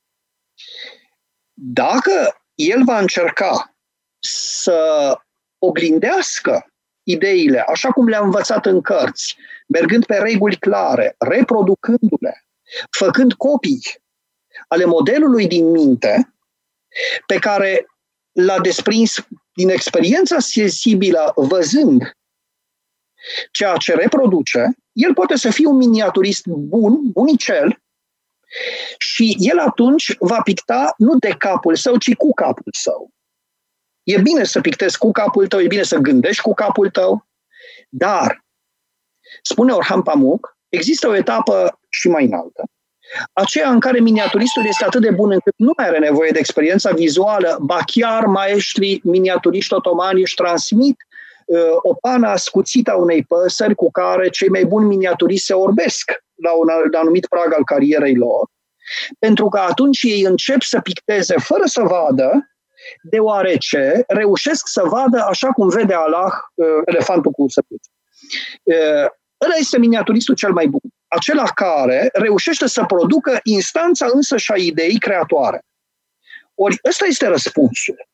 Dacă 1.54 2.44
el 2.56 2.84
va 2.84 3.00
încerca 3.00 3.76
să 4.20 5.18
oglindească 5.58 6.74
ideile 7.04 7.60
așa 7.60 7.92
cum 7.92 8.08
le-a 8.08 8.20
învățat 8.20 8.66
în 8.66 8.82
cărți, 8.82 9.38
mergând 9.68 10.06
pe 10.06 10.18
reguli 10.18 10.58
clare, 10.58 11.16
reproducându-le, 11.18 12.46
făcând 12.90 13.34
copii 13.34 14.02
ale 14.68 14.86
modelului 14.86 15.48
din 15.48 15.72
minte, 15.72 16.34
pe 17.26 17.40
care 17.40 17.86
l-a 18.32 18.60
desprins 18.60 19.28
din 19.54 19.70
experiența 19.70 20.40
sensibilă 20.40 21.34
văzând 21.36 22.12
ceea 23.52 23.78
ce 23.78 23.94
reproduce, 23.94 24.76
el 24.92 25.14
poate 25.14 25.36
să 25.36 25.50
fie 25.50 25.68
un 25.68 25.76
miniaturist 25.76 26.46
bun, 26.46 27.12
bunicel, 27.12 27.82
și 28.98 29.36
el 29.40 29.60
atunci 29.60 30.16
va 30.20 30.42
picta 30.42 30.94
nu 30.98 31.18
de 31.18 31.30
capul 31.30 31.76
său, 31.76 31.98
ci 31.98 32.16
cu 32.16 32.34
capul 32.34 32.72
său. 32.72 33.12
E 34.04 34.22
bine 34.22 34.44
să 34.44 34.62
pictezi 34.62 34.98
cu 34.98 35.12
capul 35.12 35.48
tău, 35.48 35.60
e 35.60 35.68
bine 35.68 35.84
să 35.84 35.98
gândești 35.98 36.42
cu 36.42 36.54
capul 36.54 36.90
tău, 36.90 37.28
dar, 37.90 38.46
spune 39.42 39.72
Orhan 39.72 40.02
Pamuk, 40.02 40.58
există 40.70 41.08
o 41.08 41.16
etapă 41.16 41.80
și 41.90 42.08
mai 42.08 42.26
înaltă, 42.26 42.64
aceea 43.34 43.70
în 43.70 43.80
care 43.80 44.00
miniaturistul 44.00 44.66
este 44.66 44.86
atât 44.86 45.02
de 45.02 45.12
bun 45.12 45.32
încât 45.32 45.54
nu 45.58 45.72
mai 45.78 45.88
are 45.88 46.00
nevoie 46.00 46.32
de 46.32 46.40
experiența 46.40 46.92
vizuală, 46.92 47.58
ba 47.62 47.80
chiar 47.86 48.26
maestrii 48.26 49.02
miniaturiști 49.04 49.74
otomani 49.74 50.22
își 50.22 50.36
transmit 50.36 50.96
uh, 51.46 51.60
o 51.82 51.94
pană 51.94 52.28
ascuțită 52.28 52.92
a 52.92 52.96
unei 52.96 53.24
păsări 53.24 53.76
cu 53.76 53.92
care 53.92 54.30
cei 54.30 54.50
mai 54.50 54.66
buni 54.66 54.88
miniaturiști 54.88 55.46
se 55.46 55.54
orbesc 55.54 56.12
la 56.36 56.52
un 56.52 56.68
anumit 56.96 57.26
prag 57.26 57.54
al 57.54 57.64
carierei 57.64 58.16
lor, 58.16 58.50
pentru 59.20 59.50
că 59.50 59.60
atunci 59.60 60.02
ei 60.02 60.22
încep 60.22 60.62
să 60.62 60.80
picteze 60.80 61.36
fără 61.38 61.64
să 61.66 61.82
vadă, 61.82 62.48
deoarece 63.02 64.04
reușesc 64.08 64.68
să 64.68 64.84
vadă 64.86 65.26
așa 65.30 65.48
cum 65.48 65.68
vede 65.68 65.94
Allah 65.94 66.32
uh, 66.54 66.68
elefantul 66.86 67.32
cu 67.32 67.46
săpuță. 67.48 67.90
Uh, 68.64 69.08
ăla 69.44 69.56
este 69.60 69.78
miniaturistul 69.78 70.36
cel 70.36 70.52
mai 70.52 70.68
bun 70.68 70.80
acela 71.16 71.44
care 71.44 72.10
reușește 72.14 72.68
să 72.68 72.84
producă 72.84 73.40
instanța 73.44 74.08
însă 74.14 74.38
și 74.38 74.52
a 74.52 74.56
ideii 74.56 75.00
creatoare. 75.00 75.62
Ori 76.54 76.80
ăsta 76.90 77.06
este 77.06 77.28
răspunsul. 77.28 78.08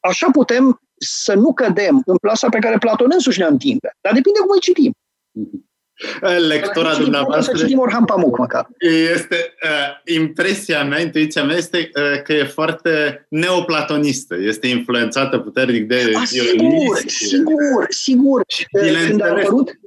Așa 0.00 0.26
putem 0.32 0.80
să 0.98 1.34
nu 1.34 1.52
cădem 1.52 2.02
în 2.06 2.16
plasa 2.16 2.48
pe 2.48 2.58
care 2.58 2.78
Platon 2.78 3.10
însuși 3.12 3.38
ne 3.38 3.44
întinde. 3.44 3.90
Dar 4.00 4.12
depinde 4.12 4.38
cum 4.38 4.50
îi 4.50 4.60
citim. 4.60 4.92
Lectura 6.48 6.94
dumneavoastră... 6.94 7.56
Să 7.56 7.62
citim 7.62 7.78
Orhan 7.78 8.04
Pamuk, 8.04 8.38
măcar. 8.38 8.68
Este, 9.14 9.54
uh, 9.64 10.14
impresia 10.14 10.84
mea, 10.84 11.00
intuiția 11.00 11.44
mea 11.44 11.56
este 11.56 11.78
uh, 11.78 12.22
că 12.22 12.32
e 12.32 12.44
foarte 12.44 13.26
neoplatonistă. 13.28 14.36
Este 14.36 14.66
influențată 14.66 15.38
puternic 15.38 15.88
de... 15.88 16.12
A, 16.14 16.24
sigur, 16.24 16.98
sigur, 17.06 17.86
sigur. 17.88 18.42
Când 19.08 19.22
a 19.22 19.28
apărut, 19.28 19.78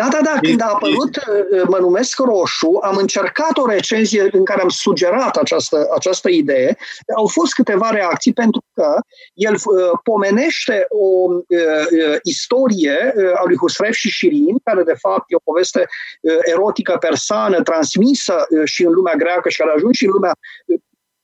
da, 0.00 0.08
da, 0.10 0.20
da. 0.22 0.38
Când 0.40 0.60
a 0.60 0.70
apărut 0.74 1.16
uh, 1.16 1.62
Mă 1.68 1.78
numesc 1.80 2.18
Roșu, 2.18 2.78
am 2.82 2.96
încercat 2.96 3.56
o 3.56 3.66
recenzie 3.66 4.28
în 4.32 4.44
care 4.44 4.60
am 4.60 4.68
sugerat 4.68 5.36
această, 5.36 5.88
această 5.94 6.28
idee. 6.30 6.76
Au 7.16 7.26
fost 7.26 7.52
câteva 7.52 7.90
reacții 7.90 8.32
pentru 8.32 8.64
că 8.74 8.94
el 9.34 9.54
uh, 9.54 9.98
pomenește 10.02 10.86
o 10.88 11.30
uh, 11.30 11.40
uh 11.48 12.16
istorie 12.22 13.12
uh, 13.16 13.30
a 13.34 13.42
lui 13.44 13.56
Husrev 13.56 13.92
și 13.92 14.10
Shirin, 14.10 14.56
care 14.64 14.82
de 14.82 14.94
fapt 14.98 15.24
e 15.26 15.34
o 15.34 15.50
poveste 15.50 15.88
uh, 16.20 16.32
erotică 16.40 16.96
persană 17.00 17.62
transmisă 17.62 18.46
uh, 18.48 18.60
și 18.64 18.84
în 18.84 18.92
lumea 18.92 19.14
greacă 19.14 19.48
și 19.48 19.56
care 19.56 19.70
a 19.70 19.74
ajuns 19.76 19.96
și 19.96 20.04
în 20.04 20.10
lumea 20.10 20.32
uh, 20.66 20.78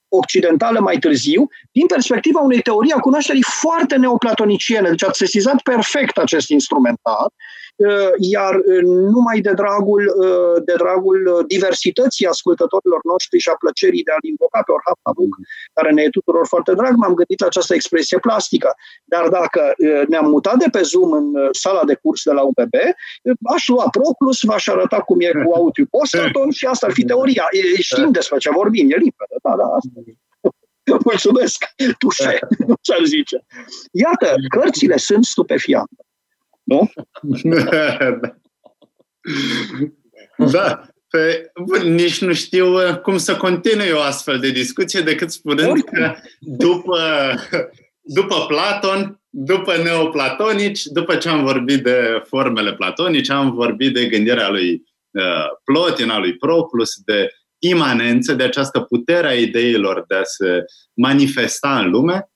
occidentală 0.08 0.80
mai 0.80 0.96
târziu, 0.98 1.48
din 1.72 1.86
perspectiva 1.86 2.40
unei 2.40 2.60
teorii 2.60 2.92
a 2.92 2.98
cunoașterii 2.98 3.44
foarte 3.60 3.96
neoplatoniciene. 3.96 4.88
Deci 4.88 5.04
ați 5.04 5.18
sesizat 5.18 5.62
perfect 5.62 6.16
acest 6.18 6.48
instrumentar 6.48 7.26
iar 8.18 8.54
numai 9.14 9.40
de 9.40 9.52
dragul, 9.52 10.02
de 10.64 10.74
dragul 10.76 11.44
diversității 11.48 12.26
ascultătorilor 12.26 13.00
noștri 13.04 13.38
și 13.38 13.48
a 13.48 13.56
plăcerii 13.58 14.02
de 14.02 14.10
a-l 14.10 14.28
invoca 14.30 14.60
pe 14.66 14.72
Orhap 14.72 14.98
Habuk, 15.02 15.34
care 15.72 15.90
ne 15.92 16.02
e 16.02 16.08
tuturor 16.18 16.46
foarte 16.46 16.72
drag, 16.74 16.94
m-am 16.96 17.14
gândit 17.14 17.40
la 17.40 17.46
această 17.46 17.74
expresie 17.74 18.18
plastică. 18.18 18.74
Dar 19.04 19.28
dacă 19.28 19.74
ne-am 20.08 20.28
mutat 20.28 20.56
de 20.56 20.68
pe 20.72 20.82
Zoom 20.82 21.12
în 21.12 21.26
sala 21.50 21.84
de 21.84 21.94
curs 22.02 22.22
de 22.22 22.32
la 22.32 22.42
UPB, 22.42 22.74
aș 23.54 23.68
lua 23.68 23.88
Proclus, 23.90 24.38
v-aș 24.42 24.66
arăta 24.66 25.00
cum 25.00 25.20
e 25.20 25.30
cu 25.44 25.52
Autripostaton 25.54 26.50
și 26.50 26.66
asta 26.66 26.86
ar 26.86 26.92
fi 26.92 27.04
teoria. 27.04 27.46
Știm 27.80 28.10
despre 28.10 28.38
ce 28.38 28.50
vorbim, 28.50 28.90
e 28.90 28.96
limpede. 28.96 29.36
Da, 29.42 29.56
da, 29.56 29.64
asta 29.64 30.00
e. 30.06 30.12
Mulțumesc, 31.04 31.64
tușe, 31.98 32.38
ce-ar 32.86 33.04
zice. 33.04 33.44
Iată, 33.90 34.34
cărțile 34.48 34.96
sunt 34.96 35.24
stupefiante. 35.24 36.04
Nu? 36.64 36.90
da. 40.52 40.88
Pe, 41.08 41.50
bun, 41.64 41.94
nici 41.94 42.20
nu 42.20 42.32
știu 42.32 42.74
uh, 42.74 43.00
cum 43.00 43.16
să 43.16 43.36
continui 43.36 43.90
o 43.90 44.00
astfel 44.00 44.38
de 44.38 44.50
discuție 44.50 45.00
decât 45.00 45.30
spunând 45.30 45.82
că 45.82 46.14
după, 46.40 46.98
după 48.00 48.44
Platon, 48.48 49.20
după 49.30 49.76
neoplatonici, 49.76 50.82
după 50.84 51.16
ce 51.16 51.28
am 51.28 51.44
vorbit 51.44 51.82
de 51.82 52.22
formele 52.26 52.74
platonice, 52.74 53.32
am 53.32 53.54
vorbit 53.54 53.94
de 53.94 54.06
gândirea 54.06 54.48
lui 54.48 54.82
uh, 55.10 55.46
Plotin, 55.64 56.10
a 56.10 56.18
lui 56.18 56.36
Proclus, 56.36 56.94
de 57.04 57.28
imanență, 57.58 58.34
de 58.34 58.42
această 58.42 58.80
putere 58.80 59.28
a 59.28 59.34
ideilor 59.34 60.04
de 60.08 60.14
a 60.14 60.22
se 60.22 60.64
manifesta 60.94 61.78
în 61.78 61.90
lume, 61.90 62.28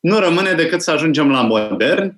nu 0.00 0.18
rămâne 0.18 0.52
decât 0.52 0.80
să 0.80 0.90
ajungem 0.90 1.30
la 1.30 1.42
modern 1.42 2.04
uh, 2.04 2.14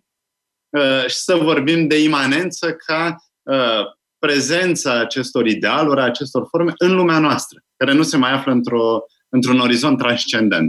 și 1.07 1.17
să 1.17 1.35
vorbim 1.35 1.87
de 1.87 2.03
imanență 2.03 2.73
ca 2.73 3.17
uh, 3.43 3.85
prezența 4.19 5.01
acestor 5.01 5.47
idealuri, 5.47 6.01
a 6.01 6.05
acestor 6.05 6.47
forme 6.49 6.73
în 6.77 6.95
lumea 6.95 7.19
noastră, 7.19 7.65
care 7.77 7.93
nu 7.93 8.03
se 8.03 8.17
mai 8.17 8.33
află 8.33 8.53
într-o, 8.53 9.05
într-un 9.29 9.61
orizont 9.61 9.99
transcendent. 9.99 10.69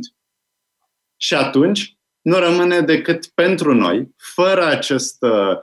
Și 1.18 1.34
atunci 1.34 1.98
nu 2.22 2.38
rămâne 2.38 2.82
decât 2.82 3.27
pentru 3.27 3.73
noi, 3.73 4.15
fără, 4.18 4.65
acest, 4.65 5.18
uh, 5.23 5.57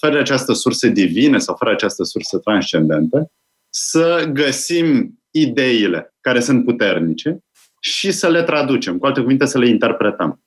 fără 0.00 0.18
această 0.18 0.52
sursă 0.52 0.88
divină 0.88 1.38
sau 1.38 1.56
fără 1.56 1.70
această 1.70 2.02
sursă 2.02 2.38
transcendentă, 2.38 3.30
să 3.68 4.30
găsim 4.32 5.18
ideile 5.30 6.14
care 6.20 6.40
sunt 6.40 6.64
puternice 6.64 7.38
și 7.80 8.12
să 8.12 8.28
le 8.28 8.42
traducem, 8.42 8.98
cu 8.98 9.06
alte 9.06 9.20
cuvinte 9.20 9.46
să 9.46 9.58
le 9.58 9.68
interpretăm. 9.68 10.45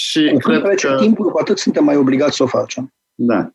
Și 0.00 0.30
cu 0.32 0.38
cred 0.38 0.62
trece 0.62 0.86
că... 0.86 0.96
timpul, 0.96 1.30
cu 1.30 1.38
atât 1.38 1.58
suntem 1.58 1.84
mai 1.84 1.96
obligați 1.96 2.36
să 2.36 2.42
o 2.42 2.46
facem. 2.46 2.94
Da. 3.14 3.50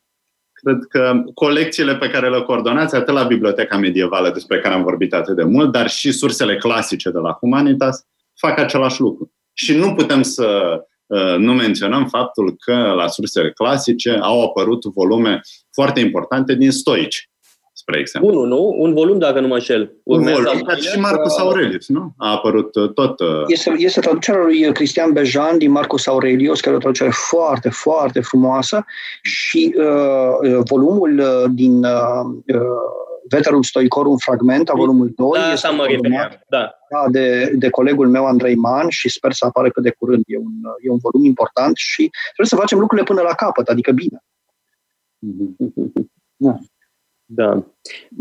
Cred 0.52 0.78
că 0.88 1.22
colecțiile 1.34 1.96
pe 1.96 2.10
care 2.10 2.30
le 2.30 2.42
coordonați, 2.42 2.94
atât 2.94 3.14
la 3.14 3.22
Biblioteca 3.22 3.76
Medievală, 3.76 4.30
despre 4.30 4.60
care 4.60 4.74
am 4.74 4.82
vorbit 4.82 5.14
atât 5.14 5.36
de 5.36 5.42
mult, 5.42 5.72
dar 5.72 5.88
și 5.88 6.12
sursele 6.12 6.56
clasice 6.56 7.10
de 7.10 7.18
la 7.18 7.36
Humanitas, 7.40 8.06
fac 8.34 8.58
același 8.58 9.00
lucru. 9.00 9.32
Și 9.52 9.76
nu 9.76 9.94
putem 9.94 10.22
să 10.22 10.78
uh, 11.06 11.36
nu 11.38 11.52
menționăm 11.52 12.06
faptul 12.06 12.56
că 12.58 12.74
la 12.74 13.08
sursele 13.08 13.52
clasice 13.52 14.18
au 14.20 14.44
apărut 14.44 14.84
volume 14.84 15.40
foarte 15.70 16.00
importante 16.00 16.54
din 16.54 16.70
stoici 16.70 17.30
spre 17.84 17.98
exemplu. 17.98 18.30
Unul, 18.30 18.46
nu? 18.46 18.74
Un 18.78 18.92
volum, 18.92 19.18
dacă 19.18 19.40
nu 19.40 19.46
mă 19.46 19.58
șel. 19.58 19.92
Un 20.02 20.22
volum, 20.22 20.62
dar 20.66 20.78
și 20.78 20.98
Marcus 20.98 21.38
Aurelius, 21.38 21.88
nu? 21.88 22.14
A 22.16 22.30
apărut 22.30 22.74
uh, 22.74 22.92
tot... 22.92 23.20
Uh... 23.20 23.42
Este, 23.46 23.74
este 23.78 24.00
traducerea 24.00 24.42
lui 24.42 24.72
Cristian 24.72 25.12
Bejan 25.12 25.58
din 25.58 25.70
Marcus 25.70 26.06
Aurelius, 26.06 26.60
care 26.60 26.74
e 26.74 26.76
o 26.76 26.80
traducere 26.80 27.10
foarte, 27.10 27.68
foarte 27.68 28.20
frumoasă 28.20 28.84
și 29.22 29.74
uh, 29.76 30.50
uh 30.50 30.62
volumul 30.68 31.18
uh, 31.18 31.50
din 31.54 31.84
uh, 31.84 32.56
Veterum 33.28 33.62
Stoicorum 33.62 34.16
Fragmenta, 34.16 34.72
volumul 34.76 35.12
2, 35.16 35.30
da, 35.32 35.52
este 35.52 35.68
mă 35.68 35.86
da. 36.48 36.70
da, 36.90 37.04
de, 37.10 37.52
de 37.54 37.70
colegul 37.70 38.08
meu 38.08 38.26
Andrei 38.26 38.54
Man 38.54 38.88
și 38.88 39.08
sper 39.08 39.32
să 39.32 39.44
apară 39.44 39.70
cât 39.70 39.82
de 39.82 39.94
curând. 39.98 40.22
E 40.26 40.36
un, 40.36 40.52
e 40.82 40.90
un 40.90 40.98
volum 41.02 41.24
important 41.24 41.76
și 41.76 42.10
trebuie 42.22 42.46
să 42.46 42.56
facem 42.56 42.78
lucrurile 42.78 43.06
până 43.06 43.22
la 43.22 43.34
capăt, 43.34 43.68
adică 43.68 43.92
bine. 43.92 44.18
Da. 46.36 46.58
Da. 47.26 47.66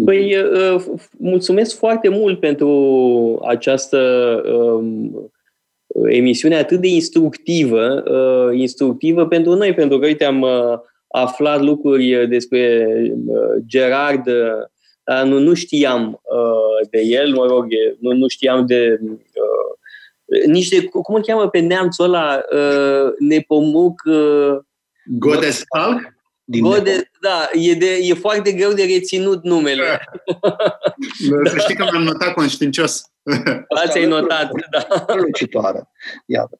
Păi, 0.05 0.37
uh, 0.37 0.83
mulțumesc 1.17 1.77
foarte 1.77 2.09
mult 2.09 2.39
pentru 2.39 3.43
această 3.47 3.99
um, 4.45 5.31
emisiune 6.05 6.55
atât 6.55 6.79
de 6.79 6.87
instructivă, 6.87 8.03
uh, 8.07 8.59
instructivă 8.59 9.27
pentru 9.27 9.55
noi, 9.55 9.73
pentru 9.73 9.99
că, 9.99 10.05
uite, 10.05 10.23
am 10.23 10.41
uh, 10.41 10.79
aflat 11.07 11.61
lucruri 11.61 12.27
despre 12.27 12.87
Gerard, 13.65 14.23
dar 15.03 15.25
nu, 15.25 15.39
nu 15.39 15.53
știam 15.53 16.21
de 16.89 17.01
el, 17.01 17.33
mă 17.33 17.45
rog, 17.45 17.65
nu, 17.99 18.11
nu 18.11 18.27
știam 18.27 18.65
de 18.65 18.99
nici 20.45 20.67
de, 20.67 20.83
cum 20.83 21.15
îl 21.15 21.21
cheamă 21.21 21.49
pe 21.49 21.59
neamțul 21.59 22.05
ăla, 22.05 22.41
Nepomuc... 23.19 24.01
Godescal? 25.05 26.13
Din 26.45 26.63
Gode, 26.63 27.11
da, 27.21 27.49
e, 27.53 27.73
de, 27.73 27.97
e 28.01 28.13
foarte 28.13 28.51
greu 28.51 28.73
de 28.73 28.83
reținut 28.83 29.43
numele. 29.43 29.83
Da. 30.41 30.55
Să 31.49 31.57
știi 31.57 31.75
că 31.75 31.83
m-am 31.83 32.03
notat 32.03 32.33
conștiincios. 32.33 33.11
Ați 33.83 33.97
ai 33.97 34.05
notat, 34.05 34.51
da. 34.71 35.05
Lucitoare. 35.15 35.89
Iată. 36.25 36.57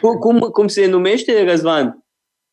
Cum, 0.00 0.18
cum, 0.18 0.38
cum 0.38 0.68
se 0.68 0.86
numește, 0.86 1.44
Răzvan? 1.44 2.04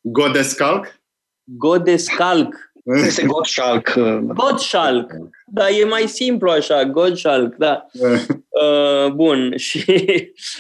Godescalc? 0.02 1.02
Godescalc. 1.44 2.56
Este 2.84 3.26
Gottschalk. 3.26 3.94
Gottschalk. 4.22 5.12
Da, 5.46 5.70
e 5.70 5.84
mai 5.84 6.08
simplu 6.08 6.50
așa, 6.50 6.86
Gottschalk, 6.86 7.56
da. 7.56 7.86
uh, 8.62 9.12
bun, 9.12 9.58
și 9.58 9.84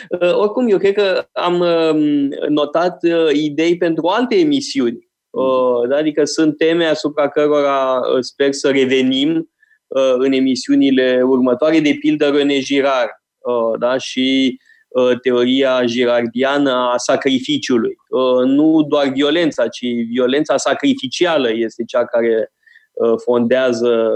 uh, 0.09 0.33
oricum 0.33 0.69
eu 0.69 0.77
cred 0.77 0.93
că 0.93 1.27
am 1.31 1.59
uh, 1.59 2.29
notat 2.49 3.03
uh, 3.03 3.29
idei 3.33 3.77
pentru 3.77 4.07
alte 4.07 4.35
emisiuni 4.35 5.06
Uh, 5.06 5.06
da? 5.06 5.06
Adică 5.97 6.25
sunt 6.25 6.57
teme 6.57 6.85
asupra 6.85 7.29
cărora 7.29 7.99
uh, 8.13 8.17
sper 8.19 8.51
să 8.51 8.69
revenim 8.69 9.49
uh, 9.87 10.13
în 10.17 10.31
emisiunile 10.31 11.21
următoare, 11.23 11.79
de 11.79 11.97
pildă 11.99 12.29
René 12.29 12.59
Girard 12.59 13.09
da? 13.79 13.97
și 13.97 14.59
teoria 15.21 15.81
girardiană 15.85 16.71
a 16.71 16.97
sacrificiului. 16.97 17.95
Nu 18.45 18.85
doar 18.89 19.07
violența, 19.07 19.67
ci 19.67 19.85
violența 20.09 20.57
sacrificială 20.57 21.49
este 21.53 21.83
cea 21.83 22.05
care 22.05 22.51
fondează 23.23 24.11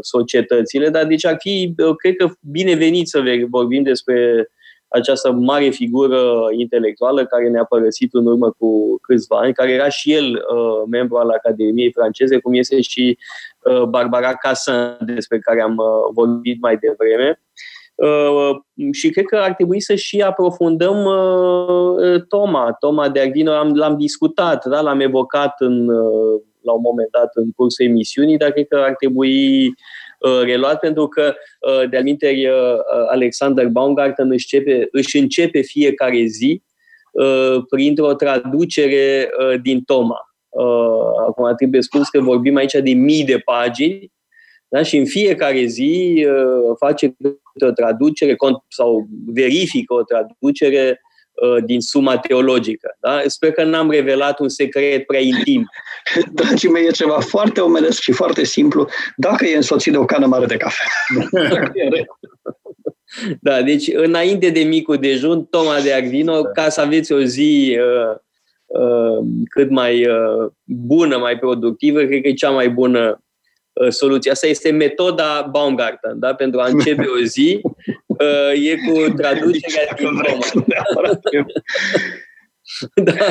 societățile, 0.00 0.88
dar 0.88 1.06
deci 1.06 1.24
ar 1.24 1.36
fi, 1.38 1.74
cred 1.96 2.16
că, 2.16 2.30
binevenit 2.40 3.08
să 3.08 3.22
vorbim 3.48 3.82
despre 3.82 4.48
această 4.90 5.32
mare 5.32 5.68
figură 5.68 6.48
intelectuală 6.56 7.26
care 7.26 7.48
ne-a 7.48 7.64
părăsit 7.64 8.14
în 8.14 8.26
urmă 8.26 8.50
cu 8.58 8.98
câțiva 9.02 9.38
ani, 9.38 9.52
care 9.52 9.70
era 9.70 9.88
și 9.88 10.12
el 10.12 10.32
uh, 10.34 10.82
membru 10.90 11.16
al 11.16 11.30
Academiei 11.30 11.92
franceze, 11.92 12.38
cum 12.38 12.54
este 12.54 12.80
și 12.80 13.18
uh, 13.58 13.82
Barbara 13.82 14.34
Cassin, 14.34 14.96
despre 15.00 15.38
care 15.38 15.62
am 15.62 15.76
uh, 15.76 16.12
vorbit 16.12 16.60
mai 16.60 16.76
devreme. 16.76 17.42
Uh, 17.94 18.56
și 18.92 19.10
cred 19.10 19.24
că 19.24 19.36
ar 19.36 19.54
trebui 19.54 19.80
să 19.80 19.94
și 19.94 20.20
aprofundăm 20.20 21.04
uh, 21.04 22.22
Toma. 22.28 22.72
Toma 22.78 23.08
de 23.08 23.20
Agvino 23.20 23.52
am, 23.52 23.74
l-am 23.74 23.96
discutat, 23.96 24.66
da? 24.66 24.80
l-am 24.80 25.00
evocat 25.00 25.54
în, 25.60 25.88
uh, 25.88 26.40
la 26.62 26.72
un 26.72 26.80
moment 26.84 27.10
dat 27.10 27.30
în 27.34 27.50
cursul 27.56 27.86
emisiunii, 27.86 28.36
dar 28.36 28.50
cred 28.50 28.68
că 28.68 28.76
ar 28.76 28.94
trebui 28.98 29.66
Uh, 29.66 29.74
reluat, 30.44 30.78
pentru 30.78 31.08
că, 31.08 31.34
uh, 31.60 31.88
de-al 31.90 32.02
minteri, 32.02 32.46
uh, 32.46 32.54
Alexander 33.10 33.66
Baumgarten 33.66 34.30
își 34.30 34.54
începe, 34.54 34.88
își 34.92 35.18
începe 35.18 35.60
fiecare 35.60 36.24
zi 36.24 36.62
printr-o 37.68 38.14
traducere 38.14 39.30
din 39.62 39.80
Toma. 39.80 40.18
Acum 41.26 41.54
trebuie 41.56 41.80
spus 41.80 42.08
că 42.08 42.20
vorbim 42.20 42.56
aici 42.56 42.72
de 42.72 42.92
mii 42.92 43.24
de 43.24 43.38
pagini 43.38 44.12
da? 44.68 44.82
și 44.82 44.96
în 44.96 45.04
fiecare 45.04 45.64
zi 45.64 46.26
face 46.78 47.16
o 47.66 47.70
traducere 47.70 48.36
sau 48.68 49.06
verifică 49.26 49.94
o 49.94 50.02
traducere 50.02 50.88
Uh, 50.90 51.08
din 51.64 51.80
suma 51.80 52.18
teologică. 52.18 52.96
Da? 53.00 53.22
Sper 53.26 53.52
că 53.52 53.64
n-am 53.64 53.90
revelat 53.90 54.38
un 54.38 54.48
secret 54.48 55.06
prea 55.06 55.20
intim. 55.20 55.70
Dragii 56.32 56.68
mei, 56.68 56.86
e 56.86 56.90
ceva 56.90 57.20
foarte 57.20 57.60
omenesc 57.60 58.00
și 58.00 58.12
foarte 58.12 58.44
simplu, 58.44 58.88
dacă 59.16 59.46
e 59.46 59.56
însoțit 59.56 59.92
de 59.92 59.98
o 59.98 60.04
cană 60.04 60.26
mare 60.26 60.46
de 60.46 60.56
cafea. 60.56 60.86
da, 63.40 63.62
deci 63.62 63.90
înainte 63.92 64.50
de 64.50 64.60
micul 64.60 64.96
dejun, 64.96 65.44
Toma 65.44 65.80
de 65.80 65.92
Arvino, 65.92 66.42
ca 66.42 66.68
să 66.68 66.80
aveți 66.80 67.12
o 67.12 67.22
zi 67.22 67.78
uh, 67.78 68.16
uh, 68.66 69.24
cât 69.50 69.70
mai 69.70 70.06
uh, 70.06 70.50
bună, 70.64 71.16
mai 71.16 71.38
productivă, 71.38 72.00
cred 72.00 72.20
că 72.20 72.28
e 72.28 72.32
cea 72.32 72.50
mai 72.50 72.70
bună 72.70 73.22
uh, 73.72 73.88
soluție. 73.88 74.30
Asta 74.30 74.46
este 74.46 74.70
metoda 74.70 75.48
Baumgarten, 75.50 76.18
da? 76.18 76.34
pentru 76.34 76.60
a 76.60 76.66
începe 76.66 77.06
o 77.20 77.24
zi 77.24 77.60
uh, 77.62 78.09
e 78.54 78.74
cu 78.74 79.12
traducerea 79.16 79.94
din 79.96 80.08
Roma. 80.08 80.44
da. 83.04 83.26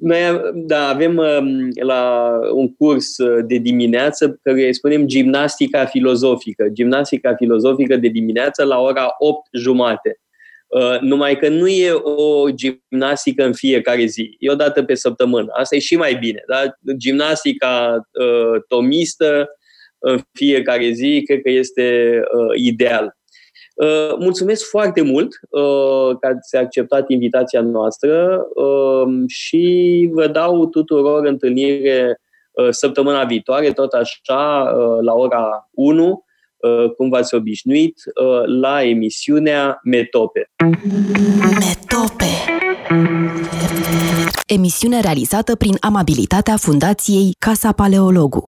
Noi 0.00 0.40
da, 0.54 0.88
avem 0.88 1.16
um, 1.16 1.68
la 1.80 2.32
un 2.52 2.74
curs 2.74 3.16
de 3.46 3.56
dimineață 3.56 4.38
care 4.42 4.66
îi 4.66 4.74
spunem 4.74 5.06
gimnastica 5.06 5.84
filozofică. 5.84 6.68
Gimnastica 6.72 7.34
filozofică 7.34 7.96
de 7.96 8.08
dimineață 8.08 8.64
la 8.64 8.78
ora 8.78 9.14
8 9.18 9.48
jumate. 9.52 10.18
Uh, 10.66 11.00
numai 11.00 11.36
că 11.36 11.48
nu 11.48 11.68
e 11.68 11.90
o 11.92 12.50
gimnastică 12.50 13.44
în 13.44 13.52
fiecare 13.52 14.04
zi, 14.04 14.36
e 14.38 14.50
o 14.50 14.54
dată 14.54 14.82
pe 14.82 14.94
săptămână. 14.94 15.52
Asta 15.52 15.76
e 15.76 15.78
și 15.78 15.96
mai 15.96 16.14
bine. 16.14 16.42
Da? 16.46 16.62
Gimnastica 16.96 18.00
uh, 18.12 18.62
tomistă 18.68 19.48
în 19.98 20.20
fiecare 20.32 20.90
zi 20.90 21.22
cred 21.26 21.42
că 21.42 21.50
este 21.50 22.20
uh, 22.20 22.60
ideal. 22.62 23.16
Uh, 23.74 24.16
mulțumesc 24.18 24.68
foarte 24.68 25.02
mult 25.02 25.40
uh, 25.50 26.16
că 26.20 26.26
ați 26.26 26.56
acceptat 26.56 27.08
invitația 27.08 27.60
noastră 27.60 28.44
uh, 28.54 29.24
și 29.26 30.08
vă 30.12 30.26
dau 30.26 30.66
tuturor 30.66 31.26
întâlnire 31.26 32.20
uh, 32.52 32.68
săptămâna 32.70 33.24
viitoare, 33.24 33.72
tot 33.72 33.92
așa, 33.92 34.74
uh, 34.76 34.98
la 35.00 35.12
ora 35.12 35.68
1, 35.70 36.24
Uh, 36.64 36.90
cum 36.96 37.08
v-ați 37.08 37.34
obișnuit, 37.34 37.94
uh, 38.14 38.60
la 38.60 38.82
emisiunea 38.82 39.80
Metope. 39.82 40.50
Metope. 41.42 42.30
Emisiune 44.46 45.00
realizată 45.00 45.56
prin 45.56 45.76
amabilitatea 45.80 46.56
Fundației 46.56 47.34
Casa 47.38 47.72
Paleologu. 47.72 48.38